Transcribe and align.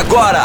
Agora, 0.00 0.42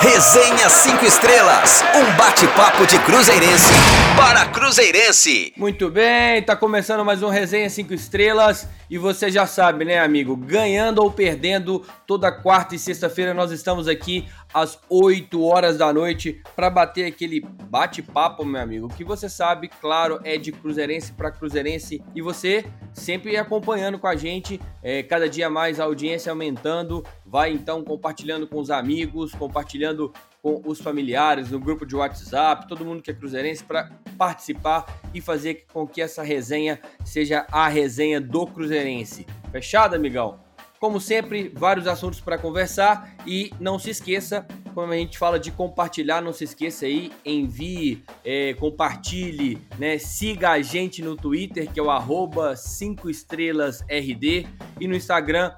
Resenha 0.00 0.68
5 0.68 1.04
Estrelas, 1.04 1.82
um 1.96 2.16
bate-papo 2.16 2.86
de 2.86 2.96
Cruzeirense 3.00 3.72
para 4.16 4.46
Cruzeirense. 4.46 5.52
Muito 5.56 5.90
bem, 5.90 6.40
tá 6.42 6.54
começando 6.54 7.04
mais 7.04 7.24
um 7.24 7.28
Resenha 7.28 7.68
5 7.68 7.92
Estrelas 7.92 8.68
e 8.88 8.98
você 8.98 9.32
já 9.32 9.48
sabe, 9.48 9.84
né, 9.84 9.98
amigo? 9.98 10.36
Ganhando 10.36 11.02
ou 11.02 11.10
perdendo, 11.10 11.84
toda 12.06 12.30
quarta 12.30 12.76
e 12.76 12.78
sexta-feira 12.78 13.34
nós 13.34 13.50
estamos 13.50 13.88
aqui 13.88 14.28
às 14.54 14.78
8 14.88 15.42
horas 15.44 15.76
da 15.76 15.92
noite 15.92 16.40
para 16.54 16.70
bater 16.70 17.04
aquele 17.04 17.40
bate-papo, 17.40 18.44
meu 18.44 18.60
amigo. 18.60 18.88
Que 18.88 19.04
você 19.04 19.28
sabe, 19.28 19.68
claro, 19.80 20.20
é 20.22 20.38
de 20.38 20.52
Cruzeirense 20.52 21.12
para 21.12 21.32
Cruzeirense 21.32 22.00
e 22.14 22.22
você 22.22 22.64
sempre 22.92 23.36
acompanhando 23.36 23.98
com 23.98 24.06
a 24.06 24.14
gente, 24.14 24.60
é, 24.82 25.02
cada 25.02 25.28
dia 25.28 25.50
mais 25.50 25.80
a 25.80 25.84
audiência 25.84 26.30
aumentando. 26.30 27.04
Vai 27.26 27.50
então 27.50 27.82
compartilhando 27.82 28.46
com 28.46 28.60
os 28.60 28.70
amigos, 28.70 29.32
compartilhando 29.32 30.12
com 30.40 30.62
os 30.64 30.80
familiares, 30.80 31.50
no 31.50 31.58
grupo 31.58 31.84
de 31.84 31.96
WhatsApp, 31.96 32.68
todo 32.68 32.84
mundo 32.84 33.02
que 33.02 33.10
é 33.10 33.14
cruzeirense 33.14 33.64
para 33.64 33.90
participar 34.16 35.00
e 35.12 35.20
fazer 35.20 35.66
com 35.72 35.86
que 35.88 36.00
essa 36.00 36.22
resenha 36.22 36.80
seja 37.04 37.44
a 37.50 37.66
resenha 37.66 38.20
do 38.20 38.46
cruzeirense. 38.46 39.26
Fechado, 39.50 39.96
amigão? 39.96 40.45
Como 40.86 41.00
sempre, 41.00 41.52
vários 41.52 41.88
assuntos 41.88 42.20
para 42.20 42.38
conversar 42.38 43.12
e 43.26 43.50
não 43.58 43.76
se 43.76 43.90
esqueça, 43.90 44.46
quando 44.72 44.92
a 44.92 44.96
gente 44.96 45.18
fala 45.18 45.36
de 45.36 45.50
compartilhar, 45.50 46.20
não 46.20 46.32
se 46.32 46.44
esqueça 46.44 46.86
aí, 46.86 47.10
envie, 47.24 48.04
é, 48.24 48.54
compartilhe, 48.54 49.58
né? 49.80 49.98
Siga 49.98 50.50
a 50.50 50.62
gente 50.62 51.02
no 51.02 51.16
Twitter, 51.16 51.68
que 51.72 51.80
é 51.80 51.82
o 51.82 51.90
arroba 51.90 52.54
5 52.54 53.10
estrelas 53.10 53.80
RD, 53.88 54.46
e 54.80 54.86
no 54.86 54.94
Instagram, 54.94 55.52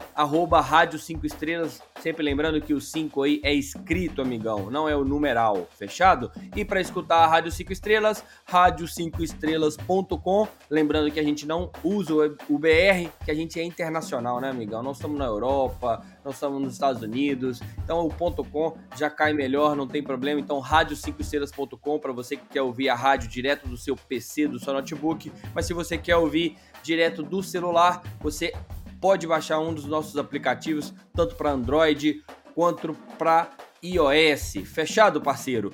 rádio 0.62 0.98
5 0.98 1.26
estrelas. 1.26 1.82
Sempre 2.00 2.24
lembrando 2.24 2.60
que 2.60 2.72
o 2.72 2.80
5 2.80 3.22
aí 3.22 3.40
é 3.42 3.52
escrito, 3.52 4.22
amigão, 4.22 4.70
não 4.70 4.88
é 4.88 4.96
o 4.96 5.04
numeral, 5.04 5.66
fechado? 5.76 6.30
E 6.54 6.64
para 6.64 6.80
escutar 6.80 7.18
a 7.18 7.26
Rádio 7.26 7.50
5 7.50 7.72
Estrelas, 7.72 8.24
rádio5estrelas.com. 8.48 10.46
Lembrando 10.70 11.10
que 11.10 11.18
a 11.18 11.24
gente 11.24 11.46
não 11.46 11.72
usa 11.82 12.14
o 12.48 12.58
BR, 12.58 13.10
que 13.24 13.30
a 13.30 13.34
gente 13.34 13.58
é 13.58 13.64
internacional, 13.64 14.40
né, 14.40 14.48
amigão? 14.48 14.82
Nós 14.82 14.98
estamos 14.98 15.18
na 15.18 15.24
Europa, 15.24 16.04
nós 16.24 16.34
estamos 16.34 16.62
nos 16.62 16.74
Estados 16.74 17.02
Unidos, 17.02 17.60
então 17.82 18.06
o 18.06 18.08
ponto 18.08 18.44
.com 18.44 18.76
já 18.96 19.10
cai 19.10 19.32
melhor, 19.32 19.74
não 19.74 19.88
tem 19.88 20.02
problema. 20.02 20.40
Então, 20.40 20.62
rádio5estrelas.com 20.62 21.98
para 21.98 22.12
você 22.12 22.36
que 22.36 22.46
quer 22.46 22.62
ouvir 22.62 22.88
a 22.88 22.94
rádio 22.94 23.28
direto 23.28 23.68
do 23.68 23.76
seu 23.76 23.96
PC, 23.96 24.46
do 24.46 24.60
seu 24.60 24.72
notebook. 24.72 25.32
Mas 25.52 25.66
se 25.66 25.74
você 25.74 25.98
quer 25.98 26.16
ouvir 26.16 26.56
direto 26.82 27.22
do 27.22 27.42
celular, 27.42 28.02
você 28.20 28.52
pode 29.00 29.26
baixar 29.26 29.60
um 29.60 29.72
dos 29.72 29.86
nossos 29.86 30.16
aplicativos, 30.16 30.94
tanto 31.14 31.34
para 31.34 31.50
Android 31.50 32.22
quanto 32.54 32.94
para 33.16 33.50
iOS. 33.82 34.54
Fechado, 34.64 35.20
parceiro? 35.20 35.72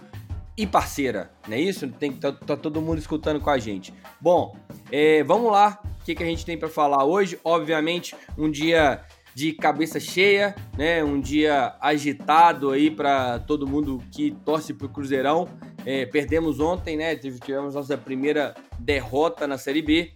E 0.56 0.66
parceira, 0.66 1.32
não 1.48 1.56
é 1.56 1.60
isso? 1.60 1.88
Tem 1.88 2.12
tá, 2.12 2.30
tá 2.30 2.56
todo 2.56 2.80
mundo 2.80 2.98
escutando 2.98 3.40
com 3.40 3.50
a 3.50 3.58
gente. 3.58 3.92
Bom, 4.20 4.56
é, 4.90 5.24
vamos 5.24 5.50
lá. 5.50 5.80
O 6.00 6.04
que, 6.04 6.14
que 6.14 6.22
a 6.22 6.26
gente 6.26 6.46
tem 6.46 6.56
para 6.56 6.68
falar 6.68 7.04
hoje? 7.04 7.40
Obviamente, 7.42 8.14
um 8.38 8.48
dia 8.48 9.02
de 9.34 9.52
cabeça 9.52 9.98
cheia, 9.98 10.54
né? 10.78 11.02
Um 11.02 11.20
dia 11.20 11.74
agitado 11.80 12.70
aí 12.70 12.88
para 12.88 13.40
todo 13.40 13.66
mundo 13.66 14.00
que 14.12 14.30
torce 14.44 14.72
pro 14.72 14.88
Cruzeirão. 14.88 15.48
É, 15.84 16.06
perdemos 16.06 16.60
ontem, 16.60 16.96
né? 16.96 17.16
Tivemos 17.16 17.74
nossa 17.74 17.98
primeira 17.98 18.54
derrota 18.78 19.48
na 19.48 19.58
Série 19.58 19.82
B. 19.82 20.12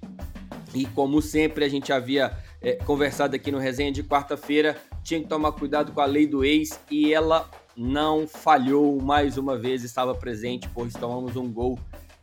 E 0.73 0.87
como 0.87 1.21
sempre 1.21 1.65
a 1.65 1.69
gente 1.69 1.93
havia 1.93 2.37
é, 2.61 2.75
conversado 2.75 3.35
aqui 3.37 3.51
no 3.51 3.59
resenha 3.59 3.93
de 3.93 4.03
quarta-feira, 4.03 4.77
tinha 5.03 5.21
que 5.21 5.27
tomar 5.27 5.53
cuidado 5.53 5.93
com 5.93 6.01
a 6.01 6.07
lei 6.07 6.27
do 6.27 6.45
ex 6.45 6.81
e 6.91 7.13
ela 7.13 7.49
não 7.77 8.27
falhou 8.27 9.01
mais 9.01 9.39
uma 9.39 9.57
vez, 9.57 9.85
estava 9.85 10.15
presente, 10.15 10.69
pois 10.75 10.93
tomamos 10.93 11.37
um 11.37 11.51
gol 11.51 11.79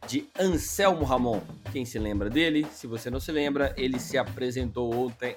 de 0.07 0.27
Anselmo 0.39 1.03
Ramon. 1.03 1.41
Quem 1.71 1.83
se 1.83 1.97
lembra 1.97 2.29
dele? 2.29 2.65
Se 2.71 2.87
você 2.87 3.09
não 3.09 3.19
se 3.19 3.31
lembra, 3.31 3.73
ele 3.75 3.99
se 3.99 4.17
apresentou 4.17 4.93
ontem. 4.93 5.35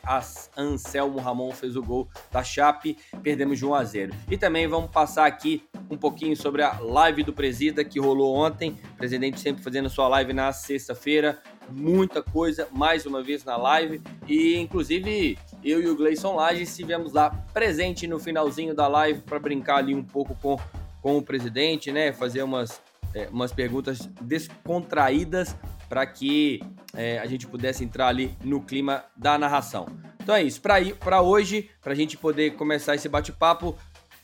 Anselmo 0.57 1.19
Ramon 1.19 1.51
fez 1.53 1.77
o 1.77 1.83
gol 1.83 2.09
da 2.31 2.45
Chape, 2.45 2.97
perdemos 3.23 3.59
de 3.59 3.65
1 3.65 3.75
a 3.75 3.85
0. 3.85 4.15
E 4.31 4.37
também 4.37 4.67
vamos 4.67 4.91
passar 4.91 5.27
aqui 5.27 5.63
um 5.91 5.97
pouquinho 5.97 6.37
sobre 6.37 6.63
a 6.63 6.79
live 6.81 7.23
do 7.23 7.33
Presida 7.33 7.85
que 7.85 7.99
rolou 7.99 8.37
ontem. 8.37 8.77
O 8.95 8.97
presidente 8.97 9.41
sempre 9.41 9.63
fazendo 9.63 9.89
sua 9.89 10.07
live 10.09 10.33
na 10.33 10.53
sexta-feira. 10.53 11.41
Muita 11.71 12.23
coisa, 12.23 12.69
mais 12.73 13.07
uma 13.07 13.23
vez 13.23 13.45
na 13.45 13.57
live. 13.57 14.01
E 14.27 14.57
inclusive 14.57 15.39
eu 15.63 15.83
e 15.83 15.89
o 15.89 15.97
Gleison 15.97 16.35
Laje 16.35 16.63
estivemos 16.63 17.13
lá 17.13 17.31
presente 17.53 18.07
no 18.07 18.19
finalzinho 18.19 18.75
da 18.75 18.87
live 18.89 19.21
para 19.23 19.39
brincar 19.39 19.77
ali 19.77 19.95
um 19.95 20.03
pouco 20.03 20.35
com, 20.37 20.59
com 21.03 21.19
o 21.19 21.23
presidente, 21.23 21.93
né? 21.93 22.13
Fazer 22.13 22.43
umas 22.43 22.81
é, 23.15 23.29
umas 23.31 23.53
perguntas 23.53 24.09
descontraídas 24.21 25.57
para 25.89 26.07
que 26.07 26.61
é, 26.95 27.19
a 27.19 27.27
gente 27.27 27.47
pudesse 27.47 27.85
entrar 27.85 28.09
ali 28.09 28.37
no 28.45 28.61
clima 28.61 29.05
da 29.17 29.39
narração. 29.39 29.87
Então 30.23 30.35
é 30.35 30.43
isso. 30.43 30.61
Para 30.61 31.23
hoje, 31.23 31.71
para 31.81 31.93
a 31.93 31.97
gente 31.97 32.17
poder 32.17 32.55
começar 32.55 32.95
esse 32.95 33.09
bate-papo, 33.09 33.77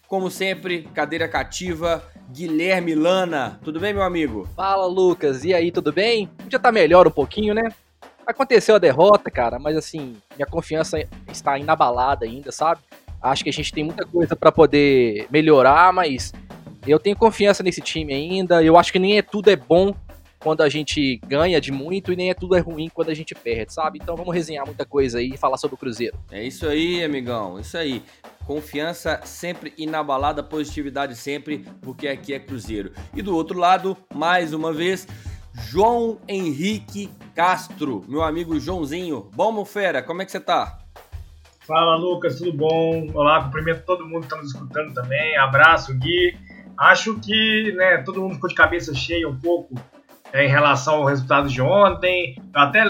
como 0.06 0.30
sempre, 0.30 0.82
cadeira 0.94 1.26
cativa, 1.26 2.04
Guilherme 2.34 2.96
Lana. 2.96 3.60
Tudo 3.62 3.78
bem, 3.78 3.94
meu 3.94 4.02
amigo? 4.02 4.48
Fala, 4.56 4.86
Lucas. 4.86 5.44
E 5.44 5.54
aí, 5.54 5.70
tudo 5.70 5.92
bem? 5.92 6.28
Já 6.50 6.58
tá 6.58 6.72
melhor 6.72 7.06
um 7.06 7.10
pouquinho, 7.10 7.54
né? 7.54 7.62
Aconteceu 8.26 8.74
a 8.74 8.78
derrota, 8.78 9.30
cara, 9.30 9.56
mas 9.60 9.76
assim, 9.76 10.16
minha 10.34 10.46
confiança 10.46 10.98
está 11.30 11.56
inabalada 11.56 12.24
ainda, 12.24 12.50
sabe? 12.50 12.80
Acho 13.22 13.44
que 13.44 13.50
a 13.50 13.52
gente 13.52 13.72
tem 13.72 13.84
muita 13.84 14.04
coisa 14.04 14.34
para 14.34 14.50
poder 14.50 15.28
melhorar, 15.30 15.92
mas 15.92 16.32
eu 16.84 16.98
tenho 16.98 17.14
confiança 17.14 17.62
nesse 17.62 17.80
time 17.80 18.12
ainda. 18.12 18.64
Eu 18.64 18.76
acho 18.76 18.92
que 18.92 18.98
nem 18.98 19.16
é 19.16 19.22
tudo 19.22 19.48
é 19.48 19.54
bom 19.54 19.94
quando 20.40 20.62
a 20.62 20.68
gente 20.68 21.20
ganha 21.26 21.60
de 21.60 21.70
muito 21.70 22.12
e 22.12 22.16
nem 22.16 22.30
é 22.30 22.34
tudo 22.34 22.56
é 22.56 22.60
ruim 22.60 22.90
quando 22.92 23.10
a 23.10 23.14
gente 23.14 23.32
perde, 23.34 23.72
sabe? 23.72 24.00
Então 24.02 24.16
vamos 24.16 24.34
resenhar 24.34 24.66
muita 24.66 24.84
coisa 24.84 25.18
aí 25.18 25.30
e 25.34 25.36
falar 25.36 25.56
sobre 25.56 25.76
o 25.76 25.78
Cruzeiro. 25.78 26.18
É 26.32 26.42
isso 26.42 26.66
aí, 26.66 27.04
amigão. 27.04 27.60
Isso 27.60 27.78
aí. 27.78 28.02
Confiança 28.46 29.20
sempre 29.24 29.72
inabalada, 29.78 30.42
positividade 30.42 31.16
sempre, 31.16 31.64
porque 31.80 32.06
aqui 32.08 32.34
é 32.34 32.38
Cruzeiro. 32.38 32.92
E 33.14 33.22
do 33.22 33.34
outro 33.34 33.58
lado, 33.58 33.96
mais 34.14 34.52
uma 34.52 34.72
vez, 34.72 35.06
João 35.54 36.18
Henrique 36.28 37.08
Castro, 37.34 38.04
meu 38.06 38.22
amigo 38.22 38.58
Joãozinho. 38.58 39.30
Bom, 39.34 39.64
fera, 39.64 40.02
como 40.02 40.20
é 40.20 40.24
que 40.24 40.32
você 40.32 40.40
tá? 40.40 40.78
Fala, 41.66 41.96
Lucas, 41.96 42.36
tudo 42.36 42.52
bom? 42.52 43.10
Olá, 43.14 43.44
cumprimento 43.44 43.84
todo 43.86 44.04
mundo 44.04 44.20
que 44.20 44.26
está 44.26 44.36
nos 44.36 44.52
escutando 44.52 44.92
também. 44.92 45.36
Abraço, 45.38 45.94
Gui. 45.94 46.36
Acho 46.76 47.18
que 47.20 47.72
né, 47.76 47.98
todo 47.98 48.20
mundo 48.20 48.34
ficou 48.34 48.50
de 48.50 48.54
cabeça 48.54 48.94
cheia 48.94 49.26
um 49.26 49.38
pouco 49.38 49.74
é, 50.32 50.44
em 50.44 50.48
relação 50.48 50.96
ao 50.96 51.04
resultado 51.04 51.48
de 51.48 51.62
ontem. 51.62 52.36
Eu 52.54 52.60
até 52.60 52.84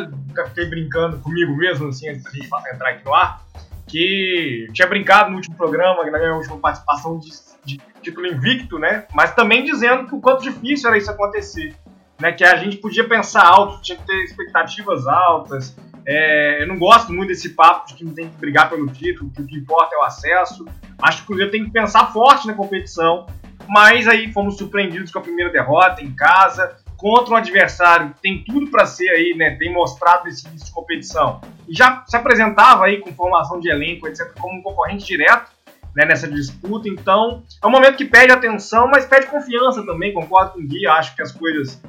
fiquei 0.49 0.67
brincando 0.67 1.19
comigo 1.19 1.55
mesmo, 1.57 1.89
assim, 1.89 2.09
antes 2.09 2.25
de 2.33 2.45
entrar 2.45 2.91
aqui 2.91 3.05
no 3.05 3.15
ar, 3.15 3.45
que 3.87 4.69
tinha 4.73 4.89
brincado 4.89 5.31
no 5.31 5.37
último 5.37 5.57
programa, 5.57 6.05
na 6.05 6.19
minha 6.19 6.35
última 6.35 6.59
participação 6.59 7.19
de, 7.19 7.31
de 7.65 7.81
título 8.03 8.27
invicto, 8.27 8.79
né? 8.79 9.07
Mas 9.13 9.35
também 9.35 9.65
dizendo 9.65 10.07
que 10.07 10.15
o 10.15 10.21
quanto 10.21 10.43
difícil 10.43 10.89
era 10.89 10.99
isso 10.99 11.11
acontecer. 11.11 11.75
Né, 12.21 12.31
que 12.31 12.45
a 12.45 12.55
gente 12.57 12.77
podia 12.77 13.09
pensar 13.09 13.45
alto, 13.45 13.83
tinha 13.83 13.99
que 13.99 14.07
ter 14.07 14.23
expectativas 14.23 15.05
altas. 15.05 15.77
É, 16.07 16.63
eu 16.63 16.69
não 16.69 16.79
gosto 16.79 17.13
muito 17.13 17.29
desse 17.29 17.51
papo 17.51 17.89
de 17.89 17.95
que 17.95 18.05
não 18.05 18.15
tem 18.15 18.29
que 18.29 18.37
brigar 18.37 18.71
pelo 18.71 18.87
título, 18.87 19.31
que 19.31 19.43
o 19.43 19.47
que 19.47 19.57
importa 19.57 19.97
é 19.97 19.99
o 19.99 20.03
acesso. 20.03 20.65
Acho 21.03 21.19
que 21.19 21.25
o 21.25 21.27
Cruzeiro 21.27 21.51
tem 21.51 21.65
que 21.65 21.73
pensar 21.73 22.13
forte 22.13 22.47
na 22.47 22.55
competição, 22.55 23.27
mas 23.69 24.07
aí 24.07 24.33
fomos 24.33 24.57
surpreendidos 24.57 25.11
com 25.11 25.19
a 25.19 25.23
primeira 25.23 25.51
derrota 25.51 26.03
em 26.03 26.15
casa, 26.15 26.77
contra 26.97 27.35
um 27.35 27.37
adversário 27.37 28.15
que 28.15 28.21
tem 28.21 28.45
tudo 28.45 28.71
para 28.71 28.87
ser 28.87 29.09
aí, 29.09 29.35
né, 29.37 29.57
tem 29.57 29.73
mostrado 29.73 30.29
esse 30.29 30.47
início 30.47 30.67
de 30.67 30.73
competição. 30.73 31.41
E 31.69 31.75
já 31.75 32.05
se 32.07 32.17
apresentava 32.17 32.85
aí 32.85 32.99
com 32.99 33.13
formação 33.13 33.61
de 33.61 33.69
elenco, 33.69 34.07
etc, 34.07 34.33
como 34.39 34.59
um 34.59 34.63
concorrente 34.63 35.05
direto, 35.05 35.51
né, 35.95 36.05
nessa 36.05 36.29
disputa. 36.29 36.89
Então, 36.89 37.43
é 37.63 37.67
um 37.67 37.71
momento 37.71 37.97
que 37.97 38.05
pede 38.05 38.33
atenção, 38.33 38.89
mas 38.89 39.07
pede 39.07 39.27
confiança 39.27 39.85
também, 39.85 40.13
concordo 40.13 40.53
com 40.53 40.61
o 40.61 40.67
Gui, 40.67 40.87
acho 40.87 41.15
que 41.15 41.23
as 41.23 41.31
coisas 41.31 41.81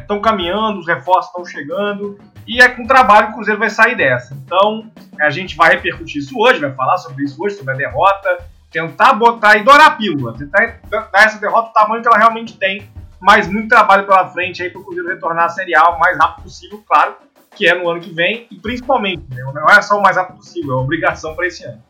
estão 0.00 0.16
é, 0.16 0.20
caminhando, 0.20 0.78
os 0.78 0.86
reforços 0.86 1.26
estão 1.26 1.44
chegando, 1.44 2.18
e 2.46 2.60
é 2.60 2.68
com 2.68 2.86
trabalho 2.86 3.26
que 3.26 3.32
o 3.32 3.36
Cruzeiro 3.36 3.60
vai 3.60 3.70
sair 3.70 3.96
dessa. 3.96 4.34
Então, 4.34 4.90
a 5.20 5.30
gente 5.30 5.56
vai 5.56 5.74
repercutir 5.74 6.20
isso 6.22 6.38
hoje, 6.38 6.60
vai 6.60 6.72
falar 6.72 6.98
sobre 6.98 7.24
isso 7.24 7.42
hoje, 7.42 7.56
sobre 7.56 7.74
a 7.74 7.76
derrota, 7.76 8.44
tentar 8.70 9.12
botar 9.12 9.56
e 9.56 9.62
dourar 9.62 9.88
a 9.88 9.90
pílula, 9.92 10.36
tentar 10.36 10.80
dar 10.90 11.24
essa 11.24 11.38
derrota 11.38 11.68
o 11.68 11.72
tamanho 11.72 12.02
que 12.02 12.08
ela 12.08 12.18
realmente 12.18 12.56
tem, 12.56 12.88
mas 13.22 13.46
muito 13.46 13.68
trabalho 13.68 14.04
pela 14.04 14.28
frente 14.28 14.62
aí 14.62 14.68
para 14.68 14.80
o 14.80 14.84
Cruzeiro 14.84 15.08
retornar 15.08 15.44
à 15.44 15.48
Série 15.48 15.76
A 15.76 15.90
o 15.90 16.00
mais 16.00 16.18
rápido 16.18 16.42
possível, 16.42 16.82
claro, 16.84 17.14
que 17.54 17.68
é 17.68 17.74
no 17.74 17.88
ano 17.88 18.00
que 18.00 18.12
vem, 18.12 18.48
e 18.50 18.56
principalmente, 18.56 19.22
né, 19.30 19.42
não 19.54 19.68
é 19.68 19.80
só 19.80 19.96
o 19.96 20.02
mais 20.02 20.16
rápido 20.16 20.38
possível, 20.38 20.72
é 20.72 20.74
uma 20.74 20.82
obrigação 20.82 21.36
para 21.36 21.46
esse 21.46 21.64
ano. 21.64 21.80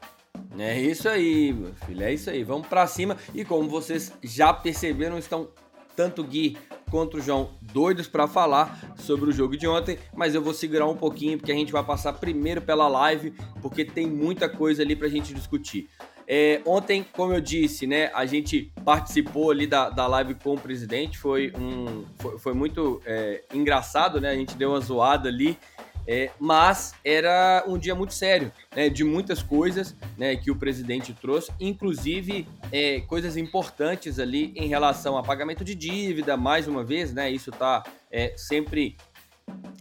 É 0.59 0.79
isso 0.79 1.09
aí, 1.09 1.51
meu 1.51 1.73
filho, 1.87 2.05
é 2.05 2.13
isso 2.13 2.29
aí. 2.29 2.45
Vamos 2.45 2.67
para 2.67 2.87
cima. 2.87 3.17
E 3.35 3.43
como 3.43 3.67
vocês 3.71 4.13
já 4.23 4.53
perceberam, 4.53 5.17
estão 5.17 5.49
tanto 5.97 6.23
Gui 6.23 6.59
quanto 6.91 7.17
o 7.17 7.21
João 7.23 7.53
doidos 7.63 8.07
para 8.07 8.27
falar 8.27 8.79
sobre 8.97 9.31
o 9.31 9.33
jogo 9.33 9.57
de 9.57 9.67
ontem, 9.67 9.99
mas 10.15 10.35
eu 10.35 10.43
vou 10.43 10.53
segurar 10.53 10.87
um 10.87 10.97
pouquinho 10.97 11.39
porque 11.39 11.53
a 11.53 11.55
gente 11.55 11.73
vai 11.73 11.83
passar 11.83 12.13
primeiro 12.13 12.61
pela 12.61 12.87
live, 12.87 13.35
porque 13.63 13.83
tem 13.83 14.07
muita 14.07 14.47
coisa 14.47 14.83
ali 14.83 14.95
para 14.95 15.07
a 15.07 15.11
gente 15.11 15.33
discutir. 15.33 15.89
É, 16.35 16.63
ontem, 16.65 17.05
como 17.13 17.35
eu 17.35 17.43
disse, 17.43 17.87
né, 17.87 18.11
a 18.15 18.25
gente 18.25 18.73
participou 18.87 19.51
ali 19.51 19.67
da, 19.67 19.91
da 19.91 20.07
live 20.07 20.35
com 20.37 20.55
o 20.55 20.59
presidente, 20.59 21.19
foi, 21.19 21.53
um, 21.55 22.07
foi, 22.19 22.39
foi 22.39 22.55
muito 22.55 23.03
é, 23.05 23.43
engraçado, 23.53 24.19
né? 24.19 24.31
A 24.31 24.35
gente 24.35 24.57
deu 24.57 24.71
uma 24.71 24.81
zoada 24.81 25.29
ali. 25.29 25.59
É, 26.07 26.31
mas 26.41 26.95
era 27.05 27.63
um 27.69 27.77
dia 27.77 27.95
muito 27.95 28.15
sério, 28.15 28.51
né, 28.75 28.89
de 28.89 29.05
muitas 29.05 29.41
coisas 29.41 29.95
né, 30.19 30.35
que 30.35 30.51
o 30.51 30.57
presidente 30.57 31.13
trouxe, 31.13 31.53
inclusive 31.61 32.49
é, 32.73 33.03
coisas 33.03 33.37
importantes 33.37 34.19
ali 34.19 34.53
em 34.57 34.67
relação 34.67 35.17
a 35.17 35.23
pagamento 35.23 35.63
de 35.63 35.77
dívida, 35.77 36.37
mais 36.37 36.67
uma 36.67 36.83
vez, 36.83 37.13
né, 37.13 37.31
isso 37.31 37.51
está 37.51 37.85
é, 38.11 38.33
sempre 38.37 38.97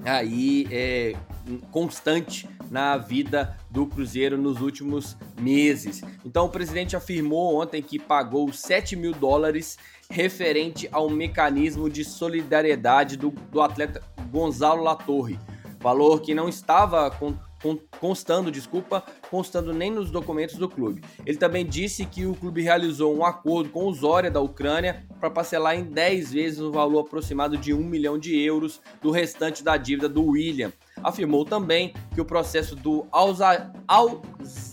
aí 0.06 0.68
é, 0.72 1.16
constante 1.72 2.48
na 2.70 2.98
vida 2.98 3.58
do 3.72 3.86
Cruzeiro 3.86 4.38
nos 4.38 4.62
últimos 4.62 5.18
meses. 5.40 6.02
Então 6.26 6.46
o 6.46 6.50
presidente 6.50 6.96
afirmou 6.96 7.62
ontem 7.62 7.82
que 7.82 7.98
pagou 7.98 8.52
7 8.52 8.96
mil 8.96 9.14
dólares 9.14 9.78
referente 10.10 10.90
ao 10.92 11.10
mecanismo 11.10 11.90
de 11.90 12.04
solidariedade 12.04 13.16
do, 13.16 13.32
do 13.32 13.62
atleta 13.62 14.04
Gonzalo 14.30 14.84
Latorre, 14.84 15.40
valor 15.80 16.22
que 16.22 16.36
não 16.36 16.50
estava 16.50 17.10
constando, 18.00 18.52
desculpa, 18.52 19.04
constando 19.30 19.74
nem 19.74 19.92
nos 19.92 20.10
documentos 20.12 20.56
do 20.56 20.68
clube. 20.68 21.02
Ele 21.26 21.38
também 21.38 21.66
disse 21.66 22.06
que 22.06 22.26
o 22.26 22.36
clube 22.36 22.62
realizou 22.62 23.16
um 23.16 23.24
acordo 23.24 23.70
com 23.70 23.86
o 23.86 23.94
Zória 23.94 24.32
da 24.32 24.42
Ucrânia 24.42 25.06
para 25.20 25.30
parcelar 25.30 25.78
em 25.78 25.84
10 25.84 26.34
vezes 26.34 26.60
o 26.60 26.72
valor 26.72 27.02
aproximado 27.02 27.58
de 27.58 27.74
1 27.74 27.78
milhão 27.84 28.18
de 28.18 28.38
euros 28.40 28.82
do 29.02 29.12
restante 29.12 29.64
da 29.64 29.78
dívida 29.78 30.10
do 30.10 30.24
William. 30.24 30.74
Afirmou 31.04 31.46
também 31.46 31.94
que 32.14 32.22
o 32.22 32.26
processo 32.26 32.76
do 32.76 33.06
Alza, 33.12 33.72
Al, 33.88 34.22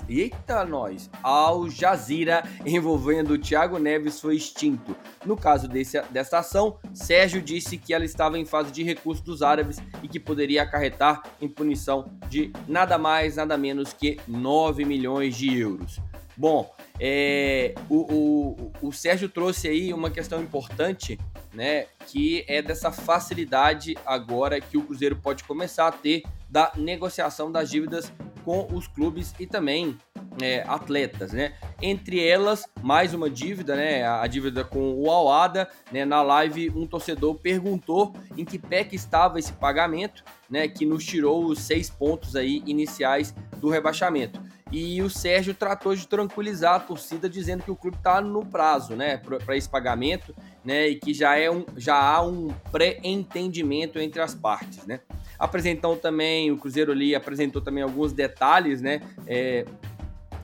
eita 0.09 0.65
nós, 0.65 1.11
Al 1.23 1.69
Jazeera 1.69 2.43
envolvendo 2.65 3.33
o 3.33 3.39
Thiago 3.39 3.79
Neves 3.79 4.21
foi 4.21 4.37
extinto. 4.37 4.97
No 5.25 5.37
caso 5.37 5.69
desse, 5.69 6.01
dessa 6.11 6.39
ação, 6.39 6.79
Sérgio 6.93 7.41
disse 7.41 7.79
que 7.79 7.95
ela 7.95 8.05
estava 8.05 8.39
em 8.39 8.45
fase 8.45 8.71
de 8.71 8.83
recurso 8.83 9.23
dos 9.23 9.43
árabes 9.43 9.79
e 10.03 10.09
que 10.09 10.21
poderia 10.21 10.63
acarretar 10.63 11.23
em 11.41 11.49
punição 11.49 12.11
de 12.29 12.53
nada 12.67 12.99
mais, 12.99 13.37
nada 13.37 13.57
menos 13.57 13.93
que 13.93 14.19
9 14.27 14.85
milhões 14.85 15.37
de 15.37 15.59
euros. 15.59 15.99
Bom, 16.37 16.73
é, 17.01 17.75
o, 17.89 18.73
o, 18.83 18.89
o 18.89 18.93
Sérgio 18.93 19.29
trouxe 19.29 19.69
aí 19.69 19.93
uma 19.93 20.11
questão 20.11 20.43
importante, 20.43 21.19
né? 21.53 21.87
Que 22.07 22.45
é 22.49 22.61
dessa 22.61 22.91
facilidade 22.91 23.97
agora 24.05 24.61
que 24.61 24.77
o 24.77 24.83
Cruzeiro 24.83 25.17
pode 25.17 25.45
começar 25.45 25.89
a 25.89 25.93
ter 25.93 26.23
da 26.49 26.73
negociação 26.77 27.53
das 27.53 27.71
dívidas 27.71 28.13
com 28.45 28.67
os 28.73 28.87
clubes 28.87 29.35
e 29.39 29.47
também 29.47 29.99
é, 30.41 30.65
atletas, 30.67 31.33
né? 31.33 31.55
Entre 31.83 32.27
elas, 32.27 32.65
mais 32.83 33.13
uma 33.13 33.29
dívida, 33.29 33.77
né? 33.77 34.07
A, 34.07 34.27
dívida 34.27 34.65
com 34.65 34.95
o 34.95 35.11
Alada, 35.11 35.69
né? 35.93 36.05
Na 36.05 36.23
live, 36.23 36.71
um 36.71 36.87
torcedor 36.87 37.35
perguntou 37.35 38.15
em 38.37 38.45
que 38.45 38.59
pé 38.59 38.85
que 38.85 38.97
estava 38.97 39.39
esse 39.39 39.53
pagamento, 39.53 40.25
né? 40.49 40.69
Que 40.69 40.87
nos 40.87 41.05
tirou 41.05 41.45
os 41.45 41.61
seis 41.61 41.91
pontos 41.91 42.37
aí 42.37 42.63
iniciais 42.67 43.35
do 43.59 43.69
rebaixamento. 43.69 44.41
E 44.71 45.01
o 45.01 45.09
Sérgio 45.09 45.55
tratou 45.55 45.95
de 45.95 46.07
tranquilizar 46.07 46.75
a 46.75 46.81
torcida, 46.81 47.29
dizendo 47.29 47.63
que 47.63 47.71
o 47.71 47.77
clube 47.77 47.97
está 47.97 48.21
no 48.21 48.45
prazo, 48.45 48.95
né, 48.95 49.17
para 49.17 49.57
esse 49.57 49.69
pagamento, 49.69 50.35
né, 50.65 50.89
e 50.89 50.97
que 50.97 51.15
já, 51.15 51.37
é 51.37 51.51
um, 51.51 51.65
já 51.77 51.97
há 51.97 52.23
um 52.23 52.49
pré-entendimento 52.71 53.99
entre 53.99 54.21
as 54.21 54.35
partes, 54.35 54.87
né. 54.87 55.01
Apresentou 55.39 55.97
também, 55.97 56.51
o 56.51 56.59
Cruzeiro 56.59 56.93
ali 56.93 57.15
apresentou 57.15 57.63
também 57.63 57.83
alguns 57.83 58.13
detalhes, 58.13 58.81
né, 58.81 59.01
é, 59.27 59.65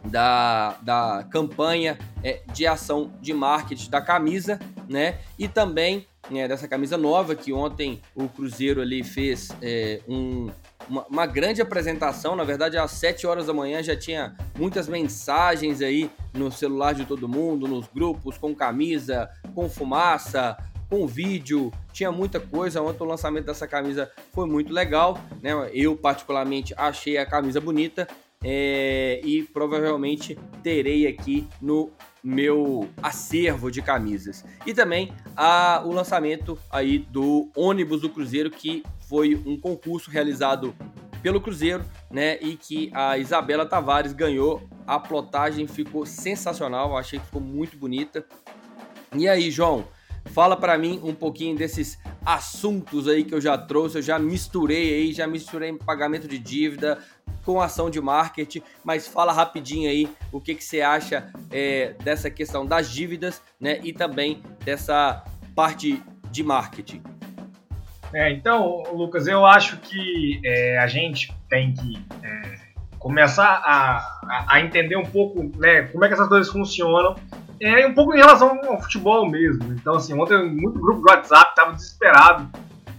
da, 0.04 0.78
da 0.82 1.26
campanha 1.30 1.98
é, 2.22 2.42
de 2.52 2.66
ação 2.66 3.12
de 3.20 3.32
marketing 3.32 3.90
da 3.90 4.00
camisa, 4.00 4.58
né, 4.88 5.18
e 5.38 5.48
também 5.48 6.06
né, 6.30 6.48
dessa 6.48 6.68
camisa 6.68 6.96
nova 6.96 7.34
que 7.34 7.52
ontem 7.52 8.00
o 8.14 8.28
Cruzeiro 8.28 8.80
ali 8.80 9.02
fez 9.02 9.48
é, 9.60 10.00
um 10.08 10.50
uma, 10.88 11.06
uma, 11.06 11.26
grande 11.26 11.60
apresentação. 11.60 12.36
Na 12.36 12.44
verdade, 12.44 12.76
às 12.76 12.90
7 12.92 13.26
horas 13.26 13.46
da 13.46 13.52
manhã 13.52 13.82
já 13.82 13.96
tinha 13.96 14.36
muitas 14.58 14.88
mensagens 14.88 15.80
aí 15.80 16.10
no 16.32 16.50
celular 16.50 16.94
de 16.94 17.04
todo 17.04 17.28
mundo, 17.28 17.66
nos 17.66 17.86
grupos, 17.86 18.38
com 18.38 18.54
camisa, 18.54 19.30
com 19.54 19.68
fumaça, 19.68 20.56
com 20.88 21.06
vídeo. 21.06 21.72
Tinha 21.92 22.12
muita 22.12 22.38
coisa. 22.40 22.82
Ontem 22.82 23.02
o 23.02 23.06
lançamento 23.06 23.46
dessa 23.46 23.66
camisa 23.66 24.10
foi 24.32 24.46
muito 24.46 24.72
legal. 24.72 25.18
Né? 25.42 25.52
Eu, 25.72 25.96
particularmente, 25.96 26.74
achei 26.76 27.18
a 27.18 27.26
camisa 27.26 27.60
bonita. 27.60 28.06
É, 28.46 29.22
e 29.24 29.42
provavelmente 29.42 30.38
terei 30.62 31.06
aqui 31.06 31.48
no 31.62 31.90
meu 32.22 32.88
acervo 33.02 33.70
de 33.70 33.82
camisas. 33.82 34.44
E 34.66 34.72
também 34.72 35.12
a, 35.36 35.82
o 35.84 35.92
lançamento 35.92 36.58
aí 36.70 36.98
do 36.98 37.50
ônibus 37.54 38.00
do 38.00 38.08
Cruzeiro 38.08 38.50
que 38.50 38.82
foi 39.08 39.34
um 39.46 39.58
concurso 39.58 40.10
realizado 40.10 40.74
pelo 41.22 41.40
Cruzeiro, 41.40 41.84
né? 42.10 42.38
E 42.40 42.56
que 42.56 42.90
a 42.92 43.16
Isabela 43.16 43.64
Tavares 43.64 44.12
ganhou. 44.12 44.62
A 44.86 44.98
plotagem 44.98 45.66
ficou 45.66 46.04
sensacional, 46.04 46.96
achei 46.96 47.18
que 47.18 47.24
ficou 47.24 47.40
muito 47.40 47.78
bonita. 47.78 48.26
E 49.16 49.26
aí, 49.26 49.50
João, 49.50 49.86
fala 50.26 50.56
para 50.56 50.76
mim 50.76 51.00
um 51.02 51.14
pouquinho 51.14 51.56
desses 51.56 51.98
assuntos 52.24 53.08
aí 53.08 53.24
que 53.24 53.34
eu 53.34 53.40
já 53.40 53.56
trouxe, 53.56 53.98
eu 53.98 54.02
já 54.02 54.18
misturei 54.18 54.94
aí, 54.94 55.12
já 55.12 55.26
misturei 55.26 55.72
pagamento 55.72 56.26
de 56.26 56.38
dívida 56.38 56.98
com 57.44 57.60
ação 57.60 57.90
de 57.90 58.00
marketing, 58.00 58.62
mas 58.82 59.06
fala 59.06 59.32
rapidinho 59.32 59.88
aí 59.88 60.08
o 60.32 60.40
que, 60.40 60.54
que 60.54 60.64
você 60.64 60.80
acha 60.80 61.30
é, 61.50 61.94
dessa 62.02 62.30
questão 62.30 62.66
das 62.66 62.90
dívidas, 62.90 63.40
né? 63.60 63.80
E 63.82 63.92
também 63.92 64.42
dessa 64.64 65.24
parte 65.54 66.02
de 66.30 66.42
marketing. 66.42 67.13
É, 68.14 68.30
então, 68.30 68.84
Lucas, 68.92 69.26
eu 69.26 69.44
acho 69.44 69.76
que 69.78 70.40
é, 70.44 70.78
a 70.78 70.86
gente 70.86 71.34
tem 71.50 71.74
que 71.74 72.06
é, 72.22 72.54
começar 72.96 73.60
a, 73.64 74.46
a, 74.48 74.60
entender 74.60 74.96
um 74.96 75.04
pouco 75.04 75.42
né, 75.58 75.82
como 75.82 76.04
é 76.04 76.08
que 76.08 76.14
essas 76.14 76.28
coisas 76.28 76.50
funcionam. 76.50 77.16
É 77.60 77.86
um 77.86 77.94
pouco 77.94 78.14
em 78.14 78.18
relação 78.18 78.60
ao 78.66 78.80
futebol 78.80 79.28
mesmo. 79.28 79.72
Então, 79.72 79.96
assim, 79.96 80.18
ontem 80.18 80.48
muito 80.48 80.78
grupo 80.78 81.00
do 81.00 81.10
WhatsApp 81.10 81.50
estava 81.50 81.72
desesperado 81.72 82.48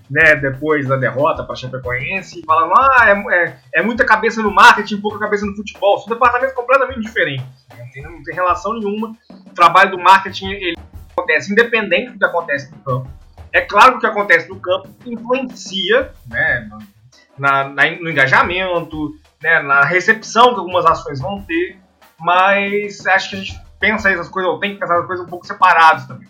né, 0.10 0.36
depois 0.36 0.88
da 0.88 0.98
derrota 0.98 1.44
para 1.44 1.56
Chapecoense, 1.56 2.44
falando: 2.46 2.74
ah, 2.78 3.10
é, 3.10 3.36
é, 3.36 3.58
é, 3.76 3.82
muita 3.82 4.06
cabeça 4.06 4.44
no 4.44 4.54
marketing, 4.54 5.02
pouca 5.02 5.18
cabeça 5.18 5.46
no 5.46 5.56
futebol. 5.56 5.98
São 6.00 6.14
departamentos 6.14 6.54
completamente 6.54 7.00
diferentes. 7.00 7.46
Né? 7.70 7.78
Não, 7.80 7.90
tem, 7.90 8.04
não 8.04 8.24
tem 8.24 8.36
relação 8.36 8.74
nenhuma. 8.74 9.16
O 9.30 9.54
trabalho 9.54 9.92
do 9.92 9.98
marketing 9.98 10.52
ele 10.52 10.78
acontece 11.12 11.52
independente 11.52 12.12
do 12.12 12.20
que 12.20 12.26
acontece 12.26 12.70
no 12.72 12.78
campo. 12.80 13.25
É 13.56 13.62
claro 13.62 13.92
que 13.92 13.98
o 13.98 14.00
que 14.02 14.08
acontece 14.08 14.50
no 14.50 14.60
campo 14.60 14.90
influencia 15.06 16.12
né, 16.28 16.70
na, 17.38 17.70
na, 17.70 17.90
no 18.02 18.10
engajamento, 18.10 19.16
né, 19.42 19.62
na 19.62 19.82
recepção 19.86 20.54
que 20.54 20.60
algumas 20.60 20.86
ações 20.86 21.22
vão 21.22 21.42
ter, 21.42 21.80
mas 22.20 23.08
acho 23.08 23.30
que 23.30 23.36
a 23.38 23.40
gente 23.40 23.58
pensa 23.80 24.12
essas 24.12 24.28
coisas, 24.28 24.52
ou 24.52 24.60
tem 24.60 24.74
que 24.74 24.80
pensar 24.82 24.96
essas 24.96 25.08
coisas 25.08 25.26
um 25.26 25.30
pouco 25.30 25.48
separadas 25.48 26.06
também. 26.06 26.28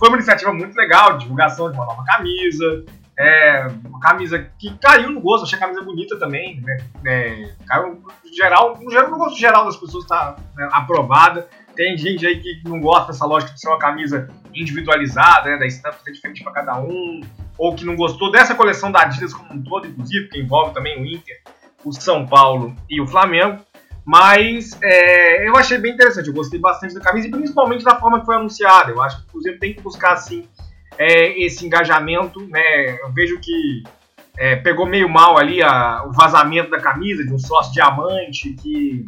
Foi 0.00 0.08
uma 0.08 0.16
iniciativa 0.16 0.52
muito 0.52 0.74
legal, 0.76 1.16
divulgação 1.16 1.70
de 1.70 1.76
uma 1.76 1.86
nova 1.86 2.02
camisa, 2.04 2.84
é, 3.16 3.68
uma 3.84 4.00
camisa 4.00 4.50
que 4.58 4.76
caiu 4.78 5.10
no 5.12 5.20
gosto, 5.20 5.44
achei 5.44 5.58
a 5.58 5.60
camisa 5.60 5.82
bonita 5.82 6.18
também, 6.18 6.60
né? 6.60 6.78
É, 7.06 7.54
caiu, 7.68 8.02
no 8.02 8.34
geral, 8.34 8.76
no 8.80 8.90
geral, 8.90 9.10
no 9.12 9.18
gosto 9.18 9.38
geral 9.38 9.64
das 9.64 9.76
pessoas 9.76 10.02
está 10.02 10.34
né, 10.56 10.68
aprovada. 10.72 11.48
Tem 11.78 11.96
gente 11.96 12.26
aí 12.26 12.40
que 12.40 12.60
não 12.64 12.80
gosta 12.80 13.12
dessa 13.12 13.24
lógica 13.24 13.54
de 13.54 13.60
ser 13.60 13.68
uma 13.68 13.78
camisa 13.78 14.26
individualizada, 14.52 15.50
né, 15.50 15.58
da 15.58 15.64
estampa 15.64 16.00
ser 16.02 16.10
diferente 16.10 16.42
para 16.42 16.52
cada 16.52 16.76
um, 16.76 17.20
ou 17.56 17.72
que 17.76 17.84
não 17.84 17.94
gostou 17.94 18.32
dessa 18.32 18.52
coleção 18.52 18.90
da 18.90 19.02
Adidas 19.02 19.32
como 19.32 19.54
um 19.54 19.62
todo, 19.62 19.86
inclusive, 19.86 20.26
que 20.28 20.40
envolve 20.40 20.74
também 20.74 21.00
o 21.00 21.06
Inter, 21.06 21.40
o 21.84 21.92
São 21.92 22.26
Paulo 22.26 22.74
e 22.90 23.00
o 23.00 23.06
Flamengo. 23.06 23.64
Mas 24.04 24.76
é, 24.82 25.48
eu 25.48 25.54
achei 25.54 25.78
bem 25.78 25.92
interessante, 25.92 26.26
eu 26.26 26.34
gostei 26.34 26.58
bastante 26.58 26.94
da 26.94 27.00
camisa 27.00 27.28
e 27.28 27.30
principalmente 27.30 27.84
da 27.84 27.94
forma 27.94 28.18
que 28.18 28.26
foi 28.26 28.34
anunciada. 28.34 28.90
Eu 28.90 29.00
acho 29.00 29.18
que 29.18 29.28
o 29.28 29.30
Cruzeiro 29.30 29.60
tem 29.60 29.72
que 29.72 29.80
buscar 29.80 30.14
assim 30.14 30.48
é, 30.98 31.40
esse 31.44 31.64
engajamento. 31.64 32.44
Né? 32.48 32.98
Eu 33.00 33.12
vejo 33.12 33.38
que 33.38 33.84
é, 34.36 34.56
pegou 34.56 34.84
meio 34.84 35.08
mal 35.08 35.38
ali 35.38 35.62
a, 35.62 36.02
o 36.04 36.10
vazamento 36.10 36.70
da 36.70 36.80
camisa 36.80 37.24
de 37.24 37.32
um 37.32 37.38
sócio 37.38 37.72
diamante 37.72 38.54
que 38.54 39.04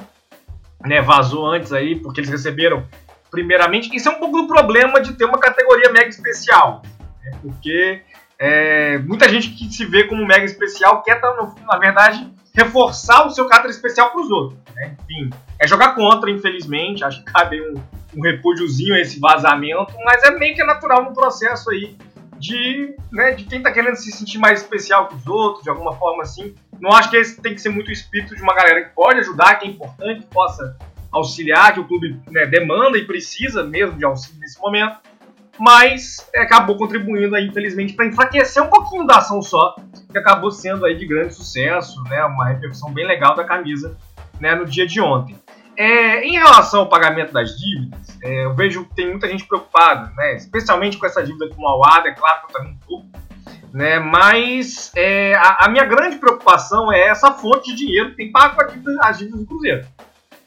né, 0.85 1.01
vazou 1.01 1.47
antes 1.47 1.73
aí, 1.73 1.97
porque 1.97 2.21
eles 2.21 2.31
receberam 2.31 2.87
primeiramente. 3.31 3.95
Isso 3.95 4.09
é 4.09 4.13
um 4.13 4.19
pouco 4.19 4.43
do 4.43 4.47
problema 4.47 5.01
de 5.01 5.15
ter 5.15 5.25
uma 5.25 5.39
categoria 5.39 5.91
mega 5.93 6.09
especial, 6.09 6.83
né, 7.23 7.39
porque 7.43 8.03
é, 8.39 8.99
muita 8.99 9.29
gente 9.29 9.51
que 9.51 9.73
se 9.73 9.85
vê 9.85 10.05
como 10.05 10.27
mega 10.27 10.45
especial 10.45 11.03
quer, 11.03 11.21
tá 11.21 11.31
na 11.67 11.79
verdade, 11.79 12.27
reforçar 12.55 13.27
o 13.27 13.31
seu 13.31 13.47
caráter 13.47 13.71
especial 13.71 14.11
para 14.11 14.21
os 14.21 14.31
outros. 14.31 14.59
Né? 14.75 14.97
Enfim, 15.03 15.31
é 15.59 15.67
jogar 15.67 15.95
contra, 15.95 16.31
infelizmente. 16.31 17.05
Acho 17.05 17.23
que 17.23 17.33
cabe 17.33 17.61
um, 17.61 17.75
um 18.17 18.23
repúdiozinho 18.23 18.95
a 18.95 19.01
esse 19.01 19.21
vazamento, 19.21 19.93
mas 20.05 20.23
é 20.25 20.31
meio 20.31 20.55
que 20.55 20.65
natural 20.65 21.05
no 21.05 21.13
processo 21.13 21.71
aí 21.71 21.97
de, 22.41 22.97
né, 23.13 23.33
de 23.33 23.45
quem 23.45 23.59
está 23.59 23.71
querendo 23.71 23.97
se 23.97 24.11
sentir 24.11 24.39
mais 24.39 24.63
especial 24.63 25.07
que 25.07 25.15
os 25.15 25.27
outros, 25.27 25.63
de 25.63 25.69
alguma 25.69 25.93
forma 25.93 26.23
assim. 26.23 26.55
Não 26.81 26.91
acho 26.91 27.11
que 27.11 27.17
esse 27.17 27.41
tem 27.41 27.55
que 27.55 27.61
ser 27.61 27.69
muito 27.69 27.89
o 27.89 27.93
espírito 27.93 28.35
de 28.35 28.43
uma 28.43 28.55
galera 28.55 28.85
que 28.85 28.95
pode 28.95 29.21
ajudar, 29.21 29.57
que 29.57 29.67
é 29.67 29.69
importante, 29.69 30.23
que 30.23 30.27
possa 30.27 30.77
auxiliar 31.13 31.75
que 31.75 31.81
o 31.81 31.87
clube 31.87 32.19
né, 32.31 32.47
demanda 32.47 32.97
e 32.97 33.05
precisa 33.05 33.63
mesmo 33.63 33.99
de 33.99 34.05
auxílio 34.05 34.41
nesse 34.41 34.59
momento, 34.59 34.97
mas 35.59 36.27
é, 36.35 36.41
acabou 36.41 36.77
contribuindo 36.77 37.37
aí, 37.37 37.47
infelizmente, 37.47 37.93
para 37.93 38.07
enfraquecer 38.07 38.63
um 38.63 38.69
pouquinho 38.69 39.07
da 39.07 39.19
ação 39.19 39.43
só, 39.43 39.77
que 40.11 40.17
acabou 40.17 40.51
sendo 40.51 40.87
aí 40.87 40.97
de 40.97 41.07
grande 41.07 41.35
sucesso, 41.35 42.03
né, 42.05 42.25
uma 42.25 42.49
repercussão 42.49 42.91
bem 42.91 43.07
legal 43.07 43.35
da 43.35 43.45
camisa 43.45 43.99
né, 44.41 44.55
no 44.55 44.65
dia 44.65 44.87
de 44.87 45.01
ontem. 45.01 45.37
É, 45.81 46.23
em 46.27 46.33
relação 46.33 46.81
ao 46.81 46.91
pagamento 46.91 47.33
das 47.33 47.59
dívidas, 47.59 48.19
é, 48.23 48.45
eu 48.45 48.55
vejo 48.55 48.85
que 48.85 48.95
tem 48.97 49.09
muita 49.09 49.27
gente 49.27 49.47
preocupada, 49.47 50.13
né, 50.15 50.37
especialmente 50.37 50.99
com 50.99 51.07
essa 51.07 51.23
dívida 51.23 51.49
com 51.49 51.63
o 51.63 51.67
Awada, 51.67 52.11
é 52.11 52.13
claro 52.13 52.41
que 52.41 52.53
eu 52.53 52.59
também 52.59 52.75
estou, 52.79 53.07
né, 53.73 53.99
mas 53.99 54.93
é, 54.95 55.35
a, 55.37 55.65
a, 55.65 55.69
minha 55.71 55.87
grande 55.87 56.19
preocupação 56.19 56.93
é 56.93 57.09
essa 57.09 57.33
fonte 57.33 57.71
de 57.71 57.87
dinheiro 57.87 58.11
que 58.11 58.17
tem 58.17 58.31
pago 58.31 58.61
as 59.01 59.17
dívidas 59.17 59.41
do 59.41 59.47
Cruzeiro. 59.47 59.87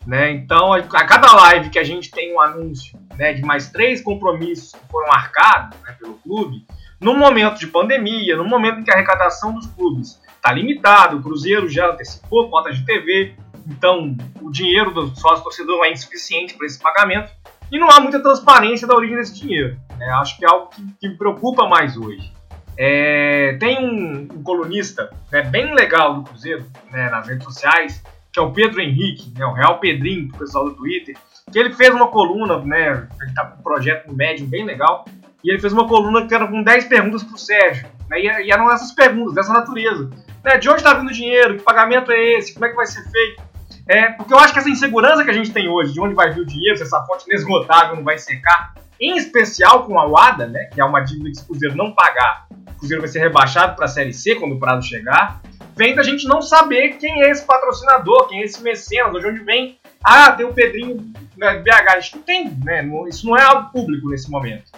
Né? 0.05 0.29
Então, 0.33 0.71
a, 0.71 0.77
a, 0.77 1.05
cada 1.07 1.33
live 1.33 1.71
que 1.71 1.79
a 1.79 1.83
gente 1.83 2.11
tem 2.11 2.31
um 2.35 2.39
anúncio 2.39 2.95
né, 3.17 3.33
de 3.33 3.41
mais 3.41 3.71
três 3.71 4.01
compromissos 4.03 4.73
que 4.73 4.87
foram 4.87 5.07
marcados 5.07 5.79
né, 5.81 5.95
pelo 5.99 6.13
clube, 6.13 6.63
no 7.01 7.15
momento 7.15 7.57
de 7.57 7.65
pandemia, 7.65 8.37
no 8.37 8.45
momento 8.45 8.81
em 8.81 8.83
que 8.83 8.91
a 8.91 8.93
arrecadação 8.93 9.51
dos 9.51 9.65
clubes 9.65 10.21
está 10.35 10.53
limitada, 10.53 11.15
o 11.15 11.23
Cruzeiro 11.23 11.67
já 11.67 11.89
antecipou 11.89 12.51
cotas 12.51 12.77
de 12.77 12.85
TV, 12.85 13.33
então 13.67 14.15
o 14.43 14.51
dinheiro 14.51 14.91
do 14.91 15.15
sócio 15.15 15.43
torcedor 15.43 15.85
é 15.85 15.91
insuficiente 15.91 16.53
para 16.55 16.65
esse 16.65 16.79
pagamento 16.79 17.31
e 17.71 17.79
não 17.79 17.89
há 17.89 17.99
muita 17.99 18.21
transparência 18.21 18.87
da 18.87 18.95
origem 18.95 19.17
desse 19.17 19.39
dinheiro. 19.39 19.77
Né? 19.97 20.05
Acho 20.19 20.37
que 20.37 20.45
é 20.45 20.49
algo 20.49 20.69
que, 20.69 20.81
que 20.99 21.09
me 21.09 21.17
preocupa 21.17 21.67
mais 21.67 21.97
hoje. 21.97 22.31
É, 22.77 23.55
tem 23.59 23.77
um, 23.79 24.27
um 24.33 24.43
colunista 24.43 25.09
né, 25.31 25.43
bem 25.43 25.73
legal 25.75 26.15
do 26.15 26.23
Cruzeiro 26.23 26.65
né, 26.91 27.09
nas 27.09 27.27
redes 27.27 27.43
sociais 27.43 28.01
que 28.33 28.39
é 28.39 28.41
o 28.41 28.51
Pedro 28.51 28.81
Henrique, 28.81 29.31
né, 29.37 29.45
o 29.45 29.53
Real 29.53 29.79
Pedrinho, 29.79 30.27
pro 30.29 30.39
pessoal 30.39 30.65
do 30.65 30.73
Twitter, 30.73 31.15
que 31.51 31.59
ele 31.59 31.71
fez 31.71 31.93
uma 31.93 32.07
coluna, 32.07 32.57
né, 32.57 33.07
ele 33.21 33.33
tá 33.35 33.45
com 33.45 33.59
um 33.59 33.63
projeto 33.63 34.07
no 34.07 34.15
Medium 34.15 34.47
bem 34.47 34.65
legal, 34.65 35.05
e 35.43 35.51
ele 35.51 35.59
fez 35.59 35.71
uma 35.71 35.87
coluna 35.87 36.25
que 36.27 36.33
era 36.33 36.47
com 36.47 36.63
10 36.63 36.85
perguntas 36.85 37.23
pro 37.23 37.37
Sérgio, 37.37 37.87
né, 38.09 38.19
e, 38.19 38.51
eram 38.51 38.71
essas 38.71 38.91
perguntas, 38.91 39.35
dessa 39.35 39.53
natureza. 39.53 40.09
Né, 40.43 40.57
de 40.57 40.67
onde 40.67 40.79
está 40.79 40.95
vindo 40.95 41.09
o 41.09 41.13
dinheiro? 41.13 41.57
Que 41.57 41.63
pagamento 41.63 42.11
é 42.11 42.33
esse? 42.33 42.55
Como 42.55 42.65
é 42.65 42.69
que 42.69 42.75
vai 42.75 42.87
ser 42.87 43.03
feito? 43.03 43.43
É, 43.87 44.11
porque 44.11 44.33
eu 44.33 44.39
acho 44.39 44.53
que 44.53 44.59
essa 44.59 44.69
insegurança 44.69 45.23
que 45.23 45.29
a 45.29 45.33
gente 45.33 45.51
tem 45.51 45.67
hoje, 45.67 45.93
de 45.93 45.99
onde 45.99 46.15
vai 46.15 46.31
vir 46.31 46.41
o 46.41 46.45
dinheiro, 46.45 46.77
se 46.77 46.83
essa 46.83 47.03
fonte 47.05 47.25
inesgotável 47.27 47.95
não 47.95 48.03
vai 48.03 48.17
secar, 48.17 48.73
em 48.99 49.17
especial 49.17 49.85
com 49.85 49.99
a 49.99 50.07
UADA, 50.07 50.47
né, 50.47 50.69
que 50.73 50.79
é 50.79 50.85
uma 50.85 51.01
dívida 51.01 51.29
que 51.29 51.35
se 51.35 51.43
o 51.43 51.47
Cruzeiro 51.47 51.75
não 51.75 51.91
pagar, 51.91 52.47
o 52.49 52.79
Cruzeiro 52.79 53.01
vai 53.01 53.09
ser 53.09 53.19
rebaixado 53.19 53.75
para 53.75 53.85
a 53.85 53.89
Série 53.89 54.13
C 54.13 54.35
quando 54.35 54.55
o 54.55 54.59
prazo 54.59 54.87
chegar, 54.87 55.41
vem 55.75 55.95
da 55.95 56.03
gente 56.03 56.27
não 56.27 56.41
saber 56.41 56.93
quem 56.93 57.23
é 57.23 57.29
esse 57.29 57.45
patrocinador, 57.45 58.27
quem 58.27 58.41
é 58.41 58.45
esse 58.45 58.61
mecenas, 58.61 59.21
de 59.21 59.27
onde 59.27 59.39
vem. 59.39 59.77
Ah, 60.03 60.31
tem 60.31 60.45
o 60.45 60.53
Pedrinho 60.53 61.13
né, 61.37 61.59
BH. 61.59 61.89
A 61.89 61.99
gente 61.99 62.15
não 62.17 62.23
tem, 62.23 62.57
né? 62.63 62.85
Isso 63.07 63.25
não 63.25 63.37
é 63.37 63.43
algo 63.43 63.71
público 63.71 64.09
nesse 64.09 64.29
momento. 64.29 64.71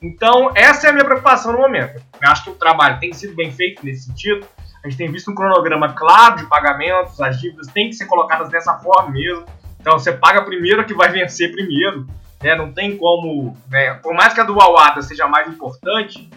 Então, 0.00 0.50
essa 0.54 0.88
é 0.88 0.90
a 0.90 0.92
minha 0.92 1.04
preocupação 1.04 1.52
no 1.52 1.58
momento. 1.58 2.02
Eu 2.20 2.30
acho 2.30 2.44
que 2.44 2.50
o 2.50 2.54
trabalho 2.54 2.98
tem 2.98 3.12
sido 3.12 3.34
bem 3.34 3.52
feito 3.52 3.84
nesse 3.84 4.06
sentido. 4.06 4.46
A 4.84 4.88
gente 4.88 4.98
tem 4.98 5.10
visto 5.10 5.30
um 5.30 5.34
cronograma 5.34 5.92
claro 5.92 6.36
de 6.36 6.46
pagamentos, 6.46 7.20
as 7.20 7.40
dívidas 7.40 7.68
têm 7.68 7.88
que 7.88 7.94
ser 7.94 8.06
colocadas 8.06 8.48
dessa 8.48 8.74
forma 8.78 9.10
mesmo. 9.10 9.46
Então, 9.80 9.98
você 9.98 10.12
paga 10.12 10.42
primeiro 10.42 10.84
que 10.84 10.94
vai 10.94 11.08
vencer 11.08 11.52
primeiro. 11.52 12.06
Né? 12.42 12.54
Não 12.56 12.72
tem 12.72 12.96
como. 12.96 13.56
Né? 13.70 13.94
Por 13.94 14.14
mais 14.14 14.34
que 14.34 14.40
a 14.40 14.44
do 14.44 14.60
Awada 14.60 15.00
seja 15.02 15.28
mais 15.28 15.48
importante, 15.48 16.28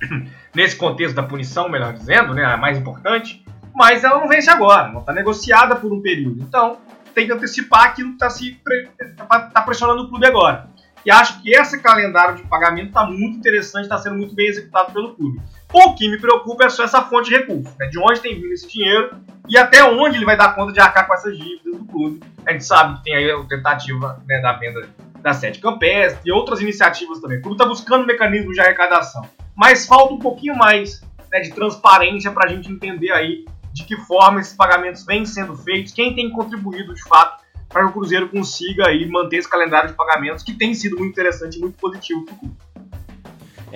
nesse 0.54 0.76
contexto 0.76 1.14
da 1.14 1.22
punição, 1.22 1.68
melhor 1.68 1.92
dizendo, 1.94 2.34
né, 2.34 2.44
a 2.44 2.56
mais 2.56 2.78
importante, 2.78 3.44
mas 3.74 4.04
ela 4.04 4.20
não 4.20 4.28
vence 4.28 4.50
agora, 4.50 4.88
não 4.88 5.00
está 5.00 5.12
negociada 5.12 5.76
por 5.76 5.92
um 5.92 6.00
período. 6.00 6.42
Então, 6.42 6.78
tem 7.14 7.26
que 7.26 7.32
antecipar 7.32 7.86
aquilo 7.86 8.10
que 8.10 8.14
está 8.16 8.30
se 8.30 8.60
tá, 9.28 9.40
tá 9.40 9.62
pressionando 9.62 10.02
o 10.02 10.08
clube 10.08 10.26
agora. 10.26 10.68
E 11.04 11.10
acho 11.10 11.42
que 11.42 11.54
esse 11.54 11.80
calendário 11.80 12.36
de 12.36 12.42
pagamento 12.44 12.88
está 12.88 13.04
muito 13.04 13.38
interessante, 13.38 13.84
está 13.84 13.98
sendo 13.98 14.16
muito 14.16 14.34
bem 14.34 14.46
executado 14.46 14.92
pelo 14.92 15.14
clube. 15.14 15.40
O 15.74 15.94
que 15.94 16.08
me 16.08 16.18
preocupa 16.18 16.64
é 16.64 16.68
só 16.68 16.84
essa 16.84 17.02
fonte 17.02 17.30
de 17.30 17.36
recurso, 17.36 17.74
né? 17.78 17.88
de 17.88 17.98
onde 17.98 18.20
tem 18.20 18.34
vindo 18.34 18.52
esse 18.52 18.68
dinheiro 18.68 19.16
e 19.48 19.58
até 19.58 19.82
onde 19.84 20.16
ele 20.16 20.24
vai 20.24 20.36
dar 20.36 20.54
conta 20.54 20.72
de 20.72 20.80
arcar 20.80 21.06
com 21.06 21.14
essas 21.14 21.36
dívidas 21.36 21.78
do 21.78 21.84
clube. 21.84 22.20
A 22.46 22.52
gente 22.52 22.64
sabe 22.64 22.96
que 22.96 23.04
tem 23.04 23.16
aí 23.16 23.30
a 23.30 23.42
tentativa 23.44 24.22
né, 24.26 24.40
da 24.40 24.52
venda 24.52 24.88
da 25.20 25.32
sede 25.32 25.58
campestre 25.58 26.20
e 26.24 26.32
outras 26.32 26.60
iniciativas 26.60 27.18
também. 27.18 27.38
O 27.38 27.42
clube 27.42 27.56
está 27.56 27.66
buscando 27.66 28.06
mecanismos 28.06 28.54
de 28.54 28.60
arrecadação 28.60 29.28
mas 29.54 29.86
falta 29.86 30.12
um 30.12 30.18
pouquinho 30.18 30.56
mais 30.56 31.00
né, 31.30 31.40
de 31.40 31.52
transparência 31.52 32.30
para 32.30 32.48
a 32.48 32.52
gente 32.52 32.70
entender 32.70 33.12
aí 33.12 33.44
de 33.72 33.84
que 33.84 33.96
forma 33.96 34.40
esses 34.40 34.54
pagamentos 34.54 35.04
vêm 35.04 35.24
sendo 35.24 35.56
feitos, 35.56 35.92
quem 35.92 36.14
tem 36.14 36.30
contribuído 36.30 36.94
de 36.94 37.02
fato 37.04 37.42
para 37.68 37.82
que 37.82 37.90
o 37.90 37.92
Cruzeiro 37.92 38.28
consiga 38.28 38.88
aí 38.88 39.08
manter 39.08 39.38
esse 39.38 39.48
calendário 39.48 39.90
de 39.90 39.96
pagamentos 39.96 40.44
que 40.44 40.54
tem 40.54 40.74
sido 40.74 40.96
muito 40.96 41.12
interessante 41.12 41.56
e 41.56 41.60
muito 41.60 41.76
positivo 41.76 42.24
para 42.24 42.34
o 42.34 42.38
clube. 42.38 42.56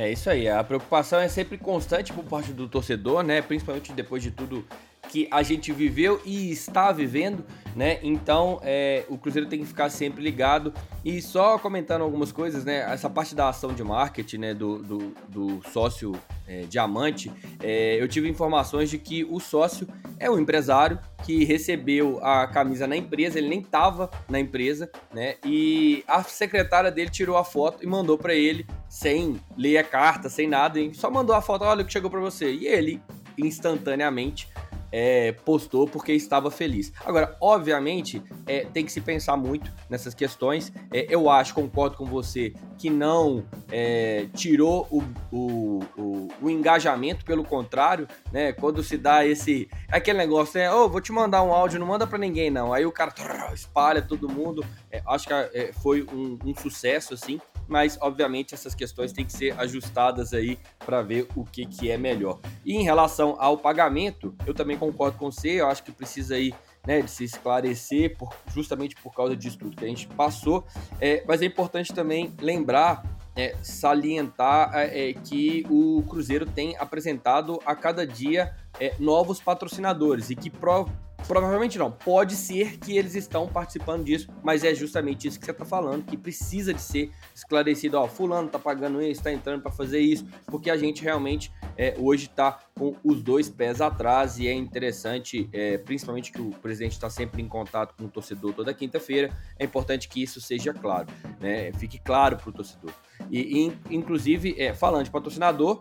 É 0.01 0.13
isso 0.13 0.31
aí, 0.31 0.49
a 0.49 0.63
preocupação 0.63 1.19
é 1.19 1.27
sempre 1.27 1.59
constante 1.59 2.13
por 2.13 2.23
parte 2.23 2.53
do 2.53 2.69
torcedor, 2.69 3.25
né? 3.25 3.43
Principalmente 3.43 3.93
depois 3.93 4.23
de 4.23 4.31
tudo 4.31 4.65
que 5.09 5.27
a 5.31 5.43
gente 5.43 5.73
viveu 5.73 6.21
e 6.25 6.51
está 6.51 6.93
vivendo, 6.93 7.45
né? 7.75 7.99
Então 8.03 8.61
é, 8.63 9.05
o 9.09 9.17
Cruzeiro 9.17 9.49
tem 9.49 9.61
que 9.61 9.67
ficar 9.67 9.91
sempre 9.91 10.23
ligado. 10.23 10.73
E 11.05 11.21
só 11.23 11.59
comentando 11.59 12.03
algumas 12.03 12.31
coisas, 12.31 12.65
né? 12.65 12.81
Essa 12.93 13.09
parte 13.09 13.35
da 13.35 13.49
ação 13.49 13.73
de 13.73 13.83
marketing, 13.83 14.39
né? 14.39 14.55
Do, 14.55 14.79
do, 14.79 15.15
do 15.29 15.63
sócio 15.73 16.13
é, 16.47 16.63
diamante, 16.63 17.33
é, 17.63 18.01
eu 18.01 18.07
tive 18.07 18.29
informações 18.29 18.91
de 18.91 18.99
que 18.99 19.25
o 19.25 19.41
sócio 19.41 19.89
é 20.19 20.31
o 20.31 20.39
empresário 20.39 20.99
que 21.25 21.45
recebeu 21.45 22.19
a 22.23 22.47
camisa 22.47 22.87
na 22.87 22.97
empresa, 22.97 23.39
ele 23.39 23.49
nem 23.49 23.61
estava 23.61 24.11
na 24.29 24.39
empresa, 24.39 24.91
né? 25.13 25.37
E 25.45 26.05
a 26.07 26.23
secretária 26.23 26.91
dele 26.91 27.11
tirou 27.11 27.37
a 27.37 27.45
foto 27.45 27.83
e 27.83 27.87
mandou 27.87 28.17
para 28.17 28.35
ele 28.35 28.67
sem 28.89 29.41
ler 29.57 29.79
a 29.79 29.85
carta, 29.85 30.29
sem 30.29 30.49
nada, 30.49 30.81
e 30.81 30.95
só 30.95 31.11
mandou 31.11 31.35
a 31.35 31.43
foto, 31.43 31.65
olha 31.65 31.83
o 31.83 31.87
que 31.87 31.93
chegou 31.93 32.11
para 32.11 32.21
você. 32.21 32.53
E 32.53 32.67
ele 32.67 33.01
instantaneamente 33.37 34.49
é, 34.91 35.33
postou 35.33 35.87
porque 35.87 36.13
estava 36.13 36.51
feliz. 36.51 36.93
Agora, 37.05 37.37
obviamente, 37.41 38.23
é, 38.47 38.65
tem 38.65 38.85
que 38.85 38.93
se 38.93 39.01
pensar 39.01 39.37
muito 39.37 39.73
nessas 39.89 40.15
questões. 40.15 40.73
É, 40.93 41.07
eu 41.09 41.29
acho, 41.31 41.55
concordo 41.55 41.97
com 41.97 42.05
você, 42.05 42.53
que 42.79 42.89
não 42.91 43.45
é, 43.71 44.27
tirou 44.35 44.87
o, 44.91 45.03
o, 45.31 45.79
o, 45.97 46.29
o, 46.43 46.51
engajamento, 46.51 47.25
pelo 47.25 47.45
contrário, 47.45 48.07
né? 48.33 48.53
Quando 48.53 48.83
se 48.83 48.97
dá 48.97 49.27
esse. 49.27 49.69
aquele 49.89 50.19
negócio, 50.19 50.59
né? 50.59 50.73
Oh, 50.73 50.89
vou 50.89 51.01
te 51.01 51.13
mandar 51.13 51.43
um 51.43 51.53
áudio, 51.53 51.79
não 51.79 51.87
manda 51.87 52.07
para 52.07 52.19
ninguém, 52.19 52.51
não. 52.51 52.73
Aí 52.73 52.87
o 52.87 52.93
cara 52.93 53.13
espalha 53.53 54.01
todo 54.01 54.29
mundo. 54.29 54.65
É, 54.91 55.03
acho 55.07 55.27
que 55.27 55.33
é, 55.33 55.73
foi 55.83 56.03
um, 56.03 56.39
um 56.45 56.55
sucesso, 56.55 57.15
assim 57.15 57.41
mas 57.69 57.99
obviamente 58.01 58.55
essas 58.55 58.75
questões 58.75 59.13
têm 59.13 59.25
que 59.25 59.33
ser 59.33 59.59
ajustadas 59.61 60.33
aí 60.33 60.59
para 60.85 61.03
ver 61.03 61.29
o 61.37 61.45
que, 61.45 61.67
que 61.67 61.91
é 61.91 61.99
melhor. 61.99 62.41
E 62.65 62.75
em 62.75 62.83
relação 62.83 63.37
ao 63.39 63.59
pagamento, 63.59 64.35
eu 64.47 64.55
também 64.55 64.79
concordo 64.79 65.19
com 65.19 65.31
você, 65.31 65.61
eu 65.61 65.69
acho 65.69 65.85
que 65.85 65.93
precisa 65.93 66.35
aí 66.35 66.55
né, 66.87 67.03
de 67.03 67.11
se 67.11 67.25
esclarecer 67.25 68.17
por, 68.17 68.35
justamente 68.53 68.97
por 68.97 69.15
causa 69.15 69.37
disso 69.37 69.59
tudo 69.59 69.77
que 69.77 69.85
a 69.85 69.89
gente 69.89 70.09
passou, 70.09 70.67
é, 71.01 71.23
mas 71.29 71.43
é 71.43 71.45
importante 71.45 71.93
também 71.93 72.35
lembrar 72.41 73.05
é, 73.37 73.55
salientar 73.63 74.75
é, 74.75 75.11
é 75.11 75.13
que 75.13 75.65
o 75.71 76.03
Cruzeiro 76.09 76.45
tem 76.45 76.77
apresentado 76.77 77.61
a 77.65 77.75
cada 77.77 78.07
dia 78.07 78.57
é, 78.81 78.95
novos 78.99 79.41
patrocinadores 79.41 80.31
e 80.31 80.35
que 80.35 80.51
pro, 80.51 80.89
Provavelmente 81.29 81.79
não. 81.79 81.93
Pode 81.93 82.35
ser 82.35 82.79
que 82.79 82.97
eles 82.97 83.15
estão 83.15 83.47
participando 83.47 84.03
disso, 84.03 84.29
mas 84.43 84.65
é 84.65 84.75
justamente 84.75 85.29
isso 85.29 85.39
que 85.39 85.45
você 85.45 85.51
está 85.51 85.65
falando, 85.65 86.03
que 86.03 86.17
precisa 86.17 86.73
de 86.73 86.81
ser 86.81 87.13
esclarecido. 87.35 87.99
Ó, 87.99 88.09
fulano 88.09 88.49
tá 88.49 88.59
pagando 88.59 89.03
isso, 89.03 89.23
tá 89.23 89.31
entrando 89.31 89.61
para 89.61 89.71
fazer 89.71 90.01
isso, 90.01 90.27
porque 90.47 90.71
a 90.71 90.77
gente 90.77 91.05
realmente 91.05 91.53
é, 91.77 91.95
hoje 91.99 92.27
está 92.27 92.59
com 92.75 92.97
os 93.05 93.23
dois 93.23 93.51
pés 93.51 93.83
atrás 93.83 94.39
e 94.39 94.49
é 94.49 94.55
interessante, 94.55 95.51
é, 95.53 95.77
principalmente 95.77 96.33
que 96.33 96.41
o 96.41 96.51
presidente 96.51 96.93
está 96.93 97.11
sempre 97.11 97.43
em 97.43 97.49
contato 97.49 97.95
com 97.95 98.05
o 98.05 98.09
torcedor 98.09 98.55
toda 98.55 98.73
quinta-feira. 98.73 99.31
É 99.59 99.65
importante 99.67 100.09
que 100.09 100.23
isso 100.23 100.41
seja 100.41 100.73
claro, 100.73 101.09
né? 101.39 101.71
Fique 101.73 101.99
claro 101.99 102.39
para 102.39 102.49
o 102.49 102.53
torcedor. 102.53 102.93
E, 103.31 103.67
e 103.67 103.95
inclusive, 103.95 104.55
é, 104.59 104.73
falando 104.73 105.05
de 105.05 105.11
patrocinador, 105.11 105.79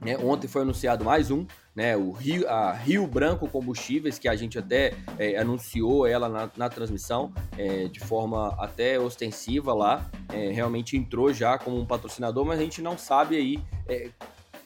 né, 0.00 0.16
ontem 0.18 0.48
foi 0.48 0.62
anunciado 0.62 1.04
mais 1.04 1.30
um 1.30 1.46
né, 1.78 1.96
o 1.96 2.10
Rio, 2.10 2.48
a 2.48 2.72
Rio 2.72 3.06
Branco 3.06 3.48
Combustíveis, 3.48 4.18
que 4.18 4.26
a 4.28 4.34
gente 4.34 4.58
até 4.58 4.94
é, 5.16 5.38
anunciou 5.38 6.08
ela 6.08 6.28
na, 6.28 6.50
na 6.56 6.68
transmissão 6.68 7.32
é, 7.56 7.84
de 7.84 8.00
forma 8.00 8.48
até 8.58 8.98
ostensiva 8.98 9.72
lá, 9.72 10.04
é, 10.32 10.50
realmente 10.50 10.96
entrou 10.96 11.32
já 11.32 11.56
como 11.56 11.78
um 11.78 11.86
patrocinador, 11.86 12.44
mas 12.44 12.58
a 12.58 12.62
gente 12.64 12.82
não 12.82 12.98
sabe 12.98 13.36
aí, 13.36 13.62
é, 13.86 14.10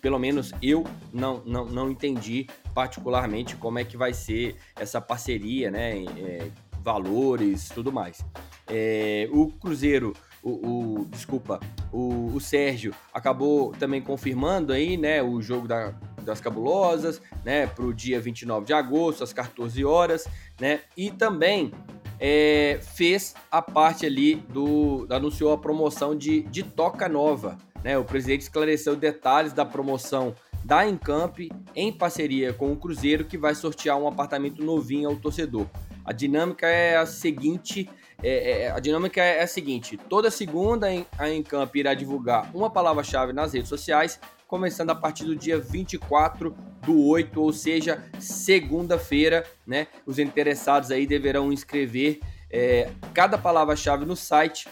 pelo 0.00 0.18
menos 0.18 0.54
eu 0.62 0.86
não, 1.12 1.42
não, 1.44 1.66
não 1.66 1.90
entendi 1.90 2.46
particularmente 2.72 3.56
como 3.56 3.78
é 3.78 3.84
que 3.84 3.94
vai 3.94 4.14
ser 4.14 4.56
essa 4.74 4.98
parceria, 4.98 5.70
né, 5.70 6.02
é, 6.16 6.48
valores, 6.82 7.68
tudo 7.68 7.92
mais. 7.92 8.24
É, 8.66 9.28
o 9.30 9.48
Cruzeiro 9.48 10.14
o, 10.42 11.00
o, 11.00 11.04
desculpa, 11.06 11.60
o, 11.92 12.32
o, 12.34 12.40
Sérgio 12.40 12.92
acabou 13.12 13.72
também 13.72 14.02
confirmando 14.02 14.72
aí, 14.72 14.96
né, 14.96 15.22
o 15.22 15.40
jogo 15.40 15.68
da, 15.68 15.94
das 16.22 16.40
cabulosas, 16.40 17.22
né, 17.44 17.66
para 17.66 17.84
o 17.84 17.94
dia 17.94 18.20
29 18.20 18.66
de 18.66 18.72
agosto, 18.72 19.22
às 19.22 19.32
14 19.32 19.84
horas, 19.84 20.26
né, 20.60 20.80
e 20.96 21.10
também 21.10 21.72
é, 22.18 22.78
fez 22.80 23.34
a 23.50 23.60
parte 23.60 24.06
ali 24.06 24.36
do. 24.36 25.06
anunciou 25.10 25.52
a 25.52 25.58
promoção 25.58 26.16
de, 26.16 26.42
de 26.42 26.62
Toca 26.62 27.08
Nova. 27.08 27.58
Né? 27.82 27.98
O 27.98 28.04
presidente 28.04 28.42
esclareceu 28.42 28.94
detalhes 28.94 29.52
da 29.52 29.64
promoção 29.64 30.32
da 30.64 30.86
Encamp 30.88 31.38
em 31.74 31.92
parceria 31.92 32.52
com 32.52 32.70
o 32.70 32.76
Cruzeiro, 32.76 33.24
que 33.24 33.36
vai 33.36 33.56
sortear 33.56 33.98
um 33.98 34.06
apartamento 34.06 34.64
novinho 34.64 35.08
ao 35.08 35.16
torcedor. 35.16 35.66
A 36.04 36.12
dinâmica 36.12 36.68
é 36.68 36.96
a 36.96 37.06
seguinte: 37.06 37.88
é, 38.22 38.62
é, 38.62 38.70
a 38.70 38.78
dinâmica 38.78 39.22
é 39.22 39.42
a 39.42 39.46
seguinte: 39.46 39.96
toda 39.96 40.30
segunda 40.30 40.88
a 41.18 41.30
Encamp 41.30 41.74
irá 41.74 41.94
divulgar 41.94 42.50
uma 42.54 42.70
palavra-chave 42.70 43.32
nas 43.32 43.52
redes 43.52 43.68
sociais, 43.68 44.20
começando 44.46 44.90
a 44.90 44.94
partir 44.94 45.24
do 45.24 45.34
dia 45.34 45.58
24 45.58 46.54
do 46.82 47.06
8, 47.06 47.40
ou 47.40 47.52
seja, 47.52 48.04
segunda-feira, 48.18 49.44
né? 49.66 49.86
Os 50.06 50.18
interessados 50.18 50.90
aí 50.90 51.06
deverão 51.06 51.52
inscrever 51.52 52.20
é, 52.50 52.90
cada 53.14 53.38
palavra-chave 53.38 54.04
no 54.04 54.14
site 54.14 54.68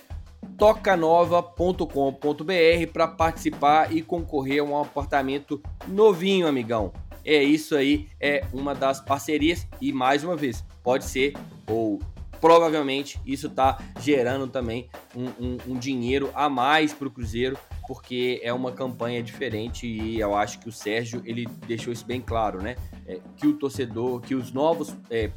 tocanova.com.br 0.57 2.93
para 2.93 3.09
participar 3.09 3.95
e 3.95 4.03
concorrer 4.03 4.61
a 4.61 4.65
um 4.65 4.79
apartamento 4.79 5.61
novinho, 5.89 6.47
amigão. 6.47 6.93
É 7.25 7.43
isso 7.43 7.77
aí, 7.77 8.09
é 8.21 8.45
uma 8.53 8.75
das 8.75 9.01
parcerias 9.01 9.67
e 9.81 9.93
mais 9.93 10.25
uma 10.25 10.37
vez, 10.37 10.65
pode 10.83 11.05
ser 11.05 11.35
ou 11.67 12.01
provavelmente 12.41 13.21
isso 13.25 13.47
está 13.47 13.79
gerando 14.01 14.47
também 14.47 14.89
um, 15.15 15.27
um, 15.27 15.59
um, 15.69 15.79
dinheiro 15.79 16.31
a 16.35 16.49
mais 16.49 16.93
para 16.93 17.09
o 17.09 17.11
Cruzeiro, 17.11 17.59
porque 17.87 18.41
é 18.43 18.53
uma 18.53 18.73
campanha 18.73 19.23
diferente 19.23 19.87
e 19.87 20.21
eu 20.21 20.35
acho 20.37 20.59
que 20.61 20.69
o 20.69 20.73
Sérgio 20.73 21.23
ele 21.25 21.47
deixou 21.67 21.93
isso 21.93 22.07
bem 22.07 22.21
claro, 22.21 22.63
né? 22.63 22.77
É, 23.07 23.21
que 23.37 23.47
o 23.47 23.55
torcedor, 23.55 24.21
que 24.21 24.35
os 24.35 24.53
novos 24.53 24.95
é, 25.11 25.31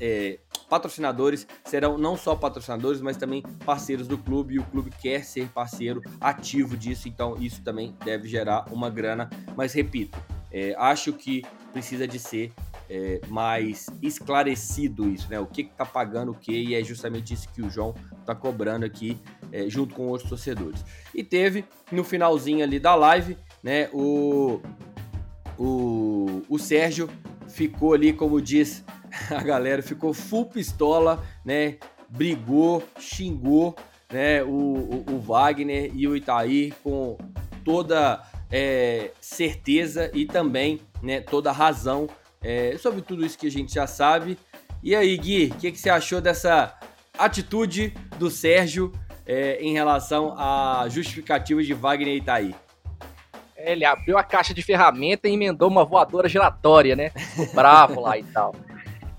é, 0.00 0.38
patrocinadores 0.68 1.46
serão 1.64 1.98
não 1.98 2.16
só 2.16 2.34
patrocinadores, 2.34 3.00
mas 3.00 3.16
também 3.16 3.42
parceiros 3.64 4.06
do 4.06 4.16
clube 4.16 4.54
e 4.54 4.58
o 4.58 4.64
clube 4.64 4.90
quer 4.90 5.24
ser 5.24 5.48
parceiro 5.48 6.00
ativo 6.20 6.76
disso, 6.76 7.08
então 7.08 7.36
isso 7.40 7.62
também 7.62 7.94
deve 8.04 8.28
gerar 8.28 8.66
uma 8.72 8.88
grana. 8.88 9.28
Mas 9.56 9.72
repito, 9.72 10.18
é, 10.50 10.74
acho 10.78 11.12
que 11.12 11.44
precisa 11.72 12.06
de 12.06 12.18
ser 12.18 12.52
é, 12.88 13.20
mais 13.28 13.86
esclarecido 14.02 15.08
isso, 15.08 15.28
né? 15.30 15.38
O 15.40 15.46
que 15.46 15.62
está 15.62 15.84
pagando 15.84 16.32
o 16.32 16.34
que, 16.34 16.52
e 16.52 16.74
é 16.74 16.82
justamente 16.82 17.34
isso 17.34 17.48
que 17.52 17.62
o 17.62 17.70
João 17.70 17.94
está 18.20 18.34
cobrando 18.34 18.84
aqui, 18.84 19.18
é, 19.52 19.68
junto 19.68 19.94
com 19.94 20.06
outros 20.08 20.28
torcedores. 20.28 20.84
E 21.14 21.22
teve 21.22 21.64
no 21.90 22.04
finalzinho 22.04 22.62
ali 22.62 22.78
da 22.78 22.94
live, 22.94 23.36
né? 23.62 23.88
O, 23.92 24.60
o, 25.58 26.42
o 26.48 26.58
Sérgio 26.58 27.08
ficou 27.48 27.94
ali, 27.94 28.12
como 28.12 28.40
diz 28.40 28.84
a 29.30 29.42
galera, 29.42 29.82
ficou 29.82 30.12
full 30.12 30.46
pistola, 30.46 31.24
né? 31.44 31.76
Brigou, 32.08 32.82
xingou, 32.98 33.74
né? 34.12 34.42
O, 34.42 34.48
o, 34.48 35.04
o 35.12 35.20
Wagner 35.20 35.90
e 35.94 36.06
o 36.06 36.16
Itaí 36.16 36.72
com 36.82 37.18
toda 37.64 38.22
é, 38.50 39.10
certeza 39.20 40.10
e 40.14 40.26
também 40.26 40.80
né, 41.02 41.20
toda 41.20 41.50
razão 41.50 42.08
é, 42.46 42.78
sobre 42.78 43.02
tudo 43.02 43.26
isso 43.26 43.36
que 43.36 43.48
a 43.48 43.50
gente 43.50 43.74
já 43.74 43.88
sabe. 43.88 44.38
E 44.80 44.94
aí, 44.94 45.16
Gui, 45.16 45.50
o 45.52 45.58
que, 45.58 45.72
que, 45.72 45.78
você 45.78 45.90
achou 45.90 46.20
dessa 46.20 46.78
atitude 47.18 47.92
do 48.20 48.30
Sérgio 48.30 48.92
é, 49.26 49.60
em 49.60 49.72
relação 49.72 50.32
à 50.38 50.86
justificativa 50.88 51.60
de 51.60 51.74
Wagner 51.74 52.14
e 52.14 52.18
Itaí? 52.18 52.54
Ele 53.56 53.84
abriu 53.84 54.16
a 54.16 54.22
caixa 54.22 54.54
de 54.54 54.62
ferramenta 54.62 55.28
e 55.28 55.32
emendou 55.32 55.68
uma 55.68 55.84
voadora 55.84 56.28
giratória, 56.28 56.94
né? 56.94 57.10
Bravo 57.52 58.00
lá 58.00 58.16
e 58.16 58.22
tal. 58.22 58.54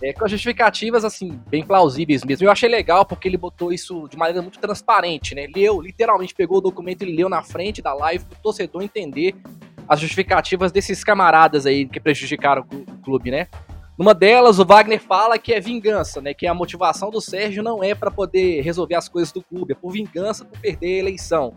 É, 0.01 0.13
com 0.13 0.25
justificativas, 0.25 1.03
assim, 1.03 1.38
bem 1.50 1.65
plausíveis 1.65 2.24
mesmo. 2.24 2.48
Eu 2.48 2.51
achei 2.51 2.69
legal 2.69 3.05
porque 3.05 3.27
ele 3.27 3.36
botou 3.36 3.74
isso 3.74 4.07
de 4.07 4.15
maneira 4.15 4.41
muito 4.41 4.57
transparente, 4.57 5.36
né? 5.36 5.48
Leu, 5.53 5.81
literalmente 5.81 6.34
pegou 6.34 6.60
o 6.60 6.62
documento 6.62 7.03
e 7.03 7.13
leu 7.13 7.27
na 7.27 7.43
frente 7.43 7.81
da 7.81 7.93
live 7.93 8.24
para 8.24 8.38
o 8.38 8.41
torcedor 8.41 8.84
entender 8.84 9.36
as 9.88 10.00
justificativas 10.00 10.71
desses 10.71 11.04
camaradas 11.04 11.65
aí 11.65 11.88
que 11.88 12.00
prejudicaram 12.00 12.65
o 12.71 13.02
clube, 13.04 13.32
né? 13.32 13.47
Numa 13.97 14.13
delas, 14.13 14.60
o 14.60 14.65
Wagner 14.65 15.02
fala 15.02 15.39
que 15.39 15.54
é 15.54 15.60
vingança, 15.60 16.21
né? 16.21 16.34
Que 16.34 16.45
a 16.45 16.54
motivação 16.54 17.10
do 17.10 17.19
Sérgio 17.19 17.63
não 17.63 17.84
é 17.84 17.95
para 17.95 18.12
poder 18.12 18.62
resolver 18.62 18.93
as 18.95 19.10
coisas 19.10 19.32
do 19.32 19.41
clube, 19.41 19.73
é 19.73 19.76
por 19.76 19.91
vingança 19.91 20.45
por 20.45 20.60
perder 20.60 20.97
a 20.97 21.00
eleição. 21.00 21.56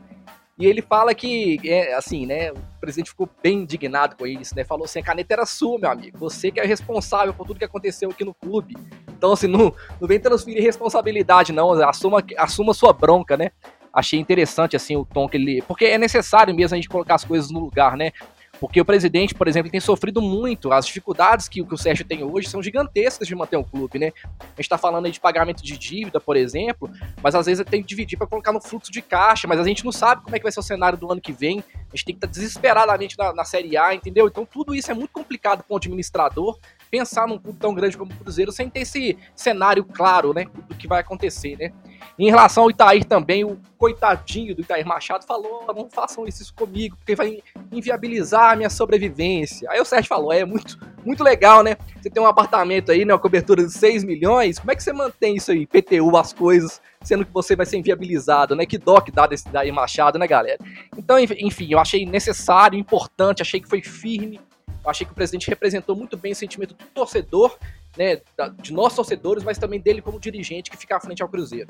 E 0.58 0.66
ele 0.66 0.82
fala 0.82 1.14
que, 1.14 1.58
é, 1.64 1.94
assim, 1.94 2.26
né? 2.26 2.52
O 2.52 2.80
presidente 2.80 3.10
ficou 3.10 3.28
bem 3.42 3.60
indignado 3.60 4.14
com 4.14 4.26
isso, 4.26 4.54
né? 4.54 4.62
Falou 4.62 4.84
assim: 4.84 5.00
a 5.00 5.02
caneta 5.02 5.32
era 5.32 5.46
sua, 5.46 5.78
meu 5.78 5.90
amigo. 5.90 6.18
Você 6.18 6.50
que 6.50 6.60
é 6.60 6.64
responsável 6.64 7.32
por 7.32 7.46
tudo 7.46 7.58
que 7.58 7.64
aconteceu 7.64 8.10
aqui 8.10 8.24
no 8.24 8.34
clube. 8.34 8.74
Então, 9.08 9.32
assim, 9.32 9.46
não, 9.46 9.74
não 10.00 10.06
vem 10.06 10.20
transferir 10.20 10.62
responsabilidade, 10.62 11.52
não. 11.52 11.72
Assuma, 11.72 12.22
assuma 12.36 12.74
sua 12.74 12.92
bronca, 12.92 13.38
né? 13.38 13.52
Achei 13.92 14.18
interessante 14.18 14.76
assim 14.76 14.96
o 14.96 15.04
tom 15.04 15.28
que 15.28 15.36
ele. 15.36 15.62
Porque 15.62 15.84
é 15.86 15.98
necessário 15.98 16.54
mesmo 16.54 16.74
a 16.74 16.76
gente 16.76 16.88
colocar 16.88 17.14
as 17.14 17.24
coisas 17.24 17.50
no 17.50 17.60
lugar, 17.60 17.96
né? 17.96 18.12
Porque 18.60 18.78
o 18.78 18.84
presidente, 18.84 19.34
por 19.34 19.48
exemplo, 19.48 19.70
tem 19.70 19.80
sofrido 19.80 20.20
muito. 20.20 20.70
As 20.70 20.86
dificuldades 20.86 21.48
que, 21.48 21.64
que 21.64 21.74
o 21.74 21.78
Sérgio 21.78 22.04
tem 22.04 22.22
hoje 22.22 22.46
são 22.46 22.62
gigantescas 22.62 23.26
de 23.26 23.34
manter 23.34 23.56
o 23.56 23.64
clube, 23.64 23.98
né? 23.98 24.12
A 24.38 24.44
gente 24.44 24.60
está 24.60 24.76
falando 24.76 25.06
aí 25.06 25.12
de 25.12 25.18
pagamento 25.18 25.62
de 25.64 25.78
dívida, 25.78 26.20
por 26.20 26.36
exemplo, 26.36 26.90
mas 27.22 27.34
às 27.34 27.46
vezes 27.46 27.64
tem 27.64 27.80
que 27.80 27.88
dividir 27.88 28.18
para 28.18 28.26
colocar 28.26 28.52
no 28.52 28.60
fluxo 28.60 28.92
de 28.92 29.00
caixa, 29.00 29.48
mas 29.48 29.58
a 29.58 29.64
gente 29.64 29.82
não 29.82 29.90
sabe 29.90 30.22
como 30.22 30.36
é 30.36 30.38
que 30.38 30.42
vai 30.42 30.52
ser 30.52 30.60
o 30.60 30.62
cenário 30.62 30.98
do 30.98 31.10
ano 31.10 31.22
que 31.22 31.32
vem. 31.32 31.64
A 31.74 31.96
gente 31.96 32.04
tem 32.04 32.14
que 32.14 32.18
estar 32.18 32.26
tá 32.26 32.32
desesperadamente 32.32 33.16
na, 33.16 33.32
na 33.32 33.44
Série 33.44 33.78
A, 33.78 33.94
entendeu? 33.94 34.26
Então 34.26 34.44
tudo 34.44 34.74
isso 34.74 34.90
é 34.90 34.94
muito 34.94 35.10
complicado 35.10 35.64
para 35.64 35.72
o 35.72 35.78
administrador 35.78 36.58
pensar 36.90 37.26
num 37.26 37.38
clube 37.38 37.58
tão 37.58 37.72
grande 37.72 37.96
como 37.96 38.12
o 38.12 38.16
Cruzeiro 38.16 38.50
sem 38.50 38.68
ter 38.68 38.80
esse 38.80 39.16
cenário 39.34 39.84
claro, 39.84 40.34
né? 40.34 40.46
Do 40.68 40.74
que 40.74 40.88
vai 40.88 41.00
acontecer, 41.00 41.56
né? 41.56 41.72
Em 42.18 42.28
relação 42.28 42.64
ao 42.64 42.70
Itair 42.70 43.04
também, 43.04 43.44
o 43.44 43.58
coitadinho 43.78 44.54
do 44.54 44.60
Itair 44.60 44.86
Machado 44.86 45.24
falou: 45.24 45.64
não 45.74 45.88
façam 45.88 46.26
isso 46.26 46.52
comigo, 46.54 46.96
porque 46.96 47.14
vai 47.14 47.38
inviabilizar 47.72 48.52
a 48.52 48.56
minha 48.56 48.68
sobrevivência. 48.68 49.70
Aí 49.70 49.80
o 49.80 49.84
Sérgio 49.84 50.08
falou: 50.08 50.32
é 50.32 50.44
muito, 50.44 50.78
muito 51.04 51.24
legal, 51.24 51.62
né? 51.62 51.76
Você 52.00 52.10
tem 52.10 52.22
um 52.22 52.26
apartamento 52.26 52.92
aí, 52.92 53.04
né? 53.04 53.14
Uma 53.14 53.20
cobertura 53.20 53.64
de 53.64 53.72
6 53.72 54.04
milhões, 54.04 54.58
como 54.58 54.70
é 54.70 54.76
que 54.76 54.82
você 54.82 54.92
mantém 54.92 55.36
isso 55.36 55.50
aí, 55.50 55.66
PTU, 55.66 56.14
as 56.16 56.32
coisas, 56.32 56.80
sendo 57.02 57.24
que 57.24 57.32
você 57.32 57.56
vai 57.56 57.64
ser 57.64 57.78
inviabilizado, 57.78 58.54
né? 58.54 58.66
Que 58.66 58.76
dó 58.76 59.00
que 59.00 59.10
dá 59.10 59.26
desse 59.26 59.48
Itair 59.48 59.72
Machado, 59.72 60.18
né, 60.18 60.26
galera? 60.26 60.58
Então, 60.98 61.18
enfim, 61.18 61.68
eu 61.70 61.78
achei 61.78 62.04
necessário, 62.04 62.78
importante, 62.78 63.40
achei 63.40 63.60
que 63.60 63.68
foi 63.68 63.80
firme. 63.80 64.40
Eu 64.82 64.90
achei 64.90 65.06
que 65.06 65.12
o 65.12 65.14
presidente 65.14 65.48
representou 65.48 65.94
muito 65.94 66.16
bem 66.16 66.32
o 66.32 66.34
sentimento 66.36 66.74
do 66.74 66.84
torcedor 66.86 67.58
né, 67.96 68.20
de 68.62 68.72
nós 68.72 68.94
torcedores, 68.94 69.42
mas 69.42 69.58
também 69.58 69.80
dele 69.80 70.00
como 70.00 70.18
dirigente 70.18 70.70
que 70.70 70.76
fica 70.76 70.96
à 70.96 71.00
frente 71.00 71.22
ao 71.22 71.28
Cruzeiro. 71.28 71.68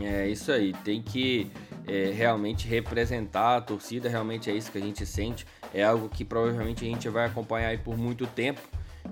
É 0.00 0.26
isso 0.28 0.50
aí, 0.50 0.72
tem 0.84 1.02
que 1.02 1.50
é, 1.86 2.10
realmente 2.14 2.66
representar 2.66 3.56
a 3.56 3.60
torcida, 3.60 4.08
realmente 4.08 4.50
é 4.50 4.54
isso 4.54 4.70
que 4.72 4.78
a 4.78 4.80
gente 4.80 5.04
sente, 5.04 5.46
é 5.72 5.84
algo 5.84 6.08
que 6.08 6.24
provavelmente 6.24 6.84
a 6.84 6.88
gente 6.88 7.08
vai 7.08 7.26
acompanhar 7.26 7.68
aí 7.68 7.78
por 7.78 7.96
muito 7.96 8.26
tempo, 8.26 8.60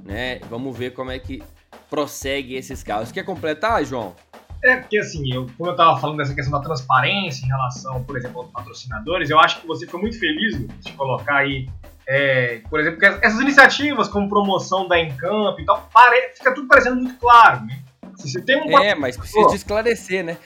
né? 0.05 0.39
Vamos 0.49 0.77
ver 0.77 0.93
como 0.93 1.11
é 1.11 1.19
que 1.19 1.43
prossegue 1.89 2.55
esses 2.55 2.83
casos. 2.83 3.13
Quer 3.13 3.25
completar, 3.25 3.85
João? 3.85 4.15
É, 4.63 4.77
porque 4.77 4.99
assim, 4.99 5.33
eu, 5.33 5.47
como 5.57 5.71
eu 5.71 5.73
estava 5.73 5.99
falando 5.99 6.19
dessa 6.19 6.35
questão 6.35 6.59
da 6.59 6.65
transparência 6.65 7.45
em 7.45 7.49
relação, 7.49 8.03
por 8.05 8.17
exemplo, 8.17 8.43
aos 8.43 8.51
patrocinadores, 8.51 9.31
eu 9.31 9.39
acho 9.39 9.61
que 9.61 9.67
você 9.67 9.87
foi 9.87 10.01
muito 10.01 10.19
feliz 10.19 10.67
de 10.81 10.93
colocar 10.93 11.39
aí 11.39 11.69
é, 12.13 12.61
por 12.69 12.81
exemplo, 12.81 12.99
essas 13.23 13.41
iniciativas 13.41 14.09
como 14.09 14.29
promoção 14.29 14.89
da 14.89 14.99
Encamp 14.99 15.57
e 15.61 15.65
tal, 15.65 15.89
pare, 15.95 16.33
fica 16.35 16.53
tudo 16.53 16.67
parecendo 16.67 16.97
muito 16.97 17.17
claro, 17.21 17.65
né? 17.65 17.79
Se 18.17 18.29
você 18.29 18.43
tem 18.43 18.61
um 18.61 18.79
é, 18.81 18.97
mas 18.97 19.17
precisa 19.17 19.55
esclarecer, 19.55 20.25
né? 20.25 20.37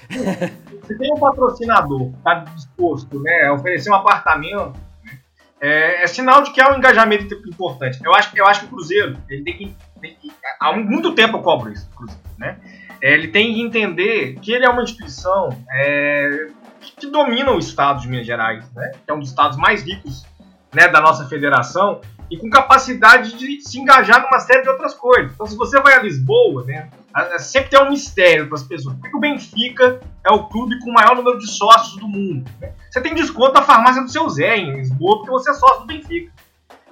se 0.86 0.98
tem 0.98 1.10
um 1.10 1.18
patrocinador 1.18 2.10
que 2.10 2.18
está 2.18 2.34
disposto 2.34 3.18
né, 3.18 3.46
a 3.46 3.54
oferecer 3.54 3.90
um 3.90 3.94
apartamento, 3.94 4.78
né, 5.02 5.18
é, 5.58 6.04
é, 6.04 6.06
sinal 6.06 6.42
de 6.42 6.52
que 6.52 6.60
há 6.60 6.70
um 6.70 6.76
engajamento 6.76 7.34
importante. 7.48 7.98
Eu 8.04 8.14
acho, 8.14 8.30
eu 8.36 8.46
acho 8.46 8.60
que 8.60 8.66
o 8.66 8.68
Cruzeiro, 8.68 9.16
ele 9.30 9.42
tem 9.42 9.56
que, 9.56 9.76
tem 10.02 10.14
que 10.20 10.30
há 10.60 10.76
muito 10.76 11.14
tempo 11.14 11.38
eu 11.38 11.42
cobro 11.42 11.72
isso, 11.72 11.88
Cruzeiro, 11.96 12.20
né? 12.36 12.58
É, 13.00 13.14
ele 13.14 13.28
tem 13.28 13.54
que 13.54 13.62
entender 13.62 14.38
que 14.40 14.52
ele 14.52 14.66
é 14.66 14.68
uma 14.68 14.82
instituição 14.82 15.48
é, 15.72 16.48
que 16.80 17.06
domina 17.06 17.52
o 17.52 17.58
estado 17.58 18.02
de 18.02 18.08
Minas 18.08 18.26
Gerais, 18.26 18.70
né? 18.74 18.92
Que 19.04 19.10
é 19.10 19.14
um 19.14 19.20
dos 19.20 19.30
estados 19.30 19.56
mais 19.56 19.82
ricos 19.82 20.26
né, 20.74 20.88
da 20.88 21.00
nossa 21.00 21.26
federação 21.28 22.00
e 22.30 22.36
com 22.36 22.48
capacidade 22.50 23.36
de 23.36 23.60
se 23.60 23.78
engajar 23.78 24.22
numa 24.22 24.40
série 24.40 24.62
de 24.62 24.68
outras 24.68 24.94
coisas. 24.94 25.32
Então, 25.32 25.46
se 25.46 25.56
você 25.56 25.80
vai 25.80 25.94
a 25.94 26.02
Lisboa, 26.02 26.64
né, 26.64 26.88
sempre 27.38 27.70
tem 27.70 27.82
um 27.82 27.90
mistério 27.90 28.48
para 28.48 28.56
as 28.56 28.62
pessoas. 28.62 28.96
Por 28.96 29.10
que 29.10 29.16
o 29.16 29.20
Benfica 29.20 30.00
é 30.24 30.32
o 30.32 30.44
clube 30.44 30.78
com 30.80 30.90
o 30.90 30.94
maior 30.94 31.14
número 31.14 31.38
de 31.38 31.46
sócios 31.46 31.96
do 31.96 32.08
mundo? 32.08 32.50
Né? 32.60 32.72
Você 32.90 33.00
tem 33.00 33.14
desconto 33.14 33.54
na 33.54 33.62
farmácia 33.62 34.02
do 34.02 34.10
seu 34.10 34.28
Zé 34.28 34.56
em 34.56 34.74
Lisboa 34.76 35.18
porque 35.18 35.30
você 35.30 35.50
é 35.50 35.54
sócio 35.54 35.80
do 35.80 35.86
Benfica. 35.86 36.32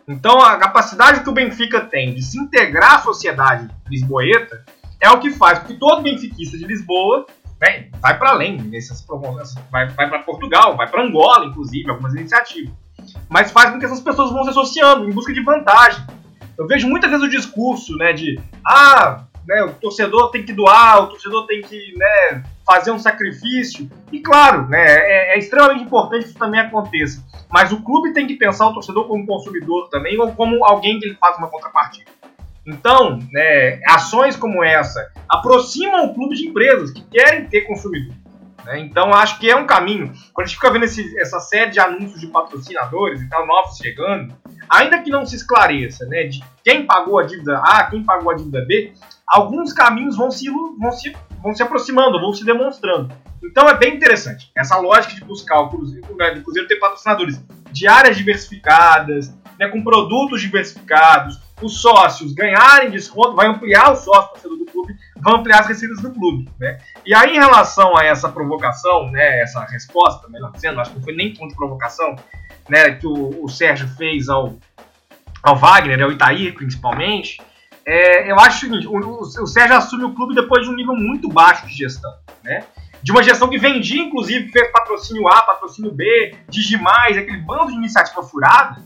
Então, 0.06 0.40
a 0.40 0.56
capacidade 0.56 1.22
que 1.22 1.28
o 1.28 1.32
Benfica 1.32 1.80
tem 1.80 2.14
de 2.14 2.22
se 2.22 2.38
integrar 2.38 2.96
à 2.96 2.98
sociedade 2.98 3.68
lisboeta 3.88 4.64
é 5.00 5.10
o 5.10 5.18
que 5.18 5.30
faz 5.30 5.60
com 5.60 5.66
que 5.66 5.74
todo 5.74 6.02
benfiquista 6.02 6.56
de 6.56 6.64
Lisboa 6.64 7.26
né, 7.60 7.88
vai 8.00 8.16
para 8.18 8.30
além 8.30 8.60
nessas 8.62 9.04
vai, 9.70 9.88
vai 9.88 10.08
para 10.08 10.20
Portugal, 10.20 10.76
vai 10.76 10.88
para 10.88 11.02
Angola, 11.02 11.46
inclusive, 11.46 11.88
algumas 11.90 12.14
iniciativas 12.14 12.81
mas 13.32 13.50
faz 13.50 13.70
com 13.70 13.78
que 13.78 13.86
essas 13.86 14.00
pessoas 14.00 14.30
vão 14.30 14.44
se 14.44 14.50
associando 14.50 15.06
em 15.06 15.10
busca 15.10 15.32
de 15.32 15.42
vantagem. 15.42 16.04
Eu 16.56 16.66
vejo 16.66 16.86
muitas 16.86 17.10
vezes 17.10 17.24
o 17.24 17.30
discurso, 17.30 17.96
né, 17.96 18.12
de 18.12 18.38
ah, 18.64 19.24
né, 19.48 19.62
o 19.64 19.72
torcedor 19.72 20.30
tem 20.30 20.44
que 20.44 20.52
doar, 20.52 21.04
o 21.04 21.06
torcedor 21.08 21.46
tem 21.46 21.62
que 21.62 21.96
né, 21.96 22.44
fazer 22.66 22.90
um 22.90 22.98
sacrifício. 22.98 23.90
E 24.12 24.20
claro, 24.20 24.68
né, 24.68 24.84
é, 24.84 25.34
é, 25.34 25.38
extremamente 25.38 25.82
importante 25.82 26.24
que 26.24 26.28
isso 26.28 26.38
também 26.38 26.60
aconteça. 26.60 27.24
Mas 27.50 27.72
o 27.72 27.82
clube 27.82 28.12
tem 28.12 28.26
que 28.26 28.34
pensar 28.34 28.66
o 28.66 28.74
torcedor 28.74 29.08
como 29.08 29.26
consumidor 29.26 29.88
também, 29.88 30.20
ou 30.20 30.30
como 30.32 30.62
alguém 30.66 31.00
que 31.00 31.06
ele 31.06 31.16
faz 31.16 31.38
uma 31.38 31.48
contrapartida. 31.48 32.10
Então, 32.66 33.18
né, 33.32 33.80
ações 33.88 34.36
como 34.36 34.62
essa 34.62 35.10
aproximam 35.26 36.04
o 36.04 36.14
clube 36.14 36.36
de 36.36 36.48
empresas 36.48 36.92
que 36.92 37.02
querem 37.02 37.46
ter 37.46 37.62
consumidor. 37.62 38.14
Né? 38.64 38.81
Então, 38.81 39.12
acho 39.12 39.38
que 39.38 39.51
é 39.51 39.57
um 39.57 39.66
caminho. 39.66 40.12
Quando 40.33 40.44
a 40.44 40.48
gente 40.48 40.57
fica 40.57 40.70
vendo 40.70 40.85
esse, 40.85 41.18
essa 41.18 41.40
série 41.40 41.70
de 41.70 41.81
anúncios 41.81 42.20
de 42.20 42.27
patrocinadores 42.29 43.20
e 43.20 43.29
tal, 43.29 43.46
novos 43.46 43.77
chegando, 43.77 44.35
ainda 44.68 45.01
que 45.01 45.11
não 45.11 45.27
se 45.27 45.37
esclareça 45.37 46.07
né, 46.07 46.25
de 46.25 46.42
quem 46.64 46.87
pagou 46.87 47.18
a 47.18 47.25
dívida 47.25 47.59
A, 47.59 47.85
quem 47.85 48.03
pagou 48.05 48.31
a 48.31 48.37
dívida 48.37 48.64
B, 48.64 48.92
alguns 49.27 49.72
caminhos 49.72 50.16
vão 50.16 50.31
se, 50.31 50.48
vão 50.51 50.92
se, 50.92 51.16
vão 51.42 51.55
se 51.55 51.62
aproximando, 51.62 52.20
vão 52.20 52.33
se 52.33 52.44
demonstrando. 52.44 53.12
Então 53.42 53.68
é 53.68 53.77
bem 53.77 53.96
interessante 53.96 54.51
essa 54.57 54.79
lógica 54.79 55.14
de 55.14 55.25
buscar 55.25 55.61
o 55.61 55.68
Cruzeiro, 55.68 56.16
né, 56.16 56.35
de 56.35 56.40
Cruzeiro 56.40 56.68
ter 56.68 56.77
patrocinadores 56.77 57.42
de 57.72 57.88
áreas 57.88 58.16
diversificadas, 58.16 59.35
né, 59.59 59.68
com 59.68 59.83
produtos 59.83 60.40
diversificados, 60.40 61.40
os 61.61 61.81
sócios 61.81 62.33
ganharem 62.33 62.90
desconto, 62.90 63.35
vai 63.35 63.48
ampliar 63.48 63.92
o 63.92 63.96
sócio 63.96 64.48
do 64.48 64.62
vai 65.22 65.35
ampliar 65.35 65.61
as 65.61 65.68
receitas 65.68 66.00
do 66.00 66.11
clube. 66.11 66.50
Né? 66.58 66.78
E 67.06 67.14
aí, 67.14 67.37
em 67.37 67.38
relação 67.38 67.96
a 67.96 68.04
essa 68.04 68.28
provocação, 68.28 69.11
né, 69.11 69.40
essa 69.40 69.64
resposta, 69.64 70.28
melhor 70.28 70.50
dizendo, 70.52 70.80
acho 70.80 70.90
que 70.90 70.96
não 70.96 71.04
foi 71.04 71.14
nem 71.14 71.35
contra 71.35 71.56
provocação, 71.56 72.16
né, 72.68 72.96
que 72.96 73.06
o, 73.06 73.44
o 73.44 73.48
Sérgio 73.48 73.88
fez 73.88 74.28
ao, 74.28 74.56
ao 75.42 75.56
Wagner, 75.56 76.02
ao 76.02 76.11
Itaí 76.11 76.52
principalmente, 76.52 77.40
é, 77.87 78.30
eu 78.30 78.38
acho 78.38 78.58
o 78.58 78.61
seguinte, 78.61 78.87
o, 78.87 78.92
o, 78.92 79.20
o, 79.20 79.46
Sérgio 79.46 79.76
assume 79.76 80.04
o 80.04 80.14
clube 80.14 80.35
depois 80.35 80.64
de 80.64 80.70
um 80.70 80.76
nível 80.76 80.94
muito 80.94 81.28
baixo 81.28 81.66
de 81.66 81.74
gestão, 81.74 82.12
né? 82.42 82.64
De 83.02 83.11
uma 83.11 83.22
gestão 83.22 83.48
que 83.48 83.58
vendia, 83.58 84.00
inclusive, 84.00 84.52
fez 84.52 84.70
patrocínio 84.70 85.26
A, 85.26 85.42
patrocínio 85.42 85.90
B, 85.90 86.37
Digimais, 86.48 87.18
aquele 87.18 87.38
bando 87.38 87.72
de 87.72 87.76
iniciativa 87.76 88.22
furada, 88.22 88.80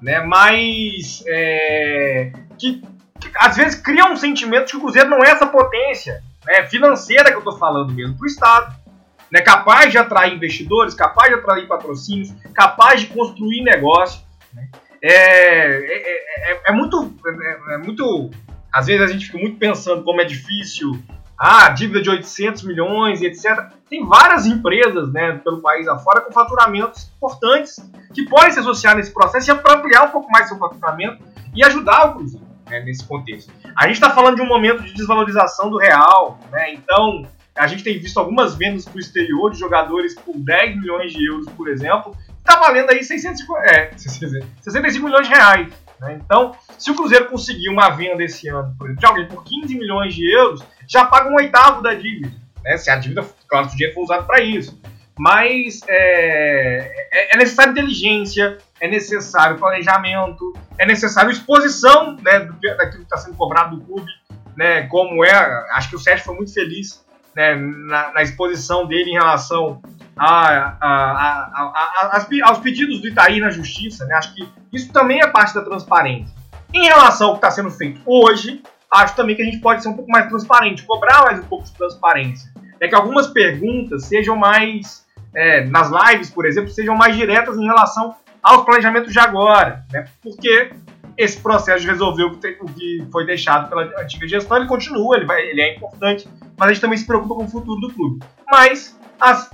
né? 0.00 0.20
Mas 0.20 1.24
é, 1.26 2.30
que, 2.56 2.80
que, 3.20 3.30
às 3.36 3.56
vezes 3.56 3.80
cria 3.80 4.06
um 4.06 4.16
sentimento 4.16 4.66
de 4.66 4.72
que 4.72 4.76
o 4.76 4.80
Cruzeiro 4.80 5.08
não 5.08 5.24
é 5.24 5.30
essa 5.30 5.46
potência 5.46 6.22
né, 6.44 6.66
financeira 6.66 7.30
que 7.30 7.34
eu 7.34 7.38
estou 7.38 7.58
falando 7.58 7.92
mesmo 7.92 8.16
para 8.16 8.24
o 8.24 8.26
Estado. 8.26 8.86
Né, 9.30 9.40
capaz 9.40 9.90
de 9.90 9.98
atrair 9.98 10.34
investidores, 10.34 10.94
capaz 10.94 11.28
de 11.28 11.40
atrair 11.40 11.66
patrocínios, 11.66 12.32
capaz 12.54 13.00
de 13.00 13.08
construir 13.08 13.62
negócio. 13.62 14.20
Né? 14.54 14.68
É, 15.02 15.12
é, 15.12 16.52
é, 16.52 16.60
é, 16.66 16.72
muito, 16.72 17.12
é, 17.26 17.74
é, 17.74 17.78
muito. 17.78 18.30
Às 18.72 18.86
vezes 18.86 19.02
a 19.02 19.12
gente 19.12 19.26
fica 19.26 19.38
muito 19.38 19.58
pensando 19.58 20.04
como 20.04 20.20
é 20.20 20.24
difícil. 20.24 21.02
Ah, 21.38 21.68
dívida 21.68 22.00
de 22.00 22.08
800 22.08 22.62
milhões 22.62 23.20
e 23.20 23.26
etc. 23.26 23.66
Tem 23.90 24.06
várias 24.06 24.46
empresas 24.46 25.12
né, 25.12 25.38
pelo 25.44 25.60
país 25.60 25.86
afora 25.86 26.22
com 26.22 26.32
faturamentos 26.32 27.10
importantes 27.14 27.76
que 28.14 28.24
podem 28.24 28.52
se 28.52 28.60
associar 28.60 28.96
nesse 28.96 29.12
processo 29.12 29.54
para 29.56 29.74
ampliar 29.74 30.04
um 30.06 30.10
pouco 30.10 30.30
mais 30.30 30.48
seu 30.48 30.56
faturamento 30.56 31.22
e 31.54 31.62
ajudar 31.62 32.06
o 32.06 32.14
Cruzeiro 32.14 32.45
né, 32.68 32.80
nesse 32.80 33.04
contexto. 33.04 33.52
A 33.76 33.86
gente 33.86 33.96
está 33.96 34.10
falando 34.10 34.36
de 34.36 34.42
um 34.42 34.46
momento 34.46 34.82
de 34.82 34.92
desvalorização 34.92 35.70
do 35.70 35.78
real, 35.78 36.38
né, 36.50 36.74
então 36.74 37.26
a 37.54 37.66
gente 37.66 37.82
tem 37.82 37.98
visto 37.98 38.18
algumas 38.18 38.54
vendas 38.54 38.84
para 38.84 38.96
o 38.96 39.00
exterior 39.00 39.50
de 39.50 39.58
jogadores 39.58 40.14
por 40.14 40.36
10 40.36 40.76
milhões 40.76 41.12
de 41.12 41.26
euros, 41.26 41.48
por 41.50 41.68
exemplo, 41.68 42.16
está 42.38 42.58
valendo 42.58 42.90
aí 42.90 43.02
650, 43.02 43.70
é, 43.70 43.90
65 43.96 45.04
milhões 45.04 45.26
de 45.26 45.34
reais. 45.34 45.68
Né? 46.00 46.20
Então, 46.22 46.52
se 46.78 46.90
o 46.90 46.94
Cruzeiro 46.94 47.26
conseguir 47.26 47.70
uma 47.70 47.90
venda 47.90 48.22
esse 48.22 48.48
ano, 48.48 48.74
por 48.78 48.86
exemplo, 48.86 49.00
de 49.00 49.06
alguém 49.06 49.26
por 49.26 49.44
15 49.44 49.74
milhões 49.74 50.14
de 50.14 50.30
euros, 50.30 50.62
já 50.86 51.04
paga 51.04 51.30
um 51.30 51.36
oitavo 51.36 51.82
da 51.82 51.94
dívida. 51.94 52.30
Né? 52.62 52.76
Se 52.76 52.90
a 52.90 52.96
dívida, 52.96 53.24
claro, 53.48 53.68
se 53.68 53.74
o 53.74 53.76
dinheiro 53.76 53.94
for 53.94 54.02
usado 54.02 54.26
para 54.26 54.42
isso. 54.42 54.78
Mas 55.18 55.80
é, 55.88 57.08
é, 57.10 57.34
é 57.34 57.38
necessário 57.38 57.72
inteligência, 57.72 58.58
é 58.80 58.88
necessário 58.88 59.58
planejamento, 59.58 60.52
é 60.78 60.86
necessário 60.86 61.30
exposição 61.30 62.16
né, 62.16 62.40
daquilo 62.40 62.98
que 62.98 63.02
está 63.02 63.16
sendo 63.16 63.36
cobrado 63.36 63.76
do 63.76 63.84
clube, 63.84 64.10
né, 64.56 64.82
como 64.88 65.24
é. 65.24 65.32
Acho 65.72 65.90
que 65.90 65.96
o 65.96 65.98
Sérgio 65.98 66.24
foi 66.24 66.34
muito 66.36 66.52
feliz 66.52 67.04
né, 67.34 67.54
na, 67.54 68.12
na, 68.12 68.22
exposição 68.22 68.86
dele 68.86 69.10
em 69.10 69.14
relação 69.14 69.80
a, 70.16 70.76
a, 70.80 72.12
a, 72.12 72.26
aos 72.44 72.58
pedidos 72.58 73.00
do 73.00 73.08
Itaí 73.08 73.40
na 73.40 73.50
justiça. 73.50 74.04
Né, 74.04 74.14
acho 74.14 74.34
que 74.34 74.46
isso 74.72 74.92
também 74.92 75.20
é 75.20 75.26
parte 75.26 75.54
da 75.54 75.62
transparência. 75.62 76.34
Em 76.74 76.84
relação 76.84 77.28
ao 77.28 77.34
que 77.34 77.38
está 77.38 77.50
sendo 77.50 77.70
feito 77.70 78.02
hoje, 78.04 78.62
acho 78.92 79.14
também 79.16 79.34
que 79.36 79.42
a 79.42 79.44
gente 79.44 79.58
pode 79.58 79.82
ser 79.82 79.88
um 79.88 79.94
pouco 79.94 80.10
mais 80.10 80.28
transparente, 80.28 80.82
cobrar 80.82 81.22
mais 81.22 81.38
um 81.38 81.44
pouco 81.44 81.64
de 81.64 81.72
transparência. 81.72 82.52
É 82.80 82.88
que 82.88 82.94
algumas 82.94 83.28
perguntas 83.28 84.04
sejam 84.04 84.36
mais, 84.36 85.05
é, 85.36 85.64
nas 85.66 85.90
lives, 85.90 86.30
por 86.30 86.46
exemplo, 86.46 86.70
sejam 86.70 86.96
mais 86.96 87.14
diretas 87.14 87.58
em 87.58 87.66
relação 87.66 88.16
aos 88.42 88.64
planejamentos 88.64 89.12
de 89.12 89.18
agora, 89.18 89.84
né? 89.92 90.06
Porque 90.22 90.70
esse 91.16 91.38
processo 91.40 91.82
de 91.82 91.86
resolver 91.86 92.24
o 92.24 92.38
que 92.38 93.06
foi 93.12 93.26
deixado 93.26 93.68
pela 93.68 93.82
antiga 94.00 94.26
gestão, 94.26 94.56
ele 94.56 94.66
continua, 94.66 95.16
ele, 95.16 95.26
vai, 95.26 95.42
ele 95.42 95.60
é 95.60 95.76
importante, 95.76 96.26
mas 96.56 96.68
a 96.68 96.72
gente 96.72 96.80
também 96.80 96.96
se 96.96 97.06
preocupa 97.06 97.34
com 97.34 97.44
o 97.44 97.48
futuro 97.48 97.80
do 97.80 97.92
clube. 97.92 98.24
Mas, 98.50 98.98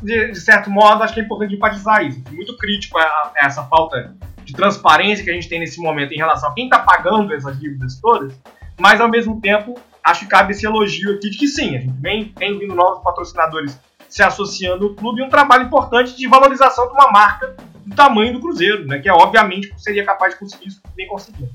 de, 0.03 0.35
certo 0.37 0.71
modo, 0.71 1.03
acho 1.03 1.15
que 1.15 1.21
é 1.21 1.25
importante 1.25 1.55
enfatizar 1.55 2.05
isso. 2.05 2.23
Muito 2.31 2.57
crítico 2.57 2.99
a, 2.99 3.33
essa 3.37 3.65
falta 3.65 4.15
de 4.45 4.53
transparência 4.53 5.25
que 5.25 5.31
a 5.31 5.35
gente 5.35 5.49
tem 5.49 5.61
nesse 5.61 5.81
momento 5.81 6.13
em 6.13 6.17
relação 6.17 6.51
a 6.51 6.55
quem 6.55 6.65
está 6.65 6.79
pagando 6.81 7.33
essas 7.33 7.59
dívidas 7.59 8.01
todas, 8.01 8.33
mas 8.79 9.01
ao 9.01 9.09
mesmo 9.09 9.41
tempo 9.41 9.79
acho 10.05 10.21
que 10.21 10.27
cabe 10.27 10.53
esse 10.53 10.67
elogio 10.67 11.15
aqui 11.15 11.31
de 11.31 11.39
que 11.39 11.47
sim, 11.47 11.77
a 11.77 11.81
gente 11.81 11.95
vem, 12.01 12.35
vindo 12.59 12.75
novos 12.75 13.03
patrocinadores 13.05 13.79
se 14.13 14.23
associando 14.23 14.85
ao 14.85 14.95
clube 14.95 15.23
e 15.23 15.25
um 15.25 15.29
trabalho 15.31 15.65
importante 15.65 16.15
de 16.15 16.29
valorização 16.29 16.87
de 16.87 16.93
uma 16.93 17.11
marca 17.11 17.57
do 17.87 17.97
tamanho 17.97 18.35
do 18.35 18.41
Cruzeiro, 18.41 18.87
né? 18.87 18.99
Que 18.99 19.09
é 19.09 19.13
obviamente 19.13 19.73
seria 19.79 20.05
capaz 20.05 20.35
de 20.35 20.39
conseguir 20.39 20.69
isso 20.69 20.83
bem 20.95 21.09
conseguindo. 21.09 21.51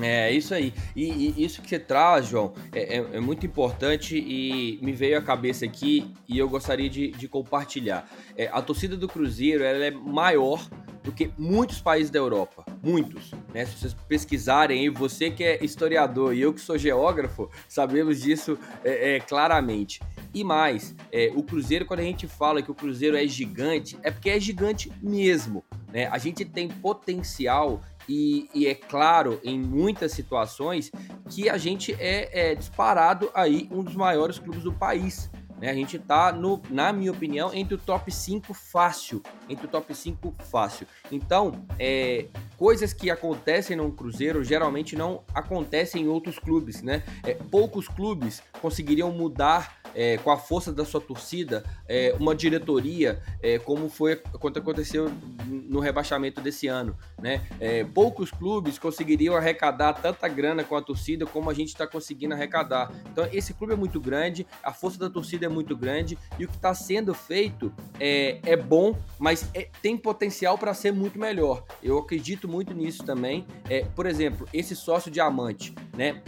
É, 0.00 0.32
isso 0.32 0.54
aí. 0.54 0.72
E, 0.96 1.34
e, 1.36 1.44
isso 1.44 1.60
que 1.60 1.68
você 1.68 1.78
traz, 1.78 2.28
João, 2.28 2.54
é, 2.72 2.96
é, 2.96 3.06
é, 3.12 3.20
muito 3.20 3.44
importante 3.44 4.16
e 4.16 4.78
me 4.80 4.92
veio 4.92 5.18
à 5.18 5.22
cabeça 5.22 5.66
aqui 5.66 6.10
e 6.26 6.38
eu 6.38 6.48
gostaria 6.48 6.88
de, 6.88 7.10
de 7.10 7.28
compartilhar. 7.28 8.08
É, 8.34 8.48
a 8.50 8.62
torcida 8.62 8.96
do 8.96 9.06
Cruzeiro 9.06 9.62
ela 9.62 9.84
é 9.84 9.90
maior 9.90 10.66
do 11.02 11.12
que 11.12 11.30
muitos 11.36 11.80
países 11.80 12.10
da 12.10 12.18
Europa. 12.18 12.64
Muitos. 12.82 13.32
Né? 13.52 13.64
Se 13.64 13.76
vocês 13.76 13.94
pesquisarem, 14.08 14.88
você 14.90 15.30
que 15.30 15.44
é 15.44 15.62
historiador 15.64 16.34
e 16.34 16.40
eu 16.40 16.52
que 16.52 16.60
sou 16.60 16.78
geógrafo, 16.78 17.50
sabemos 17.68 18.20
disso 18.20 18.58
é, 18.84 19.16
é, 19.16 19.20
claramente. 19.20 20.00
E 20.32 20.44
mais, 20.44 20.94
é, 21.10 21.32
o 21.34 21.42
Cruzeiro, 21.42 21.84
quando 21.84 22.00
a 22.00 22.04
gente 22.04 22.26
fala 22.26 22.62
que 22.62 22.70
o 22.70 22.74
Cruzeiro 22.74 23.16
é 23.16 23.26
gigante, 23.26 23.98
é 24.02 24.10
porque 24.10 24.30
é 24.30 24.38
gigante 24.38 24.92
mesmo. 25.02 25.64
Né? 25.92 26.06
A 26.06 26.18
gente 26.18 26.44
tem 26.44 26.68
potencial 26.68 27.80
e, 28.08 28.48
e, 28.54 28.66
é 28.66 28.74
claro, 28.74 29.40
em 29.42 29.58
muitas 29.58 30.12
situações, 30.12 30.90
que 31.28 31.48
a 31.48 31.56
gente 31.56 31.94
é, 31.98 32.50
é 32.50 32.54
disparado 32.54 33.30
aí 33.34 33.68
um 33.70 33.82
dos 33.82 33.94
maiores 33.94 34.38
clubes 34.38 34.62
do 34.62 34.72
país. 34.72 35.30
Né? 35.60 35.70
A 35.70 35.74
gente 35.74 35.98
tá, 35.98 36.32
no, 36.32 36.60
na 36.70 36.92
minha 36.92 37.12
opinião, 37.12 37.52
entre 37.52 37.74
o 37.74 37.78
top 37.78 38.10
5 38.10 38.54
fácil. 38.54 39.22
Entre 39.48 39.66
o 39.66 39.68
top 39.68 39.94
5 39.94 40.34
fácil. 40.50 40.86
Então, 41.12 41.64
é, 41.78 42.26
coisas 42.56 42.92
que 42.92 43.10
acontecem 43.10 43.76
no 43.76 43.92
Cruzeiro 43.92 44.42
geralmente 44.42 44.96
não 44.96 45.22
acontecem 45.34 46.02
em 46.02 46.08
outros 46.08 46.38
clubes, 46.38 46.82
né? 46.82 47.04
É, 47.22 47.34
poucos 47.34 47.86
clubes 47.86 48.42
conseguiriam 48.60 49.12
mudar 49.12 49.79
é, 49.94 50.16
com 50.18 50.30
a 50.30 50.36
força 50.36 50.72
da 50.72 50.84
sua 50.84 51.00
torcida, 51.00 51.64
é, 51.88 52.14
uma 52.18 52.34
diretoria, 52.34 53.20
é, 53.42 53.58
como 53.58 53.88
foi 53.88 54.16
quando 54.38 54.58
aconteceu 54.58 55.10
no 55.46 55.80
rebaixamento 55.80 56.40
desse 56.40 56.66
ano. 56.66 56.96
Né? 57.20 57.42
É, 57.58 57.84
poucos 57.84 58.30
clubes 58.30 58.78
conseguiriam 58.78 59.36
arrecadar 59.36 59.94
tanta 59.94 60.28
grana 60.28 60.64
com 60.64 60.76
a 60.76 60.82
torcida 60.82 61.26
como 61.26 61.50
a 61.50 61.54
gente 61.54 61.68
está 61.68 61.86
conseguindo 61.86 62.34
arrecadar. 62.34 62.90
Então, 63.10 63.28
esse 63.32 63.54
clube 63.54 63.72
é 63.72 63.76
muito 63.76 64.00
grande, 64.00 64.46
a 64.62 64.72
força 64.72 64.98
da 64.98 65.10
torcida 65.10 65.46
é 65.46 65.48
muito 65.48 65.76
grande 65.76 66.18
e 66.38 66.44
o 66.44 66.48
que 66.48 66.56
está 66.56 66.74
sendo 66.74 67.14
feito 67.14 67.72
é, 67.98 68.38
é 68.44 68.56
bom, 68.56 68.96
mas 69.18 69.48
é, 69.54 69.68
tem 69.82 69.96
potencial 69.96 70.56
para 70.56 70.74
ser 70.74 70.92
muito 70.92 71.18
melhor. 71.18 71.64
Eu 71.82 71.98
acredito 71.98 72.48
muito 72.48 72.74
nisso 72.74 73.04
também. 73.04 73.46
Por 73.94 74.06
exemplo, 74.06 74.48
esse 74.52 74.74
sócio 74.74 75.10
diamante, 75.10 75.74
né? 75.96 76.22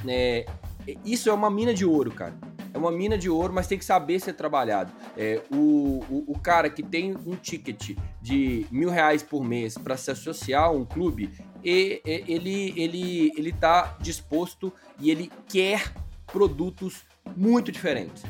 isso 1.04 1.28
é 1.28 1.32
uma 1.32 1.50
mina 1.50 1.74
de 1.74 1.84
ouro, 1.84 2.10
cara 2.10 2.51
é 2.72 2.78
uma 2.78 2.90
mina 2.90 3.18
de 3.18 3.28
ouro, 3.28 3.52
mas 3.52 3.66
tem 3.66 3.78
que 3.78 3.84
saber 3.84 4.20
ser 4.20 4.32
trabalhado. 4.34 4.92
É, 5.16 5.42
o, 5.50 6.04
o, 6.08 6.24
o, 6.28 6.38
cara 6.38 6.70
que 6.70 6.82
tem 6.82 7.16
um 7.26 7.36
ticket 7.36 7.96
de 8.20 8.66
mil 8.70 8.90
reais 8.90 9.22
por 9.22 9.44
mês 9.44 9.76
para 9.76 9.96
se 9.96 10.10
associar 10.10 10.64
a 10.64 10.70
um 10.70 10.84
clube, 10.84 11.30
e, 11.64 12.00
ele, 12.04 12.74
ele, 12.76 13.32
ele 13.36 13.52
tá 13.52 13.96
disposto 14.00 14.72
e 14.98 15.10
ele 15.10 15.30
quer 15.48 15.92
produtos 16.26 17.04
muito 17.36 17.70
diferentes. 17.70 18.22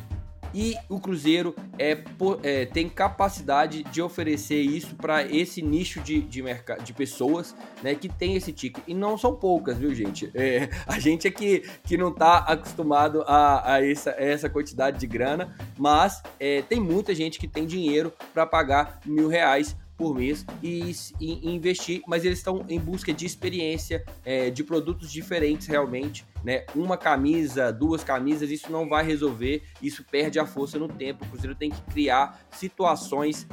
E 0.54 0.76
o 0.88 1.00
Cruzeiro 1.00 1.54
é, 1.78 1.98
é 2.42 2.66
tem 2.66 2.88
capacidade 2.88 3.82
de 3.84 4.02
oferecer 4.02 4.60
isso 4.60 4.94
para 4.96 5.22
esse 5.24 5.62
nicho 5.62 6.00
de, 6.00 6.20
de, 6.20 6.42
de 6.84 6.92
pessoas 6.92 7.54
né, 7.82 7.94
que 7.94 8.08
tem 8.08 8.36
esse 8.36 8.52
ticket. 8.52 8.82
E 8.86 8.94
não 8.94 9.16
são 9.16 9.34
poucas, 9.34 9.78
viu, 9.78 9.94
gente? 9.94 10.30
É, 10.34 10.68
a 10.86 10.98
gente 10.98 11.26
é 11.26 11.30
que, 11.30 11.60
que 11.84 11.96
não 11.96 12.08
está 12.08 12.38
acostumado 12.38 13.22
a, 13.26 13.74
a, 13.74 13.86
essa, 13.86 14.10
a 14.10 14.22
essa 14.22 14.48
quantidade 14.48 14.98
de 14.98 15.06
grana, 15.06 15.54
mas 15.78 16.22
é, 16.38 16.62
tem 16.62 16.80
muita 16.80 17.14
gente 17.14 17.38
que 17.38 17.48
tem 17.48 17.66
dinheiro 17.66 18.12
para 18.32 18.46
pagar 18.46 19.00
mil 19.06 19.28
reais 19.28 19.76
por 19.96 20.14
mês 20.14 20.44
e, 20.62 20.94
e, 21.20 21.55
investir, 21.55 22.02
mas 22.07 22.24
eles 22.24 22.38
estão 22.38 22.64
em 22.68 22.78
busca 22.78 23.12
de 23.12 23.26
experiência, 23.26 24.05
é, 24.24 24.50
de 24.50 24.64
produtos 24.64 25.11
diferentes 25.11 25.66
realmente, 25.66 26.26
né? 26.44 26.64
Uma 26.74 26.96
camisa, 26.96 27.72
duas 27.72 28.02
camisas, 28.02 28.50
isso 28.50 28.70
não 28.70 28.88
vai 28.88 29.05
resolver, 29.05 29.62
isso 29.81 30.05
perde 30.11 30.38
a 30.38 30.46
força 30.46 30.78
no 30.78 30.88
tempo. 30.88 31.24
O 31.24 31.28
Cruzeiro 31.28 31.55
tem 31.55 31.70
que 31.70 31.81
criar 31.83 32.40
situações 32.50 33.46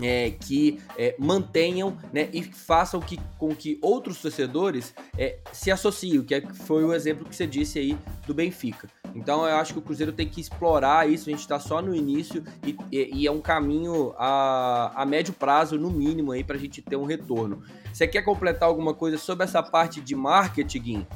é, 0.00 0.30
que 0.30 0.80
é, 0.96 1.14
mantenham 1.18 1.96
né, 2.12 2.28
e 2.32 2.42
façam 2.42 3.00
que, 3.00 3.18
com 3.36 3.54
que 3.54 3.78
outros 3.82 4.20
torcedores 4.20 4.94
é, 5.16 5.38
se 5.52 5.70
associem, 5.70 6.22
que 6.22 6.34
é, 6.34 6.40
foi 6.40 6.84
o 6.84 6.92
exemplo 6.92 7.24
que 7.24 7.34
você 7.34 7.46
disse 7.46 7.78
aí 7.78 7.98
do 8.26 8.34
Benfica. 8.34 8.88
Então 9.14 9.46
eu 9.46 9.56
acho 9.56 9.72
que 9.72 9.78
o 9.78 9.82
Cruzeiro 9.82 10.12
tem 10.12 10.28
que 10.28 10.40
explorar 10.40 11.08
isso, 11.08 11.28
a 11.28 11.32
gente 11.32 11.40
está 11.40 11.58
só 11.58 11.80
no 11.82 11.94
início 11.94 12.44
e, 12.64 12.76
e, 12.92 13.22
e, 13.22 13.26
é 13.26 13.30
um 13.30 13.40
caminho 13.40 14.14
a, 14.16 14.92
a 14.94 15.06
médio 15.06 15.32
prazo, 15.32 15.78
no 15.78 15.90
mínimo, 15.90 16.32
aí 16.32 16.44
para 16.44 16.56
a 16.56 16.58
gente 16.58 16.82
ter 16.82 16.96
um 16.96 17.04
retorno. 17.04 17.62
Você 17.92 18.06
quer 18.06 18.22
completar 18.22 18.68
alguma 18.68 18.94
coisa 18.94 19.18
sobre 19.18 19.44
essa 19.44 19.62
parte 19.62 20.00
de 20.00 20.14
marketing? 20.14 21.06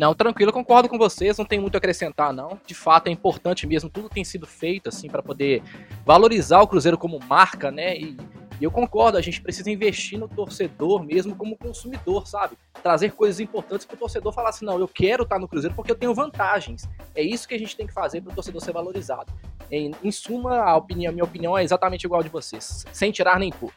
Não, 0.00 0.14
tranquilo, 0.14 0.50
concordo 0.50 0.88
com 0.88 0.96
vocês, 0.96 1.36
não 1.36 1.44
tem 1.44 1.60
muito 1.60 1.74
a 1.74 1.78
acrescentar, 1.78 2.32
não. 2.32 2.58
De 2.66 2.72
fato, 2.72 3.08
é 3.08 3.10
importante 3.10 3.66
mesmo, 3.66 3.90
tudo 3.90 4.08
tem 4.08 4.24
sido 4.24 4.46
feito, 4.46 4.88
assim, 4.88 5.10
para 5.10 5.22
poder 5.22 5.62
valorizar 6.06 6.62
o 6.62 6.66
Cruzeiro 6.66 6.96
como 6.96 7.20
marca, 7.28 7.70
né? 7.70 7.98
E, 7.98 8.16
e, 8.58 8.64
eu 8.64 8.70
concordo, 8.70 9.18
a 9.18 9.20
gente 9.20 9.42
precisa 9.42 9.70
investir 9.70 10.18
no 10.18 10.26
torcedor 10.26 11.04
mesmo 11.04 11.36
como 11.36 11.54
consumidor, 11.54 12.26
sabe? 12.26 12.56
Trazer 12.82 13.12
coisas 13.12 13.40
importantes 13.40 13.84
para 13.84 13.94
o 13.94 13.98
torcedor 13.98 14.32
falar 14.32 14.48
assim: 14.48 14.64
não, 14.64 14.78
eu 14.78 14.88
quero 14.88 15.24
estar 15.24 15.38
no 15.38 15.46
Cruzeiro 15.46 15.76
porque 15.76 15.92
eu 15.92 15.96
tenho 15.96 16.14
vantagens. 16.14 16.88
É 17.14 17.20
isso 17.20 17.46
que 17.46 17.54
a 17.54 17.58
gente 17.58 17.76
tem 17.76 17.86
que 17.86 17.92
fazer 17.92 18.22
para 18.22 18.32
o 18.32 18.34
torcedor 18.34 18.62
ser 18.62 18.72
valorizado. 18.72 19.30
Em, 19.70 19.90
em 20.02 20.10
suma, 20.10 20.60
a, 20.60 20.76
opinião, 20.78 21.10
a 21.10 21.12
minha 21.12 21.24
opinião 21.24 21.58
é 21.58 21.62
exatamente 21.62 22.04
igual 22.04 22.22
a 22.22 22.24
de 22.24 22.30
vocês, 22.30 22.86
sem 22.90 23.12
tirar 23.12 23.38
nem 23.38 23.50
pôr. 23.50 23.70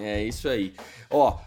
É 0.00 0.22
isso 0.22 0.48
aí. 0.48 0.74
Ó, 1.10 1.38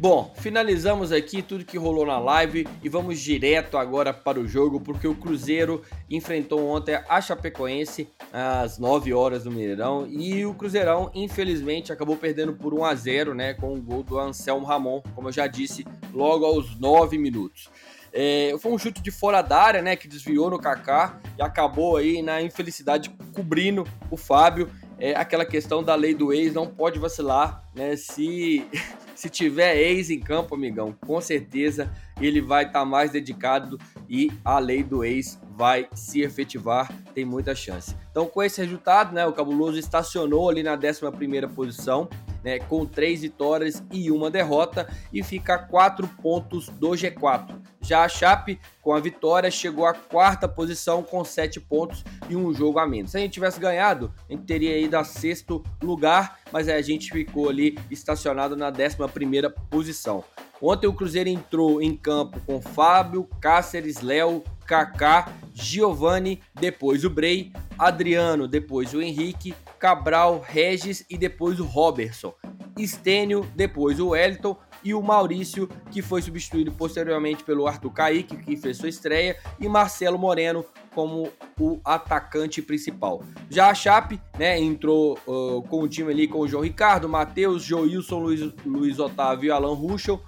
Bom, 0.00 0.32
finalizamos 0.38 1.12
aqui 1.12 1.42
tudo 1.42 1.62
que 1.62 1.76
rolou 1.76 2.06
na 2.06 2.18
live 2.18 2.66
e 2.82 2.88
vamos 2.88 3.20
direto 3.20 3.76
agora 3.76 4.14
para 4.14 4.40
o 4.40 4.48
jogo, 4.48 4.80
porque 4.80 5.06
o 5.06 5.14
Cruzeiro 5.14 5.82
enfrentou 6.08 6.66
ontem 6.66 6.98
a 7.06 7.20
Chapecoense 7.20 8.08
às 8.32 8.78
9 8.78 9.12
horas 9.12 9.44
do 9.44 9.50
Mineirão 9.50 10.06
e 10.08 10.46
o 10.46 10.54
Cruzeirão, 10.54 11.10
infelizmente, 11.14 11.92
acabou 11.92 12.16
perdendo 12.16 12.54
por 12.54 12.72
1 12.72 12.82
a 12.82 12.94
0 12.94 13.34
né, 13.34 13.52
com 13.52 13.74
o 13.74 13.82
gol 13.82 14.02
do 14.02 14.18
Anselmo 14.18 14.64
Ramon, 14.64 15.02
como 15.14 15.28
eu 15.28 15.32
já 15.32 15.46
disse, 15.46 15.86
logo 16.14 16.46
aos 16.46 16.80
9 16.80 17.18
minutos. 17.18 17.68
É, 18.10 18.56
foi 18.58 18.72
um 18.72 18.78
chute 18.78 19.02
de 19.02 19.10
fora 19.10 19.42
da 19.42 19.60
área, 19.60 19.82
né, 19.82 19.96
que 19.96 20.08
desviou 20.08 20.48
no 20.48 20.58
Kaká 20.58 21.20
e 21.38 21.42
acabou 21.42 21.98
aí 21.98 22.22
na 22.22 22.40
infelicidade 22.40 23.10
cobrindo 23.34 23.86
o 24.10 24.16
Fábio. 24.16 24.70
É 25.00 25.16
aquela 25.16 25.46
questão 25.46 25.82
da 25.82 25.94
lei 25.94 26.14
do 26.14 26.32
ex, 26.32 26.52
não 26.52 26.66
pode 26.66 26.98
vacilar, 26.98 27.64
né? 27.74 27.96
Se 27.96 28.64
se 29.20 29.28
tiver 29.28 29.76
ex 29.76 30.08
em 30.08 30.18
campo, 30.18 30.54
amigão, 30.54 30.94
com 31.06 31.20
certeza 31.20 31.90
ele 32.20 32.40
vai 32.40 32.64
estar 32.64 32.80
tá 32.80 32.84
mais 32.86 33.10
dedicado 33.10 33.78
e 34.08 34.32
a 34.42 34.58
lei 34.58 34.82
do 34.82 35.04
ex 35.04 35.38
vai 35.54 35.86
se 35.92 36.22
efetivar, 36.22 36.90
tem 37.14 37.22
muita 37.22 37.54
chance. 37.54 37.94
Então, 38.10 38.26
com 38.26 38.42
esse 38.42 38.62
resultado, 38.62 39.14
né, 39.14 39.26
o 39.26 39.32
Cabuloso 39.34 39.78
estacionou 39.78 40.48
ali 40.48 40.62
na 40.62 40.74
11ª 40.74 41.48
posição, 41.48 42.08
né, 42.42 42.58
com 42.60 42.86
três 42.86 43.20
vitórias 43.20 43.82
e 43.92 44.10
uma 44.10 44.30
derrota 44.30 44.88
e 45.12 45.22
fica 45.22 45.56
a 45.56 45.58
quatro 45.58 46.08
pontos 46.22 46.70
do 46.70 46.90
G4. 46.92 47.60
Já 47.80 48.04
a 48.04 48.08
Chape, 48.08 48.60
com 48.82 48.92
a 48.92 49.00
vitória, 49.00 49.50
chegou 49.50 49.86
à 49.86 49.94
quarta 49.94 50.46
posição 50.46 51.02
com 51.02 51.24
sete 51.24 51.58
pontos 51.58 52.04
e 52.28 52.36
um 52.36 52.52
jogo 52.52 52.78
a 52.78 52.86
menos. 52.86 53.12
Se 53.12 53.16
a 53.16 53.20
gente 53.20 53.32
tivesse 53.32 53.58
ganhado, 53.58 54.12
a 54.28 54.32
gente 54.32 54.44
teria 54.44 54.78
ido 54.78 54.96
a 54.96 55.04
sexto 55.04 55.64
lugar, 55.82 56.38
mas 56.52 56.68
a 56.68 56.80
gente 56.82 57.10
ficou 57.10 57.48
ali 57.48 57.78
estacionado 57.90 58.56
na 58.56 58.70
décima 58.70 59.08
primeira 59.08 59.50
posição. 59.50 60.24
Ontem 60.62 60.86
o 60.86 60.92
Cruzeiro 60.92 61.30
entrou 61.30 61.80
em 61.80 61.96
campo 61.96 62.38
com 62.46 62.60
Fábio, 62.60 63.28
Cáceres, 63.40 64.02
Léo, 64.02 64.44
Kaká, 64.66 65.32
Giovanni, 65.54 66.42
depois 66.54 67.02
o 67.02 67.10
Brei, 67.10 67.50
Adriano, 67.78 68.46
depois 68.46 68.92
o 68.92 69.00
Henrique, 69.00 69.54
Cabral, 69.78 70.44
Regis 70.46 71.04
e 71.08 71.16
depois 71.16 71.58
o 71.58 71.64
Robertson. 71.64 72.34
Estênio, 72.78 73.50
depois 73.56 73.98
o 73.98 74.08
Wellington 74.08 74.56
e 74.82 74.94
o 74.94 75.02
Maurício, 75.02 75.68
que 75.90 76.02
foi 76.02 76.22
substituído 76.22 76.72
posteriormente 76.72 77.44
pelo 77.44 77.66
Arthur 77.66 77.92
Kaique, 77.92 78.36
que 78.36 78.56
fez 78.56 78.76
sua 78.76 78.88
estreia, 78.88 79.36
e 79.58 79.68
Marcelo 79.68 80.18
Moreno 80.18 80.64
como 80.94 81.30
o 81.58 81.80
atacante 81.84 82.60
principal. 82.60 83.22
Já 83.48 83.70
a 83.70 83.74
Chape, 83.74 84.20
né, 84.38 84.58
entrou 84.58 85.18
uh, 85.26 85.62
com 85.68 85.82
o 85.82 85.88
time 85.88 86.10
ali 86.10 86.26
com 86.26 86.40
o 86.40 86.48
João 86.48 86.62
Ricardo, 86.62 87.08
Matheus, 87.08 87.62
Joilson, 87.62 88.18
Luiz, 88.18 88.52
Luiz 88.64 88.98
Otávio 88.98 89.48
e 89.48 89.50
Alan 89.50 89.74
Ruschel, 89.74 90.20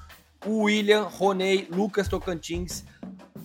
o 0.46 0.64
William, 0.64 1.02
Roney, 1.02 1.68
Lucas 1.70 2.08
Tocantins, 2.08 2.84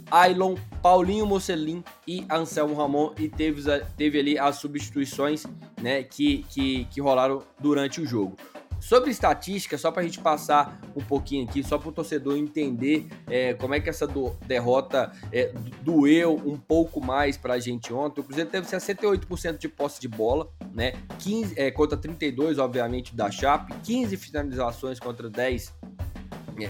Ailon, 0.10 0.56
Paulinho 0.82 1.26
Mocelin 1.26 1.84
e 2.08 2.26
Anselmo 2.30 2.76
Ramon 2.76 3.14
e 3.20 3.28
teve, 3.28 3.62
teve 3.98 4.20
ali 4.20 4.40
as 4.40 4.56
substituições 4.56 5.46
né, 5.82 6.04
que, 6.04 6.46
que, 6.50 6.86
que 6.86 7.02
rolaram 7.02 7.44
durante 7.60 8.02
o 8.02 8.06
jogo. 8.06 8.38
Sobre 8.80 9.10
estatística, 9.10 9.78
só 9.78 9.92
para 9.92 10.02
a 10.02 10.06
gente 10.06 10.20
passar 10.20 10.80
um 10.96 11.04
pouquinho 11.04 11.48
aqui, 11.48 11.64
só 11.64 11.78
para 11.78 11.90
o 11.90 11.92
torcedor 11.92 12.38
entender 12.38 13.08
é, 13.28 13.54
como 13.56 13.74
é 13.74 13.80
que 13.80 13.90
essa 13.90 14.06
do, 14.08 14.36
derrota 14.46 15.12
é, 15.32 15.52
doeu 15.82 16.36
um 16.36 16.58
pouco 16.58 17.04
mais 17.04 17.38
para 17.38 17.56
a 17.56 17.60
gente 17.60 17.92
ontem. 17.94 18.22
O 18.22 18.24
Cruzeiro 18.24 18.50
teve 18.50 18.68
68% 18.68 19.58
de 19.58 19.68
posse 19.68 20.00
de 20.00 20.08
bola, 20.08 20.50
né? 20.74 20.94
15, 21.20 21.60
é, 21.60 21.72
contra 21.72 21.98
32, 21.98 22.60
obviamente, 22.60 23.16
da 23.16 23.32
Chape, 23.32 23.74
15 23.84 24.16
finalizações 24.18 25.00
contra 25.00 25.30
10 25.30 25.74
é, 25.74 26.27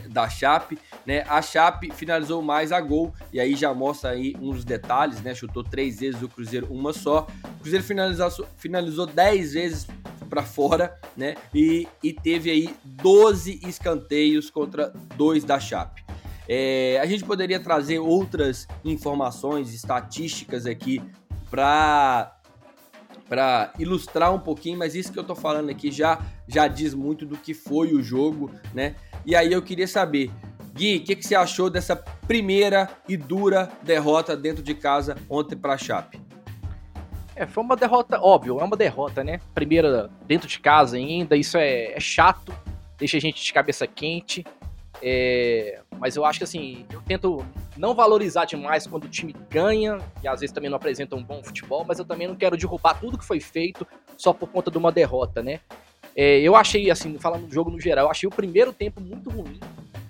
da 0.10 0.30
Chape, 0.30 0.78
né? 1.06 1.24
A 1.28 1.42
Chape 1.42 1.92
finalizou 1.92 2.42
mais 2.42 2.72
a 2.72 2.82
gol 2.82 3.14
e 3.32 3.40
aí 3.40 3.56
já 3.56 3.74
mostra 3.74 4.12
aí 4.12 4.36
uns 4.42 4.66
detalhes, 4.66 5.22
né? 5.22 5.34
Chutou 5.34 5.64
três 5.64 6.00
vezes 6.00 6.22
o 6.22 6.30
Cruzeiro, 6.30 6.68
uma 6.70 6.94
só. 6.94 7.28
O 7.56 7.62
Cruzeiro 7.62 7.84
finalizou, 7.84 8.48
finalizou 8.58 9.06
10 9.06 9.54
vezes 9.54 9.88
para 10.30 10.44
fora, 10.44 11.00
né? 11.16 11.36
E, 11.54 11.88
e 12.04 12.14
teve 12.14 12.50
aí 12.50 12.76
12 12.84 13.62
escanteios 13.64 14.50
contra 14.50 14.92
dois 15.16 15.44
da 15.44 15.60
Chape. 15.60 16.06
É, 16.48 17.00
a 17.02 17.06
gente 17.06 17.24
poderia 17.26 17.60
trazer 17.60 18.00
outras 18.00 18.68
informações, 18.86 19.74
estatísticas 19.74 20.66
aqui 20.66 21.02
para 21.50 22.34
para 23.28 23.74
ilustrar 23.78 24.34
um 24.34 24.40
pouquinho, 24.40 24.80
mas 24.80 24.96
isso 24.96 25.12
que 25.12 25.20
eu 25.20 25.24
tô 25.24 25.36
falando 25.36 25.70
aqui 25.70 25.92
já 25.92 26.22
já 26.48 26.66
diz 26.66 26.94
muito 26.94 27.26
do 27.26 27.36
que 27.36 27.54
foi 27.54 27.94
o 27.94 28.02
jogo, 28.02 28.50
né? 28.74 28.96
E 29.28 29.36
aí 29.36 29.52
eu 29.52 29.62
queria 29.62 29.90
saber, 29.90 30.32
Gui, 30.74 30.96
o 30.96 31.04
que, 31.04 31.14
que, 31.14 31.28
você 31.28 31.36
achou 31.36 31.70
dessa 31.70 31.98
primeira 31.98 32.90
e 33.10 33.18
dura 33.18 33.70
derrota 33.84 34.38
dentro 34.38 34.64
de 34.64 34.74
casa 34.74 35.18
ontem 35.30 35.58
para 35.58 35.74
a 35.74 35.78
Chape? 35.78 36.22
É, 37.36 37.46
foi 37.46 37.62
uma 37.62 37.76
derrota, 37.76 38.22
óbvio, 38.22 38.58
é 38.62 38.64
uma 38.64 38.78
derrota, 38.78 39.26
né? 39.26 39.42
Primeira 39.54 40.10
dentro 40.26 40.48
de 40.48 40.58
casa 40.62 40.96
ainda, 40.96 41.36
isso 41.36 41.58
é, 41.58 41.92
é 41.92 42.00
chato, 42.00 42.56
deixa 42.98 43.18
a 43.18 43.20
gente 43.20 43.44
de 43.44 43.52
cabeça 43.52 43.86
quente. 43.86 44.46
É, 45.02 45.82
mas 46.00 46.16
eu 46.16 46.24
acho 46.24 46.40
que 46.40 46.46
assim, 46.46 46.86
eu 46.90 47.02
tento 47.02 47.46
não 47.76 47.94
valorizar 47.94 48.46
demais 48.46 48.88
quando 48.88 49.04
o 49.04 49.10
time 49.10 49.36
ganha, 49.50 49.98
e 50.24 50.28
às 50.30 50.40
vezes 50.40 50.54
também 50.54 50.70
não 50.70 50.78
apresenta 50.78 51.18
um 51.18 51.24
bom 51.24 51.44
futebol, 51.44 51.84
mas 51.86 52.00
eu 52.00 52.06
também 52.06 52.30
não 52.30 52.36
quero 52.38 52.56
derrubar 52.56 52.94
tudo 52.94 53.18
que 53.18 53.26
foi 53.26 53.42
feito 53.42 53.86
só 54.18 54.32
por 54.32 54.48
conta 54.48 54.72
de 54.72 54.78
uma 54.78 54.92
derrota, 54.92 55.44
né? 55.44 55.60
É, 56.20 56.40
eu 56.40 56.56
achei, 56.56 56.90
assim, 56.90 57.16
falando 57.20 57.46
do 57.46 57.54
jogo 57.54 57.70
no 57.70 57.80
geral, 57.80 58.06
eu 58.06 58.12
achei 58.12 58.28
o 58.28 58.32
primeiro 58.32 58.74
tempo 58.74 59.00
muito 59.00 59.30
ruim. 59.30 59.60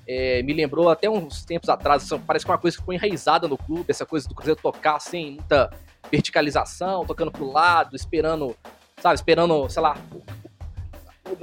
É, 0.08 0.42
me 0.42 0.54
lembrou 0.54 0.90
até 0.90 1.10
uns 1.10 1.44
tempos 1.44 1.68
atrás, 1.68 2.08
parece 2.26 2.46
que 2.46 2.50
é 2.50 2.54
uma 2.54 2.58
coisa 2.58 2.78
que 2.78 2.82
ficou 2.82 2.94
enraizada 2.94 3.46
no 3.46 3.58
clube, 3.58 3.84
essa 3.90 4.06
coisa 4.06 4.26
do 4.26 4.34
Cruzeiro 4.34 4.58
tocar 4.62 5.02
sem 5.02 5.32
muita 5.32 5.70
verticalização, 6.10 7.06
tocando 7.06 7.30
pro 7.30 7.52
lado, 7.52 7.94
esperando, 7.94 8.56
sabe, 9.02 9.16
esperando, 9.16 9.68
sei 9.68 9.82
lá, 9.82 9.98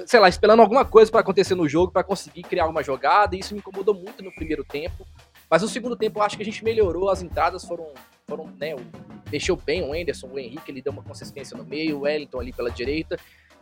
sei 0.07 0.19
lá, 0.19 0.31
esperando 0.31 0.61
alguma 0.61 0.87
coisa 0.87 1.11
para 1.11 1.21
acontecer 1.21 1.55
no 1.55 1.69
jogo 1.69 1.93
para 1.93 2.03
conseguir 2.03 2.45
criar 2.45 2.67
uma 2.67 2.83
jogada, 2.83 3.37
e 3.37 3.41
isso 3.41 3.53
me 3.53 3.61
incomodou 3.61 3.95
muito 3.95 4.25
no 4.25 4.33
primeiro 4.33 4.65
tempo. 4.65 5.07
Mas 5.51 5.61
no 5.61 5.69
segundo 5.69 5.95
tempo 5.95 6.21
eu 6.21 6.23
acho 6.23 6.39
que 6.39 6.43
a 6.43 6.47
gente 6.47 6.65
melhorou, 6.65 7.11
as 7.11 7.21
entradas 7.21 7.67
foram, 7.67 7.93
foram 8.27 8.47
né, 8.59 8.75
mexeu 9.31 9.57
bem 9.57 9.83
o 9.83 9.93
Anderson, 9.93 10.29
o 10.29 10.39
Henrique, 10.39 10.71
ele 10.71 10.81
deu 10.81 10.91
uma 10.93 11.03
consistência 11.03 11.55
no 11.55 11.65
meio, 11.65 11.99
o 11.99 12.01
Wellington 12.01 12.41
ali 12.41 12.51
pela 12.51 12.71
direita. 12.71 13.19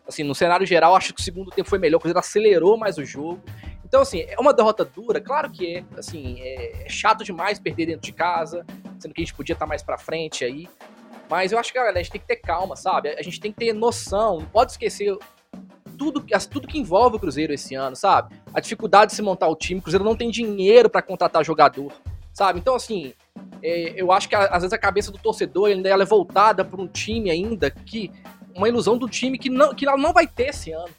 Assim, 0.07 0.23
no 0.23 0.35
cenário 0.35 0.67
geral, 0.67 0.97
acho 0.97 1.15
que 1.15 1.21
o 1.21 1.25
segundo 1.25 1.51
tempo 1.51 1.69
foi 1.69 1.79
melhor, 1.79 1.99
o 1.99 2.01
Cruzeiro 2.01 2.19
acelerou 2.19 2.77
mais 2.77 2.99
o 2.99 3.05
jogo. 3.05 3.41
Então, 3.85 4.01
assim, 4.01 4.21
é 4.21 4.37
uma 4.41 4.55
derrota 4.55 4.85
dura, 4.85 5.21
claro 5.21 5.51
que 5.51 5.77
é. 5.77 5.85
Assim, 5.97 6.41
é, 6.41 6.87
é 6.87 6.89
chato 6.89 7.25
demais 7.25 7.59
perder 7.59 7.87
dentro 7.87 8.03
de 8.03 8.13
casa, 8.13 8.65
sendo 8.99 9.15
que 9.15 9.21
a 9.21 9.25
gente 9.25 9.35
podia 9.35 9.53
estar 9.53 9.67
mais 9.67 9.83
para 9.83 9.99
frente 9.99 10.45
aí. 10.45 10.69
Mas 11.29 11.53
eu 11.53 11.59
acho 11.59 11.73
que 11.73 11.79
galera, 11.79 11.99
a 11.99 12.03
gente 12.03 12.13
tem 12.13 12.21
que 12.21 12.27
ter 12.27 12.37
calma, 12.37 12.77
sabe? 12.77 13.09
A 13.11 13.23
gente 13.23 13.41
tem 13.41 13.53
que 13.53 13.59
ter 13.59 13.73
noção, 13.73 14.41
não 14.41 14.47
pode 14.47 14.73
esquecer 14.73 15.17
tudo, 15.97 16.25
tudo 16.51 16.69
que 16.69 16.79
envolve 16.79 17.17
o 17.17 17.19
Cruzeiro 17.21 17.53
esse 17.53 17.75
ano, 17.75 17.95
sabe? 17.95 18.35
A 18.53 18.61
dificuldade 18.61 19.11
de 19.11 19.17
se 19.17 19.23
montar 19.23 19.49
o 19.49 19.57
time, 19.57 19.81
o 19.81 19.83
Cruzeiro 19.83 20.05
não 20.05 20.17
tem 20.17 20.31
dinheiro 20.31 20.91
para 20.91 21.01
contratar 21.01 21.45
jogador, 21.45 21.93
sabe? 22.33 22.59
Então, 22.59 22.75
assim, 22.75 23.15
é, 23.63 23.95
eu 23.97 24.11
acho 24.11 24.29
que 24.29 24.35
às 24.35 24.63
vezes 24.63 24.73
a 24.73 24.79
cabeça 24.79 25.13
do 25.13 25.19
torcedor 25.19 25.69
ainda 25.69 25.89
é 25.89 26.05
voltada 26.05 26.65
para 26.65 26.81
um 26.81 26.89
time 26.89 27.31
ainda 27.31 27.71
que. 27.71 28.11
Uma 28.55 28.69
ilusão 28.69 28.97
do 28.99 29.09
time 29.09 29.39
que 29.39 29.49
não, 29.49 29.75
que 29.75 29.87
ela 29.87 29.97
não 29.97 30.13
vai 30.13 30.27
ter 30.27 30.49
esse 30.49 30.73
ano. 30.73 30.91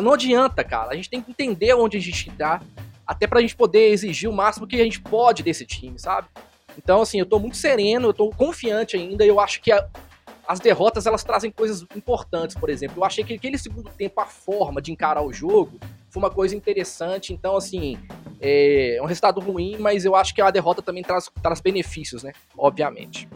Não 0.00 0.12
adianta, 0.12 0.64
cara. 0.64 0.92
A 0.92 0.94
gente 0.94 1.10
tem 1.10 1.20
que 1.20 1.30
entender 1.30 1.74
onde 1.74 1.96
a 1.96 2.00
gente 2.00 2.30
está, 2.30 2.62
até 3.06 3.26
pra 3.26 3.40
gente 3.40 3.56
poder 3.56 3.90
exigir 3.90 4.28
o 4.28 4.32
máximo 4.32 4.66
que 4.66 4.80
a 4.80 4.84
gente 4.84 5.00
pode 5.00 5.42
desse 5.42 5.66
time, 5.66 5.98
sabe? 5.98 6.28
Então, 6.76 7.02
assim, 7.02 7.18
eu 7.18 7.26
tô 7.26 7.38
muito 7.38 7.56
sereno, 7.56 8.08
eu 8.08 8.14
tô 8.14 8.30
confiante 8.30 8.96
ainda, 8.96 9.24
eu 9.24 9.38
acho 9.38 9.60
que 9.60 9.70
a, 9.70 9.86
as 10.46 10.58
derrotas 10.58 11.06
elas 11.06 11.22
trazem 11.22 11.50
coisas 11.50 11.84
importantes, 11.94 12.56
por 12.56 12.70
exemplo. 12.70 12.98
Eu 12.98 13.04
achei 13.04 13.22
que 13.24 13.34
aquele 13.34 13.58
segundo 13.58 13.90
tempo, 13.90 14.20
a 14.20 14.26
forma 14.26 14.80
de 14.80 14.90
encarar 14.90 15.22
o 15.22 15.32
jogo, 15.32 15.78
foi 16.10 16.22
uma 16.22 16.30
coisa 16.30 16.56
interessante. 16.56 17.32
Então, 17.32 17.56
assim, 17.56 17.98
é, 18.40 18.96
é 18.96 19.02
um 19.02 19.06
resultado 19.06 19.40
ruim, 19.40 19.76
mas 19.78 20.04
eu 20.04 20.14
acho 20.16 20.34
que 20.34 20.40
a 20.40 20.50
derrota 20.50 20.82
também 20.82 21.02
traz, 21.02 21.30
traz 21.42 21.60
benefícios, 21.60 22.22
né? 22.22 22.32
Obviamente. 22.56 23.28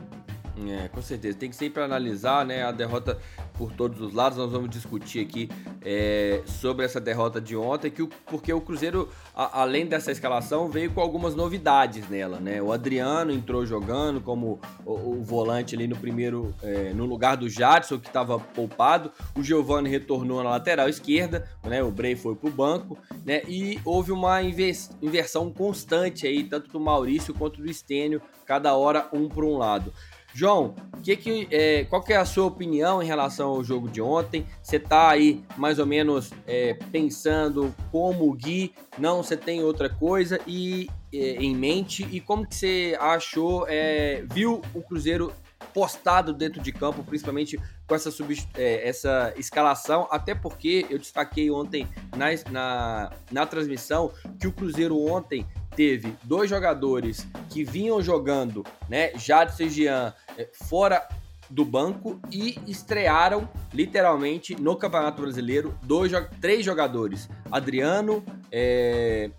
É, 0.65 0.89
com 0.89 1.03
certeza. 1.03 1.37
Tem 1.37 1.51
que 1.51 1.57
sempre 1.57 1.83
analisar 1.83 2.45
né, 2.47 2.63
a 2.65 2.73
derrota 2.73 3.19
por 3.55 3.73
todos 3.73 4.01
os 4.01 4.15
lados. 4.15 4.39
Nós 4.39 4.51
vamos 4.51 4.71
discutir 4.71 5.21
aqui 5.21 5.51
é, 5.85 6.43
sobre 6.47 6.85
essa 6.85 6.99
derrota 6.99 7.41
de 7.41 7.55
ontem, 7.55 7.91
que 7.91 8.03
o, 8.03 8.09
porque 8.27 8.53
o 8.53 8.61
Cruzeiro, 8.61 9.09
a, 9.35 9.61
além 9.61 9.87
dessa 9.87 10.11
escalação, 10.11 10.69
veio 10.69 10.91
com 10.93 11.01
algumas 11.01 11.35
novidades 11.35 12.09
nela. 12.09 12.41
Né? 12.41 12.63
O 12.63 12.73
Adriano 12.73 13.33
entrou 13.33 13.67
jogando 13.67 14.21
como 14.21 14.59
o, 14.85 14.93
o 14.93 15.23
volante 15.23 15.75
ali 15.75 15.87
no 15.87 15.97
primeiro, 15.97 16.55
é, 16.63 16.93
no 16.95 17.05
lugar 17.05 17.37
do 17.37 17.49
Jadson, 17.51 17.99
que 17.99 18.09
estava 18.09 18.39
poupado. 18.39 19.13
O 19.37 19.43
Giovanni 19.43 19.91
retornou 19.91 20.43
na 20.43 20.51
lateral 20.51 20.89
esquerda, 20.89 21.47
né? 21.65 21.83
o 21.83 21.91
Bray 21.91 22.17
foi 22.17 22.35
para 22.35 22.49
o 22.49 22.53
banco, 22.53 22.97
né? 23.25 23.43
e 23.47 23.79
houve 23.85 24.11
uma 24.11 24.43
inversão 24.43 25.53
constante 25.53 26.27
aí, 26.27 26.45
tanto 26.45 26.71
do 26.71 26.81
Maurício 26.81 27.35
quanto 27.35 27.61
do 27.61 27.71
Estênio, 27.71 28.23
cada 28.47 28.75
hora 28.75 29.09
um 29.13 29.29
para 29.29 29.45
um 29.45 29.59
lado. 29.59 29.93
João, 30.37 30.75
que 31.03 31.17
que, 31.17 31.49
é, 31.51 31.85
qual 31.85 32.03
que 32.03 32.13
é 32.13 32.17
a 32.17 32.25
sua 32.27 32.45
opinião 32.45 33.03
em 33.03 33.07
relação 33.07 33.49
ao 33.49 33.65
jogo 33.65 33.89
de 33.89 34.03
ontem? 34.03 34.47
Você 34.63 34.77
está 34.77 35.09
aí 35.09 35.43
mais 35.57 35.79
ou 35.79 35.87
menos 35.87 36.31
é, 36.47 36.75
pensando 36.93 37.75
como 37.91 38.29
o 38.29 38.35
Gui, 38.35 38.75
não, 38.99 39.23
você 39.23 39.35
tem 39.35 39.63
outra 39.63 39.89
coisa? 39.89 40.39
E 40.47 40.91
é, 41.11 41.37
em 41.37 41.57
mente? 41.57 42.07
E 42.13 42.21
como 42.21 42.47
que 42.47 42.55
você 42.55 42.99
achou, 43.01 43.65
é, 43.67 44.27
viu 44.31 44.61
o 44.75 44.83
Cruzeiro 44.83 45.33
postado 45.73 46.35
dentro 46.35 46.61
de 46.61 46.71
campo, 46.71 47.03
principalmente 47.03 47.59
com 47.87 47.95
essa, 47.95 48.11
é, 48.57 48.87
essa 48.87 49.33
escalação, 49.39 50.07
até 50.11 50.35
porque 50.35 50.87
eu 50.91 50.99
destaquei 50.99 51.51
ontem 51.51 51.89
na, 52.15 52.27
na, 52.51 53.13
na 53.33 53.47
transmissão 53.47 54.13
que 54.39 54.47
o 54.47 54.53
Cruzeiro 54.53 55.01
ontem 55.01 55.47
teve 55.77 56.17
dois 56.23 56.49
jogadores 56.49 57.29
que 57.51 57.63
vinham 57.63 58.03
jogando, 58.03 58.65
né, 58.89 59.13
Jadson 59.15 59.65
e 59.65 59.71
Jean, 59.71 60.15
é, 60.37 60.49
fora 60.53 61.07
do 61.49 61.65
banco 61.65 62.19
e 62.33 62.59
estrearam 62.67 63.49
literalmente 63.73 64.61
no 64.61 64.75
Campeonato 64.75 65.23
Brasileiro 65.23 65.79
dois, 65.83 66.11
três 66.41 66.65
jogadores: 66.65 67.29
Adriano, 67.53 68.25
é, 68.51 69.31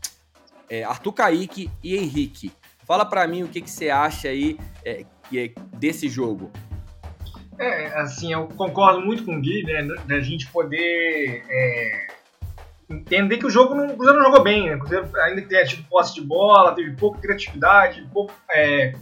é, 0.70 0.84
Arthur 0.84 1.14
Caíque 1.14 1.70
e 1.84 1.98
Henrique. 1.98 2.52
Fala 2.86 3.04
para 3.04 3.28
mim 3.28 3.44
o 3.44 3.50
que, 3.50 3.60
que 3.60 3.70
você 3.70 3.90
acha 3.90 4.30
aí 4.30 4.58
é, 4.86 5.04
desse 5.74 6.08
jogo. 6.08 6.50
É, 7.60 7.88
assim, 8.00 8.32
eu 8.32 8.48
concordo 8.50 9.02
muito 9.02 9.26
com 9.26 9.36
o 9.36 9.42
Gui, 9.42 9.64
né, 9.64 9.84
da 10.06 10.22
gente 10.22 10.48
poder 10.52 11.44
entender 12.90 13.38
que 13.38 13.46
o 13.46 13.50
jogo 13.50 13.76
não, 13.76 13.88
o 13.88 13.96
Cruzeiro 13.96 14.20
não 14.20 14.26
jogou 14.26 14.44
bem, 14.44 14.70
né? 14.70 14.76
O 14.76 14.80
Cruzeiro 14.80 15.10
ainda 15.22 15.42
tem 15.42 15.66
tido 15.66 15.84
posse 15.84 16.16
de 16.16 16.22
bola, 16.22 16.74
teve 16.74 16.92
pouca 16.92 17.20
criatividade, 17.20 18.08
pouco, 18.14 18.34
é, 18.50 18.94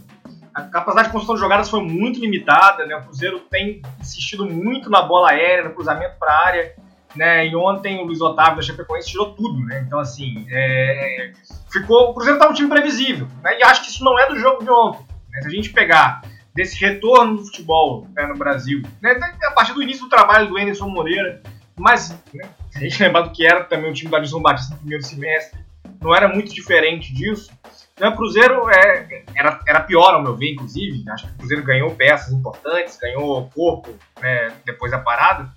a 0.54 0.62
capacidade 0.62 1.08
de 1.08 1.12
construção 1.12 1.34
de 1.34 1.40
jogadas 1.40 1.68
foi 1.68 1.82
muito 1.82 2.18
limitada, 2.18 2.86
né? 2.86 2.96
O 2.96 3.02
Cruzeiro 3.02 3.40
tem 3.40 3.82
insistido 4.00 4.46
muito 4.46 4.90
na 4.90 5.02
bola 5.02 5.30
aérea, 5.30 5.64
no 5.64 5.74
cruzamento 5.74 6.16
para 6.18 6.32
a 6.32 6.46
área, 6.46 6.74
né? 7.14 7.46
E 7.46 7.54
ontem 7.54 8.00
o 8.00 8.04
Luiz 8.04 8.20
Otávio 8.20 8.56
da 8.56 8.62
Chapecoense 8.62 9.08
tirou 9.08 9.34
tudo, 9.34 9.64
né? 9.66 9.84
Então 9.86 9.98
assim, 9.98 10.46
é, 10.50 11.32
ficou 11.70 12.10
o 12.10 12.14
Cruzeiro 12.14 12.38
tá 12.38 12.48
um 12.48 12.54
time 12.54 12.68
previsível, 12.68 13.28
né? 13.42 13.58
E 13.58 13.62
acho 13.62 13.82
que 13.82 13.90
isso 13.90 14.02
não 14.02 14.18
é 14.18 14.28
do 14.28 14.36
jogo 14.36 14.64
de 14.64 14.70
ontem. 14.70 15.04
Né? 15.30 15.42
Se 15.42 15.48
a 15.48 15.50
gente 15.50 15.70
pegar 15.72 16.22
desse 16.54 16.80
retorno 16.80 17.36
do 17.36 17.44
futebol 17.44 18.08
né, 18.16 18.26
no 18.26 18.34
Brasil, 18.34 18.82
né? 19.02 19.14
a 19.44 19.50
partir 19.50 19.74
do 19.74 19.82
início 19.82 20.04
do 20.04 20.08
trabalho 20.08 20.48
do 20.48 20.56
Anderson 20.56 20.88
Moreira, 20.88 21.42
mas 21.78 22.10
né, 22.32 22.48
a 22.74 22.78
gente 22.78 23.08
do 23.08 23.30
que 23.30 23.46
era 23.46 23.64
também 23.64 23.90
o 23.90 23.94
time 23.94 24.10
da 24.10 24.16
Alisson 24.16 24.40
Batista 24.40 24.74
no 24.74 24.80
primeiro 24.80 25.04
semestre, 25.04 25.60
não 26.00 26.14
era 26.14 26.28
muito 26.28 26.54
diferente 26.54 27.12
disso. 27.12 27.50
Então, 27.94 28.10
o 28.10 28.16
Cruzeiro 28.16 28.68
é, 28.68 29.24
era, 29.34 29.58
era 29.66 29.80
pior, 29.80 30.14
ao 30.14 30.22
meu 30.22 30.36
ver, 30.36 30.52
inclusive. 30.52 31.02
Acho 31.10 31.26
que 31.26 31.32
o 31.32 31.36
Cruzeiro 31.38 31.62
ganhou 31.62 31.90
peças 31.92 32.32
importantes, 32.32 32.98
ganhou 32.98 33.50
corpo 33.54 33.90
né, 34.20 34.52
depois 34.64 34.92
da 34.92 34.98
parada. 34.98 35.50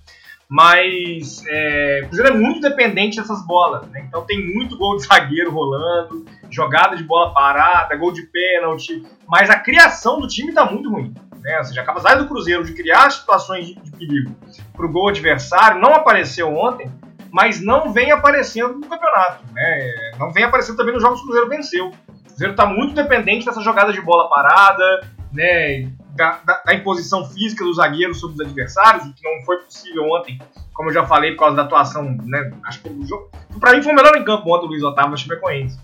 Mas 0.48 1.44
é, 1.46 2.00
o 2.02 2.06
Cruzeiro 2.08 2.34
é 2.34 2.36
muito 2.36 2.60
dependente 2.60 3.18
dessas 3.18 3.46
bolas. 3.46 3.86
Né? 3.88 4.04
Então 4.08 4.24
tem 4.24 4.54
muito 4.54 4.76
gol 4.76 4.96
de 4.96 5.04
zagueiro 5.04 5.52
rolando, 5.52 6.24
jogada 6.50 6.96
de 6.96 7.04
bola 7.04 7.32
parada, 7.32 7.94
gol 7.96 8.10
de 8.10 8.22
pênalti. 8.22 9.02
Mas 9.28 9.50
a 9.50 9.58
criação 9.58 10.18
do 10.18 10.26
time 10.26 10.48
está 10.48 10.64
muito 10.64 10.90
ruim. 10.90 11.14
Né? 11.40 11.58
Ou 11.58 11.64
seja, 11.64 11.80
a 11.80 11.84
capacidade 11.84 12.22
do 12.22 12.28
Cruzeiro 12.28 12.64
de 12.64 12.72
criar 12.74 13.10
situações 13.10 13.66
de, 13.66 13.90
perigo 13.92 14.36
para 14.74 14.86
o 14.86 14.92
gol 14.92 15.08
adversário 15.08 15.80
não 15.80 15.94
apareceu 15.94 16.54
ontem 16.54 16.90
mas 17.32 17.60
não 17.60 17.92
vem 17.92 18.10
aparecendo 18.10 18.74
no 18.74 18.86
campeonato. 18.86 19.44
Né? 19.52 20.12
Não 20.18 20.32
vem 20.32 20.44
aparecendo 20.44 20.76
também 20.76 20.92
nos 20.92 21.02
jogos 21.02 21.20
que 21.20 21.24
o 21.24 21.28
Cruzeiro 21.28 21.48
venceu. 21.48 21.86
O 21.88 22.24
Cruzeiro 22.24 22.52
está 22.52 22.66
muito 22.66 22.94
dependente 22.94 23.46
dessa 23.46 23.60
jogada 23.60 23.92
de 23.92 24.00
bola 24.00 24.28
parada, 24.28 25.06
né? 25.32 25.90
Da, 26.16 26.40
da, 26.44 26.62
da, 26.66 26.74
imposição 26.74 27.24
física 27.24 27.64
dos 27.64 27.76
zagueiros 27.76 28.18
sobre 28.18 28.34
os 28.34 28.40
adversários, 28.40 29.06
o 29.06 29.14
que 29.14 29.22
não 29.22 29.44
foi 29.44 29.58
possível 29.58 30.02
ontem, 30.10 30.40
como 30.74 30.90
eu 30.90 30.94
já 30.94 31.06
falei, 31.06 31.32
por 31.32 31.40
causa 31.40 31.56
da 31.56 31.62
atuação, 31.62 32.02
né? 32.24 32.50
Acho 32.64 32.82
que 32.82 32.88
o 32.88 33.06
jogo. 33.06 33.30
Para 33.58 33.74
mim 33.74 33.82
foi 33.82 33.92
o 33.92 33.96
melhor 33.96 34.16
em 34.16 34.24
campo 34.24 34.52
ontem 34.52 34.66
o 34.66 34.68
Luiz 34.68 34.82
Otávio 34.82 35.12
na 35.12 35.16
Chapecoense. 35.16 35.78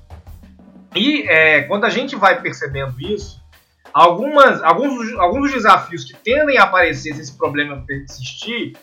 E 0.94 1.22
é, 1.28 1.62
quando 1.62 1.84
a 1.84 1.90
gente 1.90 2.16
vai 2.16 2.40
percebendo 2.40 3.00
isso, 3.00 3.40
algumas, 3.96 4.62
alguns, 4.62 5.14
alguns 5.14 5.42
dos 5.44 5.52
desafios 5.52 6.04
que 6.04 6.12
tendem 6.18 6.58
a 6.58 6.64
aparecer 6.64 7.14
se 7.14 7.20
esse 7.22 7.34
problema 7.34 7.82
persistir 7.86 8.76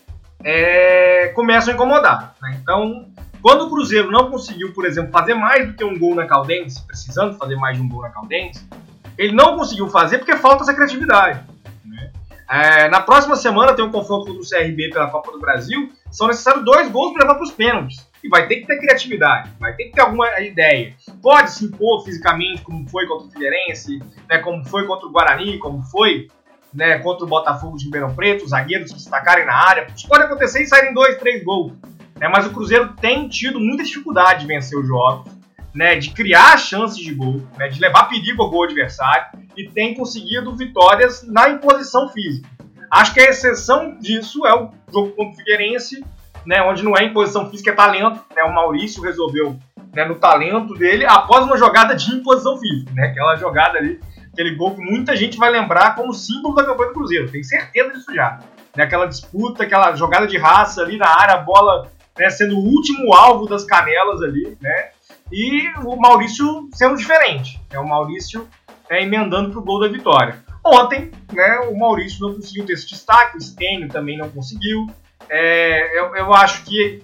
é, 0.44 1.28
começam 1.36 1.72
a 1.72 1.76
incomodar. 1.76 2.36
Né? 2.42 2.58
Então, 2.60 3.06
quando 3.40 3.66
o 3.66 3.70
Cruzeiro 3.70 4.10
não 4.10 4.32
conseguiu, 4.32 4.74
por 4.74 4.88
exemplo, 4.88 5.12
fazer 5.12 5.36
mais 5.36 5.68
do 5.68 5.74
que 5.76 5.84
um 5.84 6.00
gol 6.00 6.16
na 6.16 6.26
Caldense, 6.26 6.82
precisando 6.88 7.38
fazer 7.38 7.56
mais 7.58 7.78
de 7.78 7.84
um 7.84 7.88
gol 7.88 8.02
na 8.02 8.10
Caldense, 8.10 8.68
ele 9.16 9.34
não 9.34 9.56
conseguiu 9.56 9.88
fazer 9.88 10.18
porque 10.18 10.36
falta 10.36 10.64
essa 10.64 10.74
criatividade. 10.74 11.42
Né? 11.86 12.12
É, 12.50 12.90
na 12.90 13.00
próxima 13.00 13.36
semana 13.36 13.76
tem 13.76 13.86
um 13.86 13.92
confronto 13.92 14.26
contra 14.26 14.42
o 14.42 14.50
CRB 14.50 14.90
pela 14.90 15.12
Copa 15.12 15.32
do 15.32 15.40
Brasil, 15.40 15.92
são 16.10 16.26
necessários 16.26 16.66
dois 16.66 16.90
gols 16.90 17.14
para 17.14 17.22
levar 17.22 17.36
para 17.36 17.44
os 17.44 17.52
pênaltis. 17.52 18.04
E 18.24 18.30
vai 18.30 18.48
ter 18.48 18.58
que 18.58 18.68
ter 18.68 18.78
criatividade, 18.78 19.52
vai 19.60 19.74
ter 19.76 19.86
que 19.86 19.92
ter 19.92 20.02
alguma 20.02 20.40
ideia. 20.40 20.96
Pode 21.22 21.52
se 21.52 21.66
impor 21.66 22.04
fisicamente, 22.06 22.62
como 22.62 22.88
foi 22.88 23.06
contra 23.06 23.28
o 23.28 23.32
Figueirense, 23.32 24.00
né, 24.30 24.38
como 24.38 24.64
foi 24.64 24.88
contra 24.88 25.08
o 25.08 25.12
Guarani, 25.12 25.58
como 25.60 25.84
foi 25.84 26.30
né, 26.74 26.98
contra 27.00 27.26
o 27.26 27.28
Botafogo 27.28 27.78
de 27.78 27.86
Ribeirão 27.86 28.16
Preto, 28.16 28.46
os 28.46 28.52
zagueiros 28.52 28.90
se 28.90 28.96
destacarem 28.96 29.46
na 29.46 29.56
área. 29.56 29.88
Isso 29.96 30.08
pode 30.08 30.24
acontecer 30.24 30.64
e 30.64 30.68
saírem 30.68 30.94
dois, 30.94 31.18
três 31.18 31.44
gols. 31.44 31.74
Né, 32.18 32.28
mas 32.30 32.46
o 32.46 32.52
Cruzeiro 32.52 32.94
tem 32.94 33.28
tido 33.28 33.60
muita 33.60 33.84
dificuldade 33.84 34.42
de 34.42 34.48
vencer 34.48 34.80
os 34.80 34.88
jogos, 34.88 35.32
né, 35.74 35.96
de 35.96 36.12
criar 36.12 36.58
chances 36.58 36.98
de 36.98 37.14
gol, 37.14 37.42
né, 37.58 37.68
de 37.68 37.80
levar 37.80 38.08
perigo 38.08 38.42
ao 38.42 38.50
gol 38.50 38.64
adversário 38.64 39.40
e 39.58 39.68
tem 39.68 39.94
conseguido 39.94 40.56
vitórias 40.56 41.24
na 41.28 41.50
imposição 41.50 42.08
física. 42.10 42.48
Acho 42.90 43.14
que 43.14 43.20
a 43.20 43.30
exceção 43.30 43.98
disso 44.00 44.46
é 44.46 44.54
o 44.54 44.70
jogo 44.92 45.10
contra 45.16 45.34
o 45.34 45.36
Figueirense, 45.36 46.06
né, 46.46 46.62
onde 46.64 46.84
não 46.84 46.98
é 46.98 47.04
imposição 47.04 47.50
física, 47.50 47.72
é 47.72 47.74
talento. 47.74 48.20
Né, 48.36 48.44
o 48.44 48.54
Maurício 48.54 49.04
resolveu 49.04 49.58
né, 49.94 50.06
no 50.06 50.16
talento 50.16 50.74
dele 50.74 51.06
após 51.06 51.46
uma 51.46 51.58
jogada 51.58 51.96
de 51.96 52.14
imposição 52.14 52.58
física, 52.58 52.92
né, 52.94 53.08
aquela 53.08 53.36
jogada 53.36 53.78
ali 53.78 54.00
aquele 54.34 54.56
gol 54.56 54.76
que 54.76 54.82
muita 54.82 55.16
gente 55.16 55.38
vai 55.38 55.52
lembrar 55.52 55.94
como 55.96 56.14
símbolo 56.14 56.56
da 56.56 56.66
campanha 56.66 56.90
do 56.90 56.96
Cruzeiro, 56.96 57.32
tenho 57.32 57.44
certeza 57.44 57.94
disso 57.94 58.14
já. 58.14 58.40
Né, 58.76 58.84
aquela 58.84 59.06
disputa, 59.06 59.64
aquela 59.64 59.96
jogada 59.96 60.26
de 60.26 60.38
raça 60.38 60.82
ali 60.82 60.98
na 60.98 61.08
área, 61.08 61.36
a 61.36 61.38
bola 61.38 61.92
né, 62.18 62.30
sendo 62.32 62.58
o 62.58 62.64
último 62.64 63.14
alvo 63.14 63.46
das 63.48 63.64
canelas 63.64 64.22
ali, 64.22 64.58
né? 64.60 64.90
E 65.32 65.68
o 65.84 65.96
Maurício 65.96 66.68
sendo 66.74 66.98
diferente, 66.98 67.62
né, 67.72 67.80
o 67.80 67.88
Maurício 67.88 68.48
é, 68.90 69.02
emendando 69.02 69.52
para 69.52 69.60
o 69.60 69.64
gol 69.64 69.80
da 69.80 69.88
vitória. 69.88 70.44
Ontem, 70.66 71.12
né, 71.32 71.60
o 71.70 71.78
Maurício 71.78 72.26
não 72.26 72.36
conseguiu 72.36 72.66
ter 72.66 72.74
esse 72.74 72.88
destaque, 72.88 73.38
o 73.38 73.42
Stênio 73.42 73.90
também 73.90 74.18
não 74.18 74.30
conseguiu. 74.30 74.88
É, 75.30 76.00
eu, 76.00 76.16
eu 76.16 76.34
acho 76.34 76.64
que 76.64 77.04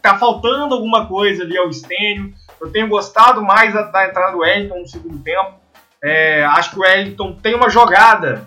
tá 0.00 0.18
faltando 0.18 0.74
alguma 0.74 1.06
coisa 1.06 1.42
ali 1.42 1.56
ao 1.56 1.72
Stênio. 1.72 2.32
Eu 2.60 2.70
tenho 2.70 2.88
gostado 2.88 3.42
mais 3.42 3.72
da, 3.74 3.82
da 3.82 4.06
entrada 4.06 4.32
do 4.32 4.38
Wellington 4.38 4.80
no 4.80 4.88
segundo 4.88 5.18
tempo. 5.22 5.54
É, 6.02 6.44
acho 6.44 6.70
que 6.70 6.78
o 6.78 6.82
Wellington 6.82 7.34
tem 7.34 7.54
uma 7.54 7.70
jogada 7.70 8.46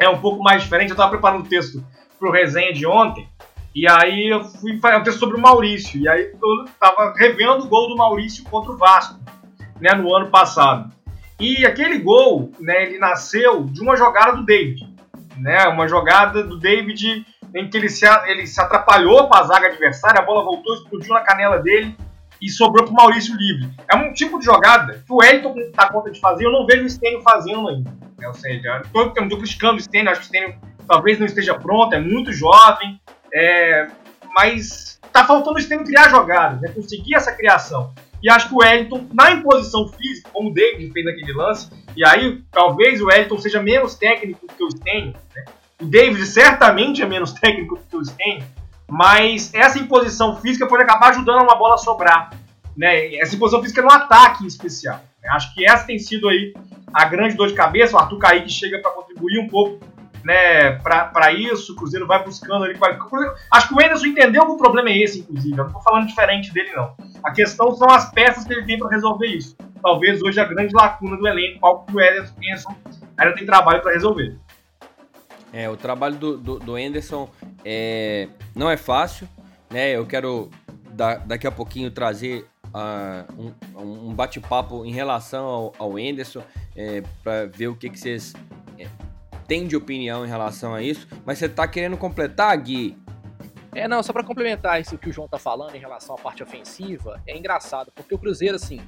é 0.00 0.08
um 0.08 0.18
pouco 0.18 0.42
mais 0.42 0.62
diferente. 0.62 0.88
Eu 0.88 0.94
estava 0.94 1.10
preparando 1.10 1.44
o 1.44 1.48
texto 1.48 1.84
para 2.18 2.28
o 2.28 2.32
resenha 2.32 2.72
de 2.72 2.86
ontem, 2.86 3.28
e 3.74 3.88
aí 3.88 4.28
eu 4.28 4.44
fui 4.44 4.78
fazer 4.78 4.96
um 4.96 5.02
texto 5.02 5.18
sobre 5.18 5.36
o 5.36 5.40
Maurício, 5.40 6.00
e 6.00 6.08
aí 6.08 6.32
eu 6.42 6.64
estava 6.64 7.14
revendo 7.16 7.64
o 7.64 7.68
gol 7.68 7.88
do 7.88 7.96
Maurício 7.96 8.44
contra 8.44 8.72
o 8.72 8.76
Vasco, 8.76 9.18
né, 9.80 9.92
no 9.94 10.14
ano 10.14 10.28
passado. 10.28 10.92
E 11.38 11.64
aquele 11.64 11.98
gol, 11.98 12.50
né, 12.60 12.82
ele 12.82 12.98
nasceu 12.98 13.64
de 13.64 13.80
uma 13.80 13.96
jogada 13.96 14.36
do 14.36 14.44
David, 14.44 14.86
né, 15.36 15.66
uma 15.68 15.88
jogada 15.88 16.42
do 16.42 16.58
David 16.58 17.24
em 17.54 17.68
que 17.68 17.76
ele 17.76 17.88
se, 17.88 18.06
ele 18.26 18.46
se 18.46 18.60
atrapalhou 18.60 19.28
com 19.28 19.36
a 19.36 19.42
zaga 19.42 19.68
adversária, 19.68 20.20
a 20.20 20.24
bola 20.24 20.44
voltou, 20.44 20.74
explodiu 20.74 21.14
na 21.14 21.20
canela 21.20 21.58
dele 21.58 21.96
e 22.40 22.48
sobrou 22.48 22.84
para 22.84 22.92
o 22.92 22.96
Maurício 22.96 23.36
livre. 23.36 23.70
É 23.90 23.96
um 23.96 24.12
tipo 24.12 24.38
de 24.38 24.44
jogada 24.44 25.02
que 25.06 25.12
o 25.12 25.22
Elton 25.22 25.54
está 25.58 25.88
conta 25.88 26.10
de 26.10 26.20
fazer, 26.20 26.46
eu 26.46 26.52
não 26.52 26.66
vejo 26.66 26.84
o 26.84 26.90
Stênio 26.90 27.20
fazendo 27.22 27.68
ainda. 27.68 27.90
Né? 28.18 28.26
Ou 28.26 28.34
seja, 28.34 28.82
estou 28.84 29.10
criticando 29.12 29.76
o 29.76 29.80
Stênio, 29.80 30.10
acho 30.10 30.20
que 30.20 30.26
o 30.26 30.28
Stênio 30.28 30.54
talvez 30.88 31.18
não 31.18 31.26
esteja 31.26 31.54
pronto, 31.54 31.94
é 31.94 32.00
muito 32.00 32.32
jovem, 32.32 33.00
é, 33.32 33.88
mas 34.34 34.98
está 35.04 35.24
faltando 35.24 35.58
o 35.58 35.60
Stênio 35.60 35.84
criar 35.84 36.08
jogadas, 36.08 36.60
né? 36.60 36.68
conseguir 36.68 37.14
essa 37.14 37.32
criação. 37.32 37.92
E 38.22 38.30
acho 38.30 38.48
que 38.48 38.54
o 38.54 38.58
Wellington, 38.58 39.06
na 39.12 39.30
imposição 39.32 39.88
física, 39.88 40.28
como 40.32 40.50
o 40.50 40.54
David 40.54 40.92
fez 40.92 41.06
naquele 41.06 41.32
lance, 41.32 41.70
e 41.96 42.04
aí 42.04 42.42
talvez 42.50 43.00
o 43.00 43.06
Wellington 43.06 43.38
seja 43.38 43.62
menos 43.62 43.94
técnico 43.94 44.46
que 44.46 44.62
o 44.62 44.70
Stênio, 44.70 45.14
né? 45.34 45.44
O 45.80 45.86
David 45.86 46.24
certamente 46.26 47.02
é 47.02 47.06
menos 47.06 47.32
técnico 47.40 47.78
que 47.88 47.96
o 47.96 48.04
Stênio, 48.04 48.44
mas 48.88 49.52
essa 49.54 49.78
imposição 49.78 50.36
física 50.36 50.66
pode 50.66 50.82
acabar 50.82 51.10
ajudando 51.10 51.42
uma 51.42 51.54
bola 51.54 51.74
a 51.74 51.78
sobrar. 51.78 52.30
Né? 52.76 53.14
Essa 53.16 53.34
imposição 53.34 53.62
física 53.62 53.82
no 53.82 53.90
ataque 53.90 54.44
em 54.44 54.46
especial. 54.46 55.00
Né? 55.22 55.28
Acho 55.30 55.54
que 55.54 55.64
essa 55.64 55.86
tem 55.86 55.98
sido 55.98 56.28
aí 56.28 56.52
a 56.92 57.04
grande 57.04 57.36
dor 57.36 57.48
de 57.48 57.54
cabeça. 57.54 57.96
O 57.96 58.00
Arthur 58.00 58.18
Kaique 58.18 58.50
chega 58.50 58.78
para 58.80 58.90
contribuir 58.90 59.38
um 59.38 59.48
pouco 59.48 59.80
né, 60.24 60.72
para 60.72 61.32
isso. 61.32 61.72
O 61.72 61.76
Cruzeiro 61.76 62.06
vai 62.06 62.22
buscando 62.22 62.64
ali. 62.64 62.78
Acho 63.50 63.68
que 63.68 63.74
o 63.74 63.80
Anderson 63.80 64.06
entendeu 64.06 64.44
que 64.44 64.52
o 64.52 64.56
problema 64.56 64.90
é 64.90 64.98
esse, 64.98 65.20
inclusive. 65.20 65.52
Eu 65.52 65.64
não 65.64 65.66
estou 65.66 65.82
falando 65.82 66.06
diferente 66.06 66.52
dele, 66.52 66.70
não. 66.74 66.94
A 67.22 67.30
questão 67.32 67.74
são 67.74 67.88
as 67.90 68.10
peças 68.10 68.44
que 68.44 68.52
ele 68.52 68.66
tem 68.66 68.78
para 68.78 68.90
resolver 68.90 69.26
isso. 69.26 69.56
Talvez 69.82 70.22
hoje 70.22 70.40
a 70.40 70.44
grande 70.44 70.74
lacuna 70.74 71.16
do 71.16 71.26
elenco, 71.26 71.64
algo 71.64 71.86
que 71.86 71.96
o 71.96 72.00
Anderson 72.00 72.74
ainda 73.16 73.34
tem 73.34 73.46
trabalho 73.46 73.80
para 73.82 73.92
resolver. 73.92 74.36
É, 75.52 75.68
o 75.68 75.76
trabalho 75.76 76.16
do, 76.16 76.36
do, 76.36 76.58
do 76.58 76.76
Anderson 76.76 77.28
é, 77.64 78.28
não 78.54 78.70
é 78.70 78.76
fácil, 78.76 79.28
né? 79.70 79.90
Eu 79.90 80.06
quero 80.06 80.50
da, 80.92 81.16
daqui 81.16 81.46
a 81.46 81.50
pouquinho 81.50 81.90
trazer 81.90 82.46
uh, 82.74 83.52
um, 83.76 84.10
um 84.10 84.14
bate-papo 84.14 84.84
em 84.84 84.92
relação 84.92 85.44
ao, 85.44 85.72
ao 85.78 85.96
Anderson, 85.96 86.42
é, 86.76 87.02
para 87.22 87.46
ver 87.46 87.68
o 87.68 87.76
que, 87.76 87.90
que 87.90 87.98
vocês 87.98 88.34
é, 88.78 88.86
têm 89.46 89.66
de 89.66 89.76
opinião 89.76 90.24
em 90.24 90.28
relação 90.28 90.74
a 90.74 90.82
isso. 90.82 91.06
Mas 91.24 91.38
você 91.38 91.48
tá 91.48 91.66
querendo 91.66 91.96
completar, 91.96 92.56
Gui? 92.56 92.96
É, 93.74 93.86
não, 93.86 94.02
só 94.02 94.12
para 94.12 94.24
complementar 94.24 94.80
isso 94.80 94.98
que 94.98 95.08
o 95.08 95.12
João 95.12 95.28
tá 95.28 95.38
falando 95.38 95.74
em 95.76 95.78
relação 95.78 96.16
à 96.16 96.18
parte 96.18 96.42
ofensiva, 96.42 97.20
é 97.26 97.36
engraçado, 97.36 97.92
porque 97.94 98.12
o 98.12 98.18
Cruzeiro, 98.18 98.56
assim, 98.56 98.80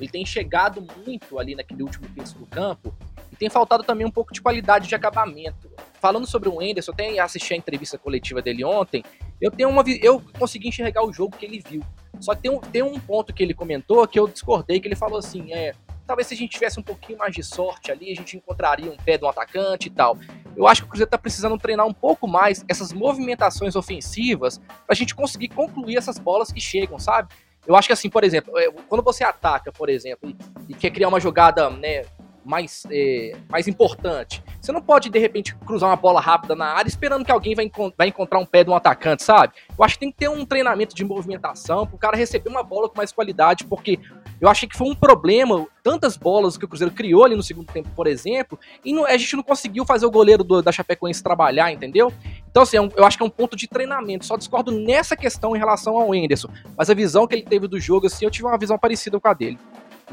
ele 0.00 0.08
tem 0.08 0.26
chegado 0.26 0.84
muito 1.06 1.38
ali 1.38 1.54
naquele 1.54 1.84
último 1.84 2.08
terço 2.08 2.36
do 2.36 2.46
campo 2.46 2.92
e 3.30 3.36
tem 3.36 3.48
faltado 3.48 3.84
também 3.84 4.04
um 4.04 4.10
pouco 4.10 4.32
de 4.32 4.40
qualidade 4.42 4.88
de 4.88 4.94
acabamento. 4.94 5.70
Falando 6.04 6.26
sobre 6.26 6.50
o 6.50 6.60
Enderson, 6.60 6.90
eu 6.90 6.92
até 6.92 7.18
assisti 7.18 7.54
a 7.54 7.56
entrevista 7.56 7.96
coletiva 7.96 8.42
dele 8.42 8.62
ontem, 8.62 9.02
eu 9.40 9.50
tenho 9.50 9.70
uma 9.70 9.82
eu 10.02 10.22
consegui 10.38 10.68
enxergar 10.68 11.02
o 11.02 11.10
jogo 11.10 11.34
que 11.34 11.46
ele 11.46 11.64
viu. 11.66 11.82
Só 12.20 12.34
que 12.34 12.42
tem 12.42 12.50
um, 12.50 12.60
tem 12.60 12.82
um 12.82 13.00
ponto 13.00 13.32
que 13.32 13.42
ele 13.42 13.54
comentou 13.54 14.06
que 14.06 14.20
eu 14.20 14.28
discordei, 14.28 14.78
que 14.80 14.86
ele 14.86 14.96
falou 14.96 15.18
assim, 15.18 15.54
é, 15.54 15.72
talvez 16.06 16.26
se 16.26 16.34
a 16.34 16.36
gente 16.36 16.50
tivesse 16.50 16.78
um 16.78 16.82
pouquinho 16.82 17.16
mais 17.16 17.34
de 17.34 17.42
sorte 17.42 17.90
ali, 17.90 18.12
a 18.12 18.14
gente 18.14 18.36
encontraria 18.36 18.92
um 18.92 18.98
pé 18.98 19.16
de 19.16 19.24
um 19.24 19.28
atacante 19.28 19.86
e 19.86 19.90
tal. 19.90 20.18
Eu 20.54 20.68
acho 20.68 20.82
que 20.82 20.88
o 20.88 20.90
Cruzeiro 20.90 21.10
tá 21.10 21.16
precisando 21.16 21.56
treinar 21.56 21.86
um 21.86 21.94
pouco 21.94 22.28
mais 22.28 22.62
essas 22.68 22.92
movimentações 22.92 23.74
ofensivas 23.74 24.60
pra 24.86 24.94
gente 24.94 25.14
conseguir 25.14 25.48
concluir 25.48 25.96
essas 25.96 26.18
bolas 26.18 26.52
que 26.52 26.60
chegam, 26.60 26.98
sabe? 26.98 27.32
Eu 27.66 27.74
acho 27.74 27.88
que 27.88 27.94
assim, 27.94 28.10
por 28.10 28.24
exemplo, 28.24 28.58
é, 28.58 28.70
quando 28.90 29.02
você 29.02 29.24
ataca, 29.24 29.72
por 29.72 29.88
exemplo, 29.88 30.28
e, 30.28 30.36
e 30.68 30.74
quer 30.74 30.90
criar 30.90 31.08
uma 31.08 31.18
jogada, 31.18 31.70
né, 31.70 32.04
mais, 32.44 32.86
é, 32.90 33.36
mais 33.48 33.66
importante. 33.66 34.42
Você 34.60 34.72
não 34.72 34.82
pode, 34.82 35.10
de 35.10 35.18
repente, 35.18 35.54
cruzar 35.56 35.88
uma 35.90 35.96
bola 35.96 36.20
rápida 36.20 36.54
na 36.54 36.66
área 36.66 36.88
esperando 36.88 37.24
que 37.24 37.32
alguém 37.32 37.54
vai, 37.54 37.70
vai 37.96 38.08
encontrar 38.08 38.38
um 38.38 38.46
pé 38.46 38.64
de 38.64 38.70
um 38.70 38.74
atacante, 38.74 39.22
sabe? 39.22 39.54
Eu 39.76 39.84
acho 39.84 39.94
que 39.94 40.00
tem 40.00 40.10
que 40.12 40.18
ter 40.18 40.28
um 40.28 40.44
treinamento 40.44 40.94
de 40.94 41.04
movimentação 41.04 41.86
para 41.86 41.96
o 41.96 41.98
cara 41.98 42.16
receber 42.16 42.48
uma 42.48 42.62
bola 42.62 42.88
com 42.88 42.96
mais 42.96 43.12
qualidade, 43.12 43.64
porque 43.64 43.98
eu 44.40 44.48
achei 44.48 44.68
que 44.68 44.76
foi 44.76 44.88
um 44.88 44.94
problema, 44.94 45.66
tantas 45.82 46.16
bolas 46.16 46.56
que 46.56 46.64
o 46.64 46.68
Cruzeiro 46.68 46.92
criou 46.92 47.24
ali 47.24 47.36
no 47.36 47.42
segundo 47.42 47.72
tempo, 47.72 47.88
por 47.94 48.06
exemplo, 48.06 48.58
e 48.84 48.92
não, 48.92 49.04
a 49.04 49.16
gente 49.16 49.36
não 49.36 49.42
conseguiu 49.42 49.84
fazer 49.84 50.06
o 50.06 50.10
goleiro 50.10 50.44
do, 50.44 50.60
da 50.60 50.72
Chapecoense 50.72 51.22
trabalhar, 51.22 51.72
entendeu? 51.72 52.12
Então, 52.50 52.62
assim, 52.62 52.76
é 52.76 52.80
eu 52.96 53.04
acho 53.04 53.16
que 53.16 53.22
é 53.22 53.26
um 53.26 53.30
ponto 53.30 53.56
de 53.56 53.66
treinamento. 53.66 54.24
Só 54.24 54.36
discordo 54.36 54.70
nessa 54.70 55.16
questão 55.16 55.56
em 55.56 55.58
relação 55.58 55.98
ao 55.98 56.14
Enderson. 56.14 56.48
Mas 56.76 56.88
a 56.88 56.94
visão 56.94 57.26
que 57.26 57.34
ele 57.34 57.42
teve 57.42 57.66
do 57.66 57.80
jogo, 57.80 58.06
assim, 58.06 58.24
eu 58.24 58.30
tive 58.30 58.46
uma 58.46 58.58
visão 58.58 58.78
parecida 58.78 59.18
com 59.18 59.28
a 59.28 59.34
dele. 59.34 59.58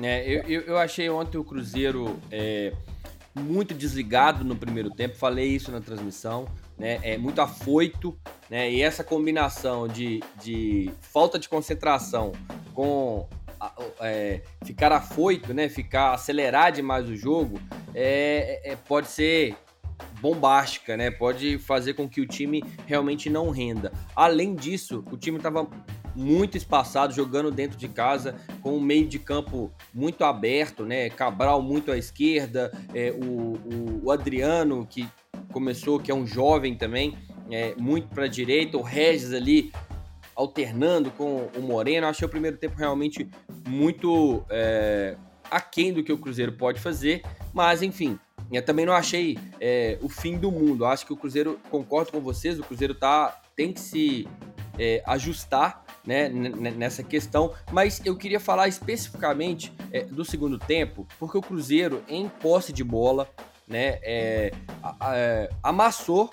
É, 0.01 0.43
eu, 0.47 0.61
eu, 0.61 0.77
achei 0.77 1.09
ontem 1.09 1.37
o 1.37 1.43
Cruzeiro 1.43 2.19
é, 2.31 2.73
muito 3.33 3.73
desligado 3.73 4.43
no 4.43 4.55
primeiro 4.55 4.89
tempo, 4.89 5.15
falei 5.15 5.47
isso 5.49 5.71
na 5.71 5.81
transmissão, 5.81 6.47
né? 6.77 6.99
É 7.03 7.17
muito 7.17 7.41
afoito, 7.41 8.17
né? 8.49 8.71
E 8.71 8.81
essa 8.81 9.03
combinação 9.03 9.87
de, 9.87 10.21
de 10.41 10.91
falta 11.01 11.37
de 11.37 11.49
concentração 11.49 12.31
com 12.73 13.27
é, 13.99 14.41
ficar 14.63 14.91
afoito, 14.91 15.53
né? 15.53 15.69
Ficar 15.69 16.13
acelerar 16.13 16.71
demais 16.71 17.07
o 17.07 17.15
jogo, 17.15 17.59
é, 17.93 18.61
é, 18.71 18.75
pode 18.75 19.07
ser 19.07 19.55
bombástica, 20.19 20.97
né? 20.97 21.11
Pode 21.11 21.57
fazer 21.59 21.93
com 21.93 22.07
que 22.09 22.21
o 22.21 22.27
time 22.27 22.63
realmente 22.85 23.29
não 23.29 23.49
renda. 23.49 23.91
Além 24.15 24.55
disso, 24.55 25.03
o 25.11 25.17
time 25.17 25.37
estava 25.37 25.67
muito 26.15 26.57
espaçado, 26.57 27.13
jogando 27.13 27.51
dentro 27.51 27.77
de 27.77 27.87
casa, 27.87 28.35
com 28.61 28.75
um 28.75 28.81
meio 28.81 29.07
de 29.07 29.19
campo 29.19 29.71
muito 29.93 30.23
aberto, 30.23 30.85
né? 30.85 31.09
Cabral 31.09 31.61
muito 31.61 31.91
à 31.91 31.97
esquerda, 31.97 32.71
é, 32.93 33.11
o, 33.11 34.01
o, 34.03 34.11
Adriano, 34.11 34.85
que 34.89 35.07
começou, 35.51 35.99
que 35.99 36.11
é 36.11 36.15
um 36.15 36.25
jovem 36.25 36.75
também, 36.75 37.17
é, 37.49 37.75
muito 37.77 38.07
para 38.07 38.25
a 38.25 38.27
direita, 38.27 38.77
o 38.77 38.81
Regis 38.81 39.33
ali 39.33 39.71
alternando 40.35 41.11
com 41.11 41.49
o 41.55 41.61
Moreno. 41.61 42.07
Achei 42.07 42.25
o 42.25 42.29
primeiro 42.29 42.57
tempo 42.57 42.75
realmente 42.77 43.29
muito 43.67 44.43
é, 44.49 45.15
aquém 45.49 45.93
do 45.93 46.03
que 46.03 46.11
o 46.11 46.17
Cruzeiro 46.17 46.53
pode 46.53 46.79
fazer, 46.79 47.21
mas 47.53 47.81
enfim. 47.81 48.17
Eu 48.51 48.61
também 48.61 48.85
não 48.85 48.93
achei 48.93 49.37
é, 49.61 49.97
o 50.01 50.09
fim 50.09 50.37
do 50.37 50.51
mundo. 50.51 50.85
Acho 50.85 51.05
que 51.05 51.13
o 51.13 51.15
Cruzeiro, 51.15 51.57
concordo 51.69 52.11
com 52.11 52.19
vocês, 52.19 52.59
o 52.59 52.63
Cruzeiro 52.63 52.93
tá, 52.93 53.39
tem 53.55 53.71
que 53.71 53.79
se 53.79 54.27
é, 54.77 55.01
ajustar 55.05 55.80
né, 56.05 56.29
nessa 56.29 57.03
questão, 57.03 57.53
mas 57.71 58.01
eu 58.05 58.15
queria 58.15 58.39
falar 58.39 58.67
especificamente 58.67 59.73
é, 59.91 60.03
do 60.03 60.25
segundo 60.25 60.57
tempo, 60.57 61.07
porque 61.19 61.37
o 61.37 61.41
Cruzeiro, 61.41 62.03
em 62.07 62.27
posse 62.27 62.73
de 62.73 62.83
bola, 62.83 63.29
né, 63.67 63.99
é, 64.01 64.51
é, 65.13 65.49
amassou 65.61 66.29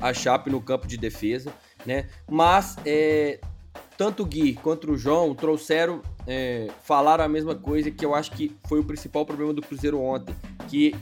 a 0.00 0.12
Chape 0.12 0.50
no 0.50 0.60
campo 0.60 0.86
de 0.86 0.96
defesa, 0.96 1.52
né, 1.84 2.08
mas 2.28 2.76
é, 2.84 3.40
tanto 3.96 4.22
o 4.22 4.26
Gui 4.26 4.54
quanto 4.54 4.92
o 4.92 4.96
João 4.96 5.34
trouxeram, 5.34 6.02
é, 6.26 6.68
falaram 6.82 7.24
a 7.24 7.28
mesma 7.28 7.54
coisa 7.54 7.90
que 7.90 8.04
eu 8.04 8.14
acho 8.14 8.32
que 8.32 8.56
foi 8.64 8.80
o 8.80 8.84
principal 8.84 9.26
problema 9.26 9.52
do 9.52 9.62
Cruzeiro 9.62 10.00
ontem, 10.00 10.34
que 10.68 10.94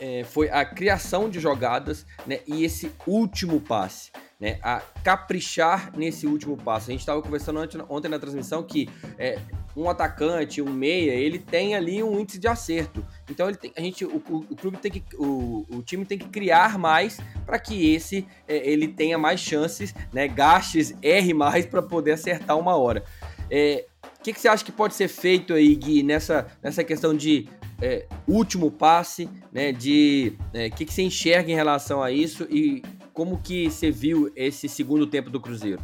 é, 0.00 0.24
foi 0.24 0.48
a 0.50 0.64
criação 0.64 1.28
de 1.28 1.40
jogadas 1.40 2.06
né, 2.26 2.40
e 2.46 2.64
esse 2.64 2.90
último 3.06 3.60
passe 3.60 4.10
né, 4.40 4.58
a 4.62 4.80
caprichar 5.02 5.92
nesse 5.96 6.26
último 6.26 6.56
passo. 6.56 6.90
A 6.90 6.92
gente 6.92 7.00
estava 7.00 7.20
conversando 7.20 7.60
ontem 7.88 8.08
na 8.08 8.18
transmissão 8.18 8.62
que 8.62 8.88
é, 9.18 9.38
um 9.76 9.90
atacante, 9.90 10.62
um 10.62 10.72
meia, 10.72 11.12
ele 11.12 11.38
tem 11.38 11.74
ali 11.74 12.02
um 12.02 12.20
índice 12.20 12.38
de 12.38 12.46
acerto. 12.46 13.04
Então 13.28 13.48
ele 13.48 13.56
tem, 13.56 13.72
a 13.76 13.80
gente, 13.80 14.04
o, 14.04 14.22
o, 14.50 14.56
clube 14.56 14.76
tem 14.78 14.92
que, 14.92 15.02
o, 15.16 15.66
o 15.70 15.82
time 15.82 16.04
tem 16.04 16.18
que 16.18 16.28
criar 16.28 16.78
mais 16.78 17.18
para 17.44 17.58
que 17.58 17.92
esse 17.92 18.26
é, 18.46 18.56
ele 18.68 18.88
tenha 18.88 19.18
mais 19.18 19.40
chances, 19.40 19.94
né, 20.12 20.28
gastes, 20.28 20.94
erre 21.02 21.34
mais 21.34 21.66
para 21.66 21.82
poder 21.82 22.12
acertar 22.12 22.56
uma 22.56 22.76
hora. 22.76 23.02
É, 23.50 23.86
o 24.20 24.22
que, 24.22 24.32
que, 24.32 24.40
você 24.40 24.48
acha 24.48 24.64
que 24.64 24.72
pode 24.72 24.94
ser 24.94 25.08
feito 25.08 25.54
aí, 25.54 25.74
Gui, 25.74 26.02
nessa, 26.02 26.46
nessa 26.62 26.84
questão 26.84 27.14
de 27.14 27.48
é, 27.80 28.06
último 28.26 28.70
passe, 28.70 29.28
né? 29.52 29.72
De 29.72 30.32
o 30.52 30.56
é, 30.56 30.70
que, 30.70 30.84
que 30.84 30.92
você 30.92 31.02
enxerga 31.02 31.50
em 31.50 31.54
relação 31.54 32.02
a 32.02 32.10
isso 32.10 32.46
e 32.50 32.82
como 33.12 33.38
que 33.38 33.70
você 33.70 33.90
viu 33.90 34.32
esse 34.36 34.68
segundo 34.68 35.06
tempo 35.06 35.30
do 35.30 35.40
Cruzeiro? 35.40 35.82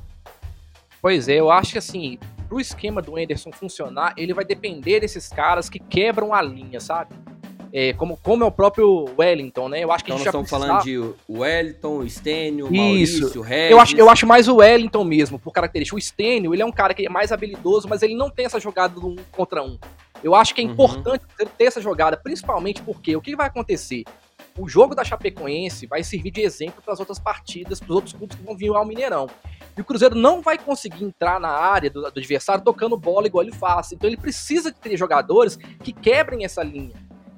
Pois 1.00 1.28
é, 1.28 1.38
eu 1.38 1.50
acho 1.50 1.72
que 1.72 1.78
assim, 1.78 2.18
pro 2.48 2.60
esquema 2.60 3.02
do 3.02 3.16
Anderson 3.16 3.52
funcionar, 3.52 4.14
ele 4.16 4.32
vai 4.32 4.44
depender 4.44 5.00
desses 5.00 5.28
caras 5.28 5.68
que 5.68 5.78
quebram 5.78 6.32
a 6.32 6.40
linha, 6.40 6.80
sabe? 6.80 7.14
É, 7.76 7.92
como, 7.94 8.16
como 8.18 8.44
é 8.44 8.46
o 8.46 8.52
próprio 8.52 9.06
Wellington, 9.18 9.68
né? 9.68 9.82
Eu 9.82 9.90
acho 9.90 10.04
que 10.04 10.12
então 10.12 10.14
a 10.14 10.24
gente 10.24 10.32
nós 10.32 10.46
estamos 10.46 10.64
falando 10.68 10.84
de 10.84 11.12
Wellington, 11.28 12.08
Stênio, 12.08 12.66
Isso. 12.66 12.76
Maurício, 12.76 13.40
Regis... 13.40 13.70
Eu 13.72 13.80
acho, 13.80 13.96
eu 13.96 14.08
acho 14.08 14.26
mais 14.28 14.46
o 14.46 14.56
Wellington 14.58 15.02
mesmo, 15.02 15.40
por 15.40 15.52
característica. 15.52 15.96
O 15.96 16.00
Stênio, 16.00 16.54
ele 16.54 16.62
é 16.62 16.64
um 16.64 16.70
cara 16.70 16.94
que 16.94 17.04
é 17.04 17.08
mais 17.08 17.32
habilidoso, 17.32 17.88
mas 17.88 18.00
ele 18.02 18.14
não 18.14 18.30
tem 18.30 18.46
essa 18.46 18.60
jogada 18.60 18.94
do 18.94 19.08
um 19.08 19.16
contra 19.32 19.60
um. 19.60 19.76
Eu 20.22 20.36
acho 20.36 20.54
que 20.54 20.60
é 20.60 20.64
uhum. 20.64 20.70
importante 20.70 21.24
ter 21.58 21.64
essa 21.64 21.80
jogada, 21.80 22.16
principalmente 22.16 22.80
porque 22.80 23.16
o 23.16 23.20
que 23.20 23.34
vai 23.34 23.48
acontecer? 23.48 24.04
o 24.56 24.68
jogo 24.68 24.94
da 24.94 25.02
Chapecoense 25.02 25.86
vai 25.86 26.02
servir 26.04 26.30
de 26.30 26.40
exemplo 26.40 26.80
para 26.82 26.94
as 26.94 27.00
outras 27.00 27.18
partidas, 27.18 27.80
para 27.80 27.90
os 27.90 27.96
outros 27.96 28.12
clubes 28.12 28.36
que 28.36 28.42
vão 28.44 28.56
vir 28.56 28.68
ao 28.68 28.84
Mineirão. 28.84 29.28
E 29.76 29.80
o 29.80 29.84
Cruzeiro 29.84 30.14
não 30.14 30.40
vai 30.40 30.56
conseguir 30.56 31.04
entrar 31.04 31.40
na 31.40 31.48
área 31.48 31.90
do, 31.90 32.02
do 32.02 32.18
adversário 32.18 32.62
tocando 32.62 32.96
bola 32.96 33.26
igual 33.26 33.42
ele 33.42 33.52
faz. 33.52 33.90
Então 33.90 34.08
ele 34.08 34.16
precisa 34.16 34.70
de 34.70 34.78
ter 34.78 34.96
jogadores 34.96 35.56
que 35.56 35.92
quebrem 35.92 36.44
essa 36.44 36.62
linha. 36.62 36.94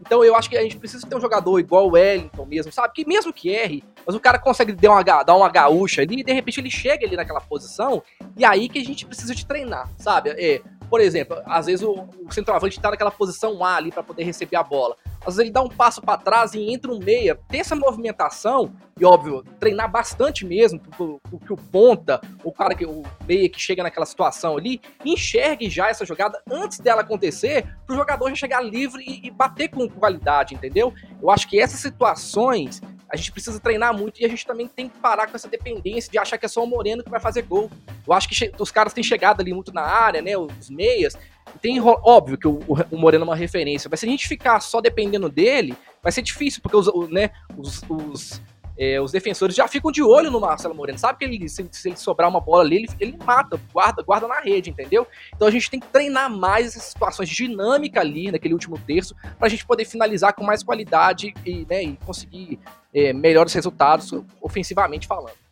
Então 0.07 0.25
eu 0.25 0.37
acho 0.37 0.49
que 0.49 0.57
a 0.57 0.63
gente 0.63 0.77
precisa 0.77 1.07
ter 1.07 1.17
um 1.17 1.21
jogador 1.21 1.59
igual 1.59 1.89
o 1.89 1.93
Wellington 1.93 2.47
mesmo, 2.47 2.73
sabe? 2.73 2.95
Que 2.95 3.07
mesmo 3.07 3.33
que 3.33 3.51
erre, 3.51 3.83
mas 4.07 4.15
o 4.15 4.21
cara 4.21 4.39
consegue 4.39 4.73
dar 4.73 4.93
uma, 4.93 5.03
dar 5.03 5.37
uma 5.37 5.49
gaúcha 5.49 6.03
ali 6.03 6.21
e 6.21 6.25
de 6.25 6.33
repente 6.33 6.61
ele 6.61 6.71
chega 6.71 7.05
ali 7.05 7.17
naquela 7.17 7.41
posição 7.41 8.03
e 8.37 8.45
aí 8.45 8.69
que 8.69 8.79
a 8.79 8.85
gente 8.85 9.05
precisa 9.05 9.35
de 9.35 9.45
treinar, 9.45 9.91
sabe? 9.99 10.31
É, 10.31 10.63
por 10.89 11.01
exemplo, 11.01 11.37
às 11.45 11.67
vezes 11.67 11.83
o, 11.83 12.09
o 12.25 12.33
centroavante 12.33 12.81
tá 12.81 12.91
naquela 12.91 13.11
posição 13.11 13.65
A 13.65 13.77
ali 13.77 13.91
para 13.91 14.03
poder 14.03 14.25
receber 14.25 14.57
a 14.57 14.63
bola. 14.63 14.97
Às 15.21 15.35
vezes 15.35 15.41
ele 15.41 15.51
dá 15.51 15.63
um 15.63 15.69
passo 15.69 16.01
para 16.01 16.19
trás 16.19 16.55
e 16.55 16.73
entra 16.73 16.93
um 16.93 16.99
meia. 16.99 17.39
Ter 17.49 17.59
essa 17.59 17.75
movimentação 17.75 18.73
e, 18.99 19.05
óbvio, 19.05 19.43
treinar 19.59 19.91
bastante 19.91 20.47
mesmo, 20.47 20.81
que 20.81 21.53
o 21.53 21.57
ponta, 21.57 22.21
o 22.45 22.53
cara 22.53 22.75
que 22.75 22.87
o 22.87 23.03
meia 23.27 23.49
que 23.49 23.61
chega 23.61 23.83
naquela 23.83 24.07
situação 24.07 24.57
ali, 24.57 24.81
enxergue 25.05 25.69
já 25.69 25.89
essa 25.89 26.05
jogada 26.05 26.41
antes 26.51 26.79
dela 26.79 27.03
acontecer, 27.03 27.67
para 27.87 27.95
o 27.95 27.99
jogador 27.99 28.29
já 28.31 28.37
chegar 28.37 28.61
livre 28.61 29.03
e, 29.07 29.27
e 29.27 29.31
bater 29.31 29.69
com 29.69 29.89
qualidade, 29.89 30.55
entendeu? 30.55 30.95
Eu 31.21 31.31
acho 31.31 31.49
que 31.49 31.61
essas 31.61 31.81
situações 31.81 32.81
a 33.09 33.17
gente 33.17 33.31
precisa 33.33 33.61
treinar 33.61 33.97
muito 33.97 34.21
e 34.21 34.25
a 34.25 34.29
gente 34.29 34.45
também 34.45 34.67
tem 34.67 34.89
que 34.89 34.99
parar 34.99 35.27
com 35.27 35.37
essa 35.37 35.49
dependência 35.49 36.11
de 36.11 36.19
achar 36.19 36.37
que 36.39 36.47
é 36.47 36.49
só 36.49 36.65
o 36.65 36.67
Moreno 36.67 37.05
que 37.05 37.11
vai 37.11 37.21
fazer 37.21 37.43
gol. 37.43 37.71
Eu 38.07 38.13
acho 38.13 38.29
que 38.29 38.53
os 38.59 38.71
caras 38.71 38.93
têm 38.93 39.05
chegado 39.05 39.41
ali 39.41 39.53
muito 39.53 39.73
na 39.73 39.83
área, 39.83 40.21
né? 40.21 40.37
Os 40.37 40.69
meias. 40.69 41.17
Tem 41.63 41.81
óbvio 41.81 42.37
que 42.37 42.49
o, 42.49 42.61
o 42.91 42.99
Moreno 42.99 43.23
é 43.23 43.29
uma 43.29 43.37
referência, 43.37 43.89
mas 43.89 44.01
se 44.01 44.07
a 44.07 44.09
gente 44.09 44.27
ficar 44.27 44.61
só 44.61 44.81
dependendo 44.81 45.29
dele, 45.29 45.77
vai 46.03 46.11
ser 46.11 46.23
difícil, 46.23 46.61
porque 46.61 46.77
os, 46.77 46.89
né, 47.11 47.31
os, 47.57 47.83
os 47.89 48.43
é, 48.79 49.01
os 49.01 49.13
defensores 49.13 49.55
já 49.55 49.67
ficam 49.67 49.91
de 49.91 50.03
olho 50.03 50.31
no 50.31 50.41
Marcelo 50.41 50.75
Moreno. 50.75 50.99
Sabe 50.99 51.19
que 51.19 51.25
ele, 51.25 51.49
se, 51.49 51.67
se 51.71 51.89
ele 51.89 51.97
sobrar 51.97 52.29
uma 52.29 52.41
bola 52.41 52.63
ali, 52.63 52.77
ele, 52.77 52.89
ele, 53.01 53.19
mata, 53.25 53.61
guarda, 53.73 54.03
guarda 54.03 54.29
na 54.29 54.41
rede, 54.41 54.71
entendeu? 54.71 55.07
Então 55.35 55.49
a 55.49 55.51
gente 55.51 55.71
tem 55.71 55.81
que 55.81 55.87
treinar 55.87 56.31
mais 56.31 56.69
essas 56.69 56.85
situações 56.85 57.29
de 57.29 57.35
dinâmica 57.35 58.01
ali 58.01 58.31
naquele 58.31 58.55
último 58.55 58.79
terço 58.79 59.15
para 59.39 59.47
a 59.47 59.49
gente 59.49 59.65
poder 59.67 59.85
finalizar 59.85 60.35
com 60.35 60.45
mais 60.45 60.63
qualidade 60.63 61.35
e, 61.45 61.67
né, 61.69 61.83
e 61.83 61.97
conseguir 62.05 62.59
é, 62.95 63.13
melhores 63.13 63.53
resultados 63.53 64.13
ofensivamente 64.41 65.07
falando. 65.07 65.46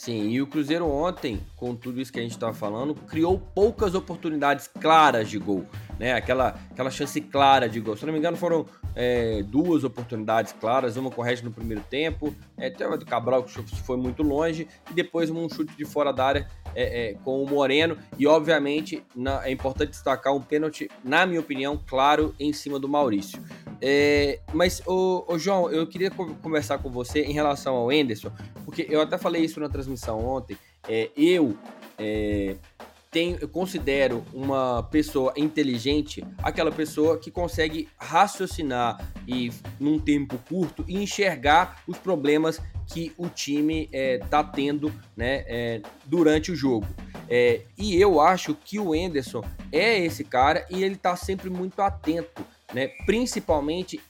Sim, 0.00 0.30
e 0.30 0.40
o 0.40 0.46
Cruzeiro 0.46 0.86
ontem, 0.86 1.38
com 1.54 1.76
tudo 1.76 2.00
isso 2.00 2.10
que 2.10 2.18
a 2.18 2.22
gente 2.22 2.32
estava 2.32 2.54
falando, 2.54 2.94
criou 2.94 3.38
poucas 3.38 3.94
oportunidades 3.94 4.66
claras 4.66 5.28
de 5.28 5.38
gol 5.38 5.66
né? 6.00 6.14
Aquela, 6.14 6.58
aquela 6.70 6.90
chance 6.90 7.20
clara 7.20 7.68
de 7.68 7.78
gol. 7.78 7.94
Se 7.94 8.06
não 8.06 8.12
me 8.14 8.18
engano, 8.18 8.34
foram 8.34 8.64
é, 8.96 9.42
duas 9.42 9.84
oportunidades 9.84 10.54
claras, 10.58 10.96
uma 10.96 11.10
correta 11.10 11.42
no 11.42 11.50
primeiro 11.50 11.84
tempo, 11.90 12.34
é, 12.56 12.68
até 12.68 12.88
o 12.88 12.98
Cabral 13.04 13.42
que 13.42 13.82
foi 13.82 13.98
muito 13.98 14.22
longe, 14.22 14.66
e 14.90 14.94
depois 14.94 15.28
um 15.28 15.46
chute 15.50 15.76
de 15.76 15.84
fora 15.84 16.10
da 16.10 16.24
área 16.24 16.48
é, 16.74 17.10
é, 17.10 17.14
com 17.22 17.42
o 17.42 17.46
Moreno. 17.46 17.98
E 18.18 18.26
obviamente 18.26 19.04
na, 19.14 19.46
é 19.46 19.52
importante 19.52 19.90
destacar 19.90 20.34
um 20.34 20.40
pênalti, 20.40 20.90
na 21.04 21.26
minha 21.26 21.40
opinião, 21.40 21.78
claro, 21.86 22.34
em 22.40 22.50
cima 22.50 22.78
do 22.78 22.88
Maurício. 22.88 23.38
É, 23.82 24.40
mas, 24.54 24.82
ô, 24.86 25.24
ô, 25.28 25.38
João, 25.38 25.70
eu 25.70 25.86
queria 25.86 26.10
conversar 26.10 26.78
com 26.78 26.90
você 26.90 27.22
em 27.22 27.32
relação 27.32 27.74
ao 27.74 27.92
Enderson, 27.92 28.30
porque 28.64 28.86
eu 28.88 29.02
até 29.02 29.18
falei 29.18 29.44
isso 29.44 29.60
na 29.60 29.68
transmissão 29.68 29.89
ontem. 30.14 30.56
É, 30.88 31.10
eu 31.16 31.56
é, 31.98 32.56
tenho, 33.10 33.38
eu 33.40 33.48
considero 33.48 34.24
uma 34.32 34.82
pessoa 34.84 35.32
inteligente 35.36 36.24
aquela 36.42 36.70
pessoa 36.70 37.18
que 37.18 37.30
consegue 37.30 37.88
raciocinar 37.98 39.12
e 39.26 39.52
num 39.78 39.98
tempo 39.98 40.38
curto 40.48 40.84
e 40.86 41.02
enxergar 41.02 41.82
os 41.86 41.98
problemas 41.98 42.60
que 42.86 43.12
o 43.16 43.28
time 43.28 43.88
está 43.92 44.40
é, 44.40 44.54
tendo 44.54 44.92
né, 45.16 45.44
é, 45.46 45.82
durante 46.06 46.52
o 46.52 46.56
jogo. 46.56 46.86
É, 47.28 47.62
e 47.78 48.00
eu 48.00 48.20
acho 48.20 48.54
que 48.54 48.78
o 48.78 48.94
Enderson 48.94 49.42
é 49.72 49.98
esse 50.04 50.24
cara 50.24 50.66
e 50.70 50.82
ele 50.82 50.94
está 50.94 51.14
sempre 51.14 51.48
muito 51.48 51.80
atento, 51.80 52.44
né, 52.72 52.88
principalmente 53.06 54.00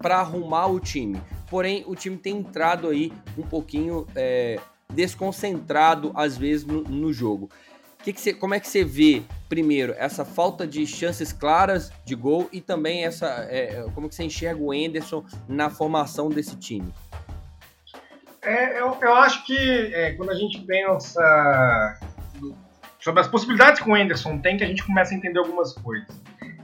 para 0.00 0.18
arrumar 0.18 0.66
o 0.66 0.80
time. 0.80 1.20
Porém, 1.50 1.84
o 1.86 1.94
time 1.94 2.16
tem 2.16 2.38
entrado 2.38 2.88
aí 2.88 3.12
um 3.36 3.42
pouquinho 3.42 4.06
é, 4.14 4.58
desconcentrado 4.92 6.12
às 6.14 6.36
vezes 6.36 6.64
no, 6.64 6.82
no 6.82 7.12
jogo. 7.12 7.50
Que 8.02 8.12
que 8.12 8.32
como 8.34 8.54
é 8.54 8.60
que 8.60 8.68
você 8.68 8.84
vê, 8.84 9.22
primeiro, 9.48 9.94
essa 9.98 10.24
falta 10.24 10.66
de 10.66 10.86
chances 10.86 11.32
claras 11.32 11.90
de 12.04 12.14
gol 12.14 12.48
e 12.52 12.60
também 12.60 13.04
essa 13.04 13.26
é, 13.50 13.84
como 13.94 14.08
que 14.08 14.14
você 14.14 14.24
enxerga 14.24 14.62
o 14.62 14.72
Enderson 14.72 15.24
na 15.48 15.68
formação 15.68 16.28
desse 16.28 16.56
time? 16.56 16.92
É, 18.40 18.80
eu, 18.80 18.96
eu 19.02 19.14
acho 19.16 19.44
que 19.44 19.58
é, 19.92 20.12
quando 20.12 20.30
a 20.30 20.34
gente 20.34 20.60
pensa 20.60 21.98
sobre 23.00 23.20
as 23.20 23.28
possibilidades 23.28 23.82
que 23.82 23.90
o 23.90 23.96
Enderson 23.96 24.38
tem, 24.38 24.56
que 24.56 24.64
a 24.64 24.66
gente 24.66 24.84
começa 24.84 25.12
a 25.12 25.16
entender 25.16 25.38
algumas 25.38 25.72
coisas. 25.72 26.08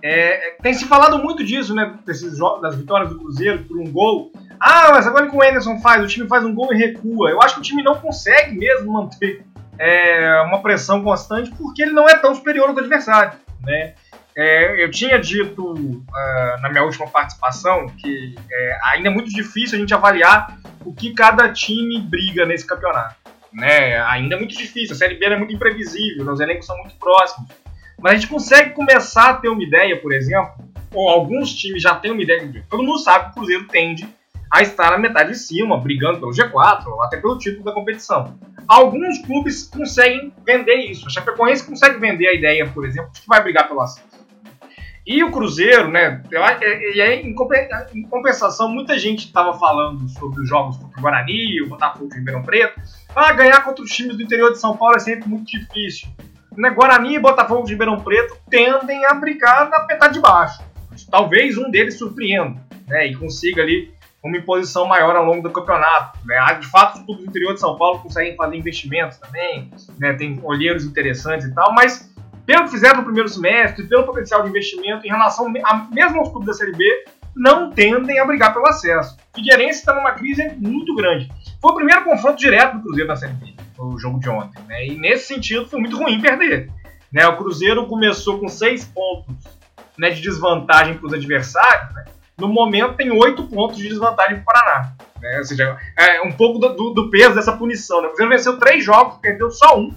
É, 0.03 0.49
é 0.49 0.51
tem 0.63 0.73
se 0.73 0.85
falado 0.87 1.19
muito 1.19 1.45
disso, 1.45 1.75
né? 1.75 1.99
Desses, 2.07 2.39
das 2.61 2.77
vitórias 2.77 3.11
do 3.11 3.19
Cruzeiro 3.19 3.65
por 3.65 3.79
um 3.79 3.91
gol. 3.91 4.33
Ah, 4.61 4.91
mas 4.93 5.07
agora 5.07 5.29
que 5.29 5.37
o 5.37 5.45
Enderson 5.45 5.79
faz, 5.81 6.03
o 6.03 6.07
time 6.07 6.29
faz 6.29 6.45
um 6.45 6.55
gol 6.55 6.73
e 6.73 6.77
recua. 6.77 7.31
Eu 7.31 7.43
acho 7.43 7.55
que 7.55 7.61
o 7.61 7.63
time 7.65 7.83
não 7.83 7.97
consegue 7.97 8.57
mesmo 8.57 8.93
manter 8.93 9.45
é, 9.79 10.41
uma 10.43 10.61
pressão 10.61 11.03
constante 11.03 11.51
porque 11.51 11.83
ele 11.83 11.93
não 11.93 12.09
é 12.09 12.17
tão 12.17 12.35
superior 12.35 12.69
ao 12.69 12.79
adversário. 12.79 13.39
Né? 13.63 13.95
É, 14.37 14.83
eu 14.83 14.91
tinha 14.91 15.19
dito 15.19 15.73
uh, 15.73 16.61
na 16.61 16.69
minha 16.69 16.83
última 16.83 17.07
participação 17.07 17.87
que 17.87 18.35
é, 18.51 18.79
ainda 18.85 19.09
é 19.09 19.13
muito 19.13 19.31
difícil 19.31 19.77
a 19.77 19.81
gente 19.81 19.95
avaliar 19.95 20.59
o 20.85 20.93
que 20.93 21.15
cada 21.15 21.53
time 21.53 22.01
briga 22.01 22.45
nesse 22.45 22.67
campeonato. 22.67 23.17
Né? 23.53 24.01
Ainda 24.07 24.35
é 24.35 24.39
muito 24.39 24.57
difícil, 24.57 24.95
a 24.95 24.99
Série 24.99 25.15
B 25.15 25.27
é 25.27 25.37
muito 25.37 25.55
imprevisível, 25.55 26.31
os 26.33 26.41
elencos 26.41 26.67
são 26.67 26.77
muito 26.79 26.97
próximos. 26.97 27.49
Mas 28.01 28.13
a 28.13 28.15
gente 28.17 28.27
consegue 28.27 28.71
começar 28.71 29.31
a 29.31 29.35
ter 29.35 29.49
uma 29.49 29.63
ideia, 29.63 29.97
por 30.01 30.13
exemplo, 30.13 30.53
ou 30.93 31.09
alguns 31.09 31.55
times 31.55 31.81
já 31.81 31.95
têm 31.95 32.11
uma 32.11 32.23
ideia, 32.23 32.65
todo 32.69 32.83
mundo 32.83 32.99
sabe 32.99 33.27
que 33.27 33.31
o 33.31 33.35
Cruzeiro 33.35 33.67
tende 33.69 34.09
a 34.55 34.63
estar 34.63 34.93
na 34.93 34.99
metade 34.99 35.33
de 35.33 35.39
cima, 35.39 35.77
brigando 35.77 36.21
pelo 36.21 36.31
G4, 36.31 36.87
ou 36.87 37.03
até 37.03 37.17
pelo 37.17 37.37
título 37.37 37.65
da 37.65 37.73
competição. 37.73 38.39
Alguns 38.69 39.19
clubes 39.19 39.65
conseguem 39.65 40.33
vender 40.47 40.77
isso. 40.77 41.09
A 41.09 41.11
Chapecoense 41.11 41.67
consegue 41.67 41.99
vender 41.99 42.29
a 42.29 42.33
ideia, 42.33 42.65
por 42.69 42.87
exemplo, 42.87 43.11
de 43.13 43.21
que 43.21 43.27
vai 43.27 43.43
brigar 43.43 43.67
pelo 43.67 43.81
acesso. 43.81 44.15
E 45.05 45.25
o 45.25 45.33
Cruzeiro, 45.33 45.91
né? 45.91 46.23
E 46.95 47.03
aí, 47.03 47.21
em 47.27 47.35
compensação, 48.09 48.69
muita 48.69 48.97
gente 48.97 49.27
estava 49.27 49.59
falando 49.59 50.09
sobre 50.09 50.41
os 50.41 50.49
jogos 50.49 50.77
contra 50.77 51.01
o 51.01 51.03
Guarani, 51.03 51.61
o 51.61 51.69
Botafogo 51.69 52.09
de 52.09 52.15
Ribeirão 52.15 52.43
Preto. 52.43 52.81
Ah, 53.13 53.33
ganhar 53.33 53.61
contra 53.65 53.83
os 53.83 53.91
times 53.91 54.17
do 54.17 54.23
interior 54.23 54.53
de 54.53 54.61
São 54.61 54.77
Paulo 54.77 54.95
é 54.95 55.01
sempre 55.01 55.29
muito 55.29 55.47
difícil. 55.47 56.09
Né? 56.57 56.71
Guarani 56.71 57.17
e 57.17 57.19
Botafogo 57.19 57.65
de 57.65 57.73
Ribeirão 57.73 57.99
Preto 57.99 58.37
tendem 58.49 59.05
a 59.05 59.15
brigar 59.15 59.69
na 59.69 59.85
metade 59.85 60.15
de 60.15 60.21
baixo. 60.21 60.63
Talvez 61.11 61.59
um 61.59 61.69
deles 61.73 61.99
surpreenda 61.99 62.65
né? 62.87 63.09
e 63.09 63.17
consiga 63.17 63.61
ali 63.61 63.93
uma 64.25 64.39
imposição 64.39 64.87
maior 64.87 65.15
ao 65.15 65.25
longo 65.25 65.43
do 65.43 65.51
campeonato. 65.51 66.19
Né? 66.25 66.37
De 66.61 66.67
fato, 66.67 66.99
os 66.99 67.05
clubes 67.05 67.25
do 67.25 67.31
interior 67.31 67.53
de 67.53 67.61
São 67.61 67.77
Paulo 67.77 68.01
conseguem 68.01 68.35
fazer 68.35 68.57
investimentos 68.57 69.19
também, 69.19 69.71
né? 69.99 70.15
tem 70.15 70.41
olheiros 70.43 70.85
interessantes 70.85 71.47
e 71.47 71.55
tal, 71.55 71.73
mas 71.75 72.11
pelo 72.47 72.65
que 72.65 72.71
fizeram 72.71 72.99
no 72.99 73.05
primeiro 73.05 73.29
semestre, 73.29 73.87
pelo 73.87 74.05
potencial 74.05 74.43
de 74.43 74.49
investimento 74.49 75.07
em 75.07 75.11
relação 75.11 75.53
a, 75.65 75.87
mesmo 75.93 76.21
aos 76.21 76.31
clubes 76.31 76.47
da 76.47 76.55
Série 76.55 76.73
B, 76.73 77.05
não 77.37 77.71
tendem 77.71 78.19
a 78.19 78.25
brigar 78.25 78.53
pelo 78.53 78.67
acesso. 78.69 79.17
Figueirense 79.35 79.81
está 79.81 79.95
numa 79.95 80.13
crise 80.13 80.55
muito 80.57 80.95
grande. 80.95 81.31
Foi 81.61 81.73
o 81.73 81.75
primeiro 81.75 82.05
confronto 82.05 82.39
direto 82.39 82.77
do 82.77 82.83
Cruzeiro 82.83 83.09
na 83.09 83.17
Série 83.17 83.33
B, 83.35 83.55
o 83.79 83.99
jogo 83.99 84.21
de 84.21 84.29
ontem. 84.29 84.63
Né? 84.67 84.87
E 84.87 84.97
nesse 84.97 85.35
sentido 85.35 85.67
foi 85.67 85.81
muito 85.81 85.97
ruim 85.97 86.21
perder. 86.21 86.71
Né? 87.13 87.27
O 87.27 87.37
Cruzeiro 87.37 87.87
começou 87.87 88.39
com 88.39 88.49
seis 88.49 88.85
pontos 88.85 89.35
né, 89.99 90.11
de 90.11 90.21
desvantagem 90.21 90.97
para 90.97 91.07
os 91.07 91.13
adversários, 91.13 91.95
né? 91.95 92.05
No 92.37 92.49
momento 92.49 92.97
tem 92.97 93.11
oito 93.11 93.45
pontos 93.45 93.77
de 93.77 93.89
desvantagem 93.89 94.41
para 94.41 94.43
o 94.43 94.45
Paraná. 94.45 94.93
Né? 95.21 95.39
Ou 95.39 95.45
seja, 95.45 95.79
é 95.97 96.23
um 96.23 96.33
pouco 96.33 96.59
do, 96.59 96.91
do, 96.91 97.11
peso 97.11 97.35
dessa 97.35 97.53
punição. 97.53 98.01
Né? 98.01 98.09
O 98.09 98.11
Cruzeiro 98.11 98.33
venceu 98.33 98.59
três 98.59 98.85
jogos, 98.85 99.19
perdeu 99.21 99.51
só 99.51 99.79
um. 99.79 99.95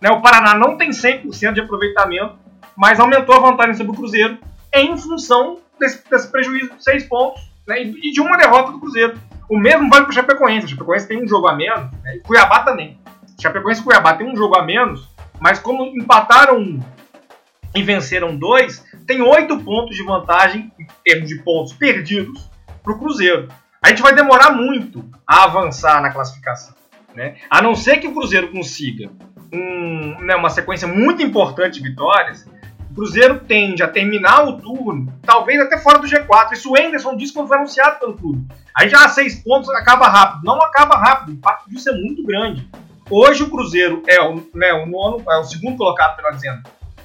Né? 0.00 0.10
O 0.10 0.20
Paraná 0.20 0.54
não 0.54 0.76
tem 0.76 0.90
100% 0.90 1.52
de 1.52 1.60
aproveitamento, 1.60 2.38
mas 2.76 2.98
aumentou 2.98 3.34
a 3.34 3.40
vantagem 3.40 3.74
sobre 3.74 3.92
o 3.92 3.94
Cruzeiro 3.94 4.38
em 4.72 4.96
função 4.96 5.58
desse, 5.78 6.08
desse 6.08 6.30
prejuízo 6.30 6.74
de 6.74 6.82
seis 6.82 7.04
pontos 7.04 7.42
né? 7.66 7.82
e 7.82 8.12
de 8.12 8.20
uma 8.20 8.36
derrota 8.36 8.72
do 8.72 8.80
Cruzeiro. 8.80 9.18
O 9.48 9.58
mesmo 9.58 9.90
vale 9.90 10.04
para 10.04 10.10
o 10.10 10.14
Chapecoense. 10.14 10.66
O 10.66 10.68
Chapecoense 10.68 11.08
tem 11.08 11.22
um 11.22 11.28
jogo 11.28 11.48
a 11.48 11.54
menos, 11.54 11.90
né? 12.02 12.16
e 12.16 12.20
Cuiabá 12.20 12.60
também. 12.60 12.98
Chapecoense 13.40 13.80
e 13.80 13.84
Cuiabá 13.84 14.14
tem 14.14 14.26
um 14.26 14.36
jogo 14.36 14.56
a 14.56 14.62
menos, 14.62 15.08
mas 15.40 15.58
como 15.58 15.84
empataram 15.84 16.58
um 16.58 16.80
e 17.74 17.82
venceram 17.82 18.36
dois, 18.36 18.84
tem 19.06 19.22
oito 19.22 19.58
pontos 19.58 19.96
de 19.96 20.02
vantagem 20.02 20.70
em 20.78 20.86
termos 21.04 21.28
de 21.28 21.42
pontos 21.42 21.72
perdidos 21.72 22.50
para 22.82 22.92
o 22.92 22.98
Cruzeiro. 22.98 23.48
A 23.80 23.88
gente 23.88 24.02
vai 24.02 24.14
demorar 24.14 24.52
muito 24.52 25.04
a 25.26 25.44
avançar 25.44 26.00
na 26.00 26.10
classificação. 26.10 26.74
Né? 27.14 27.36
A 27.50 27.60
não 27.60 27.74
ser 27.74 27.98
que 27.98 28.06
o 28.06 28.14
Cruzeiro 28.14 28.50
consiga 28.50 29.10
um, 29.52 30.18
né, 30.20 30.34
uma 30.34 30.50
sequência 30.50 30.88
muito 30.88 31.22
importante 31.22 31.80
de 31.80 31.88
vitórias, 31.88 32.46
o 32.90 32.94
Cruzeiro 32.94 33.40
tende 33.40 33.82
a 33.82 33.88
terminar 33.88 34.44
o 34.44 34.60
turno, 34.60 35.12
talvez 35.22 35.60
até 35.60 35.78
fora 35.78 35.98
do 35.98 36.06
G4. 36.06 36.52
Isso 36.52 36.70
o 36.70 36.78
Enderson 36.78 37.16
disse 37.16 37.32
quando 37.32 37.48
foi 37.48 37.56
anunciado 37.56 37.98
pelo 37.98 38.16
clube. 38.16 38.46
Aí 38.74 38.88
já 38.88 39.08
seis 39.08 39.42
pontos 39.42 39.68
acaba 39.70 40.08
rápido. 40.08 40.44
Não 40.44 40.60
acaba 40.60 40.96
rápido, 40.96 41.30
o 41.30 41.32
impacto 41.32 41.70
disso 41.70 41.90
é 41.90 41.92
muito 41.92 42.22
grande. 42.24 42.68
Hoje 43.10 43.42
o 43.42 43.50
Cruzeiro 43.50 44.02
é 44.06 44.22
o, 44.22 44.46
né, 44.54 44.72
o 44.72 44.86
nono, 44.86 45.22
é 45.28 45.38
o 45.38 45.44
segundo 45.44 45.76
colocado, 45.76 46.16
melhor 46.16 46.32
dizendo, 46.34 46.62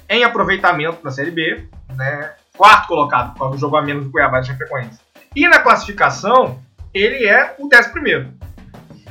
em 0.08 0.24
aproveitamento 0.24 0.98
na 1.02 1.10
Série 1.10 1.30
B, 1.30 1.68
né? 1.94 2.32
Quarto 2.56 2.88
colocado, 2.88 3.32
por 3.32 3.38
causa 3.40 3.54
do 3.54 3.60
jogo 3.60 3.76
a 3.76 3.82
menos 3.82 4.04
do 4.04 4.10
Cuiabá 4.10 4.40
de 4.40 4.48
Chapecoense. 4.48 4.98
E 5.36 5.46
na 5.46 5.60
classificação, 5.60 6.58
ele 6.92 7.26
é 7.26 7.54
o 7.58 7.68
décimo 7.68 7.94
primeiro. 7.94 8.32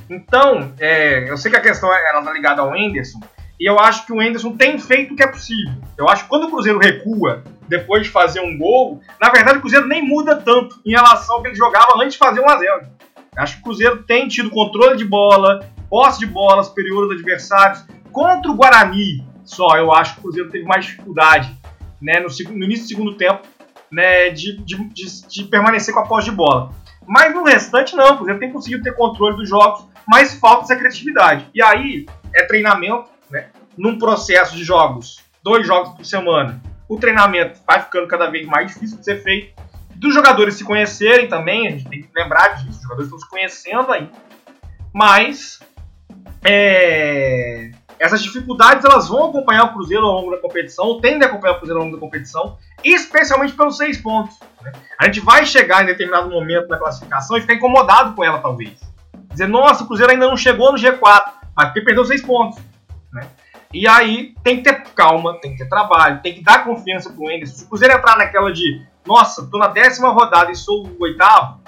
Então, 0.09 0.73
é, 0.79 1.29
eu 1.29 1.37
sei 1.37 1.51
que 1.51 1.57
a 1.57 1.61
questão 1.61 1.93
é, 1.93 2.09
ela 2.09 2.21
tá 2.21 2.33
ligada 2.33 2.61
ao 2.61 2.75
Enderson, 2.75 3.19
e 3.59 3.69
eu 3.69 3.79
acho 3.79 4.05
que 4.05 4.13
o 4.13 4.21
Enderson 4.21 4.55
tem 4.55 4.77
feito 4.77 5.13
o 5.13 5.17
que 5.17 5.23
é 5.23 5.27
possível. 5.27 5.73
Eu 5.97 6.07
acho 6.07 6.23
que 6.23 6.29
quando 6.29 6.45
o 6.45 6.51
Cruzeiro 6.51 6.77
recua 6.77 7.43
depois 7.67 8.03
de 8.03 8.09
fazer 8.09 8.39
um 8.39 8.57
gol, 8.57 9.01
na 9.19 9.29
verdade 9.29 9.57
o 9.57 9.61
Cruzeiro 9.61 9.87
nem 9.87 10.05
muda 10.05 10.35
tanto 10.35 10.79
em 10.85 10.91
relação 10.91 11.35
ao 11.35 11.41
que 11.41 11.49
ele 11.49 11.55
jogava 11.55 11.97
antes 11.97 12.13
de 12.13 12.19
fazer 12.19 12.39
1 12.39 12.49
a 12.49 12.57
0 12.57 12.87
Acho 13.35 13.55
que 13.55 13.61
o 13.61 13.63
Cruzeiro 13.63 14.03
tem 14.03 14.27
tido 14.27 14.49
controle 14.49 14.97
de 14.97 15.05
bola, 15.05 15.67
posse 15.89 16.19
de 16.19 16.25
bola 16.25 16.63
superior 16.63 17.07
dos 17.07 17.17
adversários. 17.17 17.85
Contra 18.11 18.51
o 18.51 18.55
Guarani, 18.55 19.23
só 19.47 19.77
eu 19.77 19.91
acho 19.91 20.13
que 20.13 20.19
o 20.19 20.23
Cruzeiro 20.23 20.51
teve 20.51 20.65
mais 20.65 20.85
dificuldade 20.85 21.55
né, 22.01 22.19
no, 22.19 22.27
no 22.55 22.65
início 22.65 22.83
do 22.83 22.89
segundo 22.89 23.15
tempo 23.15 23.47
né, 23.91 24.29
de, 24.29 24.57
de, 24.57 24.75
de, 24.89 25.27
de, 25.27 25.43
permanecer 25.45 25.93
com 25.93 26.01
a 26.01 26.05
posse 26.05 26.29
de 26.29 26.35
bola. 26.35 26.71
Mas 27.07 27.33
no 27.33 27.43
restante, 27.43 27.95
não. 27.95 28.13
O 28.13 28.17
Cruzeiro 28.17 28.39
tem 28.39 28.51
conseguido 28.51 28.83
ter 28.83 28.93
controle 28.93 29.37
dos 29.37 29.49
jogos, 29.49 29.87
mas 30.07 30.33
falta 30.33 30.63
essa 30.63 30.75
criatividade. 30.75 31.49
E 31.55 31.63
aí 31.63 32.05
é 32.35 32.43
treinamento, 32.43 33.09
né? 33.31 33.47
Num 33.77 33.97
processo 33.97 34.55
de 34.55 34.63
jogos, 34.63 35.23
dois 35.41 35.65
jogos 35.65 35.95
por 35.95 36.05
semana, 36.05 36.61
o 36.89 36.97
treinamento 36.97 37.59
vai 37.65 37.81
ficando 37.81 38.07
cada 38.07 38.29
vez 38.29 38.45
mais 38.45 38.73
difícil 38.73 38.97
de 38.97 39.05
ser 39.05 39.23
feito. 39.23 39.53
Dos 39.95 40.13
jogadores 40.13 40.55
se 40.55 40.63
conhecerem 40.63 41.27
também, 41.27 41.67
a 41.67 41.71
gente 41.71 41.87
tem 41.87 42.01
que 42.01 42.09
lembrar 42.15 42.49
disso, 42.49 42.77
os 42.77 42.81
jogadores 42.81 43.05
estão 43.05 43.19
se 43.19 43.29
conhecendo 43.29 43.91
ainda. 43.91 44.11
Mas 44.93 45.59
é, 46.43 47.71
essas 47.99 48.21
dificuldades 48.21 48.85
elas 48.85 49.07
vão 49.07 49.29
acompanhar 49.29 49.65
o 49.65 49.73
Cruzeiro 49.73 50.05
ao 50.05 50.13
longo 50.13 50.31
da 50.31 50.37
competição, 50.37 50.99
tendem 51.01 51.23
a 51.23 51.25
acompanhar 51.25 51.53
o 51.53 51.57
Cruzeiro 51.57 51.79
ao 51.79 51.85
longo 51.85 51.97
da 51.97 52.01
competição, 52.01 52.57
especialmente 52.83 53.53
pelos 53.53 53.77
seis 53.77 53.97
pontos. 53.97 54.37
Né? 54.61 54.71
A 54.99 55.05
gente 55.05 55.19
vai 55.19 55.45
chegar 55.45 55.83
em 55.83 55.87
determinado 55.87 56.29
momento 56.29 56.67
da 56.67 56.77
classificação 56.77 57.37
e 57.37 57.41
ficar 57.41 57.55
incomodado 57.55 58.13
com 58.13 58.23
ela, 58.23 58.39
talvez. 58.39 58.79
Dizer, 59.31 59.47
nossa, 59.47 59.83
o 59.83 59.87
Cruzeiro 59.87 60.11
ainda 60.11 60.27
não 60.27 60.37
chegou 60.37 60.71
no 60.71 60.77
G4, 60.77 61.23
mas 61.55 61.67
porque 61.67 61.81
perdeu 61.81 62.05
seis 62.05 62.21
pontos. 62.21 62.59
Né? 63.11 63.27
E 63.73 63.87
aí 63.87 64.35
tem 64.43 64.57
que 64.57 64.63
ter 64.63 64.83
calma, 64.95 65.39
tem 65.41 65.51
que 65.51 65.57
ter 65.57 65.69
trabalho, 65.69 66.21
tem 66.21 66.33
que 66.33 66.43
dar 66.43 66.63
confiança 66.63 67.09
pro 67.09 67.29
Enderson. 67.31 67.55
Se 67.55 67.65
o 67.65 67.67
Cruzeiro 67.67 67.95
entrar 67.95 68.17
naquela 68.17 68.51
de, 68.51 68.81
nossa, 69.05 69.45
tô 69.49 69.57
na 69.57 69.67
décima 69.67 70.09
rodada 70.09 70.51
e 70.51 70.55
sou 70.55 70.87
o 70.87 71.03
oitavo, 71.03 71.59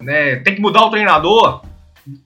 né, 0.00 0.36
tem 0.36 0.54
que 0.54 0.60
mudar 0.60 0.84
o 0.84 0.90
treinador, 0.90 1.62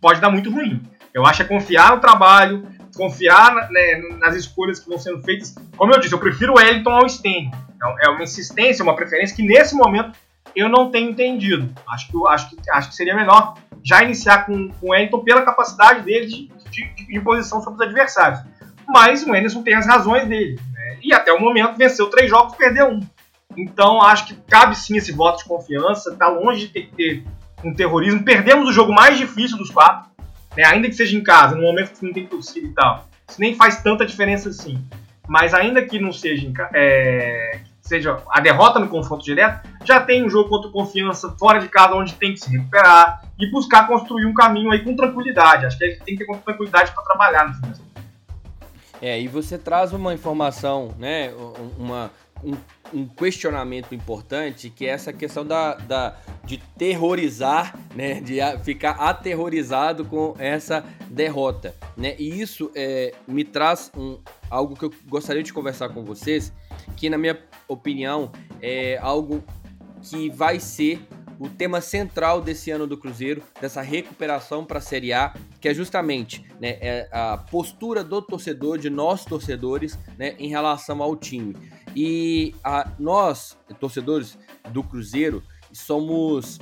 pode 0.00 0.20
dar 0.20 0.30
muito 0.30 0.50
ruim. 0.50 0.82
Eu 1.12 1.26
acho 1.26 1.42
é 1.42 1.44
confiar 1.44 1.90
no 1.94 2.00
trabalho, 2.00 2.66
confiar 2.96 3.70
né, 3.70 3.96
nas 4.18 4.34
escolhas 4.34 4.78
que 4.78 4.88
vão 4.88 4.98
sendo 4.98 5.22
feitas. 5.22 5.54
Como 5.76 5.92
eu 5.92 6.00
disse, 6.00 6.14
eu 6.14 6.18
prefiro 6.18 6.52
o 6.52 6.56
Wellington 6.56 6.90
ao 6.90 7.08
Sten. 7.08 7.50
Então, 7.74 7.96
é 8.00 8.08
uma 8.10 8.22
insistência, 8.22 8.82
uma 8.82 8.94
preferência 8.94 9.34
que 9.34 9.42
nesse 9.42 9.74
momento 9.74 10.18
eu 10.54 10.68
não 10.68 10.90
tenho 10.90 11.10
entendido. 11.10 11.72
Acho 11.88 12.08
que, 12.08 12.16
acho 12.28 12.50
que, 12.50 12.70
acho 12.70 12.88
que 12.90 12.94
seria 12.94 13.14
melhor 13.14 13.54
já 13.82 14.02
iniciar 14.02 14.46
com, 14.46 14.68
com 14.68 14.88
o 14.88 14.90
Wellington 14.90 15.20
pela 15.20 15.42
capacidade 15.42 16.02
dele 16.02 16.26
de, 16.26 16.48
de, 16.70 17.06
de 17.06 17.20
posição 17.20 17.62
sobre 17.62 17.82
os 17.82 17.86
adversários. 17.86 18.40
Mas 18.88 19.22
o 19.24 19.32
Anderson 19.32 19.62
tem 19.62 19.74
as 19.74 19.86
razões 19.86 20.26
dele. 20.26 20.60
Né? 20.72 20.98
E 21.02 21.14
até 21.14 21.32
o 21.32 21.40
momento 21.40 21.76
venceu 21.76 22.08
três 22.10 22.28
jogos 22.28 22.56
perdeu 22.56 22.88
um. 22.88 23.00
Então 23.56 24.02
acho 24.02 24.26
que 24.26 24.34
cabe 24.48 24.76
sim 24.76 24.96
esse 24.96 25.12
voto 25.12 25.38
de 25.38 25.44
confiança. 25.44 26.10
Está 26.10 26.28
longe 26.28 26.66
de 26.66 26.68
ter 26.68 26.90
ter 26.96 27.24
um 27.64 27.74
terrorismo. 27.74 28.24
Perdemos 28.24 28.68
o 28.68 28.72
jogo 28.72 28.92
mais 28.92 29.16
difícil 29.16 29.56
dos 29.56 29.70
quatro 29.70 30.09
né? 30.60 30.66
ainda 30.66 30.88
que 30.88 30.94
seja 30.94 31.16
em 31.16 31.22
casa, 31.22 31.56
no 31.56 31.62
momento 31.62 31.98
que 31.98 32.04
não 32.04 32.12
tem 32.12 32.26
torcida 32.26 32.66
e 32.66 32.72
tal. 32.72 33.08
Isso 33.28 33.40
nem 33.40 33.54
faz 33.54 33.82
tanta 33.82 34.04
diferença 34.04 34.48
assim. 34.48 34.82
Mas 35.28 35.54
ainda 35.54 35.82
que 35.82 35.98
não 35.98 36.12
seja, 36.12 36.46
em, 36.46 36.52
é, 36.74 37.60
seja 37.80 38.18
a 38.30 38.40
derrota 38.40 38.78
no 38.78 38.88
confronto 38.88 39.24
direto, 39.24 39.68
já 39.84 40.00
tem 40.00 40.24
um 40.24 40.28
jogo 40.28 40.48
contra 40.48 40.70
confiança 40.70 41.34
fora 41.38 41.60
de 41.60 41.68
casa 41.68 41.94
onde 41.94 42.14
tem 42.14 42.32
que 42.32 42.40
se 42.40 42.50
recuperar 42.50 43.22
e 43.38 43.50
buscar 43.50 43.86
construir 43.86 44.26
um 44.26 44.34
caminho 44.34 44.70
aí 44.70 44.82
com 44.82 44.94
tranquilidade. 44.94 45.66
Acho 45.66 45.78
que 45.78 45.84
a 45.84 45.88
gente 45.88 46.02
tem 46.02 46.16
que 46.16 46.26
ter 46.26 46.38
tranquilidade 46.38 46.92
para 46.92 47.02
trabalhar 47.04 47.48
no 47.48 47.54
final. 47.54 47.90
É, 49.02 49.18
e 49.18 49.28
você 49.28 49.56
traz 49.56 49.94
uma 49.94 50.12
informação, 50.12 50.94
né, 50.98 51.32
uma, 51.78 52.10
um, 52.44 52.54
um, 52.92 53.06
questionamento 53.06 53.94
importante, 53.94 54.70
que 54.70 54.86
é 54.86 54.90
essa 54.90 55.12
questão 55.12 55.44
da, 55.44 55.74
da, 55.74 56.16
de 56.44 56.58
terrorizar, 56.78 57.78
né, 57.94 58.20
de 58.20 58.38
ficar 58.64 58.92
aterrorizado 58.92 60.04
com 60.04 60.34
essa 60.38 60.84
derrota. 61.08 61.74
Né? 61.96 62.14
E 62.18 62.40
isso 62.40 62.70
é, 62.74 63.12
me 63.26 63.44
traz 63.44 63.90
um, 63.96 64.18
algo 64.48 64.76
que 64.76 64.84
eu 64.84 64.92
gostaria 65.08 65.42
de 65.42 65.52
conversar 65.52 65.90
com 65.90 66.04
vocês, 66.04 66.52
que 66.96 67.08
na 67.10 67.18
minha 67.18 67.38
opinião 67.68 68.32
é 68.60 68.98
algo 68.98 69.42
que 70.02 70.30
vai 70.30 70.58
ser 70.58 71.06
o 71.40 71.48
tema 71.48 71.80
central 71.80 72.42
desse 72.42 72.70
ano 72.70 72.86
do 72.86 72.98
Cruzeiro, 72.98 73.42
dessa 73.58 73.80
recuperação 73.80 74.62
para 74.62 74.76
a 74.76 74.82
Série 74.82 75.10
A, 75.10 75.34
que 75.58 75.70
é 75.70 75.72
justamente 75.72 76.44
né, 76.60 76.76
é 76.82 77.08
a 77.10 77.38
postura 77.38 78.04
do 78.04 78.20
torcedor, 78.20 78.76
de 78.76 78.90
nós 78.90 79.24
torcedores, 79.24 79.98
né, 80.18 80.36
em 80.38 80.50
relação 80.50 81.02
ao 81.02 81.16
time. 81.16 81.56
E 81.96 82.54
a, 82.62 82.92
nós, 82.98 83.56
torcedores 83.80 84.38
do 84.70 84.84
Cruzeiro, 84.84 85.42
somos 85.72 86.58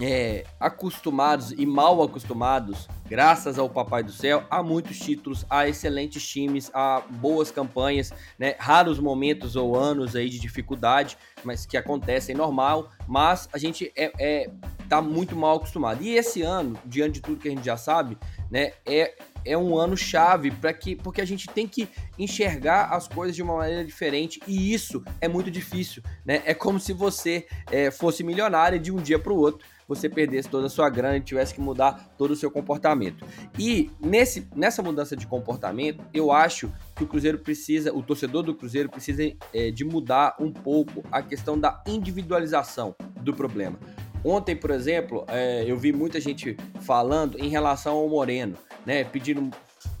é, 0.00 0.44
acostumados 0.58 1.52
e 1.52 1.64
mal 1.64 2.02
acostumados, 2.02 2.88
graças 3.08 3.58
ao 3.58 3.68
Papai 3.68 4.02
do 4.02 4.12
Céu, 4.12 4.44
a 4.50 4.62
muitos 4.62 4.98
títulos, 4.98 5.44
a 5.48 5.68
excelentes 5.68 6.26
times, 6.26 6.70
a 6.74 7.02
boas 7.08 7.50
campanhas, 7.50 8.12
né? 8.38 8.54
raros 8.58 8.98
momentos 8.98 9.56
ou 9.56 9.76
anos 9.76 10.16
aí 10.16 10.28
de 10.28 10.38
dificuldade, 10.38 11.16
mas 11.44 11.66
que 11.66 11.76
acontecem 11.76 12.34
normal, 12.34 12.90
mas 13.06 13.48
a 13.52 13.58
gente 13.58 13.92
é, 13.96 14.12
é 14.18 14.50
tá 14.88 15.00
muito 15.00 15.34
mal 15.36 15.56
acostumado. 15.56 16.02
E 16.02 16.14
esse 16.14 16.42
ano, 16.42 16.76
diante 16.84 17.14
de 17.14 17.20
tudo 17.20 17.40
que 17.40 17.48
a 17.48 17.50
gente 17.50 17.64
já 17.64 17.76
sabe, 17.76 18.18
né, 18.50 18.72
é 18.84 19.14
é 19.44 19.58
um 19.58 19.76
ano 19.76 19.96
chave 19.96 20.50
para 20.50 20.72
que 20.72 20.96
porque 20.96 21.20
a 21.20 21.24
gente 21.24 21.46
tem 21.48 21.68
que 21.68 21.86
enxergar 22.18 22.86
as 22.86 23.06
coisas 23.06 23.36
de 23.36 23.42
uma 23.42 23.56
maneira 23.56 23.84
diferente 23.84 24.40
e 24.46 24.72
isso 24.72 25.04
é 25.20 25.28
muito 25.28 25.50
difícil, 25.50 26.02
né? 26.24 26.42
É 26.46 26.54
como 26.54 26.80
se 26.80 26.92
você 26.92 27.46
é, 27.70 27.90
fosse 27.90 28.24
milionário 28.24 28.78
de 28.78 28.90
um 28.90 28.96
dia 28.96 29.18
para 29.18 29.32
o 29.32 29.36
outro 29.36 29.66
você 29.88 30.08
perdesse 30.08 30.48
toda 30.48 30.66
a 30.66 30.70
sua 30.70 30.88
grana 30.88 31.16
e 31.16 31.20
tivesse 31.20 31.54
que 31.54 31.60
mudar 31.60 32.14
todo 32.16 32.32
o 32.32 32.36
seu 32.36 32.50
comportamento. 32.50 33.24
E 33.58 33.90
nesse, 34.00 34.48
nessa 34.54 34.82
mudança 34.82 35.16
de 35.16 35.26
comportamento, 35.26 36.04
eu 36.12 36.32
acho 36.32 36.72
que 36.94 37.04
o 37.04 37.06
Cruzeiro 37.06 37.38
precisa, 37.38 37.92
o 37.92 38.02
torcedor 38.02 38.42
do 38.42 38.54
Cruzeiro 38.54 38.88
precisa 38.88 39.22
é, 39.52 39.70
de 39.70 39.84
mudar 39.84 40.36
um 40.38 40.52
pouco 40.52 41.04
a 41.10 41.22
questão 41.22 41.58
da 41.58 41.82
individualização 41.86 42.94
do 43.20 43.34
problema. 43.34 43.78
Ontem, 44.24 44.56
por 44.56 44.70
exemplo, 44.70 45.24
é, 45.28 45.64
eu 45.66 45.76
vi 45.76 45.92
muita 45.92 46.18
gente 46.18 46.56
falando 46.80 47.38
em 47.38 47.48
relação 47.48 47.94
ao 47.94 48.08
Moreno 48.08 48.56
né, 48.84 49.04
pedindo 49.04 49.50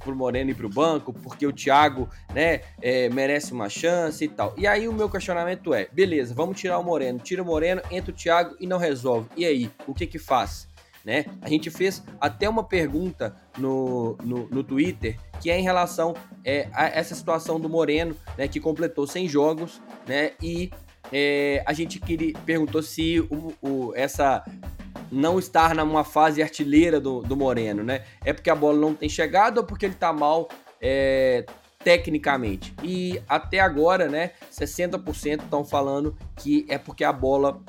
pro 0.04 0.14
Moreno 0.14 0.50
ir 0.50 0.54
pro 0.54 0.68
banco, 0.68 1.12
porque 1.12 1.46
o 1.46 1.52
Thiago, 1.52 2.08
né, 2.32 2.60
é, 2.80 3.08
merece 3.08 3.52
uma 3.52 3.68
chance 3.68 4.24
e 4.24 4.28
tal. 4.28 4.54
E 4.56 4.66
aí 4.66 4.86
o 4.86 4.92
meu 4.92 5.08
questionamento 5.08 5.72
é, 5.72 5.88
beleza, 5.90 6.34
vamos 6.34 6.60
tirar 6.60 6.78
o 6.78 6.84
Moreno, 6.84 7.18
tira 7.18 7.42
o 7.42 7.46
Moreno, 7.46 7.82
entra 7.90 8.12
o 8.12 8.14
Thiago 8.14 8.54
e 8.60 8.66
não 8.66 8.78
resolve. 8.78 9.28
E 9.36 9.44
aí, 9.44 9.70
o 9.86 9.94
que 9.94 10.06
que 10.06 10.18
faz? 10.18 10.68
Né? 11.04 11.26
A 11.42 11.48
gente 11.48 11.70
fez 11.70 12.02
até 12.18 12.48
uma 12.48 12.64
pergunta 12.64 13.36
no, 13.58 14.16
no, 14.22 14.48
no 14.48 14.64
Twitter 14.64 15.18
que 15.40 15.50
é 15.50 15.58
em 15.58 15.62
relação 15.62 16.14
é, 16.42 16.68
a 16.72 16.86
essa 16.86 17.14
situação 17.14 17.60
do 17.60 17.68
Moreno, 17.68 18.16
né, 18.38 18.48
que 18.48 18.58
completou 18.58 19.06
100 19.06 19.28
jogos, 19.28 19.82
né, 20.06 20.32
e 20.42 20.70
é, 21.12 21.62
a 21.66 21.72
gente 21.74 22.00
queria, 22.00 22.32
perguntou 22.46 22.82
se 22.82 23.20
o, 23.20 23.52
o, 23.60 23.92
essa 23.94 24.42
não 25.10 25.38
estar 25.38 25.74
numa 25.74 26.04
fase 26.04 26.42
artilheira 26.42 27.00
do, 27.00 27.20
do 27.22 27.36
Moreno, 27.36 27.82
né? 27.82 28.04
É 28.24 28.32
porque 28.32 28.50
a 28.50 28.54
bola 28.54 28.78
não 28.78 28.94
tem 28.94 29.08
chegado 29.08 29.58
ou 29.58 29.64
porque 29.64 29.86
ele 29.86 29.94
tá 29.94 30.12
mal 30.12 30.48
é, 30.80 31.44
tecnicamente? 31.82 32.74
E 32.82 33.20
até 33.28 33.60
agora, 33.60 34.08
né, 34.08 34.32
60% 34.52 35.42
estão 35.42 35.64
falando 35.64 36.16
que 36.36 36.66
é 36.68 36.78
porque 36.78 37.04
a 37.04 37.12
bola 37.12 37.60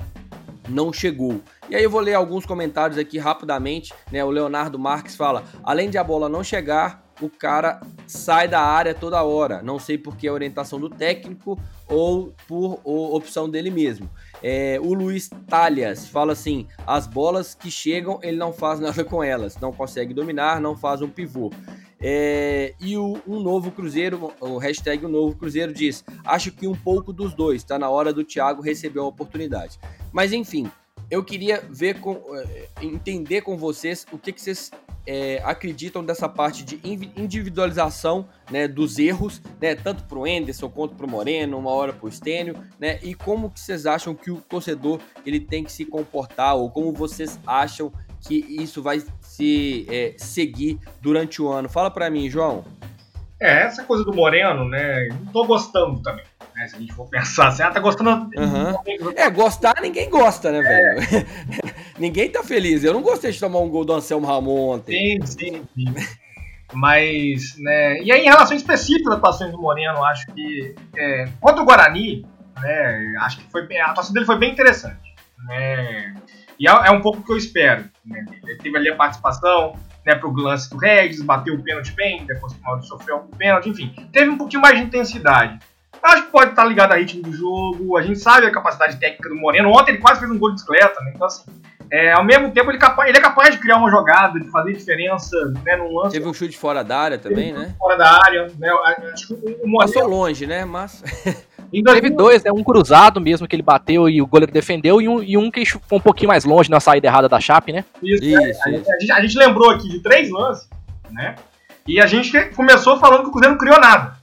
não 0.68 0.92
chegou. 0.92 1.40
E 1.68 1.76
aí 1.76 1.82
eu 1.82 1.90
vou 1.90 2.00
ler 2.00 2.14
alguns 2.14 2.44
comentários 2.44 2.98
aqui 2.98 3.18
rapidamente, 3.18 3.94
né? 4.10 4.24
O 4.24 4.30
Leonardo 4.30 4.78
Marques 4.78 5.14
fala: 5.14 5.44
"Além 5.62 5.88
de 5.90 5.98
a 5.98 6.04
bola 6.04 6.28
não 6.28 6.42
chegar, 6.42 7.06
o 7.20 7.30
cara 7.30 7.80
sai 8.06 8.46
da 8.46 8.60
área 8.60 8.94
toda 8.94 9.22
hora. 9.22 9.62
Não 9.62 9.78
sei 9.78 9.96
por 9.96 10.16
que 10.16 10.28
a 10.28 10.32
orientação 10.32 10.78
do 10.78 10.90
técnico 10.90 11.58
ou 11.88 12.34
por 12.46 12.80
opção 12.84 13.48
dele 13.48 13.70
mesmo. 13.70 14.08
É, 14.42 14.78
o 14.80 14.92
Luiz 14.94 15.30
Talhas 15.48 16.08
fala 16.08 16.32
assim: 16.32 16.66
as 16.86 17.06
bolas 17.06 17.54
que 17.54 17.70
chegam, 17.70 18.18
ele 18.22 18.36
não 18.36 18.52
faz 18.52 18.80
nada 18.80 19.04
com 19.04 19.22
elas, 19.22 19.56
não 19.58 19.72
consegue 19.72 20.12
dominar, 20.12 20.60
não 20.60 20.76
faz 20.76 21.02
um 21.02 21.08
pivô. 21.08 21.50
É, 22.00 22.74
e 22.78 22.96
o, 22.96 23.18
um 23.26 23.40
Novo 23.40 23.70
Cruzeiro, 23.70 24.32
o 24.40 24.58
hashtag 24.58 25.04
o 25.04 25.08
Novo 25.08 25.36
Cruzeiro 25.36 25.72
diz: 25.72 26.04
acho 26.24 26.52
que 26.52 26.66
um 26.66 26.74
pouco 26.74 27.12
dos 27.12 27.34
dois, 27.34 27.64
tá 27.64 27.78
na 27.78 27.88
hora 27.88 28.12
do 28.12 28.24
Thiago 28.24 28.62
receber 28.62 29.00
uma 29.00 29.08
oportunidade. 29.08 29.78
Mas 30.12 30.32
enfim, 30.32 30.70
eu 31.10 31.24
queria 31.24 31.62
ver 31.70 32.00
com, 32.00 32.20
eh, 32.34 32.68
entender 32.82 33.42
com 33.42 33.56
vocês 33.56 34.06
o 34.12 34.18
que, 34.18 34.32
que 34.32 34.40
vocês 34.40 34.70
é, 35.06 35.40
acreditam 35.44 36.04
dessa 36.04 36.28
parte 36.28 36.64
de 36.64 36.80
individualização 37.16 38.26
né, 38.50 38.66
dos 38.66 38.98
erros, 38.98 39.40
né, 39.60 39.74
tanto 39.76 40.04
para 40.04 40.18
o 40.18 40.26
Enderson 40.26 40.68
quanto 40.68 40.96
para 40.96 41.06
o 41.06 41.10
Moreno, 41.10 41.56
uma 41.56 41.70
hora 41.70 41.92
para 41.92 42.06
o 42.06 42.10
Stênio, 42.10 42.56
né, 42.78 42.98
e 43.02 43.14
como 43.14 43.50
que 43.50 43.60
vocês 43.60 43.86
acham 43.86 44.14
que 44.14 44.30
o 44.30 44.40
torcedor 44.40 45.00
ele 45.24 45.38
tem 45.38 45.62
que 45.62 45.70
se 45.70 45.84
comportar 45.84 46.56
ou 46.56 46.70
como 46.70 46.92
vocês 46.92 47.38
acham 47.46 47.92
que 48.20 48.34
isso 48.34 48.82
vai 48.82 49.00
se 49.20 49.86
é, 49.88 50.14
seguir 50.18 50.80
durante 51.00 51.40
o 51.40 51.48
ano? 51.48 51.68
Fala 51.68 51.90
para 51.90 52.10
mim, 52.10 52.28
João. 52.28 52.64
É, 53.40 53.62
essa 53.62 53.84
coisa 53.84 54.02
do 54.02 54.12
Moreno, 54.12 54.68
né, 54.68 55.08
não 55.24 55.32
tô 55.32 55.44
gostando 55.44 56.02
também. 56.02 56.24
Né, 56.56 56.66
se 56.66 56.76
a 56.76 56.78
gente 56.78 56.94
for 56.94 57.06
pensar 57.10 57.48
assim, 57.48 57.62
ah, 57.62 57.70
tá 57.70 57.78
gostando. 57.78 58.10
Uhum. 58.10 59.12
É, 59.14 59.28
gostar 59.28 59.76
ninguém 59.82 60.08
gosta, 60.08 60.50
né, 60.50 60.62
velho? 60.62 61.00
É. 61.00 61.26
ninguém 62.00 62.30
tá 62.30 62.42
feliz. 62.42 62.82
Eu 62.82 62.94
não 62.94 63.02
gostei 63.02 63.30
de 63.30 63.38
tomar 63.38 63.60
um 63.60 63.68
gol 63.68 63.84
do 63.84 63.92
Anselmo 63.92 64.26
Ramon 64.26 64.74
ontem. 64.74 65.20
Sim, 65.20 65.26
sim, 65.26 65.68
sim. 65.74 65.94
Mas, 66.72 67.56
né, 67.58 68.00
e 68.02 68.10
aí 68.10 68.22
em 68.22 68.30
relação 68.30 68.56
específica 68.56 69.10
da 69.10 69.16
atuação 69.16 69.50
do 69.52 69.58
Moreno, 69.58 70.02
acho 70.04 70.26
que 70.32 70.74
é, 70.96 71.28
contra 71.40 71.62
o 71.62 71.64
Guarani, 71.64 72.26
né, 72.60 73.14
acho 73.20 73.38
que 73.38 73.50
foi 73.52 73.68
a 73.78 73.90
atuação 73.90 74.12
dele 74.12 74.26
foi 74.26 74.36
bem 74.36 74.52
interessante. 74.52 75.14
Né, 75.46 76.14
e 76.58 76.68
é, 76.68 76.72
é 76.72 76.90
um 76.90 77.00
pouco 77.00 77.20
o 77.20 77.22
que 77.22 77.32
eu 77.32 77.36
espero. 77.36 77.84
Né, 78.04 78.24
ele 78.44 78.56
teve 78.56 78.76
ali 78.76 78.88
a 78.88 78.96
participação, 78.96 79.74
né, 80.04 80.16
pro 80.16 80.32
lance 80.32 80.68
do 80.68 80.76
Regis, 80.76 81.22
bateu 81.22 81.54
o 81.54 81.62
pênalti 81.62 81.92
bem, 81.92 82.26
depois 82.26 82.52
o 82.52 82.60
Mauro 82.60 82.82
sofreu 82.82 83.18
um 83.18 83.36
pênalti, 83.36 83.68
enfim, 83.68 83.94
teve 84.10 84.28
um 84.28 84.36
pouquinho 84.36 84.62
mais 84.62 84.76
de 84.76 84.84
intensidade. 84.84 85.60
Acho 86.02 86.24
que 86.24 86.30
pode 86.30 86.50
estar 86.50 86.64
ligado 86.64 86.92
ao 86.92 86.98
ritmo 86.98 87.22
do 87.22 87.32
jogo. 87.32 87.96
A 87.96 88.02
gente 88.02 88.18
sabe 88.18 88.46
a 88.46 88.52
capacidade 88.52 88.98
técnica 88.98 89.28
do 89.28 89.36
Moreno. 89.36 89.70
Ontem 89.70 89.92
ele 89.92 89.98
quase 89.98 90.20
fez 90.20 90.30
um 90.30 90.38
gol 90.38 90.50
de 90.50 90.54
bicicleta, 90.56 91.00
né? 91.02 91.12
Então, 91.14 91.26
assim, 91.26 91.44
é, 91.90 92.12
ao 92.12 92.24
mesmo 92.24 92.50
tempo 92.50 92.70
ele, 92.70 92.78
capaz, 92.78 93.08
ele, 93.08 93.18
é 93.18 93.20
capaz 93.20 93.54
de 93.54 93.60
criar 93.60 93.76
uma 93.76 93.90
jogada, 93.90 94.40
de 94.40 94.50
fazer 94.50 94.72
diferença 94.72 95.36
né, 95.64 95.76
num 95.76 95.94
lance. 95.94 96.12
Teve 96.12 96.28
um 96.28 96.34
chute 96.34 96.56
fora 96.56 96.82
da 96.82 96.98
área 96.98 97.18
também, 97.18 97.52
né? 97.52 97.74
Fora 97.78 97.96
da 97.96 98.20
área, 98.24 98.50
né? 98.58 98.68
Acho 99.12 99.28
que 99.28 99.34
o 99.34 99.68
Moreno... 99.68 99.78
Passou 99.78 100.08
longe, 100.08 100.46
né? 100.46 100.64
Mas. 100.64 101.02
Teve 101.70 102.10
dois, 102.10 102.44
né? 102.44 102.50
Um 102.52 102.62
cruzado 102.62 103.20
mesmo 103.20 103.46
que 103.46 103.54
ele 103.54 103.62
bateu 103.62 104.08
e 104.08 104.22
o 104.22 104.26
goleiro 104.26 104.52
defendeu, 104.52 105.00
e 105.00 105.08
um, 105.08 105.22
e 105.22 105.36
um 105.36 105.50
que 105.50 105.64
foi 105.66 105.98
um 105.98 106.00
pouquinho 106.00 106.28
mais 106.28 106.44
longe 106.44 106.70
na 106.70 106.80
saída 106.80 107.08
errada 107.08 107.28
da 107.28 107.40
Chape, 107.40 107.72
né? 107.72 107.84
Isso, 108.02 108.24
isso, 108.24 108.38
é, 108.38 108.50
isso. 108.50 108.62
A, 108.64 108.70
gente, 108.70 109.12
a, 109.12 109.20
gente, 109.20 109.38
lembrou 109.38 109.70
aqui 109.70 109.88
de 109.88 110.00
três 110.00 110.30
lances, 110.30 110.68
né? 111.10 111.34
E 111.86 112.00
a 112.00 112.06
gente 112.06 112.38
começou 112.54 112.98
falando 112.98 113.22
que 113.22 113.28
o 113.28 113.32
Cruzeiro 113.32 113.54
não 113.54 113.58
criou 113.58 113.80
nada. 113.80 114.16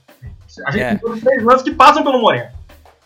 A 0.66 0.70
gente 0.70 0.82
é. 0.82 0.94
tem 0.96 1.20
três 1.20 1.42
lances 1.42 1.62
que 1.62 1.72
passam 1.72 2.02
pelo 2.02 2.20
Moreno. 2.20 2.50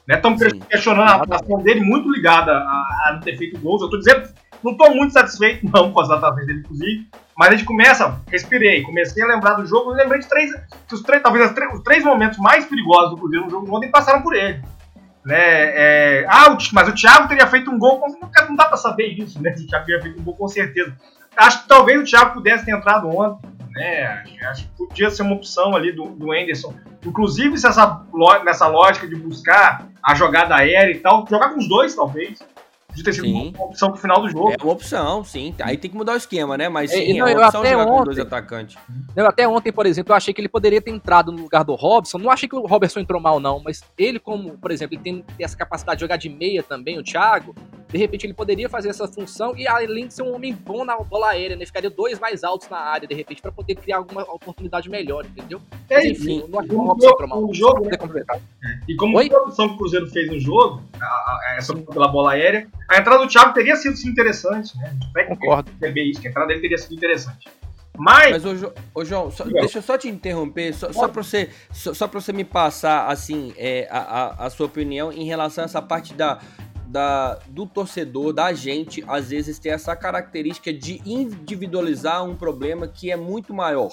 Estamos 0.09 0.41
né? 0.41 0.49
questionando 0.71 1.09
a 1.09 1.17
atuação 1.17 1.63
dele, 1.63 1.81
muito 1.81 2.11
ligada 2.11 2.53
a, 2.53 3.05
a 3.07 3.13
não 3.13 3.21
ter 3.21 3.37
feito 3.37 3.61
gols. 3.61 3.83
Eu 3.83 3.89
estou 3.89 4.01
dizendo, 4.01 4.29
não 4.65 4.73
estou 4.73 4.95
muito 4.95 5.13
satisfeito, 5.13 5.67
não, 5.71 5.93
com 5.93 6.01
as 6.01 6.11
atuações 6.11 6.47
dele, 6.47 6.61
inclusive. 6.61 7.09
Mas 7.37 7.49
a 7.49 7.51
gente 7.53 7.65
começa, 7.65 8.21
respirei, 8.29 8.83
comecei 8.83 9.23
a 9.23 9.27
lembrar 9.27 9.55
do 9.55 9.67
jogo, 9.67 9.91
eu 9.91 9.97
lembrei 9.97 10.21
de 10.21 10.29
três, 10.29 10.51
os 10.91 11.03
três 11.03 11.23
talvez 11.23 11.53
os 11.73 11.83
três 11.83 12.05
momentos 12.05 12.39
mais 12.39 12.65
perigosos 12.67 13.11
do 13.11 13.17
Cruzeiro 13.17 13.45
no 13.45 13.51
jogo 13.51 13.77
ontem 13.77 13.91
passaram 13.91 14.23
por 14.23 14.35
ele. 14.35 14.61
Né? 15.25 15.37
É, 15.37 16.27
ah, 16.29 16.53
o, 16.53 16.59
mas 16.73 16.89
o 16.89 16.95
Thiago 16.95 17.29
teria 17.29 17.47
feito 17.47 17.71
um 17.71 17.79
gol, 17.79 18.03
não 18.49 18.57
dá 18.57 18.65
para 18.65 18.77
saber 18.77 19.09
isso, 19.09 19.41
né? 19.43 19.51
O 19.51 19.67
Thiago 19.67 19.85
teria 19.85 20.03
feito 20.03 20.21
um 20.21 20.25
gol 20.25 20.35
com 20.35 20.49
certeza. 20.49 20.97
Acho 21.37 21.63
que 21.63 21.69
talvez 21.69 22.01
o 22.01 22.05
Thiago 22.05 22.35
pudesse 22.35 22.65
ter 22.65 22.73
entrado 22.73 23.09
ontem 23.09 23.58
né? 23.79 24.25
Acho 24.43 24.65
que 24.65 24.71
podia 24.77 25.11
ser 25.11 25.23
uma 25.23 25.37
opção 25.37 25.75
ali 25.75 25.93
do, 25.93 26.07
do 26.07 26.33
Anderson. 26.33 26.75
Inclusive, 27.05 27.57
se 27.57 27.67
essa, 27.67 28.05
nessa 28.45 28.67
lógica 28.67 29.07
de 29.07 29.15
buscar 29.15 29.89
a 30.03 30.15
jogada 30.15 30.57
aérea 30.57 30.93
e 30.93 30.99
tal, 30.99 31.25
jogar 31.29 31.51
com 31.51 31.61
os 31.61 31.69
dois, 31.69 31.95
talvez. 31.95 32.39
De 32.99 33.05
ter 33.05 33.13
sido 33.13 33.27
sim. 33.27 33.53
uma 33.55 33.65
opção 33.67 33.93
pro 33.93 34.01
final 34.01 34.21
do 34.21 34.29
jogo. 34.29 34.51
É 34.51 34.57
uma 34.61 34.73
opção, 34.73 35.23
sim. 35.23 35.55
Aí 35.61 35.77
tem 35.77 35.89
que 35.89 35.97
mudar 35.97 36.15
o 36.15 36.17
esquema, 36.17 36.57
né? 36.59 36.69
Mas 36.69 36.91
sim, 36.91 37.13
é, 37.13 37.19
não, 37.19 37.29
é 37.29 37.37
uma 37.37 37.47
opção 37.47 37.65
jogar 37.65 37.83
ontem, 37.85 37.99
com 37.99 38.05
dois 38.05 38.19
atacantes. 38.19 38.77
Eu, 39.15 39.27
até 39.27 39.47
ontem, 39.47 39.73
por 39.73 39.87
exemplo, 39.87 40.13
eu 40.13 40.17
achei 40.17 40.35
que 40.35 40.41
ele 40.41 40.49
poderia 40.49 40.83
ter 40.83 40.91
entrado 40.91 41.31
no 41.31 41.43
lugar 41.43 41.63
do 41.63 41.75
Robson. 41.77 42.19
Não 42.19 42.31
achei 42.31 42.49
que 42.49 42.57
o 42.57 42.67
Robertson 42.67 42.99
entrou 42.99 43.21
mal, 43.21 43.39
não. 43.39 43.61
Mas 43.61 43.83
ele, 43.97 44.19
como, 44.19 44.59
por 44.59 44.73
exemplo, 44.73 44.97
ele 44.97 45.03
tem 45.03 45.25
essa 45.39 45.57
capacidade 45.57 45.99
de 45.99 46.01
jogar 46.01 46.17
de 46.17 46.29
meia 46.29 46.63
também, 46.63 46.99
o 46.99 47.03
Thiago 47.05 47.55
de 47.89 47.97
repente 47.97 48.27
ele 48.27 48.35
poderia 48.35 48.69
fazer 48.69 48.91
essa 48.91 49.09
função 49.09 49.57
e 49.57 49.67
além 49.67 50.07
de 50.07 50.15
ser 50.15 50.23
um 50.23 50.35
homem 50.35 50.55
bom 50.55 50.85
na 50.85 50.97
bola 50.99 51.31
aérea, 51.31 51.57
né? 51.57 51.65
Ficaria 51.65 51.89
dois 51.89 52.19
mais 52.19 52.45
altos 52.45 52.69
na 52.69 52.79
área, 52.79 53.09
de 53.09 53.15
repente, 53.15 53.41
para 53.41 53.51
poder 53.51 53.75
criar 53.77 53.97
alguma 53.97 54.23
oportunidade 54.23 54.91
melhor, 54.91 55.25
entendeu? 55.25 55.61
É, 55.89 55.97
Mas, 55.97 56.05
enfim, 56.07 56.45
não 56.49 56.61
acho 56.61 56.75
uma 56.75 56.93
opção 56.93 57.17
para 57.17 57.39
o 57.39 57.55
jogo, 57.55 57.87
né? 57.87 57.97
É. 58.63 58.79
E 58.89 58.97
como 58.97 59.17
Oi? 59.17 59.31
a 59.33 59.39
opção 59.39 59.69
que 59.69 59.75
o 59.75 59.79
Cruzeiro 59.79 60.07
fez 60.09 60.31
no 60.31 60.39
jogo, 60.39 60.83
a, 61.01 61.07
a, 61.07 61.55
essa 61.57 61.75
pela 61.75 62.09
bola 62.09 62.33
aérea, 62.33 62.69
a 62.89 62.99
entrada 62.99 63.23
do 63.23 63.29
Thiago 63.29 63.53
teria 63.53 63.77
sido 63.77 63.97
sim, 63.97 64.09
interessante, 64.09 64.77
né? 64.79 64.97
Concordo. 65.29 65.71
Perceber 65.73 66.05
isso, 66.05 66.21
que 66.21 66.29
a 66.29 66.31
entrada 66.31 66.49
dele 66.49 66.61
teria 66.61 66.79
sido 66.79 66.95
interessante. 66.95 67.49
Mas, 67.99 68.45
Mas 68.45 68.63
ô, 68.63 68.73
ô 68.95 69.05
João, 69.05 69.31
só, 69.31 69.45
deixa 69.45 69.79
eu 69.79 69.83
só 69.83 69.99
te 69.99 70.09
interromper, 70.09 70.73
só, 70.73 70.93
só 70.93 71.09
para 71.09 71.23
você, 71.23 71.51
só, 71.73 71.93
só 71.93 72.07
você 72.07 72.33
me 72.33 72.45
passar 72.45 73.09
assim 73.09 73.53
é, 73.57 73.89
a, 73.91 73.99
a, 73.99 74.47
a, 74.47 74.51
sua 74.51 74.67
opinião 74.67 75.13
em 75.13 75.25
relação 75.25 75.65
a 75.65 75.67
essa 75.67 75.83
parte 75.83 76.15
da, 76.15 76.39
da, 76.87 77.41
do 77.49 77.67
torcedor, 77.67 78.33
da 78.33 78.53
gente, 78.53 79.05
às 79.09 79.31
vezes 79.31 79.59
ter 79.59 79.71
essa 79.71 79.97
característica 79.97 80.73
de 80.73 81.03
individualizar 81.05 82.25
um 82.25 82.37
problema 82.37 82.87
que 82.87 83.11
é 83.11 83.17
muito 83.17 83.53
maior. 83.53 83.91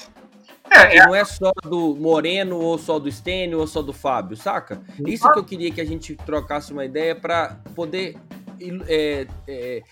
É, 0.69 0.87
que 0.87 0.97
é. 0.99 1.05
não 1.05 1.15
é 1.15 1.25
só 1.25 1.51
do 1.63 1.95
Moreno, 1.95 2.59
ou 2.59 2.77
só 2.77 2.99
do 2.99 3.11
Stênio, 3.11 3.59
ou 3.59 3.65
só 3.65 3.81
do 3.81 3.91
Fábio, 3.91 4.37
saca? 4.37 4.81
Isso 5.07 5.31
que 5.31 5.39
eu 5.39 5.43
queria 5.43 5.71
que 5.71 5.81
a 5.81 5.85
gente 5.85 6.15
trocasse 6.15 6.71
uma 6.71 6.85
ideia 6.85 7.15
para 7.15 7.57
poder 7.75 8.15
é, 8.87 9.27
é, 9.47 9.83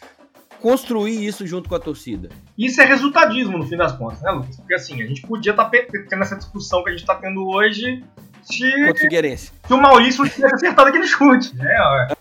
construir 0.61 1.25
isso 1.25 1.45
junto 1.45 1.69
com 1.69 1.75
a 1.75 1.79
torcida. 1.79 2.29
Isso 2.57 2.81
é 2.81 2.85
resultadismo, 2.85 3.57
no 3.57 3.67
fim 3.67 3.77
das 3.77 3.93
contas, 3.93 4.21
né, 4.21 4.31
Lucas? 4.31 4.55
Porque 4.57 4.73
assim, 4.73 5.01
a 5.01 5.05
gente 5.05 5.21
podia 5.21 5.51
estar 5.51 5.65
tá 5.65 5.71
tendo 6.09 6.21
essa 6.21 6.35
discussão 6.35 6.83
que 6.83 6.89
a 6.89 6.91
gente 6.91 7.01
está 7.01 7.15
tendo 7.15 7.47
hoje 7.47 8.03
se, 8.43 8.71
se 9.37 9.73
o 9.73 9.77
Maurício 9.77 10.27
tivesse 10.27 10.55
acertado 10.55 10.89
aquele 10.89 11.07
chute, 11.07 11.55
né? 11.55 11.75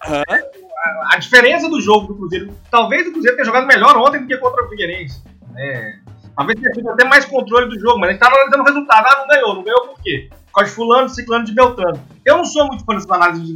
Uhum 0.06 0.62
a, 1.10 1.16
diferença 1.16 1.68
do 1.68 1.80
jogo 1.80 2.08
do 2.08 2.14
Cruzeiro, 2.14 2.54
talvez 2.70 3.06
o 3.06 3.12
Cruzeiro 3.12 3.36
tenha 3.36 3.46
jogado 3.46 3.66
melhor 3.66 3.96
ontem 3.96 4.20
do 4.20 4.26
que 4.26 4.36
contra 4.36 4.64
o 4.64 4.68
Figueirense. 4.68 5.22
Né? 5.52 6.00
Talvez 6.36 6.58
tenha 6.58 6.72
tido 6.72 6.90
até 6.90 7.04
mais 7.04 7.24
controle 7.24 7.68
do 7.68 7.78
jogo, 7.78 7.98
mas 7.98 8.08
a 8.08 8.12
gente 8.12 8.22
estava 8.22 8.34
analisando 8.34 8.62
o 8.62 8.66
resultado. 8.66 9.06
Ah, 9.06 9.20
não 9.20 9.28
ganhou. 9.28 9.54
Não 9.54 9.62
ganhou 9.62 9.88
por 9.88 10.02
quê? 10.02 10.28
Por 10.30 10.52
causa 10.54 10.70
de 10.70 10.76
fulano, 10.76 11.08
ciclano, 11.08 11.44
de 11.44 11.54
Beltrano. 11.54 12.02
Eu 12.24 12.38
não 12.38 12.44
sou 12.44 12.66
muito 12.66 12.84
fã 12.84 12.94
dessas 12.94 13.10
análises 13.10 13.46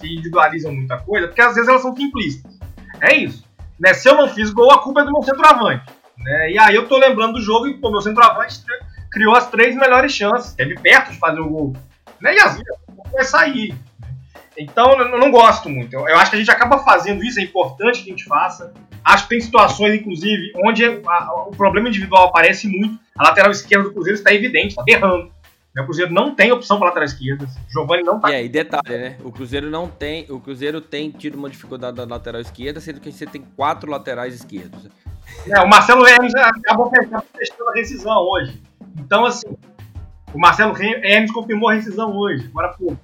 que 0.00 0.12
individualizam 0.12 0.72
muita 0.72 0.98
coisa, 0.98 1.28
porque 1.28 1.40
às 1.40 1.54
vezes 1.54 1.68
elas 1.68 1.82
são 1.82 1.94
simplistas. 1.94 2.58
É 3.00 3.14
isso. 3.14 3.44
Né? 3.78 3.94
Se 3.94 4.08
eu 4.08 4.16
não 4.16 4.28
fiz 4.28 4.50
gol, 4.50 4.70
a 4.72 4.82
culpa 4.82 5.00
é 5.00 5.04
do 5.04 5.12
meu 5.12 5.22
centroavante. 5.22 5.84
Né? 6.18 6.52
E 6.52 6.58
aí 6.58 6.74
eu 6.74 6.88
tô 6.88 6.98
lembrando 6.98 7.34
do 7.34 7.40
jogo 7.40 7.66
e 7.66 7.78
o 7.80 7.90
meu 7.90 8.00
centroavante 8.00 8.60
criou 9.10 9.34
as 9.34 9.50
três 9.50 9.74
melhores 9.74 10.12
chances. 10.12 10.50
Esteve 10.50 10.74
perto 10.74 11.12
de 11.12 11.18
fazer 11.18 11.40
o 11.40 11.48
gol. 11.48 11.76
Né? 12.20 12.34
E 12.34 12.40
às 12.40 12.52
vezes 12.52 12.66
vai 13.12 13.24
sair. 13.24 13.74
Então, 14.58 14.98
eu 14.98 15.18
não 15.18 15.30
gosto 15.30 15.68
muito. 15.68 15.94
Eu 15.94 16.18
acho 16.18 16.30
que 16.30 16.36
a 16.36 16.38
gente 16.38 16.50
acaba 16.50 16.78
fazendo 16.78 17.24
isso, 17.24 17.40
é 17.40 17.42
importante 17.42 18.02
que 18.02 18.10
a 18.10 18.12
gente 18.12 18.24
faça. 18.24 18.74
Acho 19.02 19.22
que 19.22 19.30
tem 19.30 19.40
situações, 19.40 19.94
inclusive, 19.94 20.52
onde 20.56 20.84
a, 20.84 21.32
o 21.46 21.50
problema 21.52 21.88
individual 21.88 22.28
aparece 22.28 22.68
muito. 22.68 22.98
A 23.16 23.28
lateral 23.28 23.50
esquerda 23.50 23.84
do 23.84 23.94
Cruzeiro 23.94 24.18
está 24.18 24.34
evidente, 24.34 24.68
está 24.68 24.82
berrando. 24.82 25.32
O 25.78 25.84
Cruzeiro 25.84 26.12
não 26.12 26.34
tem 26.34 26.50
opção 26.50 26.78
para 26.78 26.88
lateral 26.88 27.06
esquerda. 27.06 27.46
Giovanni 27.68 28.02
não 28.02 28.18
tá. 28.18 28.32
É, 28.32 28.44
e 28.44 28.48
detalhe, 28.48 28.98
né? 28.98 29.16
O 29.22 29.30
Cruzeiro 29.30 29.70
não 29.70 29.86
tem. 29.88 30.26
O 30.28 30.40
Cruzeiro 30.40 30.80
tem 30.80 31.10
tido 31.10 31.36
uma 31.36 31.48
dificuldade 31.48 31.96
da 31.96 32.04
lateral 32.04 32.40
esquerda, 32.40 32.80
sendo 32.80 33.00
que 33.00 33.12
você 33.12 33.24
tem 33.24 33.42
quatro 33.56 33.88
laterais 33.88 34.34
esquerdos. 34.34 34.88
É, 35.46 35.60
o 35.60 35.68
Marcelo 35.68 36.06
Hermes 36.06 36.34
acabou 36.34 36.90
fechando 36.90 37.68
a 37.68 37.72
rescisão 37.74 38.16
hoje. 38.16 38.60
Então, 38.98 39.24
assim, 39.24 39.46
o 40.34 40.38
Marcelo 40.38 40.76
Hermes 40.76 41.30
confirmou 41.30 41.70
a 41.70 41.74
rescisão 41.74 42.16
hoje, 42.16 42.46
agora 42.46 42.70
pouco. 42.70 42.98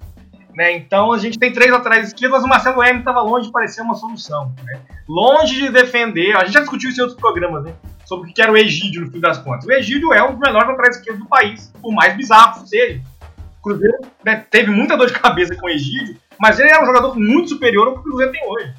Né? 0.54 0.74
Então 0.74 1.12
a 1.12 1.18
gente 1.18 1.38
tem 1.38 1.52
três 1.52 1.70
laterais 1.70 2.08
esquerdos, 2.08 2.38
mas 2.38 2.44
o 2.44 2.48
Marcelo 2.48 2.82
Hermes 2.82 3.00
estava 3.00 3.20
longe 3.20 3.46
de 3.46 3.52
parecer 3.52 3.82
uma 3.82 3.94
solução. 3.94 4.54
Né? 4.64 4.80
Longe 5.06 5.54
de 5.54 5.68
defender, 5.68 6.34
a 6.34 6.44
gente 6.44 6.54
já 6.54 6.60
discutiu 6.60 6.88
isso 6.88 6.98
em 6.98 7.02
outros 7.02 7.20
programas, 7.20 7.64
né? 7.64 7.74
Sobre 8.06 8.30
o 8.30 8.32
que 8.32 8.40
era 8.40 8.50
o 8.50 8.56
Egídio 8.56 9.02
no 9.02 9.10
fim 9.10 9.20
das 9.20 9.38
contas. 9.38 9.66
O 9.66 9.72
Egídio 9.72 10.12
é 10.14 10.22
um 10.22 10.30
dos 10.30 10.38
melhores 10.38 10.68
laterais 10.68 10.96
esquerdos 10.96 11.22
do 11.22 11.28
país, 11.28 11.70
por 11.82 11.92
mais 11.92 12.16
bizarro 12.16 12.62
que 12.62 12.68
seja. 12.70 13.02
O 13.58 13.62
Cruzeiro 13.62 13.98
né, 14.24 14.46
teve 14.50 14.70
muita 14.70 14.96
dor 14.96 15.08
de 15.08 15.12
cabeça 15.12 15.54
com 15.56 15.66
o 15.66 15.70
Egídio, 15.70 16.16
mas 16.40 16.58
ele 16.58 16.70
é 16.70 16.80
um 16.80 16.86
jogador 16.86 17.14
muito 17.14 17.50
superior 17.50 17.88
ao 17.88 17.94
que 17.94 18.00
o 18.00 18.02
Cruzeiro 18.04 18.32
tem 18.32 18.48
hoje. 18.48 18.72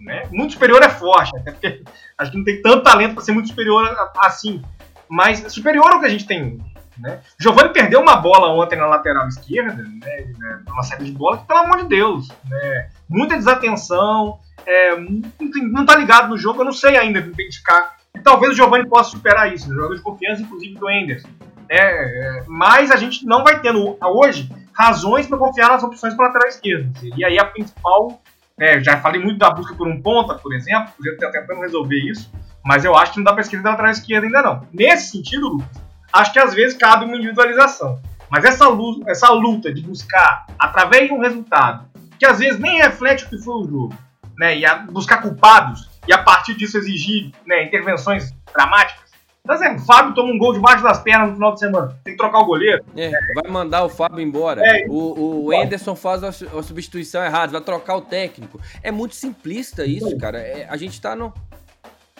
Né? 0.00 0.24
Muito 0.32 0.54
superior 0.54 0.82
é 0.82 0.88
forte, 0.88 1.36
até 1.36 1.52
porque 1.52 1.84
acho 2.18 2.30
que 2.30 2.36
não 2.36 2.44
tem 2.44 2.60
tanto 2.60 2.82
talento 2.82 3.14
para 3.14 3.22
ser 3.22 3.32
muito 3.32 3.48
superior 3.48 3.94
assim. 4.16 4.62
Mas 5.08 5.40
superior 5.52 5.92
ao 5.92 6.00
que 6.00 6.06
a 6.06 6.08
gente 6.08 6.26
tem 6.26 6.58
né? 6.98 7.20
Giovanni 7.38 7.72
perdeu 7.72 8.00
uma 8.00 8.16
bola 8.16 8.48
ontem 8.48 8.76
na 8.76 8.86
lateral 8.86 9.26
esquerda, 9.26 9.82
né, 9.82 10.26
né, 10.38 10.62
uma 10.68 10.82
saída 10.82 11.04
de 11.04 11.12
bola, 11.12 11.38
que, 11.38 11.46
pelo 11.46 11.60
amor 11.60 11.78
de 11.78 11.88
Deus, 11.88 12.28
né, 12.48 12.90
muita 13.08 13.36
desatenção, 13.36 14.38
é, 14.66 14.96
não 14.96 15.82
está 15.82 15.96
ligado 15.96 16.28
no 16.28 16.36
jogo, 16.36 16.60
eu 16.60 16.64
não 16.64 16.72
sei 16.72 16.96
ainda 16.96 17.18
identificar. 17.18 17.96
E 18.16 18.20
talvez 18.20 18.52
o 18.52 18.56
Giovanni 18.56 18.88
possa 18.88 19.10
superar 19.10 19.52
isso, 19.52 19.68
né, 19.68 19.74
jogador 19.74 19.94
de 19.94 20.02
confiança, 20.02 20.42
inclusive 20.42 20.74
do 20.74 20.90
Enderson. 20.90 21.28
É, 21.68 21.78
é, 21.78 22.44
mas 22.46 22.90
a 22.90 22.96
gente 22.96 23.24
não 23.24 23.42
vai 23.42 23.60
tendo 23.60 23.96
hoje 24.02 24.50
razões 24.74 25.26
para 25.26 25.38
confiar 25.38 25.70
nas 25.70 25.82
opções 25.82 26.14
para 26.14 26.26
lateral 26.26 26.48
esquerdo. 26.48 26.92
E 27.16 27.24
aí 27.24 27.38
a 27.38 27.44
principal, 27.44 28.20
é, 28.58 28.78
já 28.80 28.98
falei 28.98 29.22
muito 29.22 29.38
da 29.38 29.50
busca 29.50 29.74
por 29.74 29.88
um 29.88 30.00
ponta, 30.02 30.34
por 30.34 30.54
exemplo, 30.54 30.92
podia 30.96 31.12
estar 31.12 31.30
tentando 31.30 31.60
resolver 31.60 31.98
isso, 31.98 32.30
mas 32.64 32.84
eu 32.84 32.94
acho 32.94 33.12
que 33.12 33.18
não 33.18 33.24
dá 33.24 33.32
para 33.32 33.40
esquerda 33.40 33.70
lateral 33.70 33.90
esquerda 33.90 34.26
ainda 34.26 34.42
não. 34.42 34.66
Nesse 34.72 35.12
sentido, 35.12 35.48
Lucas, 35.48 35.82
acho 36.12 36.32
que 36.32 36.38
às 36.38 36.52
vezes 36.52 36.76
cabe 36.76 37.06
uma 37.06 37.16
individualização. 37.16 38.00
Mas 38.30 38.44
essa 38.44 38.68
luta, 38.68 39.10
essa 39.10 39.30
luta 39.30 39.72
de 39.72 39.82
buscar, 39.82 40.46
através 40.58 41.08
de 41.08 41.14
um 41.14 41.20
resultado, 41.20 41.86
que 42.18 42.26
às 42.26 42.38
vezes 42.38 42.58
nem 42.58 42.78
reflete 42.78 43.24
o 43.24 43.28
que 43.28 43.38
foi 43.38 43.54
o 43.54 43.64
jogo, 43.64 43.94
né, 44.38 44.58
e 44.58 44.64
buscar 44.90 45.18
culpados, 45.22 45.88
e 46.06 46.12
a 46.12 46.18
partir 46.18 46.54
disso 46.54 46.78
exigir 46.78 47.32
né, 47.46 47.64
intervenções 47.64 48.32
dramáticas. 48.52 49.12
Tá 49.44 49.54
dizendo, 49.54 49.82
o 49.82 49.84
Fábio 49.84 50.14
toma 50.14 50.32
um 50.32 50.38
gol 50.38 50.52
debaixo 50.52 50.84
das 50.84 51.00
pernas 51.02 51.30
no 51.30 51.34
final 51.34 51.52
de 51.52 51.58
semana, 51.58 52.00
tem 52.04 52.14
que 52.14 52.16
trocar 52.16 52.38
o 52.38 52.46
goleiro. 52.46 52.84
É, 52.96 53.10
vai 53.10 53.50
mandar 53.50 53.84
o 53.84 53.88
Fábio 53.88 54.20
embora. 54.20 54.62
É, 54.64 54.86
o 54.88 55.46
o 55.46 55.52
Enderson 55.52 55.96
faz 55.96 56.22
a, 56.22 56.28
a, 56.28 56.62
substituição 56.62 57.24
errada, 57.24 57.50
vai 57.50 57.60
trocar 57.60 57.96
o 57.96 58.02
técnico. 58.02 58.60
É 58.84 58.92
muito 58.92 59.16
simplista 59.16 59.84
isso, 59.84 60.16
cara. 60.16 60.38
É, 60.38 60.66
a 60.70 60.76
gente 60.76 61.00
tá 61.00 61.16
no. 61.16 61.34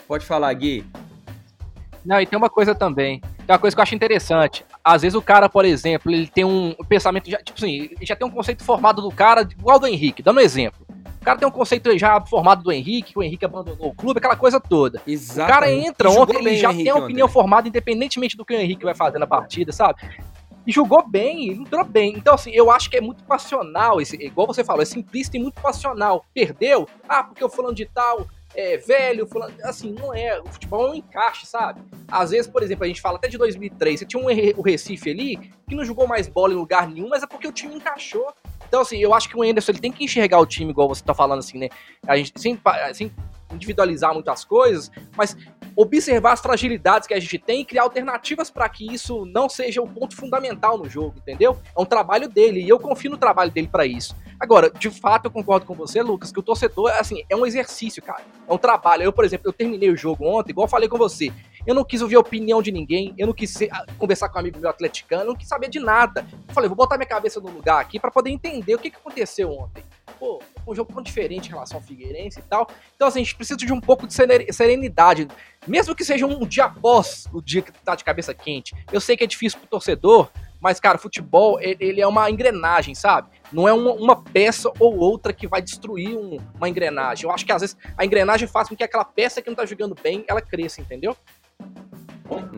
Pode 0.08 0.26
falar, 0.26 0.52
Gui. 0.54 0.84
Não, 2.04 2.20
e 2.20 2.26
tem 2.26 2.36
uma 2.36 2.50
coisa 2.50 2.74
também. 2.74 3.20
Tem 3.20 3.54
uma 3.54 3.58
coisa 3.58 3.76
que 3.76 3.80
eu 3.80 3.84
acho 3.84 3.94
interessante. 3.94 4.64
Às 4.82 5.02
vezes 5.02 5.14
o 5.14 5.22
cara, 5.22 5.48
por 5.48 5.64
exemplo, 5.64 6.10
ele 6.10 6.26
tem 6.26 6.44
um 6.44 6.74
pensamento, 6.88 7.30
já, 7.30 7.38
tipo 7.38 7.56
assim, 7.56 7.90
já 8.02 8.16
tem 8.16 8.26
um 8.26 8.30
conceito 8.30 8.64
formado 8.64 9.00
do 9.00 9.12
cara, 9.12 9.42
igual 9.42 9.78
do 9.78 9.86
Henrique, 9.86 10.22
dando 10.22 10.38
um 10.38 10.42
exemplo. 10.42 10.84
O 11.22 11.24
cara 11.24 11.38
tem 11.38 11.46
um 11.46 11.52
conceito 11.52 11.96
já 11.96 12.20
formado 12.20 12.64
do 12.64 12.72
Henrique, 12.72 13.12
que 13.12 13.18
o 13.18 13.22
Henrique 13.22 13.44
abandonou 13.44 13.90
o 13.90 13.94
clube, 13.94 14.18
aquela 14.18 14.34
coisa 14.34 14.58
toda. 14.58 15.00
Exatamente. 15.06 15.50
O 15.50 15.54
cara 15.54 15.72
entra 15.72 16.10
ontem, 16.10 16.36
ele 16.38 16.56
já 16.56 16.74
tem 16.74 16.88
a 16.88 16.96
opinião 16.96 17.26
ontem. 17.26 17.32
formada, 17.32 17.68
independentemente 17.68 18.36
do 18.36 18.44
que 18.44 18.52
o 18.52 18.58
Henrique 18.58 18.84
vai 18.84 18.92
fazer 18.92 19.20
na 19.20 19.26
partida, 19.26 19.70
sabe? 19.70 20.02
E 20.66 20.72
jogou 20.72 21.08
bem, 21.08 21.52
entrou 21.52 21.84
bem. 21.84 22.14
Então, 22.16 22.34
assim, 22.34 22.50
eu 22.50 22.72
acho 22.72 22.90
que 22.90 22.96
é 22.96 23.00
muito 23.00 23.22
passional, 23.22 24.00
esse, 24.00 24.16
igual 24.16 24.48
você 24.48 24.64
falou, 24.64 24.82
é 24.82 24.84
simplista 24.84 25.36
e 25.36 25.40
muito 25.40 25.60
passional. 25.62 26.24
Perdeu? 26.34 26.88
Ah, 27.08 27.22
porque 27.22 27.44
o 27.44 27.48
fulano 27.48 27.76
de 27.76 27.86
tal 27.86 28.26
é, 28.54 28.76
velho, 28.76 29.26
fulano, 29.26 29.54
assim, 29.62 29.92
não 29.92 30.12
é. 30.12 30.40
O 30.40 30.46
futebol 30.46 30.88
é 30.88 30.90
um 30.90 30.94
encaixe, 30.94 31.46
sabe? 31.46 31.80
Às 32.08 32.30
vezes, 32.30 32.50
por 32.50 32.62
exemplo, 32.62 32.84
a 32.84 32.88
gente 32.88 33.00
fala 33.00 33.16
até 33.16 33.28
de 33.28 33.38
2003, 33.38 34.00
você 34.00 34.06
tinha 34.06 34.22
um, 34.22 34.26
o 34.56 34.62
Recife 34.62 35.10
ali 35.10 35.36
que 35.68 35.74
não 35.74 35.84
jogou 35.84 36.06
mais 36.06 36.28
bola 36.28 36.52
em 36.52 36.56
lugar 36.56 36.88
nenhum, 36.88 37.08
mas 37.08 37.22
é 37.22 37.26
porque 37.26 37.46
o 37.46 37.52
time 37.52 37.76
encaixou. 37.76 38.32
Então, 38.72 38.80
assim, 38.80 38.96
eu 38.96 39.12
acho 39.12 39.28
que 39.28 39.36
o 39.36 39.42
Anderson 39.42 39.72
ele 39.72 39.80
tem 39.80 39.92
que 39.92 40.02
enxergar 40.02 40.38
o 40.38 40.46
time, 40.46 40.70
igual 40.70 40.88
você 40.88 41.04
tá 41.04 41.12
falando, 41.12 41.40
assim, 41.40 41.58
né? 41.58 41.68
A 42.06 42.16
gente, 42.16 42.32
sem, 42.40 42.58
sem 42.94 43.12
individualizar 43.52 44.14
muitas 44.14 44.46
coisas, 44.46 44.90
mas 45.14 45.36
observar 45.76 46.32
as 46.32 46.40
fragilidades 46.40 47.06
que 47.06 47.12
a 47.12 47.20
gente 47.20 47.38
tem 47.38 47.60
e 47.60 47.64
criar 47.66 47.82
alternativas 47.82 48.50
para 48.50 48.66
que 48.70 48.90
isso 48.90 49.26
não 49.26 49.46
seja 49.46 49.82
o 49.82 49.84
um 49.84 49.88
ponto 49.92 50.16
fundamental 50.16 50.78
no 50.78 50.88
jogo, 50.88 51.16
entendeu? 51.18 51.58
É 51.76 51.82
um 51.82 51.84
trabalho 51.84 52.30
dele 52.30 52.62
e 52.62 52.68
eu 52.70 52.80
confio 52.80 53.10
no 53.10 53.18
trabalho 53.18 53.50
dele 53.50 53.68
para 53.70 53.84
isso. 53.84 54.16
Agora, 54.40 54.70
de 54.70 54.88
fato, 54.88 55.26
eu 55.26 55.30
concordo 55.30 55.66
com 55.66 55.74
você, 55.74 56.02
Lucas, 56.02 56.32
que 56.32 56.38
o 56.40 56.42
torcedor, 56.42 56.90
assim, 56.98 57.22
é 57.28 57.36
um 57.36 57.44
exercício, 57.44 58.02
cara. 58.02 58.22
É 58.48 58.52
um 58.52 58.58
trabalho. 58.58 59.02
Eu, 59.02 59.12
por 59.12 59.24
exemplo, 59.26 59.48
eu 59.48 59.52
terminei 59.52 59.90
o 59.90 59.96
jogo 59.96 60.26
ontem, 60.26 60.50
igual 60.50 60.64
eu 60.64 60.70
falei 60.70 60.88
com 60.88 60.96
você. 60.96 61.30
Eu 61.66 61.74
não 61.74 61.84
quis 61.84 62.02
ouvir 62.02 62.16
a 62.16 62.20
opinião 62.20 62.60
de 62.60 62.72
ninguém, 62.72 63.14
eu 63.16 63.26
não 63.26 63.34
quis 63.34 63.50
ser, 63.50 63.68
ah, 63.70 63.86
conversar 63.96 64.28
com 64.28 64.36
um 64.36 64.40
amigo 64.40 64.58
meu 64.58 64.68
atleticano, 64.68 65.22
eu 65.22 65.26
não 65.28 65.36
quis 65.36 65.48
saber 65.48 65.68
de 65.68 65.78
nada. 65.78 66.26
Eu 66.48 66.54
falei, 66.54 66.68
vou 66.68 66.76
botar 66.76 66.96
minha 66.96 67.06
cabeça 67.06 67.40
no 67.40 67.48
lugar 67.48 67.80
aqui 67.80 68.00
para 68.00 68.10
poder 68.10 68.30
entender 68.30 68.74
o 68.74 68.78
que, 68.78 68.90
que 68.90 68.96
aconteceu 68.96 69.50
ontem. 69.50 69.84
Pô, 70.18 70.40
um 70.66 70.74
jogo 70.74 70.92
tão 70.92 71.02
diferente 71.02 71.46
em 71.46 71.52
relação 71.52 71.78
ao 71.78 71.82
Figueirense 71.82 72.40
e 72.40 72.42
tal. 72.42 72.68
Então, 72.96 73.06
assim, 73.06 73.20
a 73.20 73.22
gente 73.22 73.36
precisa 73.36 73.56
de 73.56 73.72
um 73.72 73.80
pouco 73.80 74.06
de 74.06 74.14
serenidade. 74.14 75.28
Mesmo 75.66 75.94
que 75.94 76.04
seja 76.04 76.26
um 76.26 76.46
dia 76.46 76.64
após 76.64 77.28
o 77.32 77.40
dia 77.40 77.62
que 77.62 77.72
tá 77.72 77.94
de 77.94 78.02
cabeça 78.02 78.34
quente. 78.34 78.74
Eu 78.92 79.00
sei 79.00 79.16
que 79.16 79.22
é 79.22 79.26
difícil 79.26 79.60
pro 79.60 79.68
torcedor, 79.68 80.30
mas, 80.60 80.78
cara, 80.78 80.96
futebol, 80.96 81.58
ele 81.60 82.00
é 82.00 82.06
uma 82.06 82.30
engrenagem, 82.30 82.94
sabe? 82.94 83.28
Não 83.52 83.66
é 83.66 83.72
uma, 83.72 83.92
uma 83.92 84.22
peça 84.22 84.70
ou 84.78 84.96
outra 84.96 85.32
que 85.32 85.48
vai 85.48 85.60
destruir 85.60 86.16
um, 86.16 86.38
uma 86.54 86.68
engrenagem. 86.68 87.24
Eu 87.24 87.32
acho 87.32 87.44
que, 87.44 87.52
às 87.52 87.62
vezes, 87.62 87.76
a 87.96 88.04
engrenagem 88.04 88.46
faz 88.46 88.68
com 88.68 88.76
que 88.76 88.84
aquela 88.84 89.04
peça 89.04 89.42
que 89.42 89.48
não 89.48 89.56
tá 89.56 89.66
jogando 89.66 89.96
bem, 90.00 90.24
ela 90.28 90.40
cresça, 90.40 90.80
entendeu? 90.80 91.16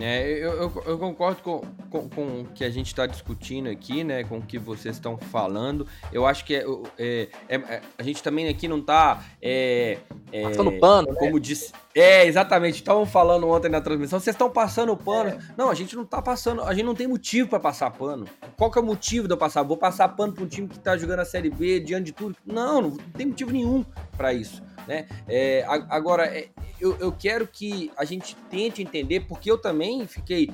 É, 0.00 0.28
eu, 0.30 0.52
eu, 0.52 0.82
eu, 0.86 0.98
concordo 0.98 1.40
com, 1.42 1.62
com, 1.90 2.08
com, 2.08 2.40
o 2.40 2.44
que 2.54 2.64
a 2.64 2.70
gente 2.70 2.88
está 2.88 3.06
discutindo 3.06 3.68
aqui, 3.68 4.04
né? 4.04 4.24
Com 4.24 4.38
o 4.38 4.42
que 4.42 4.58
vocês 4.58 4.96
estão 4.96 5.16
falando. 5.16 5.86
Eu 6.12 6.26
acho 6.26 6.44
que 6.44 6.54
é, 6.54 6.64
é, 6.98 7.28
é, 7.48 7.56
é 7.56 7.82
a 7.96 8.02
gente 8.02 8.22
também 8.22 8.48
aqui 8.48 8.68
não 8.68 8.78
está. 8.78 9.22
É, 9.40 9.98
é, 10.32 10.42
passando 10.42 10.72
pano, 10.78 11.12
né? 11.12 11.18
como 11.18 11.34
né? 11.34 11.40
disse. 11.40 11.72
É, 11.94 12.26
exatamente. 12.26 12.76
Estavam 12.76 13.06
falando 13.06 13.48
ontem 13.48 13.68
na 13.68 13.80
transmissão. 13.80 14.18
Vocês 14.18 14.34
estão 14.34 14.50
passando 14.50 14.96
pano. 14.96 15.30
É. 15.30 15.38
Não, 15.56 15.70
a 15.70 15.74
gente 15.74 15.94
não 15.94 16.02
está 16.02 16.20
passando. 16.20 16.62
A 16.62 16.74
gente 16.74 16.84
não 16.84 16.94
tem 16.94 17.06
motivo 17.06 17.48
para 17.48 17.60
passar 17.60 17.90
pano. 17.90 18.26
Qual 18.56 18.70
que 18.70 18.78
é 18.78 18.82
o 18.82 18.84
motivo 18.84 19.28
de 19.28 19.34
eu 19.34 19.38
passar? 19.38 19.62
Vou 19.62 19.76
passar 19.76 20.08
pano 20.08 20.32
para 20.32 20.44
um 20.44 20.48
time 20.48 20.68
que 20.68 20.76
está 20.76 20.96
jogando 20.96 21.20
a 21.20 21.24
Série 21.24 21.50
B 21.50 21.80
diante 21.80 22.06
de 22.06 22.12
tudo? 22.12 22.36
Não, 22.44 22.82
não 22.82 22.96
tem 23.16 23.26
motivo 23.26 23.52
nenhum 23.52 23.84
para 24.16 24.32
isso. 24.32 24.62
Né? 24.86 25.06
É, 25.26 25.64
agora, 25.66 26.26
é, 26.26 26.48
eu, 26.80 26.96
eu 26.98 27.12
quero 27.12 27.46
que 27.46 27.90
a 27.96 28.04
gente 28.04 28.36
tente 28.50 28.82
entender, 28.82 29.20
porque 29.20 29.50
eu 29.50 29.58
também 29.58 30.06
fiquei 30.06 30.50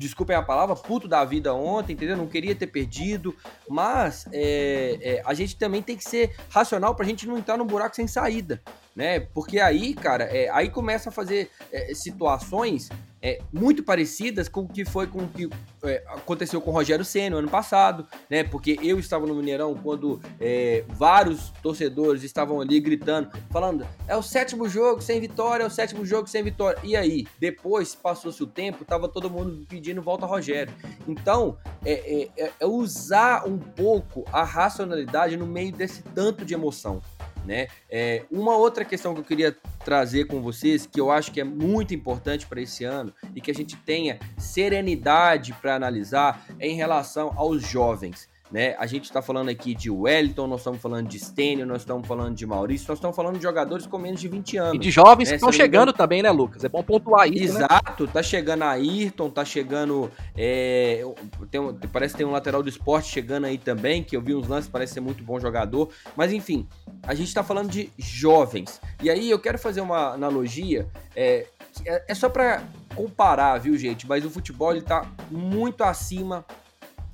desculpem 0.00 0.34
a 0.34 0.42
palavra, 0.42 0.74
puto 0.74 1.06
da 1.06 1.24
vida 1.26 1.54
ontem, 1.54 1.92
entendeu? 1.92 2.16
Não 2.16 2.26
queria 2.26 2.54
ter 2.54 2.66
perdido, 2.66 3.36
mas 3.68 4.26
é, 4.32 4.98
é, 5.02 5.22
a 5.26 5.34
gente 5.34 5.56
também 5.56 5.82
tem 5.82 5.94
que 5.94 6.04
ser 6.04 6.34
racional 6.48 6.94
pra 6.94 7.04
gente 7.04 7.28
não 7.28 7.36
entrar 7.36 7.58
num 7.58 7.66
buraco 7.66 7.94
sem 7.94 8.06
saída, 8.06 8.62
né? 8.96 9.20
Porque 9.20 9.60
aí, 9.60 9.94
cara, 9.94 10.24
é, 10.24 10.48
aí 10.50 10.70
começa 10.70 11.10
a 11.10 11.12
fazer 11.12 11.50
é, 11.70 11.92
situações 11.94 12.88
é, 13.22 13.40
muito 13.52 13.82
parecidas 13.82 14.48
com 14.48 14.62
o 14.62 14.68
que 14.68 14.84
foi 14.84 15.06
com 15.06 15.20
o 15.20 15.28
que 15.28 15.48
é, 15.84 16.02
aconteceu 16.08 16.60
com 16.60 16.70
o 16.70 16.74
Rogério 16.74 17.04
Senna 17.04 17.36
ano 17.36 17.48
passado, 17.48 18.06
né? 18.28 18.42
Porque 18.44 18.78
eu 18.82 18.98
estava 18.98 19.26
no 19.26 19.34
Mineirão 19.34 19.74
quando 19.74 20.20
é, 20.40 20.84
vários 20.88 21.50
torcedores 21.62 22.22
estavam 22.22 22.60
ali 22.60 22.80
gritando, 22.80 23.30
falando: 23.50 23.86
é 24.06 24.16
o 24.16 24.22
sétimo 24.22 24.68
jogo 24.68 25.00
sem 25.00 25.20
vitória, 25.20 25.64
é 25.64 25.66
o 25.66 25.70
sétimo 25.70 26.04
jogo 26.04 26.28
sem 26.28 26.42
vitória. 26.42 26.78
E 26.82 26.96
aí, 26.96 27.26
depois 27.38 27.94
passou-se 27.94 28.42
o 28.42 28.46
tempo, 28.46 28.84
tava 28.84 29.08
todo 29.08 29.30
mundo 29.30 29.66
pedindo 29.68 30.00
volta 30.02 30.24
a 30.24 30.28
Rogério. 30.28 30.72
Então, 31.06 31.58
é, 31.84 31.92
é, 31.92 32.28
é, 32.36 32.52
é 32.60 32.66
usar 32.66 33.46
um 33.46 33.58
pouco 33.58 34.24
a 34.32 34.42
racionalidade 34.44 35.36
no 35.36 35.46
meio 35.46 35.72
desse 35.72 36.02
tanto 36.02 36.44
de 36.44 36.54
emoção. 36.54 37.02
Né? 37.44 37.68
É, 37.90 38.24
uma 38.30 38.56
outra 38.56 38.84
questão 38.84 39.14
que 39.14 39.20
eu 39.20 39.24
queria 39.24 39.56
trazer 39.84 40.26
com 40.26 40.40
vocês, 40.40 40.86
que 40.86 41.00
eu 41.00 41.10
acho 41.10 41.32
que 41.32 41.40
é 41.40 41.44
muito 41.44 41.94
importante 41.94 42.46
para 42.46 42.60
esse 42.60 42.84
ano 42.84 43.12
e 43.34 43.40
que 43.40 43.50
a 43.50 43.54
gente 43.54 43.76
tenha 43.76 44.18
serenidade 44.38 45.52
para 45.54 45.74
analisar, 45.74 46.46
é 46.58 46.68
em 46.68 46.76
relação 46.76 47.32
aos 47.36 47.62
jovens. 47.62 48.29
Né? 48.50 48.74
A 48.78 48.86
gente 48.86 49.04
está 49.04 49.22
falando 49.22 49.48
aqui 49.48 49.74
de 49.74 49.88
Wellington, 49.88 50.48
nós 50.48 50.60
estamos 50.60 50.80
falando 50.80 51.06
de 51.06 51.18
Stênio, 51.20 51.64
nós 51.64 51.82
estamos 51.82 52.06
falando 52.06 52.34
de 52.34 52.44
Maurício, 52.44 52.86
nós 52.88 52.98
estamos 52.98 53.14
falando 53.14 53.36
de 53.36 53.42
jogadores 53.42 53.86
com 53.86 53.96
menos 53.96 54.20
de 54.20 54.26
20 54.26 54.56
anos. 54.56 54.74
E 54.74 54.78
de 54.78 54.90
jovens 54.90 55.28
né? 55.28 55.32
que 55.32 55.36
estão 55.36 55.52
chegando 55.52 55.92
também, 55.92 56.20
né, 56.20 56.30
Lucas? 56.32 56.64
É 56.64 56.68
bom 56.68 56.82
pontuar 56.82 57.28
isso. 57.28 57.54
Né? 57.54 57.66
Exato, 57.66 58.06
né? 58.06 58.10
tá 58.12 58.22
chegando 58.22 58.62
a 58.62 58.70
Ayrton, 58.70 59.30
tá 59.30 59.44
chegando. 59.44 60.10
É, 60.36 61.04
tem, 61.48 61.60
parece 61.92 62.14
que 62.14 62.18
tem 62.18 62.26
um 62.26 62.32
lateral 62.32 62.60
do 62.60 62.68
esporte 62.68 63.08
chegando 63.08 63.44
aí 63.46 63.56
também, 63.56 64.02
que 64.02 64.16
eu 64.16 64.20
vi 64.20 64.34
uns 64.34 64.48
lances, 64.48 64.68
parece 64.68 64.94
ser 64.94 65.00
muito 65.00 65.22
bom 65.22 65.38
jogador. 65.38 65.88
Mas 66.16 66.32
enfim, 66.32 66.66
a 67.04 67.14
gente 67.14 67.28
está 67.28 67.44
falando 67.44 67.70
de 67.70 67.92
jovens. 67.96 68.80
E 69.00 69.08
aí 69.08 69.30
eu 69.30 69.38
quero 69.38 69.58
fazer 69.58 69.80
uma 69.80 70.14
analogia. 70.14 70.88
É, 71.14 71.46
é, 71.86 72.04
é 72.08 72.14
só 72.14 72.28
para 72.28 72.64
comparar, 72.96 73.58
viu, 73.58 73.78
gente? 73.78 74.08
Mas 74.08 74.24
o 74.24 74.30
futebol 74.30 74.72
ele 74.72 74.82
tá 74.82 75.06
muito 75.30 75.84
acima 75.84 76.44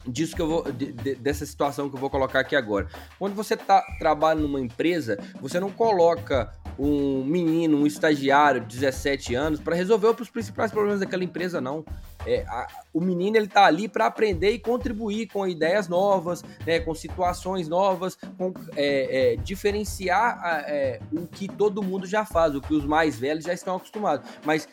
disso 0.07 0.35
que 0.35 0.43
eu 0.43 0.49
vou 0.49 0.73
de, 0.73 0.93
de, 0.93 1.15
dessa 1.17 1.45
situação 1.45 1.89
que 1.89 1.97
eu 1.97 2.01
vou 2.01 2.11
colocar 2.11 2.41
aqui 2.41 2.57
agora. 2.57 2.89
Quando 3.19 3.35
você 3.35 3.57
tá 3.57 3.83
trabalha 3.99 4.41
numa 4.41 4.61
empresa, 4.61 5.19
você 5.41 5.59
não 5.59 5.71
coloca 5.71 6.53
um 6.79 7.25
menino, 7.25 7.79
um 7.79 7.87
estagiário 7.87 8.61
de 8.61 8.79
17 8.79 9.35
anos 9.35 9.61
para 9.61 9.75
resolver 9.75 10.09
os 10.21 10.29
principais 10.29 10.71
problemas 10.71 11.01
daquela 11.01 11.25
empresa 11.25 11.61
não. 11.61 11.85
É, 12.27 12.45
a, 12.49 12.67
o 12.93 13.01
menino 13.01 13.37
ele 13.37 13.47
tá 13.47 13.65
ali 13.65 13.89
para 13.89 14.07
aprender 14.07 14.51
e 14.51 14.59
contribuir 14.59 15.29
com 15.29 15.47
ideias 15.47 15.89
novas, 15.89 16.45
né, 16.67 16.81
com 16.81 16.95
situações 16.95 17.69
novas, 17.69 18.19
com 18.37 18.53
é, 18.75 19.35
é, 19.35 19.37
diferenciar 19.37 20.39
a, 20.43 20.61
é, 20.67 21.01
o 21.13 21.27
que 21.27 21.49
todo 21.49 21.83
mundo 21.83 22.07
já 22.07 22.25
faz, 22.25 22.55
o 22.55 22.61
que 22.61 22.75
os 22.75 22.85
mais 22.85 23.17
velhos 23.19 23.45
já 23.45 23.55
estão 23.55 23.77
acostumados. 23.77 24.29
Mas 24.45 24.69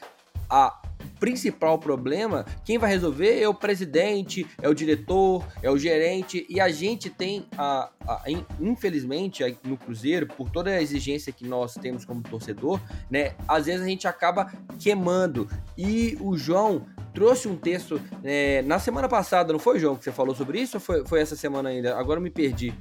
a 0.49 0.81
principal 1.23 1.79
problema, 1.79 2.45
quem 2.65 2.77
vai 2.77 2.89
resolver 2.89 3.41
é 3.41 3.47
o 3.47 3.53
presidente, 3.53 4.45
é 4.61 4.67
o 4.67 4.73
diretor, 4.73 5.47
é 5.61 5.71
o 5.71 5.77
gerente, 5.77 6.45
e 6.49 6.59
a 6.59 6.67
gente 6.67 7.09
tem, 7.09 7.47
a, 7.57 7.89
a, 8.05 8.23
infelizmente, 8.59 9.41
no 9.63 9.77
Cruzeiro, 9.77 10.27
por 10.27 10.49
toda 10.49 10.69
a 10.71 10.81
exigência 10.81 11.31
que 11.31 11.47
nós 11.47 11.75
temos 11.75 12.03
como 12.03 12.21
torcedor, 12.21 12.77
né, 13.09 13.35
às 13.47 13.67
vezes 13.67 13.85
a 13.85 13.87
gente 13.87 14.05
acaba 14.05 14.51
queimando. 14.77 15.47
E 15.77 16.17
o 16.19 16.35
João 16.35 16.85
trouxe 17.13 17.47
um 17.47 17.55
texto 17.55 18.01
é, 18.21 18.61
na 18.63 18.77
semana 18.77 19.07
passada, 19.07 19.53
não 19.53 19.59
foi, 19.59 19.79
João, 19.79 19.95
que 19.95 20.03
você 20.03 20.11
falou 20.11 20.35
sobre 20.35 20.59
isso, 20.59 20.75
ou 20.75 20.81
foi, 20.81 21.07
foi 21.07 21.21
essa 21.21 21.37
semana 21.37 21.69
ainda? 21.69 21.97
Agora 21.97 22.19
eu 22.19 22.23
me 22.23 22.31
perdi. 22.31 22.73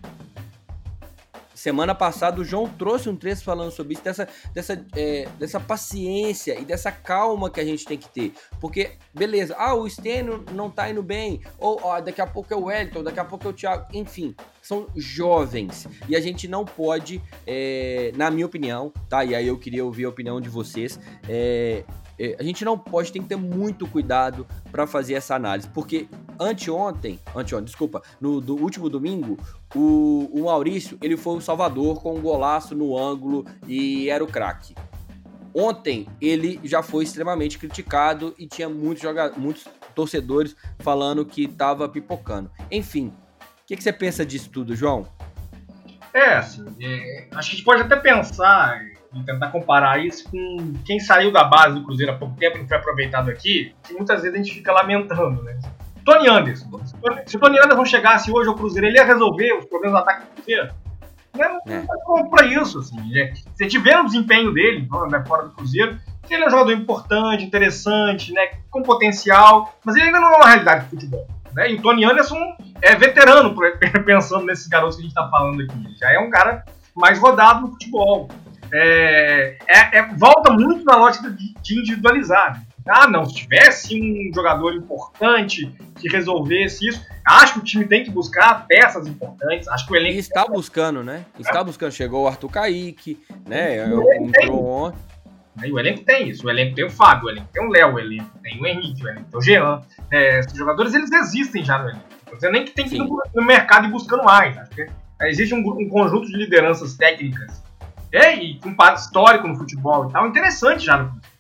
Semana 1.63 1.95
passada 1.95 2.41
o 2.41 2.45
João 2.45 2.69
trouxe 2.69 3.09
um 3.09 3.15
trecho 3.15 3.45
falando 3.45 3.71
sobre 3.71 3.93
isso, 3.93 4.03
dessa, 4.03 4.29
dessa, 4.53 4.85
é, 4.97 5.29
dessa 5.39 5.61
paciência 5.61 6.59
e 6.59 6.65
dessa 6.65 6.91
calma 6.91 7.49
que 7.49 7.61
a 7.61 7.65
gente 7.65 7.85
tem 7.85 7.97
que 7.97 8.09
ter. 8.09 8.33
Porque, 8.61 8.91
beleza, 9.15 9.55
ah, 9.57 9.73
o 9.73 9.89
Stênio 9.89 10.45
não 10.51 10.69
tá 10.69 10.91
indo 10.91 11.05
bem, 11.05 11.41
ou 11.61 11.79
ó, 11.81 12.01
daqui 12.01 12.21
a 12.21 12.27
pouco 12.27 12.53
é 12.53 12.57
o 12.57 12.65
Wellington, 12.65 13.05
daqui 13.05 13.21
a 13.21 13.25
pouco 13.25 13.47
é 13.47 13.51
o 13.51 13.53
Thiago, 13.53 13.87
enfim, 13.93 14.35
são 14.61 14.89
jovens. 14.97 15.87
E 16.09 16.17
a 16.17 16.21
gente 16.21 16.49
não 16.49 16.65
pode, 16.65 17.23
é, 17.47 18.11
na 18.17 18.29
minha 18.29 18.47
opinião, 18.47 18.93
tá? 19.09 19.25
E 19.25 19.33
aí 19.33 19.47
eu 19.47 19.57
queria 19.57 19.85
ouvir 19.85 20.07
a 20.07 20.09
opinião 20.09 20.41
de 20.41 20.49
vocês, 20.49 20.99
é, 21.29 21.85
a 22.39 22.43
gente 22.43 22.65
não 22.65 22.79
pode, 22.79 23.13
tem 23.13 23.23
que 23.23 23.29
ter 23.29 23.37
muito 23.37 23.87
cuidado 23.87 24.47
para 24.71 24.87
fazer 24.87 25.15
essa 25.15 25.35
análise, 25.35 25.69
porque 25.69 26.09
anteontem, 26.39 27.19
anteontem, 27.35 27.67
desculpa, 27.67 28.03
no 28.21 28.41
do 28.41 28.57
último 28.57 28.89
domingo, 28.89 29.39
o, 29.75 30.31
o 30.33 30.45
Maurício, 30.45 30.99
ele 31.03 31.17
foi 31.17 31.37
o 31.37 31.41
salvador 31.41 32.01
com 32.01 32.15
um 32.15 32.21
golaço 32.21 32.75
no 32.75 32.99
ângulo 32.99 33.45
e 33.67 34.09
era 34.09 34.23
o 34.23 34.27
craque. 34.27 34.75
Ontem 35.55 36.09
ele 36.21 36.59
já 36.65 36.83
foi 36.83 37.05
extremamente 37.05 37.59
criticado 37.59 38.35
e 38.39 38.47
tinha 38.47 38.69
muitos, 38.69 39.03
jogadores, 39.03 39.37
muitos 39.37 39.69
torcedores 39.95 40.57
falando 40.79 41.27
que 41.27 41.45
estava 41.45 41.89
pipocando. 41.89 42.51
Enfim, 42.71 43.09
o 43.09 43.67
que, 43.67 43.77
que, 43.77 43.83
você 43.83 43.93
pensa 43.93 44.25
disso 44.25 44.49
tudo, 44.49 44.75
João? 44.75 45.07
É, 46.15 46.35
assim, 46.35 46.65
é, 46.81 47.29
acho 47.33 47.51
que 47.51 47.55
a 47.55 47.57
gente 47.57 47.65
pode 47.65 47.83
até 47.83 47.97
pensar 47.97 48.92
tentar 49.27 49.49
comparar 49.49 50.05
isso 50.05 50.31
com 50.31 50.75
quem 50.85 50.99
saiu 50.99 51.31
da 51.31 51.45
base 51.45 51.75
do 51.75 51.85
Cruzeiro 51.85 52.13
há 52.13 52.17
pouco 52.17 52.37
tempo 52.37 52.57
e 52.57 52.61
não 52.61 52.69
foi 52.69 52.77
aproveitado 52.77 53.31
aqui, 53.31 53.75
que 53.83 53.93
muitas 53.93 54.23
vezes 54.23 54.35
a 54.35 54.43
gente 54.43 54.55
fica 54.55 54.73
lamentando, 54.73 55.43
né? 55.43 55.59
Tony 56.05 56.29
Anderson. 56.29 56.81
Se 57.27 57.37
o 57.37 57.41
Tony 57.41 57.59
Anderson 57.59 57.85
chegasse 57.85 58.31
hoje 58.31 58.49
ao 58.49 58.55
Cruzeiro, 58.55 58.87
ele 58.87 58.97
ia 58.97 59.05
resolver 59.05 59.53
os 59.59 59.67
problemas 59.67 60.01
do 60.01 60.03
ataque 60.03 60.27
do 60.27 60.31
Cruzeiro? 60.35 60.75
Não 61.35 61.45
é, 61.67 61.77
é. 61.77 62.29
para 62.29 62.47
isso, 62.47 62.79
assim. 62.79 62.97
Né? 63.11 63.33
Se 63.55 63.67
tiver 63.69 63.99
o 63.99 64.05
desempenho 64.05 64.53
dele, 64.53 64.89
né, 65.11 65.25
fora 65.27 65.45
do 65.45 65.51
Cruzeiro, 65.51 65.99
ele 66.35 66.45
é 66.45 66.47
um 66.47 66.51
jogador 66.51 66.73
importante, 66.73 67.45
interessante, 67.45 68.33
né, 68.33 68.49
com 68.71 68.83
potencial, 68.83 69.75
mas 69.85 69.97
ele 69.97 70.07
ainda 70.07 70.21
não 70.21 70.33
é 70.33 70.37
uma 70.37 70.49
realidade 70.49 70.85
do 70.85 70.91
futebol. 70.91 71.27
Né? 71.53 71.73
E 71.73 71.75
o 71.75 71.83
Tony 71.83 72.05
Anderson 72.05 72.57
é 72.81 72.95
veterano, 72.97 73.55
pensando 74.05 74.47
nesses 74.47 74.67
garotos 74.67 74.97
que 74.97 75.03
a 75.03 75.05
gente 75.05 75.17
está 75.17 75.29
falando 75.29 75.63
aqui. 75.63 75.75
Ele 75.77 75.95
já 75.97 76.13
é 76.13 76.19
um 76.19 76.31
cara 76.31 76.65
mais 76.95 77.19
rodado 77.19 77.63
no 77.63 77.69
futebol. 77.73 78.29
É, 78.73 79.59
é, 79.69 79.99
é, 79.99 80.07
volta 80.17 80.51
muito 80.53 80.85
na 80.85 80.97
lógica 80.97 81.31
de, 81.31 81.55
de 81.55 81.79
individualizar. 81.79 82.55
Né? 82.55 82.65
Ah, 82.89 83.07
não, 83.07 83.27
se 83.27 83.35
tivesse 83.35 84.01
um 84.01 84.35
jogador 84.35 84.75
importante 84.75 85.71
que 86.01 86.09
resolvesse 86.09 86.89
isso, 86.89 87.07
acho 87.25 87.55
que 87.55 87.59
o 87.61 87.63
time 87.63 87.85
tem 87.85 88.03
que 88.03 88.11
buscar 88.11 88.67
peças 88.67 89.07
importantes. 89.07 89.69
Acho 89.69 89.87
que 89.87 89.93
o 89.93 89.97
elenco. 89.97 90.17
E 90.17 90.19
está 90.19 90.47
buscando, 90.47 91.05
né? 91.05 91.25
Está 91.39 91.61
é. 91.61 91.65
buscando. 91.65 91.93
Chegou 91.93 92.25
o 92.25 92.29
Arthur 92.29 92.51
Kaique, 92.51 93.21
né? 93.47 93.85
Entrou 93.85 94.67
ontem. 94.67 94.99
E 95.65 95.71
o 95.71 95.79
elenco 95.79 96.03
tem 96.05 96.31
isso. 96.31 96.47
O 96.47 96.51
elenco 96.51 96.75
tem 96.75 96.85
o 96.85 96.91
Fábio, 96.91 97.27
o 97.27 97.31
elenco 97.31 97.49
tem 97.53 97.63
o 97.63 97.69
Léo, 97.69 97.95
o 97.95 97.99
elenco 97.99 98.39
tem 98.43 98.61
o 98.61 98.67
Henrique, 98.67 99.05
o 99.05 99.09
elenco 99.09 99.27
tem 99.31 99.39
o 99.39 99.43
Jean. 99.43 99.83
É, 100.11 100.39
esses 100.39 100.57
jogadores 100.57 100.95
eles 100.95 101.13
existem 101.13 101.63
já 101.63 101.79
no 101.79 101.91
elenco. 101.91 102.05
Você 102.31 102.51
nem 102.51 102.65
que 102.65 102.71
tem 102.71 102.89
que 102.89 102.97
ir 102.97 102.99
no, 102.99 103.23
no, 103.35 103.45
mercado 103.45 103.87
e 103.87 103.91
buscando 103.91 104.25
mais. 104.25 104.57
Acho 104.57 104.71
que 104.71 104.87
existe 105.21 105.55
um, 105.55 105.59
um 105.59 105.89
conjunto 105.91 106.27
de 106.27 106.37
lideranças 106.39 106.97
técnicas 106.97 107.63
é, 108.13 108.35
e 108.35 108.59
com 108.61 108.75
histórico 108.95 109.49
no 109.49 109.57
futebol 109.57 110.09
e 110.09 110.13
tal, 110.13 110.27
interessante 110.27 110.85
já 110.85 110.99
no 110.99 111.09
futebol 111.09 111.33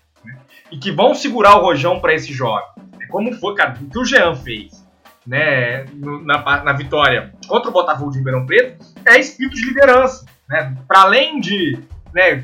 e 0.73 0.79
que 0.79 0.91
vão 0.91 1.14
segurar 1.14 1.57
o 1.59 1.61
rojão 1.61 2.01
para 2.01 2.14
esse 2.14 2.33
jogo. 2.33 2.62
É 3.01 3.07
como 3.07 3.33
foi, 3.35 3.55
cara, 3.55 3.77
o 3.79 3.91
que 3.91 3.99
o 3.99 4.05
Jean 4.05 4.35
fez 4.35 4.83
né, 5.27 5.85
na, 5.95 6.64
na 6.64 6.73
vitória 6.73 7.33
contra 7.47 7.68
o 7.68 7.73
Botafogo 7.73 8.11
de 8.11 8.18
Ribeirão 8.18 8.47
Preto 8.47 8.85
é 9.05 9.20
espírito 9.20 9.55
de 9.55 9.66
liderança. 9.66 10.25
Né? 10.49 10.75
Para 10.89 11.03
além 11.03 11.41
de 11.41 11.79
né, 12.14 12.43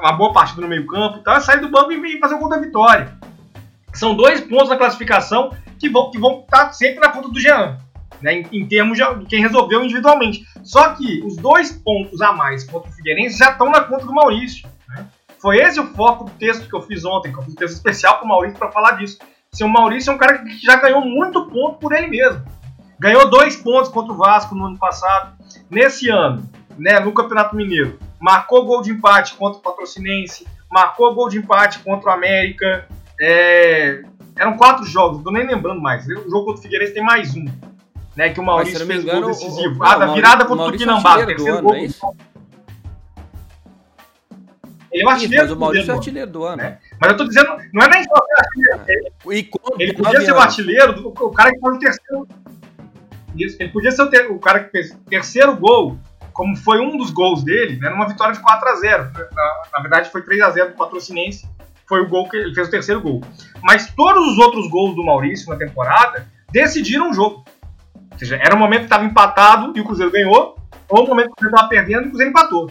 uma 0.00 0.12
boa 0.12 0.32
partida 0.32 0.60
no 0.60 0.68
meio-campo, 0.68 1.18
então, 1.18 1.34
é 1.34 1.40
sair 1.40 1.60
do 1.60 1.70
banco 1.70 1.90
e 1.90 2.20
fazer 2.20 2.34
o 2.34 2.38
gol 2.38 2.50
da 2.50 2.58
vitória. 2.58 3.16
São 3.94 4.14
dois 4.14 4.42
pontos 4.42 4.68
na 4.68 4.76
classificação 4.76 5.50
que 5.78 5.88
vão, 5.88 6.10
que 6.10 6.18
vão 6.18 6.40
estar 6.40 6.72
sempre 6.74 7.00
na 7.00 7.08
conta 7.08 7.28
do 7.28 7.40
Jean. 7.40 7.78
Né, 8.20 8.40
em, 8.40 8.62
em, 8.62 8.66
termos 8.66 8.98
de 8.98 9.04
quem 9.26 9.40
resolveu 9.40 9.84
individualmente. 9.84 10.44
Só 10.64 10.94
que 10.94 11.22
os 11.24 11.36
dois 11.36 11.70
pontos 11.70 12.20
a 12.20 12.32
mais 12.32 12.64
contra 12.64 12.90
o 12.90 12.92
Figueirense 12.92 13.38
já 13.38 13.52
estão 13.52 13.70
na 13.70 13.82
conta 13.82 14.04
do 14.04 14.12
Maurício. 14.12 14.68
Foi 15.40 15.58
esse 15.58 15.78
o 15.78 15.86
foco 15.94 16.24
do 16.24 16.30
texto 16.32 16.68
que 16.68 16.74
eu 16.74 16.82
fiz 16.82 17.04
ontem, 17.04 17.32
que 17.32 17.38
eu 17.38 17.42
fiz 17.42 17.52
um 17.52 17.56
texto 17.56 17.74
especial 17.76 18.18
com 18.18 18.24
o 18.24 18.28
Maurício 18.28 18.58
para 18.58 18.72
falar 18.72 18.92
disso. 18.92 19.18
Se 19.52 19.62
o 19.62 19.68
Maurício 19.68 20.10
é 20.10 20.14
um 20.14 20.18
cara 20.18 20.38
que 20.38 20.58
já 20.58 20.76
ganhou 20.76 21.00
muito 21.00 21.46
ponto 21.46 21.78
por 21.78 21.92
ele 21.92 22.08
mesmo. 22.08 22.44
Ganhou 22.98 23.30
dois 23.30 23.54
pontos 23.54 23.88
contra 23.88 24.12
o 24.12 24.16
Vasco 24.16 24.54
no 24.54 24.66
ano 24.66 24.78
passado. 24.78 25.36
Nesse 25.70 26.10
ano, 26.10 26.48
né, 26.76 26.98
no 26.98 27.12
Campeonato 27.12 27.54
Mineiro, 27.54 27.98
marcou 28.20 28.64
gol 28.64 28.82
de 28.82 28.90
empate 28.90 29.34
contra 29.34 29.60
o 29.60 29.62
Patrocinense, 29.62 30.46
marcou 30.70 31.14
gol 31.14 31.28
de 31.28 31.38
empate 31.38 31.78
contra 31.80 32.10
o 32.10 32.12
América. 32.12 32.88
É... 33.20 34.02
Eram 34.36 34.56
quatro 34.56 34.84
jogos, 34.84 35.22
não 35.24 35.32
nem 35.32 35.46
lembrando 35.46 35.80
mais. 35.80 36.06
O 36.06 36.28
jogo 36.28 36.46
contra 36.46 36.60
o 36.60 36.62
Figueirense 36.62 36.94
tem 36.94 37.02
mais 37.02 37.34
um. 37.36 37.46
Né, 38.18 38.30
que 38.30 38.40
o 38.40 38.42
Maurício 38.42 38.84
fez 38.84 39.04
engano, 39.04 39.20
gol 39.20 39.30
decisivo. 39.30 39.76
O, 39.76 39.78
o, 39.78 39.84
ah, 39.84 39.94
da 39.94 40.12
virada 40.12 40.44
contra 40.44 40.64
o 40.64 40.72
Tupinambá, 40.72 41.24
terceiro 41.24 41.62
gol. 41.62 41.72
É 41.72 41.84
ele 44.90 45.02
é 45.02 45.06
o 45.06 45.08
artilheiro 45.08 45.44
Isso, 45.44 45.50
mas 45.50 45.50
o 45.52 45.60
Maurício 45.60 45.92
é 45.92 45.94
artilheiro 45.94 46.30
do 46.32 46.44
ano. 46.44 46.56
Né? 46.56 46.78
Mas 47.00 47.12
eu 47.12 47.16
tô 47.16 47.24
dizendo, 47.28 47.48
não 47.72 47.80
é 47.80 47.88
nem 47.88 48.02
só 48.02 48.14
artilheiro. 48.36 48.80
Ele, 48.88 49.12
e 49.78 49.82
ele 49.84 49.92
podia 49.92 50.20
ser 50.20 50.32
o 50.32 50.40
artilheiro, 50.40 51.08
o 51.08 51.30
cara 51.30 51.52
que 51.52 51.60
faz 51.60 51.76
o 51.76 51.78
terceiro. 51.78 52.28
Isso, 53.36 53.56
ele 53.60 53.70
podia 53.70 53.92
ser 53.92 54.02
o, 54.02 54.10
ter, 54.10 54.28
o 54.32 54.40
cara 54.40 54.64
que 54.64 54.70
fez 54.72 54.90
o 54.90 54.98
terceiro 55.08 55.56
gol, 55.56 55.96
como 56.32 56.56
foi 56.56 56.80
um 56.80 56.96
dos 56.96 57.12
gols 57.12 57.44
dele, 57.44 57.76
né, 57.76 57.88
numa 57.88 58.08
vitória 58.08 58.34
de 58.34 58.40
4 58.40 58.68
a 58.68 58.74
0 58.74 59.12
na, 59.32 59.62
na 59.74 59.80
verdade, 59.80 60.10
foi 60.10 60.22
3 60.22 60.40
a 60.40 60.50
0 60.50 60.70
do 60.70 60.74
Patrocinense. 60.76 61.48
Foi 61.86 62.00
o 62.00 62.08
gol 62.08 62.28
que 62.28 62.36
ele 62.36 62.52
fez 62.52 62.66
o 62.66 62.70
terceiro 62.72 63.00
gol. 63.00 63.22
Mas 63.62 63.94
todos 63.94 64.26
os 64.26 64.38
outros 64.38 64.68
gols 64.68 64.96
do 64.96 65.04
Maurício 65.04 65.48
na 65.48 65.56
temporada 65.56 66.26
decidiram 66.50 67.10
o 67.10 67.14
jogo. 67.14 67.44
Ou 68.18 68.26
seja, 68.26 68.36
era 68.42 68.56
um 68.56 68.58
momento 68.58 68.80
que 68.80 68.86
estava 68.86 69.04
empatado 69.04 69.72
e 69.76 69.80
o 69.80 69.84
Cruzeiro 69.84 70.10
ganhou, 70.10 70.58
ou 70.88 71.04
um 71.04 71.06
momento 71.06 71.26
que 71.26 71.32
o 71.32 71.36
Cruzeiro 71.36 71.54
estava 71.54 71.68
perdendo 71.68 72.02
e 72.02 72.06
o 72.06 72.08
Cruzeiro 72.08 72.30
empatou. 72.30 72.70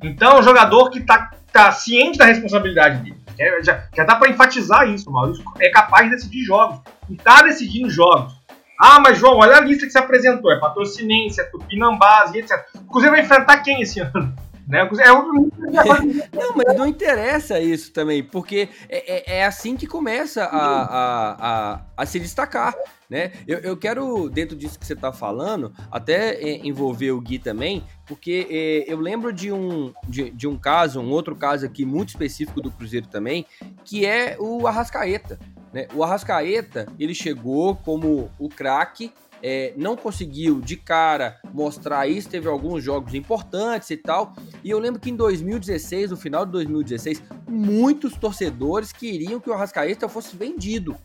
Então, 0.00 0.36
é 0.36 0.40
um 0.40 0.42
jogador 0.42 0.90
que 0.90 1.00
está 1.00 1.30
tá 1.52 1.72
ciente 1.72 2.18
da 2.18 2.26
responsabilidade 2.26 3.02
dele. 3.02 3.16
Já, 3.62 3.84
já 3.94 4.04
dá 4.04 4.14
para 4.14 4.30
enfatizar 4.30 4.88
isso, 4.88 5.10
Maurício 5.10 5.44
é 5.58 5.68
capaz 5.70 6.04
de 6.04 6.14
decidir 6.14 6.44
jogos. 6.44 6.80
E 7.10 7.16
tá 7.16 7.42
decidindo 7.42 7.90
jogos. 7.90 8.34
Ah, 8.78 9.00
mas 9.00 9.18
João, 9.18 9.38
olha 9.38 9.56
a 9.56 9.60
lista 9.60 9.86
que 9.86 9.92
se 9.92 9.98
apresentou. 9.98 10.52
É 10.52 10.60
Patrocinense, 10.60 11.40
é 11.40 11.44
Tupinambás 11.44 12.32
e 12.34 12.38
etc. 12.38 12.64
O 12.74 12.84
Cruzeiro 12.84 13.16
vai 13.16 13.24
enfrentar 13.24 13.58
quem 13.58 13.82
esse 13.82 14.00
ano? 14.00 14.34
Né? 14.68 14.80
É 14.80 15.12
não, 15.12 16.56
mas 16.56 16.76
não 16.76 16.88
interessa 16.88 17.60
isso 17.60 17.92
também, 17.92 18.20
porque 18.24 18.68
é, 18.88 19.36
é, 19.36 19.38
é 19.38 19.46
assim 19.46 19.76
que 19.76 19.86
começa 19.86 20.42
a, 20.42 20.82
a, 20.82 21.36
a, 21.38 21.80
a, 21.96 22.04
se 22.04 22.18
destacar. 22.18 22.74
Né? 23.08 23.32
Eu, 23.46 23.58
eu 23.58 23.76
quero, 23.76 24.28
dentro 24.28 24.56
disso 24.56 24.78
que 24.78 24.86
você 24.86 24.94
está 24.94 25.12
falando, 25.12 25.72
até 25.90 26.34
é, 26.34 26.66
envolver 26.66 27.12
o 27.12 27.20
Gui 27.20 27.38
também, 27.38 27.84
porque 28.04 28.46
é, 28.50 28.92
eu 28.92 28.98
lembro 28.98 29.32
de 29.32 29.52
um, 29.52 29.92
de, 30.08 30.30
de 30.30 30.48
um 30.48 30.58
caso, 30.58 31.00
um 31.00 31.10
outro 31.10 31.36
caso 31.36 31.64
aqui 31.64 31.84
muito 31.84 32.08
específico 32.08 32.60
do 32.60 32.70
Cruzeiro 32.70 33.06
também, 33.06 33.46
que 33.84 34.04
é 34.04 34.36
o 34.40 34.66
Arrascaeta. 34.66 35.38
Né? 35.72 35.86
O 35.94 36.02
Arrascaeta, 36.02 36.86
ele 36.98 37.14
chegou 37.14 37.76
como 37.76 38.30
o 38.38 38.48
craque 38.48 39.12
é, 39.42 39.72
não 39.76 39.96
conseguiu 39.96 40.60
de 40.60 40.76
cara 40.76 41.40
mostrar 41.52 42.08
isso, 42.08 42.28
teve 42.28 42.48
alguns 42.48 42.82
jogos 42.82 43.14
importantes 43.14 43.90
e 43.90 43.96
tal. 43.96 44.34
E 44.64 44.70
eu 44.70 44.78
lembro 44.78 45.00
que 45.00 45.10
em 45.10 45.16
2016, 45.16 46.10
no 46.10 46.16
final 46.16 46.44
de 46.44 46.52
2016, 46.52 47.22
muitos 47.48 48.16
torcedores 48.16 48.92
queriam 48.92 49.40
que 49.40 49.50
o 49.50 49.52
Arrascaeta 49.52 50.08
fosse 50.08 50.36
vendido. 50.36 50.96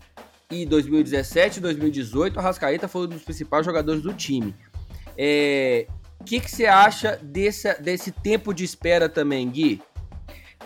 E 0.52 0.66
2017 0.66 1.58
e 1.58 1.62
2018, 1.62 2.36
o 2.36 2.39
Arrascaeta 2.39 2.88
foi 2.88 3.06
um 3.06 3.08
dos 3.08 3.24
principais 3.24 3.66
jogadores 3.66 4.02
do 4.02 4.14
time. 4.14 4.54
É, 5.18 5.88
o 6.20 6.24
que, 6.24 6.39
que 6.39 6.52
você 6.52 6.66
acha 6.66 7.18
desse, 7.24 7.74
desse 7.82 8.12
tempo 8.12 8.54
de 8.54 8.64
espera 8.64 9.08
também, 9.08 9.49
Gui? 9.49 9.82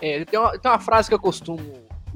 É, 0.02 0.26
tem, 0.26 0.40
uma, 0.40 0.58
tem 0.58 0.72
uma 0.72 0.80
frase 0.80 1.08
que 1.08 1.14
eu 1.14 1.20
costumo 1.20 1.62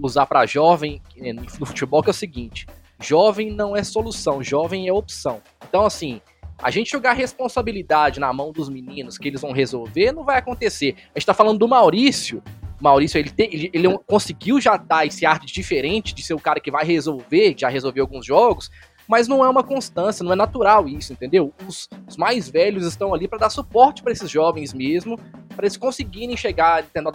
usar 0.01 0.25
para 0.25 0.45
jovem 0.45 1.01
é, 1.17 1.31
no 1.31 1.65
futebol 1.65 2.01
que 2.01 2.09
é 2.09 2.11
o 2.11 2.13
seguinte: 2.13 2.65
Jovem 2.99 3.51
não 3.51 3.75
é 3.75 3.83
solução, 3.83 4.43
jovem 4.43 4.87
é 4.87 4.93
opção. 4.93 5.41
Então, 5.67 5.85
assim, 5.85 6.19
a 6.61 6.69
gente 6.69 6.91
jogar 6.91 7.13
responsabilidade 7.13 8.19
na 8.19 8.33
mão 8.33 8.51
dos 8.51 8.67
meninos 8.67 9.17
que 9.17 9.29
eles 9.29 9.39
vão 9.39 9.53
resolver 9.53 10.11
não 10.11 10.25
vai 10.25 10.37
acontecer. 10.37 10.95
A 11.15 11.19
gente 11.19 11.25
tá 11.25 11.33
falando 11.33 11.57
do 11.57 11.67
Maurício. 11.67 12.43
Maurício, 12.79 13.17
ele, 13.17 13.29
tem, 13.29 13.53
ele, 13.53 13.69
ele 13.73 13.97
conseguiu 14.07 14.59
já 14.59 14.77
dar 14.77 15.05
esse 15.05 15.25
arte 15.25 15.53
diferente 15.53 16.13
de 16.13 16.23
ser 16.23 16.33
o 16.33 16.39
cara 16.39 16.59
que 16.59 16.71
vai 16.71 16.85
resolver, 16.85 17.55
já 17.57 17.69
resolveu 17.69 18.03
alguns 18.03 18.25
jogos, 18.25 18.69
mas 19.09 19.27
não 19.27 19.43
é 19.43 19.49
uma 19.49 19.63
constância, 19.63 20.23
não 20.23 20.31
é 20.31 20.35
natural 20.35 20.87
isso, 20.87 21.13
entendeu? 21.13 21.51
Os, 21.67 21.89
os 22.07 22.15
mais 22.15 22.47
velhos 22.47 22.85
estão 22.85 23.11
ali 23.11 23.27
para 23.27 23.39
dar 23.39 23.49
suporte 23.49 24.03
para 24.03 24.11
esses 24.11 24.29
jovens 24.29 24.71
mesmo, 24.71 25.17
para 25.55 25.65
eles 25.65 25.75
conseguirem 25.77 26.37
chegar, 26.37 26.83
entendeu? 26.83 27.11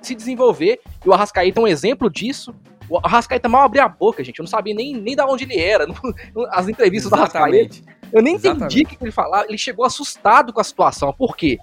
se 0.00 0.14
desenvolver. 0.14 0.80
E 1.04 1.08
o 1.08 1.12
Arrascaeta 1.12 1.58
é 1.58 1.62
um 1.62 1.66
exemplo 1.66 2.08
disso. 2.08 2.54
O 2.88 2.98
Arrascaeta 2.98 3.48
mal 3.48 3.64
abria 3.64 3.84
a 3.84 3.88
boca, 3.88 4.22
gente. 4.22 4.38
Eu 4.38 4.44
não 4.44 4.48
sabia 4.48 4.74
nem, 4.74 4.94
nem 4.94 5.16
da 5.16 5.26
onde 5.26 5.42
ele 5.42 5.58
era. 5.58 5.86
As 6.50 6.68
entrevistas 6.68 7.12
Exatamente. 7.12 7.82
do 7.82 7.88
Arrascaeta. 7.88 7.98
Eu 8.12 8.22
nem 8.22 8.36
entendi 8.36 8.82
o 8.82 8.86
que 8.86 8.96
ele 9.00 9.10
falava. 9.10 9.44
Ele 9.48 9.58
chegou 9.58 9.84
assustado 9.84 10.52
com 10.52 10.60
a 10.60 10.64
situação. 10.64 11.12
Por 11.12 11.36
quê? 11.36 11.58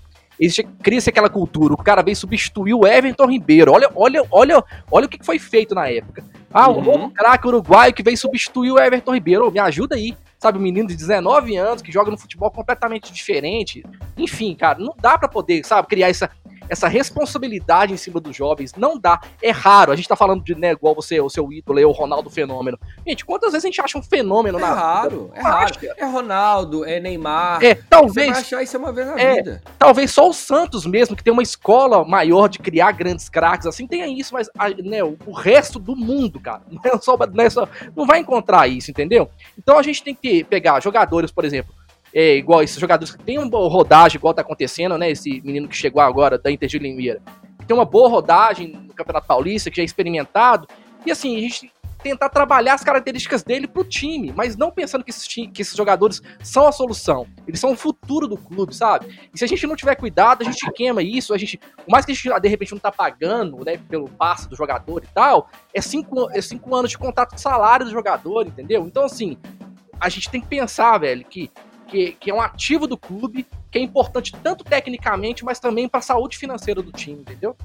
Cria-se 0.82 1.10
aquela 1.10 1.30
cultura. 1.30 1.74
O 1.74 1.78
cara 1.78 2.02
veio 2.02 2.16
substituir 2.16 2.74
o 2.74 2.86
Everton 2.86 3.28
Ribeiro. 3.28 3.72
Olha, 3.72 3.90
olha, 3.96 4.24
olha, 4.32 4.64
olha 4.92 5.06
o 5.06 5.10
que 5.10 5.24
foi 5.24 5.40
feito 5.40 5.74
na 5.74 5.88
época. 5.90 6.24
Ah, 6.54 6.70
uhum. 6.70 7.06
o 7.06 7.10
craque 7.12 7.48
uruguaio 7.48 7.94
que 7.94 8.04
veio 8.04 8.18
substituir 8.18 8.72
o 8.72 8.80
Everton 8.80 9.14
Ribeiro. 9.14 9.48
Oh, 9.48 9.52
me 9.52 9.60
ajuda 9.60 9.96
aí. 9.96 10.16
Sabe, 10.38 10.60
um 10.60 10.62
menino 10.62 10.88
de 10.88 10.96
19 10.96 11.56
anos 11.56 11.82
que 11.82 11.92
joga 11.92 12.12
no 12.12 12.18
futebol 12.18 12.52
completamente 12.52 13.12
diferente. 13.12 13.84
Enfim, 14.18 14.54
cara, 14.54 14.78
não 14.78 14.94
dá 15.00 15.18
para 15.18 15.28
poder, 15.28 15.66
sabe, 15.66 15.88
criar 15.88 16.10
essa, 16.10 16.30
essa 16.70 16.88
responsabilidade 16.88 17.94
em 17.94 17.98
cima 17.98 18.20
dos 18.20 18.36
jovens. 18.36 18.74
Não 18.76 18.98
dá. 18.98 19.20
É 19.42 19.52
raro. 19.52 19.92
A 19.92 19.96
gente 19.96 20.08
tá 20.08 20.16
falando 20.16 20.44
de, 20.44 20.56
né, 20.56 20.72
igual 20.72 20.96
você, 20.96 21.20
o 21.20 21.30
seu 21.30 21.52
ídolo, 21.52 21.80
é 21.80 21.86
o 21.86 21.92
Ronaldo 21.92 22.30
Fenômeno. 22.30 22.80
Gente, 23.06 23.26
quantas 23.26 23.52
vezes 23.52 23.66
a 23.66 23.68
gente 23.68 23.82
acha 23.82 23.98
um 23.98 24.04
fenômeno 24.04 24.58
é 24.58 24.62
na 24.62 24.74
raro, 24.74 25.32
vida? 25.34 25.40
É 25.40 25.42
raro, 25.42 25.74
é 25.98 26.06
Ronaldo, 26.06 26.86
é 26.86 27.00
Neymar. 27.00 27.64
É, 27.64 27.76
talvez. 27.76 28.28
Você 28.28 28.32
vai 28.32 28.42
achar 28.42 28.64
isso 28.64 28.78
uma 28.78 28.92
vez 28.92 29.08
na 29.08 29.20
é, 29.20 29.36
vida. 29.36 29.62
Talvez 29.78 30.12
só 30.12 30.30
o 30.30 30.34
Santos 30.34 30.86
mesmo, 30.86 31.16
que 31.16 31.24
tem 31.24 31.34
uma 31.34 31.44
escola 31.44 32.04
maior 32.06 32.48
de 32.48 32.60
criar 32.60 32.92
grandes 32.92 33.30
craques, 33.30 33.68
assim, 33.68 33.88
tenha 33.88 34.08
isso, 34.08 34.34
mas 34.34 34.50
né, 34.84 35.04
o 35.04 35.32
resto 35.32 35.80
do 35.80 35.96
mundo, 35.96 36.40
cara, 36.40 36.62
não, 36.70 36.82
é 36.84 36.98
só, 37.00 37.18
não, 37.18 37.44
é 37.44 37.50
só, 37.50 37.68
não 37.96 38.06
vai 38.06 38.20
encontrar 38.20 38.68
isso, 38.68 38.92
entendeu? 38.92 39.30
Então 39.58 39.78
a 39.78 39.84
gente 39.84 40.04
tem 40.04 40.16
que 40.16 40.44
pegar 40.44 40.82
jogadores, 40.82 41.32
por 41.32 41.46
exemplo, 41.46 41.74
é, 42.16 42.38
igual 42.38 42.64
esses 42.64 42.80
jogadores 42.80 43.14
que 43.14 43.22
tem 43.22 43.38
uma 43.38 43.50
boa 43.50 43.70
rodagem, 43.70 44.18
igual 44.18 44.34
tá 44.34 44.42
acontecendo, 44.42 44.98
né? 44.98 45.12
Esse 45.12 45.42
menino 45.42 45.68
que 45.68 45.76
chegou 45.76 46.02
agora 46.02 46.38
da 46.38 46.50
Inter 46.50 46.70
de 46.70 46.80
Limeira. 46.80 47.22
Que 47.60 47.66
tem 47.66 47.76
uma 47.76 47.84
boa 47.84 48.08
rodagem 48.08 48.70
no 48.70 48.94
Campeonato 48.94 49.28
Paulista, 49.28 49.70
que 49.70 49.76
já 49.76 49.82
é 49.82 49.86
experimentado. 49.86 50.66
E 51.06 51.12
assim, 51.12 51.36
a 51.36 51.42
gente 51.42 51.70
tentar 52.02 52.30
trabalhar 52.30 52.76
as 52.76 52.84
características 52.84 53.44
dele 53.44 53.68
pro 53.68 53.84
time, 53.84 54.32
mas 54.34 54.56
não 54.56 54.72
pensando 54.72 55.04
que 55.04 55.10
esses, 55.10 55.28
que 55.28 55.62
esses 55.62 55.76
jogadores 55.76 56.22
são 56.42 56.68
a 56.68 56.72
solução. 56.72 57.28
Eles 57.46 57.60
são 57.60 57.74
o 57.74 57.76
futuro 57.76 58.28
do 58.28 58.38
clube, 58.38 58.74
sabe? 58.74 59.08
E 59.34 59.38
se 59.38 59.44
a 59.44 59.48
gente 59.48 59.68
não 59.68 59.76
tiver 59.76 59.96
cuidado, 59.96 60.42
a 60.42 60.46
gente 60.46 60.72
queima 60.72 61.04
isso, 61.04 61.34
a 61.34 61.38
gente. 61.38 61.58
Por 61.58 61.90
mais 61.90 62.06
que 62.06 62.14
a 62.14 62.16
gente, 62.16 62.40
de 62.40 62.48
repente, 62.48 62.72
não 62.72 62.80
tá 62.80 62.94
pagando, 62.94 63.66
né, 63.66 63.78
pelo 63.90 64.08
passe 64.08 64.48
do 64.48 64.56
jogador 64.56 65.04
e 65.04 65.08
tal, 65.14 65.50
é 65.74 65.82
cinco, 65.82 66.30
é 66.32 66.40
cinco 66.40 66.74
anos 66.74 66.92
de 66.92 66.98
contrato 66.98 67.36
de 67.36 67.42
salário 67.42 67.86
do 67.86 67.92
jogador, 67.92 68.48
entendeu? 68.48 68.86
Então, 68.86 69.04
assim, 69.04 69.38
a 70.00 70.08
gente 70.08 70.30
tem 70.30 70.40
que 70.40 70.48
pensar, 70.48 70.98
velho, 71.00 71.26
que 71.26 71.52
que, 71.88 72.14
que 72.14 72.30
é 72.30 72.34
um 72.34 72.42
ativo 72.42 72.88
do 72.88 72.98
clube, 72.98 73.46
que 73.72 73.78
é 73.78 73.82
importante 73.82 74.32
tanto 74.44 74.64
tecnicamente, 74.64 75.44
mas 75.44 75.60
também 75.60 75.88
para 75.88 76.00
a 76.00 76.04
saúde 76.04 76.38
financeira 76.38 76.82
do 76.82 76.92
time, 76.92 77.22
entendeu? 77.22 77.56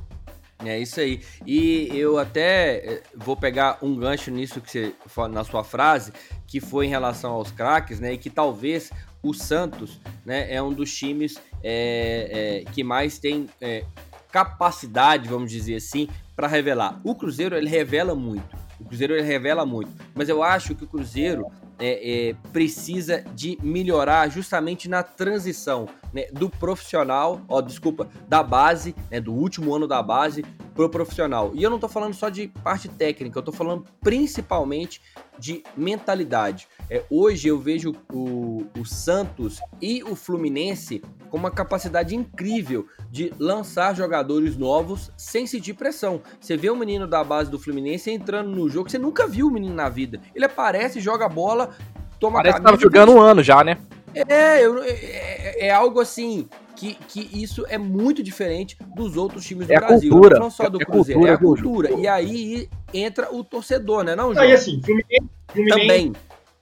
É 0.64 0.78
isso 0.78 1.00
aí. 1.00 1.22
E 1.46 1.88
eu 1.92 2.18
até 2.18 2.76
eh, 2.76 3.02
vou 3.14 3.34
pegar 3.34 3.78
um 3.80 3.96
gancho 3.96 4.30
nisso 4.30 4.60
que 4.60 4.70
você 4.70 4.94
na 5.30 5.42
sua 5.42 5.64
frase, 5.64 6.12
que 6.46 6.60
foi 6.60 6.86
em 6.86 6.90
relação 6.90 7.32
aos 7.32 7.50
craques, 7.50 7.98
né? 7.98 8.12
E 8.12 8.18
que 8.18 8.28
talvez 8.28 8.90
o 9.22 9.32
Santos, 9.32 9.98
né, 10.24 10.52
é 10.52 10.62
um 10.62 10.72
dos 10.72 10.94
times 10.94 11.36
é, 11.62 12.62
é, 12.66 12.72
que 12.72 12.82
mais 12.82 13.18
tem 13.18 13.48
é, 13.60 13.84
capacidade, 14.30 15.28
vamos 15.28 15.50
dizer 15.50 15.76
assim, 15.76 16.08
para 16.34 16.46
revelar. 16.46 17.00
O 17.04 17.14
Cruzeiro 17.14 17.56
ele 17.56 17.68
revela 17.68 18.14
muito. 18.14 18.56
O 18.78 18.84
Cruzeiro 18.84 19.14
ele 19.14 19.22
revela 19.22 19.66
muito, 19.66 19.90
mas 20.14 20.28
eu 20.28 20.42
acho 20.42 20.74
que 20.74 20.84
o 20.84 20.86
Cruzeiro 20.86 21.46
é, 21.80 22.28
é, 22.28 22.34
precisa 22.52 23.24
de 23.34 23.58
melhorar 23.62 24.28
justamente 24.28 24.88
na 24.88 25.02
transição 25.02 25.88
né, 26.12 26.26
do 26.32 26.50
profissional, 26.50 27.40
ó, 27.48 27.60
desculpa, 27.60 28.08
da 28.28 28.42
base, 28.42 28.94
né, 29.10 29.20
do 29.20 29.32
último 29.32 29.74
ano 29.74 29.88
da 29.88 30.02
base 30.02 30.44
pro 30.74 30.88
profissional. 30.88 31.52
E 31.54 31.62
eu 31.62 31.70
não 31.70 31.78
tô 31.78 31.88
falando 31.88 32.14
só 32.14 32.28
de 32.28 32.48
parte 32.48 32.88
técnica, 32.88 33.38
eu 33.38 33.42
tô 33.42 33.52
falando 33.52 33.84
principalmente 34.00 35.00
de 35.38 35.62
mentalidade. 35.76 36.68
É, 36.91 37.05
hoje 37.09 37.47
eu 37.47 37.57
vejo 37.57 37.95
o, 38.12 38.66
o 38.76 38.84
Santos 38.84 39.61
e 39.80 40.03
o 40.03 40.16
Fluminense 40.16 41.01
com 41.30 41.36
uma 41.36 41.51
capacidade 41.51 42.16
incrível 42.16 42.84
de 43.09 43.32
lançar 43.38 43.95
jogadores 43.95 44.57
novos 44.57 45.12
sem 45.16 45.47
sentir 45.47 45.74
pressão. 45.74 46.20
Você 46.41 46.57
vê 46.57 46.68
o 46.68 46.74
menino 46.74 47.07
da 47.07 47.22
base 47.22 47.49
do 47.49 47.61
Fluminense 47.61 48.11
entrando 48.11 48.51
no 48.51 48.68
jogo, 48.68 48.91
você 48.91 48.99
nunca 48.99 49.28
viu 49.28 49.47
o 49.47 49.51
menino 49.53 49.72
na 49.72 49.88
vida. 49.88 50.20
Ele 50.34 50.45
aparece, 50.45 50.99
joga 50.99 51.26
a 51.26 51.28
bola, 51.28 51.70
toma 52.18 52.38
Parece 52.38 52.59
que 52.59 52.64
tava 52.64 52.76
jogando 52.76 53.12
um 53.12 53.20
ano 53.20 53.41
já, 53.41 53.62
né? 53.62 53.78
É, 54.12 54.66
eu, 54.66 54.82
é, 54.82 54.91
é, 54.91 55.66
é, 55.66 55.70
algo 55.70 56.01
assim 56.01 56.49
que, 56.74 56.95
que 57.07 57.30
isso 57.32 57.64
é 57.68 57.78
muito 57.78 58.20
diferente 58.24 58.76
dos 58.97 59.16
outros 59.16 59.45
times 59.45 59.68
do 59.68 59.72
é 59.72 59.76
Brasil. 59.76 60.11
Cultura. 60.11 60.41
Não 60.41 60.51
só 60.51 60.68
do 60.68 60.82
é 60.82 60.84
Cruzeiro, 60.84 61.20
cultura, 61.20 61.30
é 61.30 61.34
a 61.34 61.38
cultura. 61.38 61.93
E 61.93 62.09
aí 62.09 62.68
entra 62.93 63.32
o 63.32 63.45
torcedor, 63.45 64.03
né, 64.03 64.16
não, 64.16 64.34
João? 64.34 64.45
Aí 64.45 64.53
assim, 64.53 64.80
Fluminense, 64.82 65.30
Fluminense... 65.53 65.80
Também, 65.80 66.12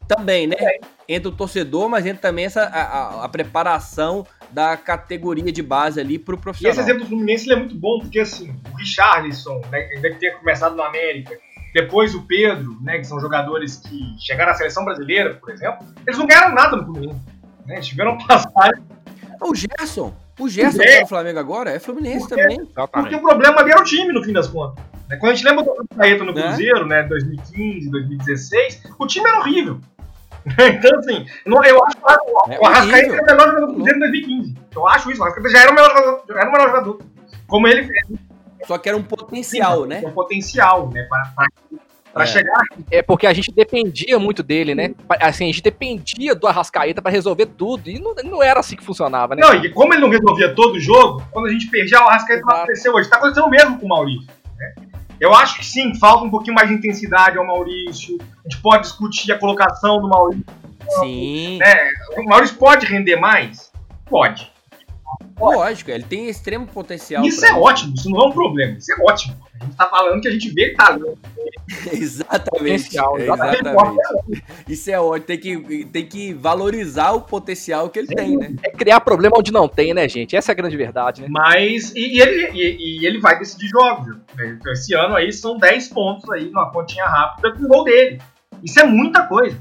também, 0.09 0.47
né? 0.47 0.57
É. 0.59 0.81
Entra 1.07 1.29
o 1.29 1.33
torcedor, 1.33 1.89
mas 1.89 2.07
entra 2.07 2.23
também 2.23 2.47
essa, 2.47 2.63
a, 2.63 2.83
a, 2.83 3.25
a, 3.25 3.29
preparação 3.29 4.27
da 4.51 4.77
categoria 4.77 5.53
de 5.53 5.63
base 5.63 6.01
ali 6.01 6.19
pro 6.19 6.39
profissional. 6.39 6.71
E 6.71 6.73
esse 6.73 6.81
exemplo 6.81 7.05
do 7.05 7.09
Fluminense 7.09 7.53
é 7.53 7.57
muito 7.57 7.75
bom, 7.75 8.01
porque 8.01 8.21
assim, 8.21 8.55
o 8.73 8.77
Richarlison, 8.77 9.61
né, 9.71 9.89
deve 10.01 10.17
ter 10.17 10.39
começado 10.39 10.75
no 10.75 10.83
América, 10.83 11.39
depois 11.75 12.15
o 12.15 12.23
Pedro, 12.23 12.77
né, 12.81 12.99
que 12.99 13.05
são 13.05 13.21
jogadores 13.21 13.77
que 13.77 14.17
chegaram 14.19 14.53
à 14.53 14.55
seleção 14.55 14.85
brasileira, 14.85 15.35
por 15.35 15.51
exemplo, 15.51 15.87
eles 16.07 16.19
não 16.19 16.27
ganharam 16.27 16.55
nada 16.55 16.77
no 16.77 16.85
Fluminense. 16.85 17.21
Né, 17.67 17.75
eles 17.75 17.87
tiveram 17.87 18.17
passagem. 18.19 18.83
O 19.41 19.55
Gerson, 19.55 20.13
o 20.39 20.49
Gerson 20.49 20.79
que 20.79 20.95
tá 20.95 21.01
no 21.03 21.07
Flamengo 21.07 21.39
agora 21.39 21.71
é 21.71 21.79
Fluminense 21.79 22.27
porque, 22.27 22.43
também. 22.43 22.67
Porque 22.67 23.15
o 23.15 23.21
problema 23.21 23.61
ali 23.61 23.71
era 23.71 23.81
o 23.81 23.85
time, 23.85 24.13
no 24.13 24.25
fim 24.25 24.33
das 24.33 24.49
contas. 24.49 24.83
Né, 25.09 25.17
quando 25.17 25.33
a 25.33 25.35
gente 25.35 25.45
lembra 25.45 25.65
do 25.65 25.89
Caeta 25.97 26.25
no 26.25 26.33
né? 26.33 26.43
Cruzeiro, 26.43 26.87
né, 26.87 27.03
2015, 27.05 27.91
2016, 27.91 28.83
o 28.99 29.07
time 29.07 29.29
era 29.29 29.39
horrível. 29.41 29.81
Então, 30.79 30.99
assim, 30.99 31.27
eu 31.47 31.85
acho 31.85 31.97
que 31.97 32.03
o 32.61 32.67
Arrascaeta 32.67 33.15
é 33.15 33.21
o 33.21 33.37
melhor 33.37 33.49
jogador 33.49 33.67
do 33.67 33.75
Cruzeiro 33.75 33.97
em 33.97 34.01
2015. 34.01 34.55
Eu 34.75 34.89
acho 34.89 35.11
isso, 35.11 35.21
o 35.21 35.25
Arrascaeta 35.25 35.51
já 35.51 35.61
era 35.61 35.71
o 35.71 35.75
melhor 35.75 35.91
jogador, 35.91 36.23
já 36.29 36.41
era 36.41 36.49
o 36.49 36.53
melhor 36.53 36.69
jogador. 36.69 37.03
Como 37.47 37.69
ele. 37.69 37.89
Só 38.67 38.79
que 38.79 38.89
era 38.89 38.99
um 38.99 39.03
potencial, 39.03 39.83
Sim, 39.83 39.89
né? 39.89 40.03
Um 40.05 40.13
potencial, 40.13 40.91
né? 40.91 41.03
Pra, 41.05 41.33
pra, 41.35 41.47
pra 42.13 42.25
é. 42.25 42.27
chegar. 42.27 42.63
É 42.91 43.03
porque 43.03 43.27
a 43.27 43.33
gente 43.33 43.53
dependia 43.53 44.19
muito 44.19 44.43
dele, 44.43 44.75
né? 44.75 44.95
Assim, 45.21 45.45
a 45.45 45.47
gente 45.47 45.63
dependia 45.63 46.35
do 46.35 46.47
Arrascaeta 46.47 47.01
para 47.01 47.11
resolver 47.11 47.47
tudo. 47.47 47.89
E 47.89 47.99
não, 47.99 48.15
não 48.25 48.43
era 48.43 48.61
assim 48.61 48.77
que 48.77 48.85
funcionava, 48.85 49.35
né? 49.35 49.43
Não, 49.43 49.55
e 49.55 49.71
como 49.71 49.95
ele 49.95 50.03
não 50.03 50.11
resolvia 50.11 50.55
todo 50.55 50.77
o 50.77 50.81
jogo, 50.81 51.23
quando 51.33 51.47
a 51.47 51.51
gente 51.51 51.71
perdia, 51.71 52.01
o 52.01 52.09
Arrascaeta 52.09 52.43
não 52.43 52.57
aconteceu 52.57 52.95
hoje. 52.95 53.09
Tá 53.09 53.17
acontecendo 53.17 53.47
o 53.47 53.51
mesmo 53.51 53.79
com 53.79 53.87
o 53.87 53.89
Maurício. 53.89 54.29
Né? 54.57 54.75
Eu 55.21 55.35
acho 55.35 55.59
que 55.59 55.67
sim, 55.67 55.95
falta 55.95 56.25
um 56.25 56.31
pouquinho 56.31 56.55
mais 56.55 56.69
de 56.69 56.75
intensidade 56.75 57.39
ao 57.39 57.47
Maurício. 57.47 58.19
A 58.21 58.49
gente 58.49 58.61
pode 58.63 58.83
discutir 58.83 59.33
a 59.33 59.39
colocação 59.39 60.01
do 60.01 60.09
Maurício. 60.09 60.45
Sim. 61.01 61.59
Né? 61.59 61.91
O 62.17 62.25
Maurício 62.25 62.57
pode 62.57 62.87
render 62.87 63.17
mais? 63.17 63.73
Pode. 64.07 64.51
Lógico, 65.39 65.91
ele 65.91 66.05
tem 66.05 66.29
extremo 66.29 66.67
potencial. 66.67 67.25
Isso 67.25 67.45
é 67.45 67.49
isso. 67.49 67.59
ótimo, 67.59 67.95
isso 67.95 68.11
não 68.11 68.21
é 68.21 68.29
um 68.29 68.33
problema. 68.33 68.77
Isso 68.77 68.93
é 68.93 68.97
ótimo. 69.03 69.37
A 69.61 69.65
gente 69.65 69.77
tá 69.77 69.87
falando 69.87 70.21
que 70.21 70.29
a 70.29 70.31
gente 70.31 70.51
vê 70.51 70.75
talento. 70.75 71.19
exatamente. 71.93 72.97
exatamente. 72.97 74.45
Isso 74.69 74.91
é 74.91 75.01
ótimo. 75.01 75.27
Tem 75.27 75.39
que, 75.39 75.85
tem 75.87 76.07
que 76.07 76.35
valorizar 76.35 77.13
o 77.13 77.21
potencial 77.21 77.89
que 77.89 77.99
ele 77.99 78.09
é, 78.11 78.15
tem, 78.15 78.37
né? 78.37 78.55
É 78.63 78.71
criar 78.71 79.01
problema 79.01 79.37
onde 79.39 79.53
não 79.53 79.69
tem, 79.69 79.95
né, 79.95 80.09
gente? 80.09 80.37
Essa 80.37 80.53
é 80.53 80.55
a 80.55 80.57
grande 80.57 80.77
verdade, 80.77 81.23
né? 81.23 81.29
Mas. 81.31 81.93
E, 81.95 82.17
e 82.17 82.21
ele, 82.21 82.51
e, 82.53 83.03
e, 83.03 83.07
ele 83.07 83.21
vai 83.21 83.39
decidir 83.39 83.69
jogos. 83.69 84.17
Né? 84.37 84.59
Esse 84.73 84.95
ano 84.95 85.15
aí 85.15 85.33
são 85.33 85.57
10 85.57 85.89
pontos 85.89 86.29
aí 86.31 86.47
numa 86.47 86.71
pontinha 86.71 87.05
rápida 87.05 87.53
com 87.53 87.65
o 87.65 87.69
gol 87.69 87.85
dele. 87.85 88.21
Isso 88.63 88.79
é 88.81 88.85
muita 88.85 89.27
coisa. 89.27 89.57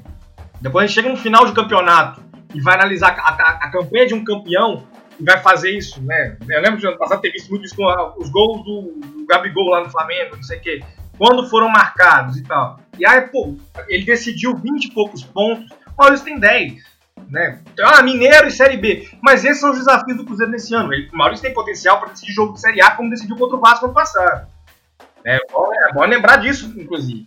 Depois 0.62 0.84
a 0.84 0.88
gente 0.88 0.96
chega 0.96 1.10
no 1.10 1.18
final 1.18 1.46
de 1.46 1.54
campeonato 1.54 2.22
e 2.54 2.62
vai 2.62 2.76
analisar 2.76 3.16
a, 3.20 3.30
a, 3.30 3.50
a 3.66 3.72
campanha 3.72 4.08
de 4.08 4.14
um 4.14 4.24
campeão 4.24 4.84
e 5.20 5.24
vai 5.24 5.40
fazer 5.40 5.72
isso, 5.72 6.02
né? 6.02 6.38
Eu 6.48 6.62
lembro 6.62 6.80
de 6.80 6.88
ano 6.88 6.98
passado 6.98 7.22
ter 7.22 7.32
visto 7.32 7.50
muito 7.50 7.66
isso 7.66 7.76
com 7.76 7.84
os 8.18 8.30
gols 8.30 8.64
do, 8.64 9.26
Gabigol 9.28 9.70
lá 9.70 9.84
no 9.84 9.90
Flamengo, 9.90 10.36
não 10.36 10.44
sei 10.44 10.58
o 10.58 10.62
quê. 10.62 10.84
Quando 11.18 11.50
foram 11.50 11.70
marcados 11.70 12.38
e 12.38 12.44
tal. 12.44 12.80
E 12.98 13.06
aí, 13.06 13.22
pô, 13.22 13.56
ele 13.88 14.06
decidiu 14.06 14.56
20 14.56 14.86
e 14.86 14.94
poucos 14.94 15.24
pontos, 15.24 15.70
o 15.72 16.02
Maurício 16.02 16.26
tem 16.26 16.40
10. 16.40 16.98
Né? 17.30 17.60
Ah, 17.82 18.04
Mineiro 18.04 18.48
e 18.48 18.52
Série 18.52 18.78
B. 18.78 19.10
Mas 19.22 19.44
esses 19.44 19.60
são 19.60 19.72
os 19.72 19.78
desafios 19.80 20.18
do 20.18 20.24
Cruzeiro 20.24 20.52
nesse 20.52 20.74
ano. 20.74 20.94
Ele, 20.94 21.10
o 21.12 21.18
Maurício 21.18 21.44
tem 21.44 21.54
potencial 21.54 22.00
para 22.00 22.10
decidir 22.10 22.32
jogo 22.32 22.54
de 22.54 22.62
Série 22.62 22.82
A, 22.82 22.92
como 22.92 23.10
decidiu 23.10 23.36
contra 23.36 23.58
o 23.58 23.60
Vasco 23.60 23.86
ano 23.86 23.94
passado. 23.94 24.48
É 25.26 25.38
bom, 25.52 25.70
é 25.74 25.94
bom 25.94 26.06
lembrar 26.06 26.38
disso, 26.38 26.74
inclusive. 26.78 27.26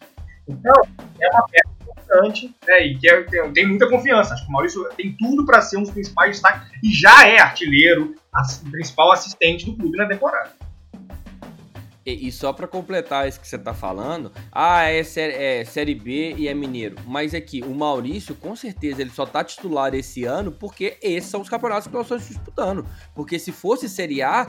Então, 0.49 0.75
é 1.21 1.29
uma 1.31 1.47
peça 1.49 1.80
importante 2.11 2.55
né, 2.67 2.87
e 2.87 2.99
que 2.99 3.09
é, 3.09 3.23
tem, 3.23 3.53
tem, 3.53 3.67
muita 3.69 3.89
confiança. 3.89 4.35
Acho 4.35 4.45
que 4.45 4.49
o 4.49 4.53
Maurício 4.53 4.85
tem 4.97 5.17
tudo 5.19 5.47
para 5.47 5.61
ser 5.63 5.77
um 5.77 5.83
dos 5.83 5.91
principais 5.91 6.33
destaques 6.33 6.69
e 6.83 6.93
já 6.93 7.27
é 7.27 7.41
artilheiro, 7.41 8.15
o 8.67 8.71
principal 8.71 9.13
assistente 9.13 9.67
do 9.67 9.77
clube 9.77 9.97
na 9.97 10.07
temporada. 10.07 10.51
E, 12.05 12.29
e 12.29 12.33
só 12.33 12.53
para 12.53 12.67
completar 12.67 13.29
isso 13.29 13.39
que 13.39 13.47
você 13.47 13.59
tá 13.59 13.75
falando, 13.75 14.33
ah, 14.51 14.85
é 14.85 15.03
série, 15.05 15.35
é 15.35 15.65
série, 15.65 15.95
B 15.95 16.35
e 16.37 16.49
é 16.49 16.55
Mineiro. 16.55 16.97
Mas 17.07 17.35
aqui, 17.35 17.63
o 17.63 17.75
Maurício, 17.75 18.35
com 18.35 18.57
certeza, 18.57 19.03
ele 19.03 19.11
só 19.11 19.27
tá 19.27 19.45
titular 19.45 19.95
esse 19.95 20.25
ano 20.25 20.51
porque 20.51 20.97
esses 21.03 21.31
são 21.31 21.41
os 21.41 21.49
campeonatos 21.49 21.87
que 21.87 21.93
nós 21.93 22.05
estamos 22.07 22.27
disputando. 22.27 22.87
Porque 23.15 23.39
se 23.39 23.53
fosse 23.53 23.89
Série 23.89 24.23
A, 24.23 24.49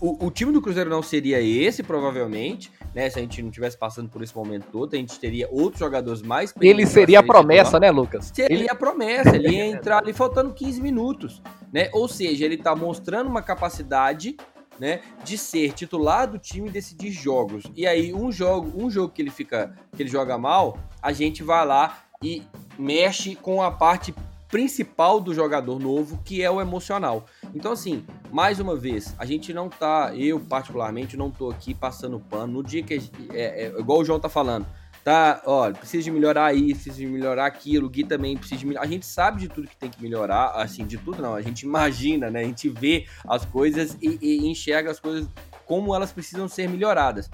o, 0.00 0.26
o 0.26 0.30
time 0.30 0.52
do 0.52 0.60
Cruzeiro 0.60 0.90
não 0.90 1.02
seria 1.02 1.40
esse, 1.40 1.82
provavelmente 1.82 2.70
né? 2.94 3.08
Se 3.10 3.18
a 3.18 3.22
gente 3.22 3.42
não 3.42 3.50
tivesse 3.50 3.76
passando 3.76 4.08
por 4.08 4.22
esse 4.22 4.34
momento 4.34 4.66
todo, 4.70 4.94
a 4.94 4.96
gente 4.96 5.18
teria 5.18 5.48
outros 5.50 5.80
jogadores 5.80 6.22
mais 6.22 6.54
Ele 6.60 6.86
seria 6.86 7.20
a 7.20 7.22
promessa, 7.22 7.78
né, 7.80 7.90
Lucas? 7.90 8.30
Seria 8.34 8.56
ele... 8.56 8.70
a 8.70 8.74
promessa, 8.74 9.34
ele 9.36 9.50
ia 9.50 9.66
entrar 9.70 9.98
ali 9.98 10.12
faltando 10.12 10.52
15 10.52 10.80
minutos, 10.80 11.42
né? 11.72 11.88
Ou 11.92 12.08
seja, 12.08 12.44
ele 12.44 12.56
tá 12.56 12.74
mostrando 12.74 13.28
uma 13.28 13.42
capacidade 13.42 14.36
né, 14.78 15.00
de 15.22 15.36
ser 15.36 15.72
titular 15.72 16.26
do 16.26 16.38
time 16.38 16.68
e 16.68 16.72
decidir 16.72 17.10
jogos. 17.10 17.64
E 17.76 17.86
aí 17.86 18.12
um 18.12 18.32
jogo, 18.32 18.72
um 18.82 18.90
jogo 18.90 19.12
que 19.12 19.22
ele 19.22 19.30
fica, 19.30 19.74
que 19.94 20.02
ele 20.02 20.10
joga 20.10 20.36
mal, 20.38 20.78
a 21.00 21.12
gente 21.12 21.42
vai 21.42 21.64
lá 21.66 21.98
e 22.22 22.42
mexe 22.78 23.34
com 23.34 23.62
a 23.62 23.70
parte 23.70 24.14
principal 24.52 25.18
do 25.18 25.34
jogador 25.34 25.80
novo, 25.80 26.20
que 26.22 26.42
é 26.42 26.50
o 26.50 26.60
emocional. 26.60 27.24
Então, 27.54 27.72
assim, 27.72 28.04
mais 28.30 28.60
uma 28.60 28.76
vez, 28.76 29.14
a 29.18 29.24
gente 29.24 29.50
não 29.50 29.70
tá, 29.70 30.12
eu 30.14 30.38
particularmente, 30.38 31.16
não 31.16 31.30
tô 31.30 31.48
aqui 31.48 31.72
passando 31.72 32.20
pano. 32.20 32.52
No 32.52 32.62
dia 32.62 32.82
que, 32.82 33.00
é, 33.32 33.64
é, 33.64 33.80
igual 33.80 34.00
o 34.00 34.04
João 34.04 34.20
tá 34.20 34.28
falando, 34.28 34.66
tá, 35.02 35.42
olha, 35.46 35.72
precisa 35.72 36.02
de 36.02 36.10
melhorar 36.10 36.54
isso, 36.54 36.82
precisa 36.82 36.98
de 36.98 37.06
melhorar 37.06 37.46
aquilo, 37.46 37.86
o 37.86 37.90
Gui 37.90 38.04
também 38.04 38.36
precisa 38.36 38.60
de 38.60 38.66
melhorar. 38.66 38.84
A 38.84 38.90
gente 38.90 39.06
sabe 39.06 39.40
de 39.40 39.48
tudo 39.48 39.66
que 39.66 39.76
tem 39.76 39.88
que 39.88 40.02
melhorar, 40.02 40.50
assim, 40.50 40.84
de 40.84 40.98
tudo 40.98 41.22
não, 41.22 41.34
a 41.34 41.40
gente 41.40 41.62
imagina, 41.62 42.30
né? 42.30 42.40
A 42.40 42.44
gente 42.44 42.68
vê 42.68 43.06
as 43.26 43.46
coisas 43.46 43.96
e, 44.02 44.18
e 44.20 44.50
enxerga 44.50 44.90
as 44.90 45.00
coisas 45.00 45.26
como 45.64 45.94
elas 45.94 46.12
precisam 46.12 46.46
ser 46.46 46.68
melhoradas. 46.68 47.30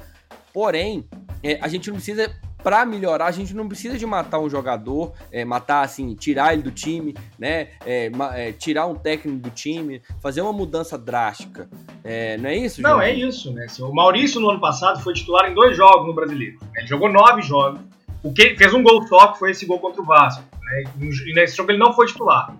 Porém, 0.52 1.04
é, 1.42 1.58
a 1.60 1.66
gente 1.66 1.88
não 1.88 1.96
precisa 1.96 2.32
para 2.62 2.84
melhorar, 2.84 3.26
a 3.26 3.30
gente 3.30 3.54
não 3.54 3.68
precisa 3.68 3.96
de 3.96 4.04
matar 4.04 4.40
um 4.40 4.48
jogador, 4.48 5.12
é, 5.30 5.44
matar 5.44 5.84
assim, 5.84 6.14
tirar 6.14 6.52
ele 6.52 6.62
do 6.62 6.70
time, 6.70 7.14
né? 7.38 7.68
É, 7.84 8.10
é, 8.34 8.52
tirar 8.52 8.86
um 8.86 8.94
técnico 8.94 9.38
do 9.38 9.50
time, 9.50 10.02
fazer 10.20 10.40
uma 10.40 10.52
mudança 10.52 10.98
drástica. 10.98 11.68
É, 12.04 12.36
não 12.36 12.48
é 12.50 12.56
isso, 12.56 12.82
Não, 12.82 13.00
é 13.00 13.12
isso, 13.12 13.52
né? 13.52 13.64
Assim, 13.64 13.82
o 13.82 13.92
Maurício 13.92 14.40
no 14.40 14.50
ano 14.50 14.60
passado 14.60 15.00
foi 15.02 15.14
titular 15.14 15.50
em 15.50 15.54
dois 15.54 15.76
jogos 15.76 16.06
no 16.06 16.14
Brasileiro. 16.14 16.58
Ele 16.76 16.86
jogou 16.86 17.10
nove 17.10 17.42
jogos. 17.42 17.80
O 18.22 18.32
que 18.32 18.56
fez 18.56 18.74
um 18.74 18.82
gol 18.82 19.06
só, 19.06 19.28
que 19.28 19.38
foi 19.38 19.52
esse 19.52 19.64
gol 19.64 19.78
contra 19.78 20.02
o 20.02 20.04
Vasco. 20.04 20.42
Né? 20.62 20.84
E 21.00 21.32
nesse 21.34 21.56
jogo 21.56 21.70
ele 21.70 21.78
não 21.78 21.92
foi 21.92 22.06
titular. 22.06 22.54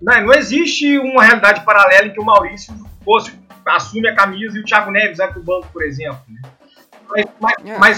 Não, 0.00 0.26
não 0.26 0.32
existe 0.32 0.98
uma 0.98 1.22
realidade 1.22 1.64
paralela 1.64 2.06
em 2.06 2.12
que 2.12 2.20
o 2.20 2.24
Maurício 2.24 2.74
fosse 3.04 3.32
assume 3.66 4.08
a 4.08 4.14
camisa 4.14 4.56
e 4.56 4.60
o 4.60 4.64
Thiago 4.64 4.90
Neves 4.90 5.18
vai 5.18 5.30
pro 5.32 5.42
banco, 5.42 5.68
por 5.72 5.82
exemplo. 5.82 6.20
Né? 6.28 6.40
Mas, 7.08 7.24
mas, 7.40 7.54
é, 7.64 7.78
mas 7.78 7.96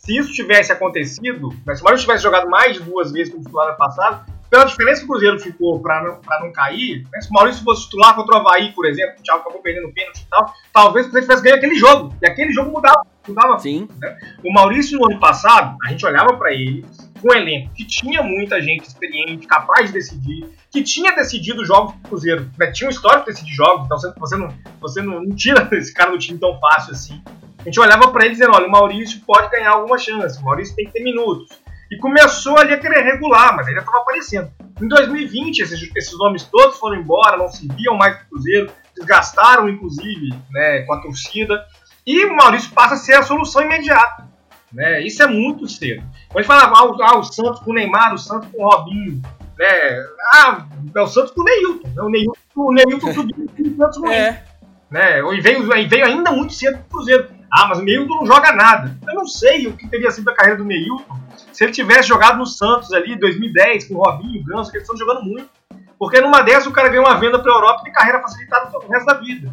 se 0.00 0.16
isso 0.16 0.32
tivesse 0.32 0.72
acontecido, 0.72 1.50
mas 1.66 1.78
se 1.78 1.82
o 1.82 1.84
Maurício 1.84 2.06
tivesse 2.06 2.22
jogado 2.22 2.48
mais 2.48 2.74
de 2.74 2.82
duas 2.82 3.12
vezes 3.12 3.32
como 3.32 3.44
titular 3.44 3.72
no 3.72 3.76
passado, 3.76 4.24
pela 4.54 4.64
diferença 4.64 5.00
que 5.00 5.06
o 5.06 5.08
Cruzeiro 5.08 5.40
ficou 5.40 5.80
para 5.80 6.02
não, 6.02 6.20
pra 6.20 6.40
não 6.40 6.52
cair, 6.52 7.04
né, 7.12 7.20
se 7.20 7.28
o 7.28 7.32
Maurício 7.32 7.64
fosse 7.64 7.84
titular 7.84 8.14
contra 8.14 8.36
o 8.36 8.38
Havaí, 8.38 8.72
por 8.72 8.86
exemplo, 8.86 9.16
o 9.18 9.22
Thiago 9.22 9.40
acabou 9.40 9.60
perdendo 9.60 9.88
o 9.88 9.92
pênalti 9.92 10.20
e 10.20 10.26
tal, 10.30 10.54
talvez 10.72 11.06
o 11.06 11.10
Cruzeiro 11.10 11.26
tivesse 11.26 11.42
ganho 11.42 11.56
aquele 11.56 11.74
jogo. 11.74 12.14
E 12.22 12.26
aquele 12.26 12.52
jogo 12.52 12.70
mudava. 12.70 13.04
mudava 13.26 13.58
Sim. 13.58 13.88
Né? 13.98 14.16
O 14.44 14.52
Maurício, 14.52 14.96
no 14.96 15.06
ano 15.10 15.18
passado, 15.18 15.76
a 15.84 15.88
gente 15.88 16.06
olhava 16.06 16.36
para 16.36 16.52
ele 16.52 16.86
com 17.20 17.32
um 17.32 17.34
elenco 17.34 17.74
que 17.74 17.84
tinha 17.84 18.22
muita 18.22 18.62
gente 18.62 18.86
experiente, 18.86 19.46
capaz 19.46 19.88
de 19.88 19.94
decidir, 19.94 20.46
que 20.70 20.84
tinha 20.84 21.12
decidido 21.16 21.64
jogos 21.64 21.94
do 21.94 22.08
Cruzeiro. 22.08 22.48
Né? 22.56 22.70
Tinha 22.70 22.88
um 22.88 22.92
histórico 22.92 23.24
de 23.24 23.32
decidir 23.32 23.54
jogos, 23.54 23.86
então 23.86 23.98
você, 23.98 24.12
você, 24.16 24.36
não, 24.36 24.54
você 24.80 25.02
não, 25.02 25.20
não 25.24 25.34
tira 25.34 25.68
esse 25.72 25.92
cara 25.92 26.12
do 26.12 26.18
time 26.18 26.38
tão 26.38 26.60
fácil 26.60 26.92
assim. 26.92 27.20
A 27.64 27.68
gente 27.68 27.80
olhava 27.80 28.08
para 28.08 28.26
ele 28.26 28.34
dizendo: 28.34 28.54
olha, 28.54 28.66
o 28.66 28.70
Maurício 28.70 29.20
pode 29.26 29.50
ganhar 29.50 29.70
alguma 29.70 29.96
chance, 29.96 30.38
o 30.40 30.44
Maurício 30.44 30.76
tem 30.76 30.84
que 30.84 30.92
ter 30.92 31.02
minutos. 31.02 31.48
E 31.90 31.96
começou 31.96 32.58
ali 32.58 32.74
a 32.74 32.78
querer 32.78 33.02
regular, 33.02 33.56
mas 33.56 33.66
ainda 33.66 33.80
estava 33.80 33.98
aparecendo. 33.98 34.50
Em 34.80 34.88
2020, 34.88 35.60
esses, 35.60 35.90
esses, 35.96 36.18
nomes 36.18 36.44
todos 36.44 36.78
foram 36.78 36.96
embora, 36.96 37.36
não 37.36 37.48
se 37.48 37.68
viam 37.68 37.96
mais 37.96 38.16
o 38.16 38.28
Cruzeiro, 38.30 38.70
desgastaram, 38.96 39.68
inclusive, 39.68 40.30
né, 40.50 40.82
com 40.82 40.92
a 40.92 41.00
torcida. 41.00 41.64
E 42.06 42.24
o 42.24 42.36
Maurício 42.36 42.70
passa 42.72 42.94
a 42.94 42.98
ser 42.98 43.14
a 43.14 43.22
solução 43.22 43.62
imediata. 43.62 44.28
Né? 44.72 45.02
Isso 45.02 45.22
é 45.22 45.26
muito 45.26 45.68
cedo. 45.68 46.02
Quando 46.28 46.38
a 46.38 46.42
gente 46.42 46.46
falava 46.46 46.74
ah, 46.74 47.10
ah, 47.10 47.18
o 47.18 47.22
Santos 47.22 47.60
com 47.60 47.70
o 47.70 47.74
Neymar, 47.74 48.12
o 48.12 48.18
Santos 48.18 48.48
com 48.50 48.64
o 48.64 48.68
Robinho, 48.68 49.22
né? 49.56 50.04
Ah, 50.32 50.66
é 50.94 51.00
o 51.00 51.06
Santos 51.06 51.30
com 51.30 51.42
o 51.42 51.44
Neilton. 51.44 51.88
Né? 51.94 52.02
O 52.02 52.08
Neilton, 52.10 52.40
o 52.56 52.72
Neilton 52.72 53.12
subiu 53.14 53.50
e 53.56 53.68
o 53.68 53.76
Santos 53.76 53.98
morreu. 53.98 54.16
É. 54.16 54.44
Né? 54.90 55.20
E 55.20 55.40
veio, 55.40 55.68
veio 55.88 56.04
ainda 56.04 56.32
muito 56.32 56.52
cedo 56.52 56.78
pro 56.78 56.98
Cruzeiro. 56.98 57.28
Ah, 57.56 57.68
mas 57.68 57.78
o 57.78 57.82
Neilton 57.82 58.16
não 58.16 58.26
joga 58.26 58.52
nada. 58.52 58.98
Eu 59.06 59.14
não 59.14 59.26
sei 59.26 59.68
o 59.68 59.76
que 59.76 59.86
teria 59.86 60.10
sido 60.10 60.28
a 60.28 60.34
carreira 60.34 60.58
do 60.58 60.64
Neilton 60.64 61.20
se 61.52 61.62
ele 61.62 61.72
tivesse 61.72 62.08
jogado 62.08 62.36
no 62.36 62.46
Santos 62.46 62.92
ali 62.92 63.12
em 63.12 63.18
2010 63.18 63.86
com 63.86 63.94
o 63.94 64.02
Robinho, 64.02 64.40
o 64.40 64.44
Ganso, 64.44 64.72
que 64.72 64.78
eles 64.78 64.88
estão 64.88 64.98
jogando 64.98 65.24
muito. 65.24 65.48
Porque 65.96 66.20
numa 66.20 66.42
dessas 66.42 66.66
o 66.66 66.72
cara 66.72 66.88
ganha 66.88 67.02
uma 67.02 67.16
venda 67.16 67.38
para 67.38 67.52
a 67.52 67.54
Europa 67.54 67.84
e 67.86 67.92
carreira 67.92 68.20
facilitada 68.20 68.76
o 68.76 68.88
resto 68.88 69.06
da 69.06 69.14
vida. 69.14 69.52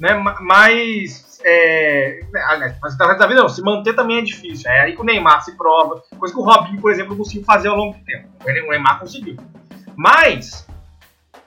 Né? 0.00 0.14
Mas, 0.40 1.40
é, 1.44 2.20
mas 2.80 2.94
o 2.98 3.04
resto 3.04 3.18
da 3.18 3.26
vida 3.26 3.42
não, 3.42 3.48
se 3.50 3.62
manter 3.62 3.94
também 3.94 4.18
é 4.18 4.22
difícil. 4.22 4.70
É 4.70 4.80
aí 4.80 4.94
que 4.94 5.02
o 5.02 5.04
Neymar 5.04 5.44
se 5.44 5.54
prova, 5.54 6.02
coisa 6.18 6.34
que 6.34 6.40
o 6.40 6.44
Robinho, 6.44 6.80
por 6.80 6.90
exemplo, 6.90 7.14
conseguiu 7.14 7.44
fazer 7.44 7.68
ao 7.68 7.76
longo 7.76 7.98
do 7.98 8.04
tempo. 8.04 8.28
O 8.40 8.70
Neymar 8.70 8.98
conseguiu. 8.98 9.36
Mas, 9.94 10.66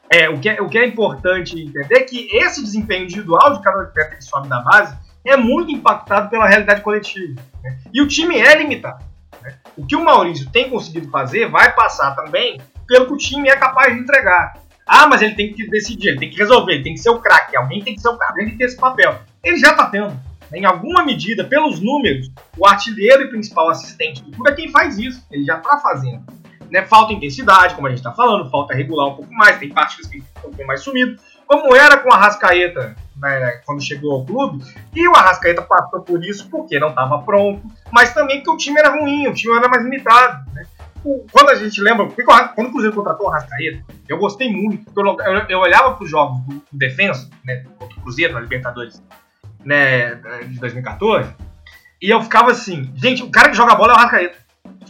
é, 0.07 0.29
o, 0.29 0.39
que 0.39 0.49
é, 0.49 0.61
o 0.61 0.69
que 0.69 0.77
é 0.77 0.85
importante 0.85 1.59
entender 1.59 1.95
é 1.95 2.03
que 2.03 2.29
esse 2.31 2.63
desempenho 2.63 3.05
individual 3.05 3.53
de 3.53 3.63
cada 3.63 3.81
atleta 3.81 4.15
que 4.15 4.23
sobe 4.23 4.47
da 4.47 4.59
base 4.59 4.95
é 5.25 5.37
muito 5.37 5.71
impactado 5.71 6.29
pela 6.29 6.47
realidade 6.47 6.81
coletiva. 6.81 7.41
Né? 7.63 7.77
E 7.93 8.01
o 8.01 8.07
time 8.07 8.37
é 8.39 8.55
limitado. 8.55 9.03
Né? 9.41 9.55
O 9.75 9.85
que 9.85 9.95
o 9.95 10.03
Maurício 10.03 10.49
tem 10.51 10.69
conseguido 10.69 11.09
fazer 11.09 11.49
vai 11.49 11.73
passar 11.73 12.15
também 12.15 12.59
pelo 12.87 13.07
que 13.07 13.13
o 13.13 13.17
time 13.17 13.49
é 13.49 13.55
capaz 13.55 13.93
de 13.93 14.01
entregar. 14.01 14.53
Ah, 14.85 15.07
mas 15.07 15.21
ele 15.21 15.33
tem 15.33 15.51
que 15.51 15.67
decidir, 15.67 16.09
ele 16.09 16.19
tem 16.19 16.29
que 16.29 16.37
resolver, 16.37 16.73
ele 16.73 16.83
tem 16.83 16.93
que 16.93 16.99
ser 16.99 17.09
o 17.09 17.19
craque, 17.19 17.57
alguém 17.57 17.83
tem 17.83 17.95
que 17.95 18.01
ser 18.01 18.09
o 18.09 18.17
craque, 18.17 18.33
alguém 18.33 18.45
tem 18.45 18.53
que 18.53 18.59
ter 18.59 18.65
esse 18.65 18.77
papel. 18.77 19.19
Ele 19.43 19.57
já 19.57 19.71
está 19.71 19.87
tendo. 19.87 20.13
Né? 20.51 20.59
Em 20.59 20.65
alguma 20.65 21.03
medida, 21.03 21.43
pelos 21.43 21.79
números, 21.79 22.29
o 22.55 22.67
artilheiro 22.67 23.23
e 23.23 23.29
principal 23.29 23.69
assistente 23.69 24.21
do 24.23 24.31
clube 24.31 24.51
é 24.51 24.53
quem 24.53 24.69
faz 24.69 24.99
isso. 24.99 25.25
Ele 25.31 25.43
já 25.43 25.57
está 25.57 25.79
fazendo. 25.79 26.23
Né? 26.69 26.83
Falta 26.83 27.13
intensidade, 27.13 27.73
como 27.73 27.87
a 27.87 27.89
gente 27.89 27.99
está 27.99 28.11
falando, 28.11 28.49
falta 28.49 28.75
regular 28.75 29.07
um 29.07 29.15
pouco 29.15 29.33
mais, 29.33 29.57
tem 29.57 29.69
partidas 29.69 30.07
que 30.07 30.17
estão 30.17 30.67
mais 30.67 30.81
sumido. 30.81 31.19
Como 31.47 31.75
era 31.75 31.97
com 31.97 32.11
a 32.11 32.17
Rascaeta 32.17 32.95
né, 33.17 33.61
quando 33.65 33.83
chegou 33.83 34.13
ao 34.13 34.25
clube, 34.25 34.63
e 34.93 35.07
o 35.07 35.15
Arrascaeta 35.15 35.61
passou 35.61 36.01
por 36.01 36.23
isso 36.23 36.49
porque 36.49 36.79
não 36.79 36.89
estava 36.89 37.19
pronto, 37.19 37.61
mas 37.91 38.13
também 38.13 38.37
porque 38.37 38.51
o 38.51 38.57
time 38.57 38.79
era 38.79 38.89
ruim, 38.89 39.27
o 39.27 39.33
time 39.33 39.55
era 39.55 39.67
mais 39.67 39.83
limitado. 39.83 40.51
Né? 40.51 40.65
Quando 41.31 41.49
a 41.49 41.55
gente 41.55 41.79
lembra, 41.81 42.07
quando 42.55 42.67
o 42.67 42.71
Cruzeiro 42.71 42.95
contratou 42.95 43.27
o 43.27 43.29
Arrascaeta, 43.29 43.83
eu 44.07 44.17
gostei 44.17 44.51
muito, 44.51 44.91
eu, 44.95 45.17
eu, 45.19 45.45
eu 45.49 45.59
olhava 45.59 45.93
para 45.93 46.03
os 46.03 46.09
jogos 46.09 46.39
do, 46.41 46.55
do 46.55 46.77
Defensa, 46.77 47.29
né, 47.43 47.63
contra 47.77 47.97
o 47.97 48.01
Cruzeiro 48.01 48.33
na 48.33 48.39
Libertadores 48.39 49.01
né, 49.63 50.15
de 50.47 50.59
2014, 50.59 51.33
e 52.01 52.09
eu 52.09 52.21
ficava 52.21 52.51
assim, 52.51 52.91
gente, 52.95 53.23
o 53.23 53.29
cara 53.29 53.49
que 53.49 53.57
joga 53.57 53.75
bola 53.75 53.93
é 53.93 53.95
o 53.95 53.99
Arrascaeta. 53.99 54.45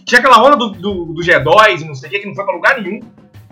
Tinha 0.06 0.19
aquela 0.19 0.41
onda 0.44 0.56
do, 0.56 0.69
do, 0.69 1.06
do 1.14 1.22
G2 1.22 1.82
e 1.82 1.86
não 1.86 1.95
sei 1.95 2.10
o 2.10 2.11
que, 2.11 2.19
que 2.19 2.27
não 2.27 2.36
foi 2.36 2.45
para 2.45 2.56
lugar 2.56 2.82
nenhum. 2.82 2.99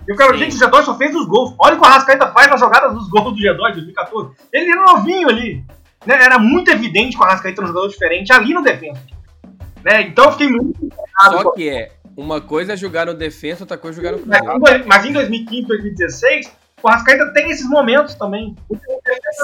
E 0.07 0.13
o 0.13 0.15
cara, 0.15 0.35
gente, 0.37 0.55
o 0.55 0.59
G2 0.59 0.83
só 0.83 0.97
fez 0.97 1.15
os 1.15 1.25
gols. 1.27 1.53
Olha 1.57 1.75
o 1.75 1.79
que 1.79 1.85
o 1.85 1.87
Arrascaeta 1.87 2.31
faz 2.31 2.49
nas 2.49 2.59
jogadas 2.59 2.93
dos 2.93 3.09
gols 3.09 3.33
do 3.33 3.39
G2 3.39 3.67
de 3.67 3.73
2014. 3.73 4.35
Ele 4.51 4.71
era 4.71 4.81
novinho 4.81 5.29
ali. 5.29 5.63
Né? 6.05 6.15
Era 6.15 6.37
muito 6.37 6.69
evidente 6.69 7.15
que 7.15 7.21
o 7.21 7.25
Arrascaeta 7.25 7.61
era 7.61 7.65
um 7.65 7.73
jogador 7.73 7.87
diferente 7.89 8.33
ali 8.33 8.53
no 8.53 8.61
defesa. 8.61 8.99
Né? 9.83 10.01
Então 10.03 10.25
eu 10.25 10.31
fiquei 10.31 10.49
muito. 10.49 10.89
Só 11.21 11.51
que 11.51 11.69
é, 11.69 11.91
uma 12.15 12.41
coisa 12.41 12.73
é 12.73 12.77
jogar 12.77 13.05
no 13.05 13.13
defesa, 13.13 13.63
outra 13.63 13.77
coisa 13.77 13.99
é 13.99 14.03
jogar 14.03 14.17
no 14.17 14.23
Cruzeiro. 14.23 14.85
Mas 14.87 15.05
em 15.05 15.13
2015, 15.13 15.67
2016, 15.67 16.51
o 16.81 16.87
Arrascaeta 16.87 17.31
tem 17.33 17.49
esses 17.49 17.69
momentos 17.69 18.15
também. 18.15 18.55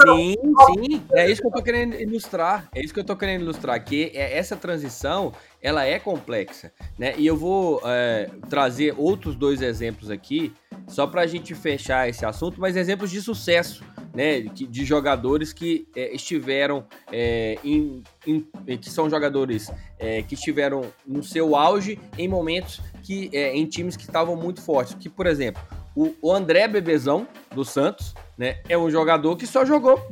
Sim, 0.02 0.36
sim. 0.66 1.02
É 1.12 1.30
isso 1.30 1.40
que 1.40 1.46
eu 1.46 1.52
tô 1.52 1.62
querendo 1.62 1.94
ilustrar. 2.00 2.68
É 2.74 2.82
isso 2.82 2.92
que 2.92 3.00
eu 3.00 3.04
tô 3.04 3.16
querendo 3.16 3.42
ilustrar. 3.42 3.82
Que 3.84 4.12
é 4.14 4.36
essa 4.36 4.56
transição, 4.56 5.32
ela 5.62 5.84
é 5.84 5.98
complexa, 5.98 6.72
né? 6.98 7.14
E 7.16 7.26
eu 7.26 7.36
vou 7.36 7.80
é, 7.84 8.30
trazer 8.48 8.94
outros 8.96 9.34
dois 9.34 9.62
exemplos 9.62 10.10
aqui, 10.10 10.52
só 10.86 11.06
para 11.06 11.22
a 11.22 11.26
gente 11.26 11.54
fechar 11.54 12.08
esse 12.08 12.24
assunto, 12.24 12.60
mas 12.60 12.76
exemplos 12.76 13.10
de 13.10 13.20
sucesso, 13.20 13.84
né? 14.14 14.40
De 14.40 14.84
jogadores 14.84 15.52
que 15.52 15.86
é, 15.94 16.14
estiveram 16.14 16.84
é, 17.12 17.58
em, 17.64 18.02
em, 18.26 18.46
que 18.78 18.90
são 18.90 19.08
jogadores 19.08 19.70
é, 19.98 20.22
que 20.22 20.34
estiveram 20.34 20.82
no 21.06 21.22
seu 21.22 21.54
auge 21.54 21.98
em 22.16 22.28
momentos 22.28 22.80
que 23.02 23.30
é, 23.32 23.54
em 23.54 23.66
times 23.66 23.96
que 23.96 24.04
estavam 24.04 24.36
muito 24.36 24.60
fortes. 24.62 24.94
Que, 24.94 25.08
por 25.08 25.26
exemplo, 25.26 25.62
o, 25.94 26.14
o 26.22 26.32
André 26.32 26.66
Bebezão, 26.68 27.26
do 27.54 27.64
Santos, 27.64 28.14
né, 28.40 28.56
é 28.70 28.78
um 28.78 28.90
jogador 28.90 29.36
que 29.36 29.46
só 29.46 29.66
jogou, 29.66 30.02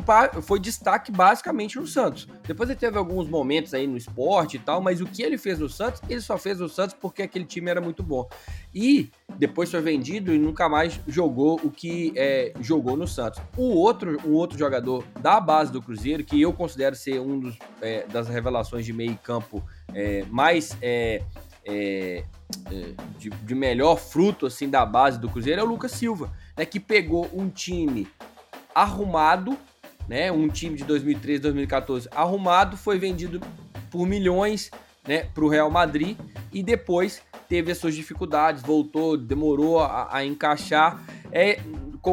foi 0.43 0.61
destaque 0.61 1.11
basicamente 1.11 1.79
no 1.79 1.87
Santos. 1.87 2.29
Depois 2.47 2.69
ele 2.69 2.79
teve 2.79 2.99
alguns 2.99 3.27
momentos 3.27 3.73
aí 3.73 3.87
no 3.87 3.97
esporte 3.97 4.59
e 4.59 4.61
tal, 4.61 4.83
mas 4.83 5.01
o 5.01 5.07
que 5.07 5.23
ele 5.23 5.39
fez 5.39 5.59
no 5.59 5.67
Santos, 5.67 6.03
ele 6.11 6.21
só 6.21 6.37
fez 6.37 6.61
no 6.61 6.69
Santos 6.69 6.95
porque 7.01 7.23
aquele 7.23 7.47
time 7.47 7.71
era 7.71 7.81
muito 7.81 8.03
bom. 8.03 8.29
E 8.75 9.09
depois 9.39 9.71
foi 9.71 9.81
vendido 9.81 10.35
e 10.35 10.39
nunca 10.39 10.69
mais 10.69 11.01
jogou 11.09 11.59
o 11.65 11.71
que 11.71 12.13
é, 12.17 12.53
jogou 12.61 12.99
no 12.99 13.09
Santos. 13.09 13.41
O 13.57 13.63
outro, 13.63 14.19
um 14.23 14.35
outro 14.35 14.59
jogador 14.59 15.03
da 15.23 15.41
base 15.41 15.73
do 15.73 15.81
Cruzeiro, 15.81 16.23
que 16.23 16.39
eu 16.39 16.53
considero 16.53 16.95
ser 16.95 17.19
um 17.21 17.41
dos, 17.41 17.57
é, 17.81 18.07
das 18.09 18.29
revelações 18.29 18.85
de 18.85 18.93
meio 18.93 19.17
campo 19.23 19.65
é, 19.95 20.23
mais 20.29 20.77
é, 21.69 22.25
é, 22.73 22.95
de, 23.19 23.29
de, 23.29 23.55
melhor 23.55 23.97
fruto 23.97 24.47
assim 24.47 24.71
da 24.71 24.85
base 24.87 25.21
do 25.21 25.29
Cruzeiro 25.29 25.61
é 25.61 25.65
o 25.65 25.67
Lucas 25.67 25.93
Silva, 25.93 26.33
né, 26.57 26.65
que 26.65 26.81
pegou 26.81 27.29
um 27.33 27.51
time 27.51 28.09
arrumado, 28.75 29.57
né, 30.09 30.33
um 30.33 30.49
time 30.49 30.77
de 30.77 30.85
2013, 30.85 31.43
2014 31.43 32.09
arrumado, 32.11 32.77
foi 32.77 32.99
vendido 32.99 33.41
por 33.91 34.07
milhões 34.07 34.71
né, 35.07 35.25
para 35.35 35.45
o 35.45 35.49
Real 35.49 35.71
Madrid 35.71 36.17
e 36.51 36.63
depois 36.63 37.23
teve 37.49 37.71
as 37.71 37.79
suas 37.79 37.95
dificuldades, 37.95 38.63
voltou, 38.63 39.17
demorou 39.17 39.81
a, 39.81 40.09
a 40.11 40.25
encaixar. 40.25 41.03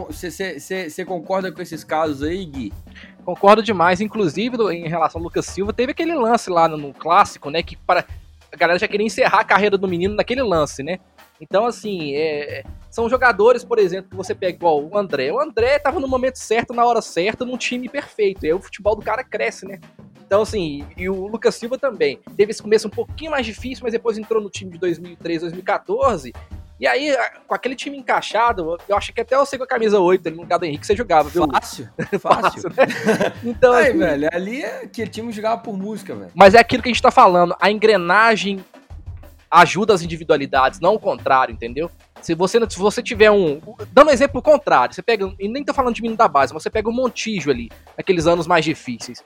Você 0.10 1.02
é, 1.02 1.06
concorda 1.06 1.52
com 1.52 1.62
esses 1.62 1.84
casos 1.84 2.24
aí, 2.24 2.46
Gui? 2.46 2.74
Concordo 3.24 3.64
demais. 3.64 4.02
Inclusive, 4.02 4.58
em 4.74 4.88
relação 4.88 5.20
ao 5.20 5.24
Lucas 5.24 5.46
Silva, 5.46 5.74
teve 5.74 5.92
aquele 5.92 6.14
lance 6.14 6.50
lá 6.50 6.68
no, 6.68 6.78
no 6.78 6.94
clássico, 6.94 7.50
né? 7.50 7.64
Que 7.64 7.76
para, 7.76 8.06
a 8.56 8.58
galera 8.58 8.80
já 8.80 8.88
queria 8.88 9.06
encerrar 9.06 9.42
a 9.42 9.44
carreira 9.44 9.78
do 9.78 9.88
menino 9.88 10.16
naquele 10.16 10.42
lance, 10.42 10.82
né? 10.82 10.98
Então, 11.40 11.66
assim, 11.66 12.16
é, 12.16 12.64
são 12.90 13.10
jogadores, 13.10 13.66
por 13.66 13.78
exemplo, 13.78 14.10
que 14.10 14.16
você 14.16 14.34
pega 14.34 14.56
igual 14.56 14.82
o 14.82 14.98
André. 14.98 15.32
O 15.32 15.40
André 15.40 15.76
estava 15.76 16.00
no 16.00 16.08
momento 16.08 16.38
certo, 16.38 16.74
na 16.74 16.86
hora 16.86 17.02
certa, 17.02 17.44
num 17.44 17.58
time 17.58 17.90
perfeito. 17.90 18.46
E 18.46 18.48
aí 18.48 18.54
o 18.54 18.62
futebol 18.62 18.96
do 18.96 19.02
cara 19.02 19.24
cresce, 19.24 19.68
né? 19.68 19.80
Então, 20.26 20.42
assim, 20.42 20.86
e 20.96 21.10
o 21.10 21.28
Lucas 21.28 21.56
Silva 21.56 21.78
também. 21.78 22.20
Teve 22.38 22.52
esse 22.52 22.62
começo 22.62 22.88
um 22.88 22.92
pouquinho 22.92 23.32
mais 23.32 23.46
difícil, 23.46 23.84
mas 23.84 23.92
depois 23.92 24.18
entrou 24.18 24.42
no 24.42 24.50
time 24.50 24.72
de 24.72 24.80
2013, 24.80 25.42
2014. 25.42 26.34
E 26.80 26.86
aí, 26.86 27.16
com 27.48 27.56
aquele 27.56 27.76
time 27.76 27.98
encaixado, 27.98 28.78
eu 28.88 28.98
acho 28.98 29.14
que 29.14 29.22
até 29.22 29.38
você 29.38 29.58
com 29.58 29.64
a 29.64 29.68
camisa 29.68 29.98
8 30.00 30.28
ali 30.28 30.36
no 30.36 30.44
lugar 30.44 30.58
do 30.58 30.66
Henrique 30.66 30.86
você 30.86 30.96
jogava, 30.96 31.30
viu? 31.30 31.48
Fácil, 31.50 31.90
fácil. 32.20 32.70
né? 32.76 33.34
Então, 33.44 33.74
Aí, 33.74 33.90
assim, 33.90 33.98
velho, 33.98 34.30
ali 34.34 34.62
é 34.62 34.84
aquele 34.84 35.10
time 35.10 35.32
jogava 35.32 35.62
por 35.62 35.78
música, 35.78 36.14
velho. 36.14 36.32
Mas 36.36 36.54
é 36.54 36.60
aquilo 36.60 36.84
que 36.84 36.90
a 36.90 36.92
gente 36.92 37.02
tá 37.02 37.12
falando, 37.12 37.56
a 37.62 37.72
engrenagem 37.72 38.64
ajuda 39.50 39.94
as 39.94 40.02
individualidades, 40.02 40.82
não 40.82 40.96
o 40.96 41.00
contrário, 41.00 41.54
entendeu? 41.54 41.90
Se 42.22 42.34
você, 42.34 42.60
se 42.70 42.78
você 42.78 43.02
tiver 43.02 43.32
um. 43.32 43.62
Dando 43.94 44.10
um 44.10 44.12
exemplo 44.12 44.42
contrário, 44.42 44.94
você 44.94 45.02
pega. 45.02 45.32
E 45.40 45.48
nem 45.48 45.64
tô 45.64 45.74
falando 45.74 45.96
de 45.96 46.02
menino 46.02 46.18
da 46.18 46.28
base, 46.28 46.54
mas 46.54 46.64
você 46.64 46.70
pega 46.70 46.90
o 46.90 46.92
um 46.92 46.96
Montijo 46.96 47.52
ali, 47.52 47.70
naqueles 47.98 48.26
anos 48.28 48.48
mais 48.48 48.66
difíceis. 48.66 49.24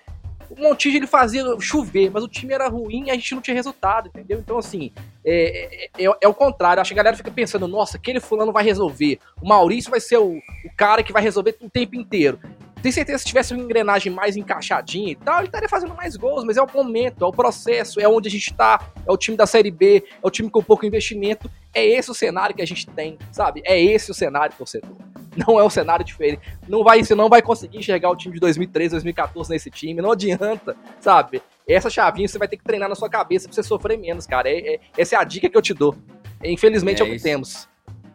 O 0.50 0.62
Montijo 0.62 0.98
ele 0.98 1.08
fazia 1.08 1.44
chover, 1.60 2.10
mas 2.10 2.24
o 2.24 2.28
time 2.28 2.54
era 2.54 2.68
ruim 2.68 3.06
e 3.08 3.12
a 3.12 3.14
gente 3.14 3.36
não 3.36 3.42
tinha 3.42 3.54
resultado, 3.54 4.08
entendeu? 4.08 4.40
Então, 4.40 4.58
assim, 4.58 4.92
é, 5.24 5.90
é, 5.98 6.06
é, 6.06 6.12
é 6.22 6.28
o 6.28 6.34
contrário. 6.34 6.82
Acho 6.82 6.90
que 6.90 7.00
a 7.00 7.04
galera 7.04 7.18
fica 7.18 7.30
pensando, 7.30 7.68
nossa, 7.68 7.98
aquele 7.98 8.20
fulano 8.20 8.52
vai 8.52 8.64
resolver. 8.64 9.20
O 9.42 9.48
Maurício 9.48 9.92
vai 9.92 10.00
ser 10.00 10.18
o, 10.18 10.38
o 10.38 10.76
cara 10.76 11.04
que 11.04 11.14
vai 11.14 11.22
resolver 11.22 11.56
o 11.62 11.70
tempo 11.70 11.96
inteiro. 11.96 12.40
Tenho 12.82 12.94
certeza 12.94 13.18
que 13.18 13.24
se 13.24 13.28
tivesse 13.28 13.54
uma 13.54 13.64
engrenagem 13.64 14.12
mais 14.12 14.38
encaixadinha 14.38 15.12
e 15.12 15.16
tal, 15.16 15.40
ele 15.40 15.48
estaria 15.48 15.68
fazendo 15.68 15.94
mais 15.94 16.16
gols, 16.16 16.46
mas 16.46 16.56
é 16.56 16.62
o 16.62 16.68
momento, 16.74 17.24
é 17.24 17.28
o 17.28 17.32
processo, 17.32 18.00
é 18.00 18.08
onde 18.08 18.30
a 18.30 18.32
gente 18.32 18.54
tá, 18.54 18.92
é 19.06 19.12
o 19.12 19.18
time 19.18 19.36
da 19.36 19.46
Série 19.46 19.72
B, 19.72 20.04
é 20.24 20.28
o 20.28 20.30
time 20.30 20.50
com 20.50 20.64
pouco 20.64 20.86
investimento. 20.86 21.50
É 21.74 21.86
esse 21.86 22.10
o 22.10 22.14
cenário 22.14 22.56
que 22.56 22.62
a 22.62 22.66
gente 22.66 22.88
tem, 22.88 23.18
sabe? 23.32 23.62
É 23.66 23.80
esse 23.80 24.10
o 24.10 24.14
cenário, 24.14 24.56
torcedor. 24.58 24.96
Não 25.36 25.60
é 25.60 25.64
um 25.64 25.70
cenário 25.70 26.04
diferente. 26.04 26.42
Não 26.68 26.84
vai, 26.84 27.04
você 27.04 27.14
não 27.14 27.30
vai 27.30 27.42
conseguir 27.42 27.78
enxergar 27.78 28.10
o 28.10 28.16
time 28.16 28.34
de 28.34 28.40
2013, 28.40 28.92
2014 28.92 29.50
nesse 29.52 29.70
time, 29.70 30.02
não 30.02 30.12
adianta, 30.12 30.76
sabe? 31.00 31.42
Essa 31.68 31.90
chavinha 31.90 32.28
você 32.28 32.40
vai 32.40 32.48
ter 32.48 32.58
que 32.58 32.64
treinar 32.64 32.90
na 32.90 32.96
sua 32.96 33.10
cabeça 33.10 33.48
pra 33.48 33.54
você 33.54 33.62
sofrer 33.62 33.98
menos, 33.98 34.26
cara. 34.26 34.50
É, 34.50 34.76
é, 34.76 34.80
essa 34.98 35.16
é 35.16 35.20
a 35.20 35.24
dica 35.24 35.48
que 35.48 35.56
eu 35.56 35.62
te 35.62 35.74
dou. 35.74 35.96
Infelizmente 36.44 37.02
é, 37.02 37.06
é 37.06 37.08
o 37.08 37.12
que 37.12 37.22
temos. 37.22 37.70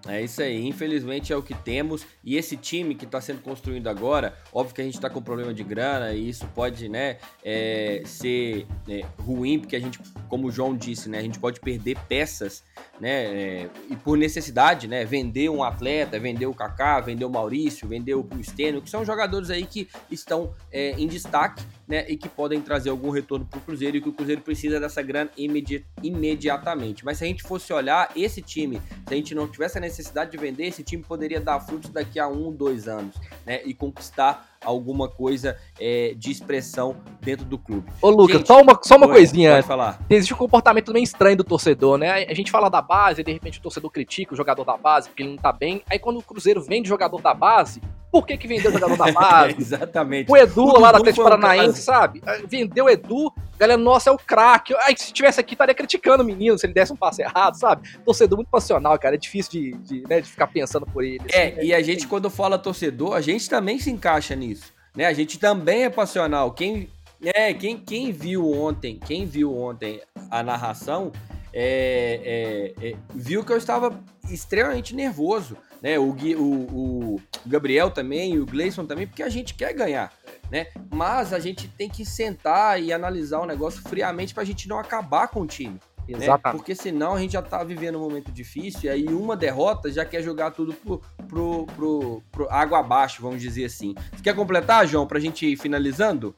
É 0.06 0.22
isso 0.22 0.42
aí, 0.42 0.66
infelizmente 0.66 1.32
é 1.32 1.36
o 1.36 1.42
que 1.42 1.54
temos. 1.54 2.06
E 2.22 2.36
esse 2.36 2.56
time 2.56 2.94
que 2.94 3.04
está 3.04 3.20
sendo 3.20 3.40
construído 3.40 3.88
agora, 3.88 4.36
óbvio 4.52 4.74
que 4.74 4.80
a 4.82 4.84
gente 4.84 4.94
está 4.94 5.08
com 5.08 5.22
problema 5.22 5.54
de 5.54 5.64
grana 5.64 6.12
e 6.12 6.28
isso 6.28 6.46
pode 6.54 6.88
né, 6.88 7.16
é, 7.42 8.02
ser 8.04 8.66
é, 8.88 9.04
ruim, 9.18 9.58
porque 9.58 9.74
a 9.74 9.80
gente, 9.80 9.98
como 10.28 10.48
o 10.48 10.50
João 10.50 10.76
disse, 10.76 11.08
né, 11.08 11.18
a 11.18 11.22
gente 11.22 11.38
pode 11.38 11.58
perder 11.60 11.96
peças 12.06 12.62
né, 13.00 13.10
é, 13.10 13.70
e 13.88 13.96
por 13.96 14.18
necessidade, 14.18 14.86
né, 14.86 15.04
vender 15.04 15.48
um 15.48 15.62
atleta, 15.62 16.18
vender 16.18 16.46
o 16.46 16.54
Kaká, 16.54 17.00
vender 17.00 17.24
o 17.24 17.30
Maurício, 17.30 17.88
vender 17.88 18.14
o 18.14 18.26
Stênio, 18.42 18.82
que 18.82 18.90
são 18.90 19.04
jogadores 19.04 19.48
aí 19.48 19.64
que 19.64 19.88
estão 20.10 20.54
é, 20.70 20.90
em 20.92 21.06
destaque 21.06 21.64
né, 21.88 22.04
e 22.08 22.16
que 22.16 22.28
podem 22.28 22.60
trazer 22.60 22.90
algum 22.90 23.10
retorno 23.10 23.46
para 23.46 23.58
o 23.58 23.62
Cruzeiro 23.62 23.96
e 23.96 24.00
que 24.02 24.08
o 24.08 24.12
Cruzeiro 24.12 24.42
precisa 24.42 24.78
dessa 24.78 25.00
grana 25.00 25.30
imedi 25.36 25.84
imediatamente. 26.02 27.04
Mas 27.04 27.18
se 27.18 27.24
a 27.24 27.26
gente 27.26 27.42
fosse 27.42 27.72
olhar 27.72 28.10
esse 28.14 28.42
time, 28.42 28.80
se 29.06 29.14
a 29.14 29.16
gente 29.16 29.34
não 29.34 29.48
tivesse 29.48 29.78
a 29.78 29.80
necessidade 29.80 29.93
de 30.30 30.36
vender, 30.36 30.66
esse 30.66 30.82
time 30.82 31.02
poderia 31.02 31.40
dar 31.40 31.60
frutos 31.60 31.90
daqui 31.90 32.18
a 32.18 32.28
um, 32.28 32.52
dois 32.52 32.88
anos, 32.88 33.16
né, 33.44 33.62
e 33.64 33.74
conquistar 33.74 34.53
alguma 34.64 35.08
coisa 35.08 35.56
é, 35.80 36.14
de 36.16 36.30
expressão 36.30 36.96
dentro 37.20 37.44
do 37.44 37.58
clube. 37.58 37.90
Ô, 38.00 38.10
Lucas, 38.10 38.38
gente, 38.38 38.46
só 38.46 38.60
uma, 38.60 38.78
só 38.82 38.96
uma 38.96 39.08
coisinha. 39.08 39.54
Pode 39.54 39.66
falar. 39.66 40.00
Existe 40.08 40.34
um 40.34 40.36
comportamento 40.36 40.92
meio 40.92 41.04
estranho 41.04 41.36
do 41.36 41.44
torcedor, 41.44 41.98
né? 41.98 42.24
A 42.28 42.34
gente 42.34 42.50
fala 42.50 42.68
da 42.68 42.82
base, 42.82 43.22
de 43.22 43.32
repente 43.32 43.58
o 43.58 43.62
torcedor 43.62 43.90
critica 43.90 44.34
o 44.34 44.36
jogador 44.36 44.64
da 44.64 44.76
base 44.76 45.08
porque 45.08 45.22
ele 45.22 45.30
não 45.30 45.38
tá 45.38 45.52
bem. 45.52 45.82
Aí 45.90 45.98
quando 45.98 46.18
o 46.18 46.22
Cruzeiro 46.22 46.62
vende 46.62 46.88
jogador 46.88 47.20
da 47.20 47.34
base, 47.34 47.80
por 48.14 48.24
que, 48.24 48.36
que 48.36 48.46
vendeu 48.46 48.70
o 48.70 48.74
jogador 48.74 48.96
da 48.96 49.10
base? 49.12 49.56
Exatamente. 49.58 50.30
O 50.30 50.36
Edu 50.36 50.66
o 50.66 50.78
lá 50.78 50.92
da 50.92 50.98
Atlético 50.98 51.24
Paranaense, 51.24 51.82
sabe? 51.82 52.22
Vendeu 52.46 52.84
o 52.84 52.88
Edu, 52.88 53.32
galera, 53.58 53.76
nossa, 53.76 54.08
é 54.08 54.12
o 54.12 54.16
craque. 54.16 54.72
Aí 54.82 54.94
se 54.96 55.12
tivesse 55.12 55.40
aqui, 55.40 55.54
estaria 55.54 55.74
criticando 55.74 56.22
o 56.22 56.26
menino 56.26 56.56
se 56.56 56.64
ele 56.64 56.72
desse 56.72 56.92
um 56.92 56.96
passe 56.96 57.22
errado, 57.22 57.56
sabe? 57.56 57.88
Torcedor 58.04 58.38
muito 58.38 58.48
passional, 58.48 58.96
cara. 59.00 59.16
É 59.16 59.18
difícil 59.18 59.50
de, 59.50 59.72
de, 59.78 60.08
né, 60.08 60.20
de 60.20 60.30
ficar 60.30 60.46
pensando 60.46 60.86
por 60.86 61.02
ele. 61.02 61.18
É, 61.32 61.46
assim, 61.48 61.56
né? 61.56 61.64
e 61.64 61.74
a 61.74 61.82
gente, 61.82 62.06
quando 62.06 62.30
fala 62.30 62.56
torcedor, 62.56 63.14
a 63.14 63.20
gente 63.20 63.50
também 63.50 63.80
se 63.80 63.90
encaixa 63.90 64.36
nisso. 64.36 64.53
Né? 64.94 65.06
A 65.06 65.12
gente 65.12 65.38
também 65.38 65.84
é 65.84 65.90
passional. 65.90 66.52
Quem, 66.52 66.88
é, 67.22 67.52
quem, 67.54 67.78
quem 67.78 68.12
viu 68.12 68.50
ontem, 68.50 68.98
quem 68.98 69.26
viu 69.26 69.56
ontem 69.56 70.00
a 70.30 70.42
narração, 70.42 71.12
é, 71.52 72.74
é, 72.80 72.88
é, 72.88 72.96
viu 73.14 73.44
que 73.44 73.52
eu 73.52 73.56
estava 73.56 73.98
extremamente 74.30 74.94
nervoso 74.94 75.56
né? 75.84 75.98
O, 75.98 76.16
o, 76.38 77.16
o 77.16 77.22
Gabriel 77.44 77.90
também, 77.90 78.38
o 78.38 78.46
Gleison 78.46 78.86
também, 78.86 79.06
porque 79.06 79.22
a 79.22 79.28
gente 79.28 79.52
quer 79.52 79.74
ganhar, 79.74 80.10
né? 80.50 80.68
Mas 80.90 81.34
a 81.34 81.38
gente 81.38 81.68
tem 81.68 81.90
que 81.90 82.06
sentar 82.06 82.82
e 82.82 82.90
analisar 82.90 83.40
o 83.40 83.44
negócio 83.44 83.82
friamente 83.82 84.32
para 84.32 84.42
a 84.42 84.46
gente 84.46 84.66
não 84.66 84.78
acabar 84.78 85.28
com 85.28 85.42
o 85.42 85.46
time. 85.46 85.78
Né? 86.08 86.18
Exatamente. 86.24 86.44
Né? 86.44 86.52
Porque 86.52 86.74
senão 86.74 87.14
a 87.14 87.20
gente 87.20 87.32
já 87.32 87.42
tá 87.42 87.64
vivendo 87.64 87.96
um 87.96 88.02
momento 88.02 88.30
difícil 88.30 88.80
e 88.84 88.88
aí 88.88 89.06
uma 89.08 89.36
derrota 89.36 89.90
já 89.90 90.04
quer 90.04 90.22
jogar 90.22 90.50
tudo 90.50 90.72
pro, 90.74 91.00
pro, 91.28 91.66
pro, 91.74 92.22
pro 92.30 92.50
água 92.50 92.80
abaixo, 92.80 93.22
vamos 93.22 93.40
dizer 93.40 93.64
assim. 93.64 93.94
Você 94.12 94.22
quer 94.22 94.34
completar, 94.34 94.86
João, 94.86 95.06
pra 95.06 95.18
gente 95.18 95.46
ir 95.46 95.56
finalizando? 95.56 96.34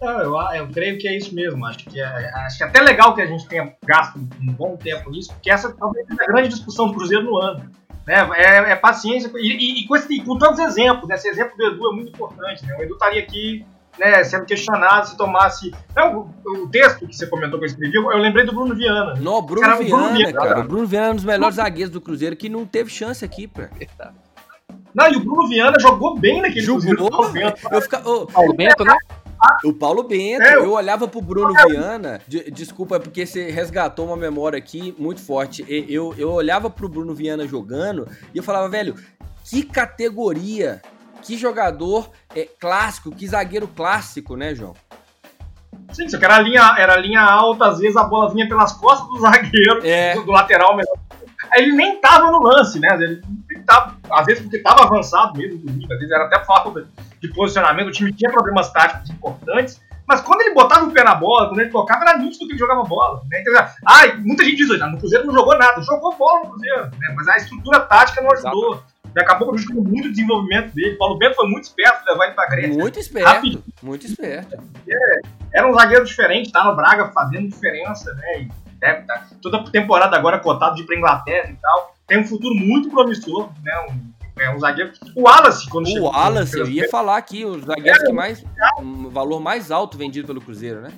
Não, 0.00 0.18
eu, 0.20 0.34
eu 0.54 0.68
creio 0.68 0.98
que 0.98 1.06
é 1.06 1.16
isso 1.16 1.34
mesmo. 1.34 1.64
Acho 1.66 1.84
que, 1.84 2.00
é, 2.00 2.30
acho 2.46 2.56
que 2.56 2.64
é 2.64 2.66
até 2.66 2.80
legal 2.80 3.14
que 3.14 3.20
a 3.20 3.26
gente 3.26 3.46
tenha 3.46 3.74
gasto 3.84 4.18
um 4.18 4.52
bom 4.52 4.76
tempo 4.76 5.10
nisso, 5.10 5.32
porque 5.34 5.50
essa 5.50 5.70
talvez 5.72 6.06
seja 6.06 6.22
a 6.22 6.26
grande 6.26 6.48
discussão 6.48 6.86
do 6.86 6.94
Cruzeiro 6.94 7.24
no 7.24 7.36
ano. 7.36 7.70
Né? 8.06 8.28
É, 8.34 8.72
é 8.72 8.76
paciência. 8.76 9.30
E, 9.36 9.52
e, 9.52 9.80
e, 9.82 9.86
com, 9.86 9.94
esse, 9.94 10.20
com 10.24 10.38
tantos 10.38 10.58
exemplos, 10.60 11.06
né? 11.06 11.16
esse 11.16 11.28
exemplo 11.28 11.56
do 11.56 11.66
Edu 11.66 11.92
é 11.92 11.94
muito 11.94 12.08
importante. 12.08 12.64
Né? 12.64 12.74
O 12.78 12.82
Edu 12.82 12.94
estaria 12.94 13.22
aqui 13.22 13.66
né, 13.98 14.24
sendo 14.24 14.46
questionado 14.46 15.08
se 15.08 15.16
tomasse. 15.16 15.70
Não, 15.94 16.29
o, 16.50 16.68
texto 16.68 17.06
que 17.06 17.16
você 17.16 17.26
comentou 17.26 17.58
que 17.58 17.64
eu 17.64 17.68
escrevi, 17.68 17.94
eu 17.94 18.18
lembrei 18.18 18.44
do 18.44 18.52
Bruno 18.52 18.74
Viana. 18.74 19.14
Não, 19.20 19.42
Bruno, 19.42 19.62
cara, 19.62 19.76
Viana, 19.76 20.02
Bruno 20.02 20.16
Viana, 20.16 20.32
cara. 20.32 20.60
O 20.60 20.64
Bruno 20.64 20.86
Viana 20.86 21.06
é 21.06 21.10
um 21.10 21.16
dos 21.16 21.24
melhores 21.24 21.56
zagueiros 21.56 21.92
do 21.92 22.00
Cruzeiro 22.00 22.36
que 22.36 22.48
não 22.48 22.66
teve 22.66 22.90
chance 22.90 23.24
aqui, 23.24 23.46
pra. 23.46 23.70
Não, 24.94 25.08
e 25.12 25.16
o 25.16 25.20
Bruno 25.20 25.48
Viana 25.48 25.78
jogou 25.78 26.18
bem 26.18 26.42
naquele 26.42 26.62
jogou, 26.62 26.80
Cruzeiro. 26.80 27.10
Paulo 27.10 27.32
Bento, 27.32 27.68
eu 27.70 27.80
fica, 27.80 28.02
oh, 28.04 28.26
Paulo 28.26 28.54
Bento, 28.54 28.84
né? 28.84 28.96
O 29.64 29.72
Paulo 29.72 30.02
Bento, 30.02 30.42
é, 30.42 30.56
eu 30.56 30.72
olhava 30.72 31.08
pro 31.08 31.22
Bruno 31.22 31.56
é, 31.56 31.66
Viana, 31.66 32.20
de, 32.28 32.50
desculpa, 32.50 32.96
é 32.96 32.98
porque 32.98 33.24
você 33.24 33.50
resgatou 33.50 34.06
uma 34.06 34.16
memória 34.16 34.58
aqui 34.58 34.94
muito 34.98 35.20
forte. 35.20 35.64
Eu, 35.88 36.14
eu 36.18 36.30
olhava 36.30 36.68
pro 36.68 36.88
Bruno 36.88 37.14
Viana 37.14 37.46
jogando 37.46 38.06
e 38.34 38.38
eu 38.38 38.42
falava, 38.42 38.68
velho, 38.68 38.94
que 39.44 39.62
categoria, 39.62 40.82
que 41.22 41.38
jogador 41.38 42.10
é, 42.34 42.46
clássico, 42.58 43.10
que 43.10 43.26
zagueiro 43.26 43.66
clássico, 43.66 44.36
né, 44.36 44.54
João? 44.54 44.74
Sim, 45.92 46.08
só 46.08 46.18
que 46.18 46.24
era 46.24 46.38
linha, 46.40 46.74
era 46.78 46.96
linha 46.96 47.20
alta, 47.20 47.66
às 47.66 47.78
vezes 47.78 47.96
a 47.96 48.04
bola 48.04 48.32
vinha 48.32 48.48
pelas 48.48 48.72
costas 48.72 49.08
do 49.08 49.20
zagueiro, 49.20 49.84
é. 49.84 50.14
do, 50.14 50.22
do 50.22 50.32
lateral 50.32 50.76
mesmo. 50.76 50.92
Ele 51.56 51.72
nem 51.72 52.00
tava 52.00 52.30
no 52.30 52.42
lance, 52.42 52.78
né? 52.78 52.88
Ele, 52.94 53.22
ele 53.50 53.62
tava, 53.62 53.96
às 54.10 54.26
vezes 54.26 54.42
porque 54.42 54.58
tava 54.58 54.84
avançado 54.84 55.36
mesmo, 55.36 55.60
às 55.66 55.98
vezes 55.98 56.10
era 56.10 56.24
até 56.24 56.44
falta 56.44 56.86
de 57.20 57.28
posicionamento, 57.28 57.88
o 57.88 57.92
time 57.92 58.12
tinha 58.12 58.30
problemas 58.30 58.72
táticos 58.72 59.10
importantes, 59.10 59.80
mas 60.06 60.20
quando 60.20 60.40
ele 60.40 60.54
botava 60.54 60.86
o 60.86 60.90
pé 60.90 61.04
na 61.04 61.14
bola, 61.14 61.48
quando 61.48 61.60
ele 61.60 61.70
tocava, 61.70 62.02
era 62.02 62.18
nítido 62.18 62.46
que 62.46 62.52
ele 62.52 62.58
jogava 62.58 62.82
bola. 62.82 63.22
Né? 63.30 63.40
Então, 63.40 63.54
ah, 63.86 64.06
muita 64.18 64.44
gente 64.44 64.56
diz 64.56 64.68
hoje, 64.68 64.84
no 64.84 64.98
Cruzeiro 64.98 65.26
não 65.26 65.34
jogou 65.34 65.56
nada, 65.56 65.80
jogou 65.82 66.16
bola 66.16 66.40
no 66.40 66.50
Cruzeiro, 66.50 66.90
né? 66.98 67.14
mas 67.14 67.28
a 67.28 67.36
estrutura 67.36 67.80
tática 67.80 68.20
não 68.20 68.32
ajudou. 68.32 68.72
Exato. 68.72 68.99
Daqui 69.12 69.32
a 69.32 69.34
pouco 69.34 69.54
prejudicou 69.54 69.82
muito 69.82 70.08
o 70.08 70.10
desenvolvimento 70.10 70.72
dele. 70.72 70.96
Paulo 70.96 71.18
Bento 71.18 71.34
foi 71.34 71.48
muito 71.48 71.64
esperto 71.64 72.04
levar 72.06 72.26
ele 72.26 72.34
pra 72.34 72.46
Grécia. 72.46 72.78
Muito 72.78 72.98
esperto. 72.98 73.26
Rápido. 73.28 73.64
Muito 73.82 74.06
esperto. 74.06 74.56
É, 74.88 75.20
era 75.52 75.68
um 75.68 75.74
zagueiro 75.74 76.04
diferente, 76.04 76.52
tá 76.52 76.64
no 76.64 76.76
Braga 76.76 77.10
fazendo 77.12 77.48
diferença, 77.48 78.14
né? 78.14 78.42
E 78.42 78.48
deve 78.78 79.02
tá, 79.02 79.26
toda 79.42 79.64
temporada 79.70 80.16
agora 80.16 80.38
cotado 80.38 80.76
de 80.76 80.82
ir 80.82 80.86
pra 80.86 80.96
Inglaterra 80.96 81.50
e 81.50 81.56
tal. 81.56 81.94
Tem 82.06 82.20
um 82.20 82.24
futuro 82.24 82.54
muito 82.54 82.88
promissor, 82.88 83.50
né? 83.62 83.72
Um, 83.90 84.40
é, 84.40 84.54
um 84.54 84.58
zagueiro. 84.58 84.92
O 85.14 85.22
Wallace, 85.22 85.68
quando 85.68 85.86
o 85.86 85.90
chegou. 85.90 86.08
O 86.08 86.12
Wallace, 86.12 86.58
eu 86.58 86.68
ia 86.68 86.88
falar 86.88 87.16
aqui, 87.16 87.44
o 87.44 87.58
zagueiro 87.60 87.98
é, 88.00 88.06
que 88.06 88.12
mais. 88.12 88.44
Um 88.78 89.08
valor 89.10 89.40
mais 89.40 89.70
alto 89.70 89.98
vendido 89.98 90.26
pelo 90.26 90.40
Cruzeiro, 90.40 90.80
né? 90.80 90.92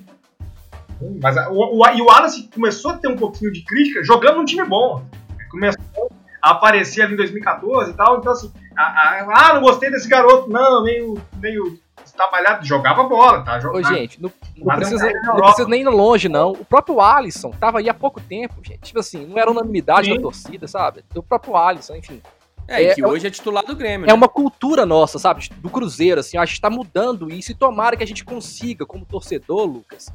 Mas 1.20 1.36
o, 1.48 1.80
o, 1.80 1.88
e 1.88 2.00
o 2.00 2.06
Wallace 2.06 2.48
começou 2.54 2.92
a 2.92 2.98
ter 2.98 3.08
um 3.08 3.16
pouquinho 3.16 3.50
de 3.50 3.64
crítica 3.64 4.04
jogando 4.04 4.36
num 4.36 4.44
time 4.44 4.64
bom. 4.64 5.04
Começou 5.50 6.11
aparecer 6.42 7.02
ali 7.02 7.14
em 7.14 7.16
2014 7.16 7.92
e 7.92 7.94
tal. 7.94 8.18
Então, 8.18 8.32
assim, 8.32 8.52
a, 8.76 8.82
a, 8.82 9.26
ah, 9.50 9.54
não 9.54 9.62
gostei 9.62 9.90
desse 9.90 10.08
garoto, 10.08 10.50
não, 10.50 10.82
meio, 10.82 11.22
meio 11.34 11.78
trabalhado, 12.16 12.66
jogava 12.66 13.04
bola, 13.04 13.42
tá? 13.42 13.58
Ô, 13.58 13.60
Jogava. 13.60 13.94
gente, 13.94 14.20
não, 14.20 14.30
não 14.56 14.66
Mas 14.66 14.76
precisa, 14.76 15.12
não 15.24 15.36
precisa 15.36 15.68
nem 15.68 15.82
ir 15.82 15.88
longe, 15.88 16.28
não. 16.28 16.50
O 16.50 16.64
próprio 16.64 17.00
Alisson 17.00 17.50
tava 17.52 17.78
aí 17.78 17.88
há 17.88 17.94
pouco 17.94 18.20
tempo, 18.20 18.56
gente. 18.62 18.80
Tipo 18.80 18.98
assim, 18.98 19.24
não 19.24 19.38
era 19.38 19.50
unanimidade 19.50 20.08
Sim. 20.08 20.16
da 20.16 20.20
torcida, 20.20 20.66
sabe? 20.66 21.04
O 21.14 21.22
próprio 21.22 21.56
Alisson, 21.56 21.94
enfim. 21.94 22.20
É, 22.68 22.82
e 22.82 22.86
É, 22.86 22.94
que 22.94 23.02
é- 23.02 23.06
hoje 23.06 23.26
é 23.26 23.30
titular 23.30 23.64
do 23.64 23.74
Grêmio. 23.74 24.04
É 24.04 24.08
né? 24.08 24.14
uma 24.14 24.28
cultura 24.28 24.84
nossa, 24.84 25.18
sabe? 25.18 25.48
Do 25.56 25.70
Cruzeiro, 25.70 26.20
assim. 26.20 26.36
A 26.36 26.44
gente 26.44 26.60
tá 26.60 26.70
mudando 26.70 27.30
isso 27.30 27.52
e 27.52 27.54
tomara 27.54 27.96
que 27.96 28.04
a 28.04 28.06
gente 28.06 28.24
consiga, 28.24 28.84
como 28.86 29.04
torcedor, 29.04 29.64
Lucas, 29.66 30.12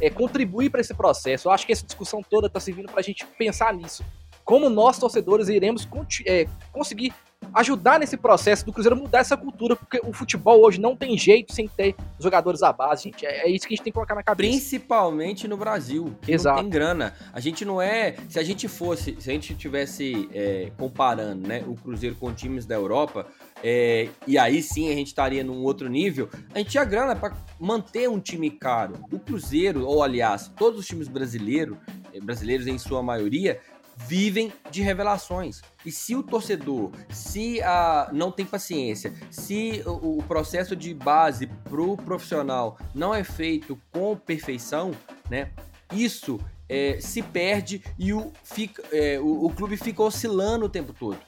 é, 0.00 0.08
contribuir 0.08 0.70
para 0.70 0.80
esse 0.80 0.94
processo. 0.94 1.48
Eu 1.48 1.52
acho 1.52 1.66
que 1.66 1.72
essa 1.72 1.84
discussão 1.84 2.22
toda 2.22 2.48
tá 2.48 2.60
servindo 2.60 2.90
pra 2.90 3.02
gente 3.02 3.26
pensar 3.38 3.72
nisso. 3.74 4.04
Como 4.50 4.68
nós, 4.68 4.98
torcedores, 4.98 5.48
iremos 5.48 5.88
é, 6.26 6.44
conseguir 6.72 7.14
ajudar 7.54 8.00
nesse 8.00 8.16
processo 8.16 8.66
do 8.66 8.72
Cruzeiro 8.72 8.96
mudar 8.96 9.20
essa 9.20 9.36
cultura, 9.36 9.76
porque 9.76 10.00
o 10.04 10.12
futebol 10.12 10.60
hoje 10.64 10.80
não 10.80 10.96
tem 10.96 11.16
jeito 11.16 11.54
sem 11.54 11.68
ter 11.68 11.94
jogadores 12.18 12.60
à 12.60 12.72
base, 12.72 13.04
gente. 13.04 13.24
É, 13.24 13.46
é 13.46 13.48
isso 13.48 13.64
que 13.64 13.74
a 13.74 13.76
gente 13.76 13.84
tem 13.84 13.92
que 13.92 13.94
colocar 13.94 14.16
na 14.16 14.24
cabeça. 14.24 14.50
Principalmente 14.50 15.46
no 15.46 15.56
Brasil, 15.56 16.16
que 16.20 16.32
Exato. 16.32 16.56
não 16.56 16.64
tem 16.64 16.68
grana. 16.68 17.14
A 17.32 17.38
gente 17.38 17.64
não 17.64 17.80
é. 17.80 18.16
Se 18.28 18.40
a 18.40 18.42
gente 18.42 18.66
fosse, 18.66 19.16
se 19.20 19.30
a 19.30 19.32
gente 19.32 19.54
tivesse 19.54 20.28
é, 20.34 20.72
comparando 20.76 21.46
né, 21.46 21.62
o 21.68 21.76
Cruzeiro 21.76 22.16
com 22.16 22.34
times 22.34 22.66
da 22.66 22.74
Europa, 22.74 23.26
é, 23.62 24.08
e 24.26 24.36
aí 24.36 24.64
sim 24.64 24.90
a 24.90 24.94
gente 24.96 25.06
estaria 25.06 25.44
num 25.44 25.62
outro 25.62 25.88
nível, 25.88 26.28
a 26.52 26.58
gente 26.58 26.70
tinha 26.70 26.84
grana 26.84 27.14
para 27.14 27.36
manter 27.56 28.08
um 28.08 28.18
time 28.18 28.50
caro. 28.50 28.94
O 29.12 29.18
Cruzeiro, 29.20 29.86
ou 29.86 30.02
aliás, 30.02 30.50
todos 30.56 30.80
os 30.80 30.86
times 30.86 31.06
brasileiros, 31.06 31.78
eh, 32.12 32.20
brasileiros 32.20 32.66
em 32.66 32.78
sua 32.78 33.00
maioria, 33.00 33.60
vivem 34.06 34.52
de 34.70 34.82
revelações. 34.82 35.62
E 35.84 35.90
se 35.90 36.14
o 36.14 36.22
torcedor, 36.22 36.90
se 37.10 37.60
a, 37.62 38.08
não 38.12 38.30
tem 38.30 38.44
paciência, 38.44 39.14
se 39.30 39.82
o, 39.86 40.18
o 40.18 40.22
processo 40.22 40.74
de 40.74 40.92
base 40.94 41.46
pro 41.46 41.96
profissional 41.96 42.78
não 42.94 43.14
é 43.14 43.24
feito 43.24 43.80
com 43.92 44.16
perfeição, 44.16 44.92
né? 45.28 45.50
Isso 45.92 46.40
é, 46.68 46.98
se 47.00 47.22
perde 47.22 47.82
e 47.98 48.12
o, 48.12 48.32
fica, 48.44 48.82
é, 48.92 49.18
o, 49.18 49.46
o 49.46 49.50
clube 49.50 49.76
fica 49.76 50.02
oscilando 50.02 50.66
o 50.66 50.68
tempo 50.68 50.92
todo, 50.92 51.18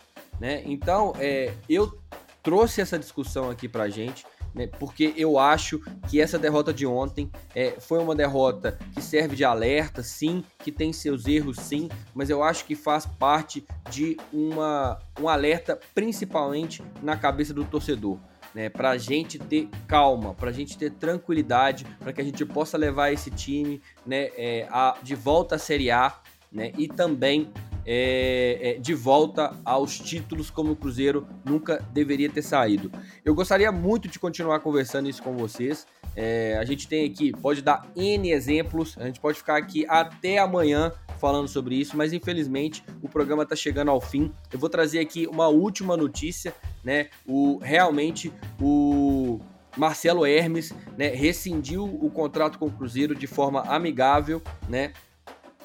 né? 0.41 0.63
Então, 0.65 1.13
é, 1.19 1.53
eu 1.69 1.99
trouxe 2.43 2.81
essa 2.81 2.99
discussão 2.99 3.49
aqui 3.49 3.69
pra 3.69 3.89
gente, 3.89 4.25
né? 4.55 4.67
Porque 4.79 5.13
eu 5.17 5.39
acho 5.39 5.81
que 6.09 6.21
essa 6.21 6.39
derrota 6.39 6.73
de 6.73 6.87
ontem 6.87 7.31
é, 7.55 7.73
foi 7.79 7.99
uma 7.99 8.15
derrota 8.15 8.79
que 8.95 9.01
serve 9.03 9.37
de 9.37 9.45
alerta, 9.45 10.03
sim, 10.03 10.45
que 10.59 10.71
tem 10.71 10.93
seus 10.93 11.27
erros, 11.27 11.57
sim, 11.59 11.89
mas 12.15 12.31
eu 12.31 12.43
acho 12.43 12.65
que 12.65 12.75
faz 12.75 13.07
parte 13.07 13.65
de 13.91 14.17
uma, 14.33 14.99
um 15.21 15.29
alerta, 15.29 15.79
principalmente 15.95 16.83
na 17.03 17.17
cabeça 17.17 17.53
do 17.55 17.65
torcedor. 17.65 18.19
Né, 18.55 18.69
para 18.69 18.91
a 18.91 18.99
gente 18.99 19.39
ter 19.39 19.67
calma, 19.89 20.35
para 20.35 20.51
a 20.51 20.53
gente 20.53 20.77
ter 20.77 20.91
tranquilidade, 20.91 21.87
para 21.99 22.13
que 22.13 22.21
a 22.21 22.25
gente 22.25 22.45
possa 22.45 22.77
levar 22.77 23.11
esse 23.11 23.31
time 23.31 23.81
né, 24.05 24.29
é, 24.37 24.69
a- 24.71 24.95
de 25.03 25.15
volta 25.15 25.55
à 25.55 25.59
Série 25.59 25.91
A 25.91 26.15
né, 26.53 26.71
e 26.77 26.87
também 26.87 27.51
é, 27.85 28.59
é, 28.61 28.81
de 28.81 28.95
volta 28.95 29.55
aos 29.65 29.99
títulos 29.99 30.51
como 30.51 30.73
o 30.73 30.77
Cruzeiro 30.77 31.27
nunca 31.45 31.85
deveria 31.93 32.31
ter 32.31 32.43
saído. 32.43 32.91
Eu 33.25 33.35
gostaria 33.35 33.71
muito 33.73 34.09
de 34.09 34.19
continuar 34.19 34.61
conversando 34.61 35.09
isso 35.09 35.23
com 35.23 35.37
vocês. 35.37 35.87
É, 36.15 36.57
a 36.59 36.65
gente 36.65 36.87
tem 36.87 37.07
aqui, 37.07 37.33
pode 37.33 37.63
dar 37.63 37.91
N 37.97 38.31
exemplos, 38.31 38.97
a 38.99 39.07
gente 39.07 39.21
pode 39.21 39.39
ficar 39.39 39.57
aqui 39.57 39.87
até 39.89 40.39
amanhã 40.39 40.93
falando 41.19 41.49
sobre 41.49 41.77
isso, 41.77 41.97
mas 41.97 42.13
infelizmente 42.13 42.85
o 43.01 43.09
programa 43.09 43.45
está 43.45 43.57
chegando 43.57 43.91
ao 43.91 44.01
fim. 44.01 44.33
Eu 44.53 44.59
vou 44.59 44.69
trazer 44.69 44.99
aqui 44.99 45.27
uma 45.27 45.49
última 45.49 45.97
notícia, 45.97 46.55
né? 46.85 47.09
O 47.27 47.59
realmente 47.59 48.33
o 48.61 49.41
Marcelo 49.77 50.27
Hermes, 50.27 50.75
né, 50.99 51.09
rescindiu 51.09 51.85
o 51.85 52.11
contrato 52.11 52.59
com 52.59 52.67
o 52.67 52.71
Cruzeiro 52.71 53.15
de 53.15 53.27
forma 53.27 53.63
amigável, 53.63 54.43
né? 54.69 54.93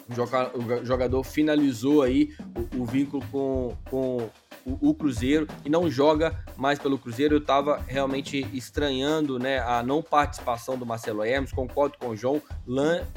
O 0.10 0.14
joga- 0.14 0.52
o 0.58 0.86
jogador 0.86 1.24
finalizou 1.24 2.02
aí 2.02 2.34
o, 2.74 2.82
o 2.82 2.86
vínculo 2.86 3.24
com, 3.32 3.76
com 3.90 4.30
o, 4.66 4.90
o 4.90 4.94
Cruzeiro 4.94 5.48
e 5.66 5.70
não 5.70 5.90
joga 5.90 6.44
mais 6.56 6.80
pelo 6.80 6.98
Cruzeiro. 6.98 7.36
Eu 7.36 7.40
estava 7.40 7.82
realmente 7.88 8.48
estranhando 8.54 9.38
né, 9.40 9.60
a 9.60 9.84
não 9.84 10.02
participação 10.02 10.78
do 10.78 10.86
Marcelo 10.86 11.24
Hermes, 11.24 11.52
concordo 11.52 11.98
com 11.98 12.10
o 12.10 12.16
João, 12.16 12.42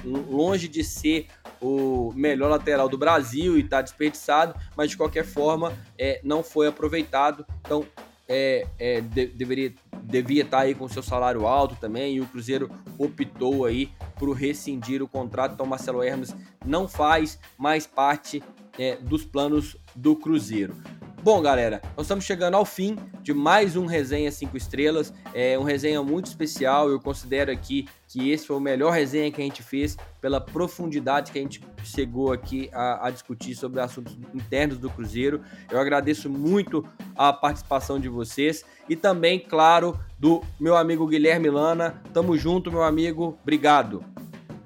longe 0.05 0.69
de 0.69 0.83
ser 0.85 1.27
o 1.61 2.13
melhor 2.15 2.49
lateral 2.51 2.89
do 2.89 2.97
Brasil 2.99 3.57
e 3.57 3.61
está 3.61 3.81
desperdiçado, 3.83 4.55
mas 4.77 4.91
de 4.91 4.97
qualquer 4.97 5.25
forma 5.25 5.73
é, 5.99 6.21
não 6.25 6.43
foi 6.43 6.67
aproveitado. 6.67 7.45
Então 7.61 7.85
é, 8.29 8.67
é, 8.79 9.01
de- 9.01 9.27
deveria 9.27 9.73
devia 10.03 10.43
estar 10.43 10.61
aí 10.61 10.75
com 10.75 10.89
seu 10.89 11.03
salário 11.03 11.47
alto 11.47 11.77
também 11.77 12.17
e 12.17 12.21
o 12.21 12.27
Cruzeiro 12.27 12.69
optou 12.99 13.65
aí 13.65 13.91
por 14.21 14.31
rescindir 14.33 15.03
o 15.03 15.09
contrato. 15.09 15.55
Então 15.55 15.65
Marcelo 15.65 16.03
Hermes 16.03 16.37
não 16.63 16.87
faz 16.87 17.39
mais 17.57 17.87
parte 17.87 18.43
é, 18.79 18.97
dos 18.97 19.25
planos 19.25 19.79
do 19.95 20.17
Cruzeiro. 20.17 20.75
Bom, 21.23 21.43
galera, 21.43 21.83
nós 21.99 22.07
estamos 22.07 22.25
chegando 22.25 22.55
ao 22.55 22.65
fim 22.65 22.97
de 23.23 23.35
mais 23.35 23.77
um 23.77 23.85
Resenha 23.85 24.33
5 24.33 24.57
Estrelas. 24.57 25.13
É 25.35 25.59
um 25.59 25.63
resenha 25.63 26.03
muito 26.03 26.27
especial. 26.27 26.89
Eu 26.89 26.99
considero 26.99 27.53
aqui 27.53 27.87
que 28.09 28.31
esse 28.31 28.47
foi 28.47 28.57
o 28.57 28.61
melhor 28.61 28.91
resenha 28.91 29.31
que 29.31 29.39
a 29.39 29.45
gente 29.45 29.63
fez 29.63 29.99
pela 30.19 30.41
profundidade 30.41 31.31
que 31.31 31.39
a 31.39 31.43
gente 31.43 31.61
chegou 31.85 32.33
aqui 32.33 32.71
a, 32.73 33.07
a 33.07 33.11
discutir 33.11 33.55
sobre 33.55 33.81
assuntos 33.81 34.17
internos 34.35 34.79
do 34.79 34.89
Cruzeiro. 34.89 35.43
Eu 35.71 35.79
agradeço 35.79 36.31
muito 36.31 36.83
a 37.15 37.35
participação 37.35 38.01
de 38.01 38.09
vocês 38.09 38.65
e 38.89 38.97
também, 38.97 39.39
claro, 39.39 40.01
do 40.19 40.43
meu 40.59 40.75
amigo 40.75 41.07
Guilherme 41.07 41.51
Lana. 41.51 42.03
Tamo 42.15 42.35
junto, 42.39 42.73
meu 42.73 42.83
amigo. 42.83 43.39
Obrigado. 43.43 44.03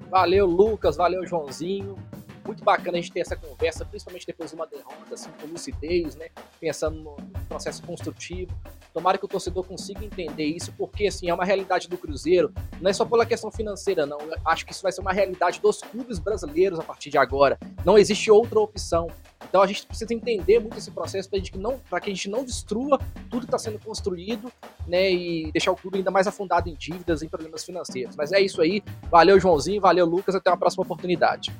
Valeu, 0.09 0.45
Lucas, 0.45 0.95
valeu, 0.95 1.27
Joãozinho. 1.27 1.97
Muito 2.45 2.63
bacana 2.63 2.97
a 2.97 3.01
gente 3.01 3.11
ter 3.11 3.21
essa 3.21 3.35
conversa, 3.35 3.83
principalmente 3.83 4.27
depois 4.27 4.51
de 4.51 4.55
uma 4.55 4.67
derrota, 4.67 5.13
assim, 5.13 5.29
com 5.41 5.47
lucidez, 5.47 6.15
né? 6.15 6.27
Pensando 6.59 6.99
no 6.99 7.15
processo 7.47 7.81
construtivo. 7.83 8.51
Tomara 8.93 9.17
que 9.17 9.25
o 9.25 9.27
torcedor 9.27 9.63
consiga 9.65 10.05
entender 10.05 10.45
isso, 10.45 10.71
porque, 10.77 11.07
assim, 11.07 11.27
é 11.29 11.33
uma 11.33 11.43
realidade 11.43 11.89
do 11.89 11.97
Cruzeiro. 11.97 12.53
Não 12.79 12.89
é 12.89 12.93
só 12.93 13.03
pela 13.03 13.25
questão 13.25 13.51
financeira, 13.51 14.05
não. 14.05 14.19
Eu 14.21 14.37
acho 14.45 14.65
que 14.65 14.71
isso 14.71 14.83
vai 14.83 14.91
ser 14.91 15.01
uma 15.01 15.11
realidade 15.11 15.59
dos 15.59 15.81
clubes 15.81 16.19
brasileiros 16.19 16.79
a 16.79 16.83
partir 16.83 17.09
de 17.09 17.17
agora. 17.17 17.57
Não 17.83 17.97
existe 17.97 18.29
outra 18.29 18.59
opção. 18.59 19.07
Então 19.47 19.61
a 19.61 19.67
gente 19.67 19.85
precisa 19.85 20.13
entender 20.13 20.59
muito 20.59 20.77
esse 20.77 20.91
processo 20.91 21.29
para 21.29 21.99
que, 21.99 22.09
a 22.09 22.13
gente 22.13 22.29
não 22.29 22.43
destrua 22.43 22.99
tudo 23.29 23.41
que 23.41 23.45
está 23.45 23.57
sendo 23.57 23.79
construído, 23.79 24.51
né? 24.87 25.11
E 25.11 25.51
deixar 25.51 25.71
o 25.71 25.75
clube 25.75 25.97
ainda 25.97 26.11
mais 26.11 26.27
afundado 26.27 26.69
em 26.69 26.75
dívidas, 26.75 27.21
em 27.21 27.27
problemas 27.27 27.63
financeiros. 27.63 28.15
Mas 28.15 28.31
é 28.31 28.39
isso 28.39 28.61
aí. 28.61 28.83
Valeu, 29.09 29.39
Joãozinho. 29.39 29.81
Valeu, 29.81 30.05
Lucas. 30.05 30.35
Até 30.35 30.49
uma 30.49 30.57
próxima 30.57 30.83
oportunidade. 30.83 31.53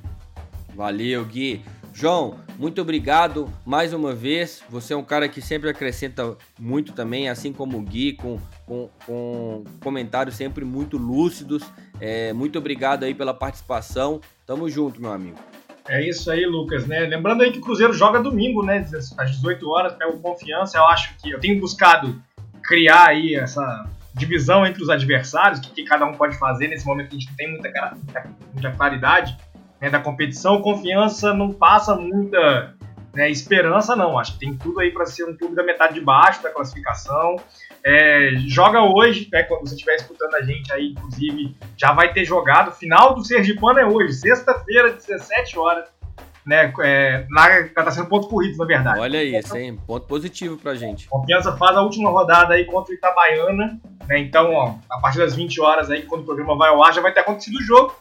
Valeu, 0.75 1.23
Gui. 1.23 1.63
João, 1.93 2.37
muito 2.59 2.81
obrigado 2.81 3.49
mais 3.65 3.93
uma 3.93 4.13
vez. 4.13 4.61
Você 4.69 4.93
é 4.93 4.97
um 4.97 5.03
cara 5.03 5.29
que 5.29 5.41
sempre 5.41 5.69
acrescenta 5.69 6.35
muito 6.59 6.91
também, 6.91 7.29
assim 7.29 7.53
como 7.53 7.77
o 7.77 7.81
Gui, 7.81 8.13
com, 8.13 8.37
com, 8.65 8.89
com 9.05 9.63
comentários 9.79 10.35
sempre 10.35 10.65
muito 10.65 10.97
lúcidos. 10.97 11.63
É, 12.01 12.33
muito 12.33 12.59
obrigado 12.59 13.03
aí 13.03 13.13
pela 13.13 13.33
participação. 13.33 14.19
Tamo 14.45 14.69
junto, 14.69 15.01
meu 15.01 15.13
amigo. 15.13 15.37
É 15.87 16.05
isso 16.05 16.29
aí, 16.29 16.45
Lucas, 16.45 16.85
né? 16.85 17.01
Lembrando 17.01 17.43
aí 17.43 17.51
que 17.51 17.59
o 17.59 17.61
Cruzeiro 17.61 17.93
joga 17.93 18.19
domingo, 18.19 18.61
né? 18.61 18.85
Às 19.17 19.31
18 19.31 19.69
horas, 19.69 19.93
pega 19.93 20.11
o 20.11 20.19
confiança. 20.19 20.77
Eu 20.77 20.85
acho 20.87 21.15
que 21.17 21.29
eu 21.29 21.39
tenho 21.39 21.61
buscado 21.61 22.21
criar 22.61 23.07
aí 23.07 23.35
essa 23.35 23.87
divisão 24.13 24.65
entre 24.65 24.83
os 24.83 24.89
adversários, 24.89 25.59
o 25.59 25.61
que, 25.61 25.69
que 25.69 25.83
cada 25.85 26.05
um 26.05 26.13
pode 26.13 26.37
fazer 26.37 26.67
nesse 26.67 26.85
momento 26.85 27.09
que 27.09 27.15
a 27.15 27.19
gente 27.19 27.29
não 27.29 27.35
tem 27.35 27.51
muita, 27.51 27.97
muita 28.53 28.71
claridade 28.71 29.37
né, 29.79 29.89
da 29.89 29.99
competição. 29.99 30.61
Confiança 30.61 31.33
não 31.33 31.51
passa 31.51 31.95
muita 31.95 32.75
né, 33.15 33.29
esperança, 33.29 33.95
não. 33.95 34.19
Acho 34.19 34.33
que 34.33 34.39
tem 34.39 34.55
tudo 34.55 34.79
aí 34.79 34.91
para 34.91 35.05
ser 35.05 35.23
um 35.23 35.35
clube 35.35 35.55
da 35.55 35.63
metade 35.63 35.93
de 35.93 36.01
baixo 36.01 36.43
da 36.43 36.49
classificação. 36.49 37.37
É, 37.83 38.31
joga 38.47 38.81
hoje, 38.81 39.29
né, 39.31 39.43
quando 39.43 39.61
você 39.61 39.75
estiver 39.75 39.95
escutando 39.95 40.35
a 40.35 40.41
gente 40.41 40.71
aí, 40.73 40.89
inclusive, 40.89 41.55
já 41.77 41.93
vai 41.93 42.11
ter 42.11 42.25
jogado. 42.25 42.71
Final 42.71 43.15
do 43.15 43.23
Sergipano 43.23 43.79
é 43.79 43.85
hoje, 43.85 44.13
sexta-feira, 44.13 44.91
17 44.91 45.57
horas. 45.57 45.95
Né, 46.45 46.71
é, 46.83 47.25
na, 47.29 47.67
tá 47.69 47.89
sendo 47.89 48.07
ponto 48.07 48.27
corrido, 48.27 48.57
na 48.57 48.65
verdade. 48.65 48.99
Olha 48.99 49.23
isso, 49.23 49.57
hein? 49.57 49.79
Ponto 49.87 50.05
positivo 50.05 50.57
pra 50.57 50.75
gente. 50.75 51.07
Confiança 51.07 51.57
faz 51.57 51.75
a 51.75 51.81
última 51.81 52.11
rodada 52.11 52.53
aí 52.53 52.65
contra 52.65 52.91
o 52.91 52.95
Itabaiana, 52.95 53.79
né? 54.07 54.19
Então, 54.19 54.53
ó, 54.53 54.75
a 54.87 54.99
partir 54.99 55.17
das 55.17 55.33
20 55.33 55.59
horas 55.59 55.89
aí, 55.89 56.03
quando 56.03 56.21
o 56.21 56.25
programa 56.25 56.55
vai 56.55 56.69
ao 56.69 56.83
ar, 56.83 56.93
já 56.93 57.01
vai 57.01 57.11
ter 57.11 57.21
acontecido 57.21 57.55
o 57.55 57.63
jogo, 57.63 57.95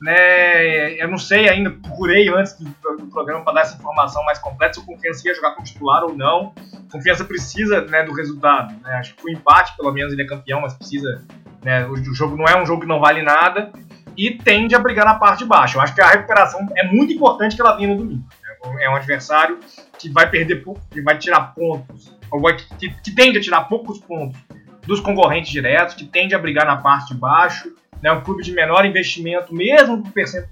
né? 0.00 0.94
Eu 1.02 1.08
não 1.08 1.18
sei 1.18 1.48
ainda, 1.48 1.70
procurei 1.70 2.28
antes 2.28 2.52
do, 2.58 2.96
do 2.96 3.06
programa 3.06 3.42
para 3.42 3.54
dar 3.54 3.60
essa 3.62 3.76
informação 3.76 4.24
mais 4.24 4.38
completa 4.38 4.74
se 4.74 4.80
o 4.80 4.84
Confiança 4.84 5.26
ia 5.26 5.34
jogar 5.34 5.52
como 5.52 5.66
titular 5.66 6.04
ou 6.04 6.14
não. 6.14 6.52
Confiança 6.90 7.24
precisa, 7.24 7.82
né, 7.82 8.02
do 8.04 8.12
resultado, 8.12 8.74
né? 8.82 8.94
Acho 8.94 9.14
que 9.14 9.24
o 9.24 9.30
empate, 9.30 9.76
pelo 9.76 9.92
menos, 9.92 10.12
ele 10.12 10.22
é 10.22 10.26
campeão, 10.26 10.60
mas 10.60 10.74
precisa, 10.74 11.22
né? 11.62 11.86
O, 11.86 11.92
o 11.92 12.14
jogo 12.14 12.36
não 12.36 12.44
é 12.44 12.60
um 12.60 12.66
jogo 12.66 12.82
que 12.82 12.88
não 12.88 13.00
vale 13.00 13.22
nada 13.22 13.72
e 14.16 14.30
tende 14.30 14.74
a 14.74 14.78
brigar 14.78 15.04
na 15.04 15.14
parte 15.14 15.40
de 15.40 15.44
baixo. 15.44 15.76
Eu 15.76 15.82
acho 15.82 15.94
que 15.94 16.00
a 16.00 16.08
recuperação 16.08 16.66
é 16.74 16.86
muito 16.86 17.12
importante 17.12 17.54
que 17.54 17.60
ela 17.60 17.76
venha 17.76 17.88
no 17.88 17.96
domingo. 17.96 18.24
né? 18.42 18.84
É 18.84 18.90
um 18.90 18.96
adversário 18.96 19.58
que 19.98 20.08
vai 20.08 20.28
perder 20.28 20.56
pouco, 20.56 20.80
que 20.90 21.00
vai 21.02 21.18
tirar 21.18 21.54
pontos, 21.54 22.16
ou 22.30 22.40
vai, 22.40 22.56
que, 22.56 22.88
que 22.88 23.14
tende 23.14 23.38
a 23.38 23.40
tirar 23.40 23.62
poucos 23.64 23.98
pontos 23.98 24.38
dos 24.86 25.00
concorrentes 25.00 25.50
diretos, 25.50 25.94
que 25.94 26.04
tende 26.04 26.34
a 26.34 26.38
brigar 26.38 26.64
na 26.64 26.76
parte 26.76 27.12
de 27.12 27.20
baixo, 27.20 27.74
né, 28.06 28.12
um 28.12 28.20
clube 28.20 28.44
de 28.44 28.52
menor 28.52 28.86
investimento, 28.86 29.52
mesmo 29.52 30.04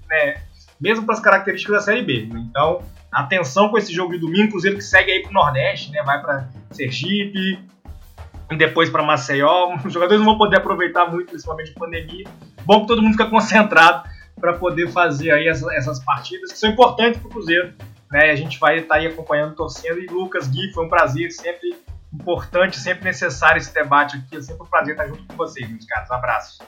né, 0.09 0.41
mesmo 0.77 1.05
para 1.05 1.15
as 1.15 1.21
características 1.21 1.77
da 1.77 1.81
Série 1.81 2.01
B. 2.01 2.27
Né? 2.29 2.45
Então, 2.49 2.81
atenção 3.09 3.69
com 3.69 3.77
esse 3.77 3.93
jogo 3.93 4.11
de 4.11 4.19
domingo, 4.19 4.51
Cruzeiro 4.51 4.75
que 4.75 4.83
segue 4.83 5.09
aí 5.09 5.21
para 5.21 5.29
o 5.29 5.33
Nordeste, 5.33 5.89
né, 5.89 6.03
vai 6.03 6.21
para 6.21 6.49
Sergipe, 6.71 7.57
e 8.51 8.57
depois 8.57 8.89
para 8.89 9.01
Maceió. 9.01 9.73
Os 9.85 9.93
jogadores 9.93 10.19
não 10.19 10.31
vão 10.31 10.37
poder 10.37 10.57
aproveitar 10.57 11.09
muito, 11.09 11.29
principalmente 11.29 11.69
de 11.69 11.75
pandemia. 11.75 12.25
Bom 12.65 12.81
que 12.81 12.87
todo 12.87 13.01
mundo 13.01 13.13
fica 13.13 13.29
concentrado 13.29 14.07
para 14.37 14.51
poder 14.51 14.91
fazer 14.91 15.31
aí 15.31 15.47
essas, 15.47 15.71
essas, 15.73 16.03
partidas 16.03 16.51
que 16.51 16.59
são 16.59 16.69
importantes 16.69 17.21
para 17.21 17.27
o 17.27 17.31
Cruzeiro. 17.31 17.73
Né? 18.11 18.31
A 18.31 18.35
gente 18.35 18.59
vai 18.59 18.79
estar 18.79 18.95
tá 18.95 18.99
aí 18.99 19.07
acompanhando, 19.07 19.55
torcendo. 19.55 20.01
E 20.01 20.07
Lucas, 20.07 20.49
Gui, 20.49 20.73
foi 20.73 20.85
um 20.85 20.89
prazer, 20.89 21.31
sempre 21.31 21.73
importante, 22.13 22.77
sempre 22.77 23.05
necessário 23.05 23.59
esse 23.59 23.73
debate 23.73 24.17
aqui. 24.17 24.35
É 24.35 24.41
sempre 24.41 24.63
um 24.63 24.69
prazer 24.69 24.91
estar 24.91 25.07
junto 25.07 25.23
com 25.23 25.35
vocês, 25.37 25.69
meus 25.69 25.85
caros. 25.85 26.11
Abraço. 26.11 26.59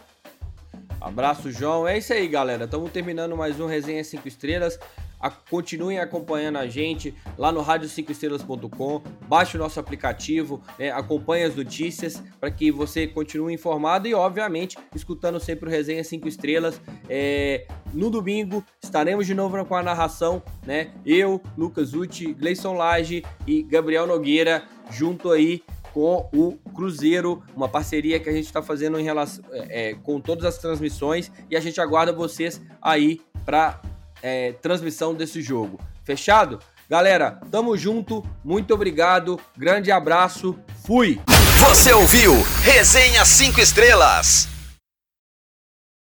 Abraço, 0.99 1.51
João. 1.51 1.87
É 1.87 1.97
isso 1.97 2.11
aí, 2.11 2.27
galera. 2.27 2.65
Estamos 2.65 2.91
terminando 2.91 3.37
mais 3.37 3.59
um 3.59 3.67
Resenha 3.67 4.03
5 4.03 4.27
Estrelas. 4.27 4.79
A, 5.19 5.31
continuem 5.31 5.97
acompanhando 5.99 6.57
a 6.57 6.67
gente 6.67 7.13
lá 7.37 7.51
no 7.51 7.63
rádio5estrelas.com, 7.63 9.01
baixe 9.27 9.57
o 9.57 9.59
nosso 9.59 9.79
aplicativo, 9.79 10.61
né, 10.77 10.91
acompanhe 10.91 11.43
as 11.43 11.55
notícias 11.55 12.21
para 12.39 12.51
que 12.51 12.71
você 12.71 13.07
continue 13.07 13.51
informado 13.51 14.07
e, 14.07 14.13
obviamente, 14.13 14.77
escutando 14.93 15.39
sempre 15.39 15.67
o 15.67 15.71
Resenha 15.71 16.03
5 16.03 16.27
Estrelas. 16.27 16.79
É, 17.09 17.65
no 17.93 18.11
domingo 18.11 18.63
estaremos 18.81 19.25
de 19.25 19.33
novo 19.33 19.63
com 19.65 19.75
a 19.75 19.81
narração, 19.81 20.41
né? 20.65 20.91
Eu, 21.03 21.41
Lucas 21.57 21.93
Uti, 21.93 22.33
Gleison 22.33 22.73
Lage 22.73 23.23
e 23.47 23.63
Gabriel 23.63 24.05
Nogueira, 24.05 24.65
junto 24.91 25.31
aí 25.31 25.63
com 25.97 26.29
o 26.31 26.51
Cruzeiro, 26.75 27.41
uma 27.55 27.67
parceria 27.67 28.19
que 28.19 28.29
a 28.29 28.31
gente 28.31 28.45
está 28.45 28.61
fazendo 28.61 28.99
em 28.99 29.03
relação 29.03 29.43
é, 29.51 29.89
é, 29.89 29.93
com 29.95 30.21
todas 30.21 30.45
as 30.45 30.59
transmissões 30.59 31.31
e 31.49 31.57
a 31.57 31.59
gente 31.59 31.81
aguarda 31.81 32.13
vocês 32.13 32.61
aí 32.79 33.19
para 33.43 33.81
é, 34.21 34.51
transmissão 34.61 35.15
desse 35.15 35.41
jogo. 35.41 35.79
Fechado? 36.03 36.59
Galera, 36.87 37.41
tamo 37.49 37.75
junto, 37.75 38.23
muito 38.43 38.75
obrigado, 38.75 39.39
grande 39.57 39.91
abraço, 39.91 40.55
fui! 40.85 41.19
Você 41.67 41.91
ouviu 41.91 42.31
Resenha 42.61 43.25
5 43.25 43.59
Estrelas. 43.59 44.56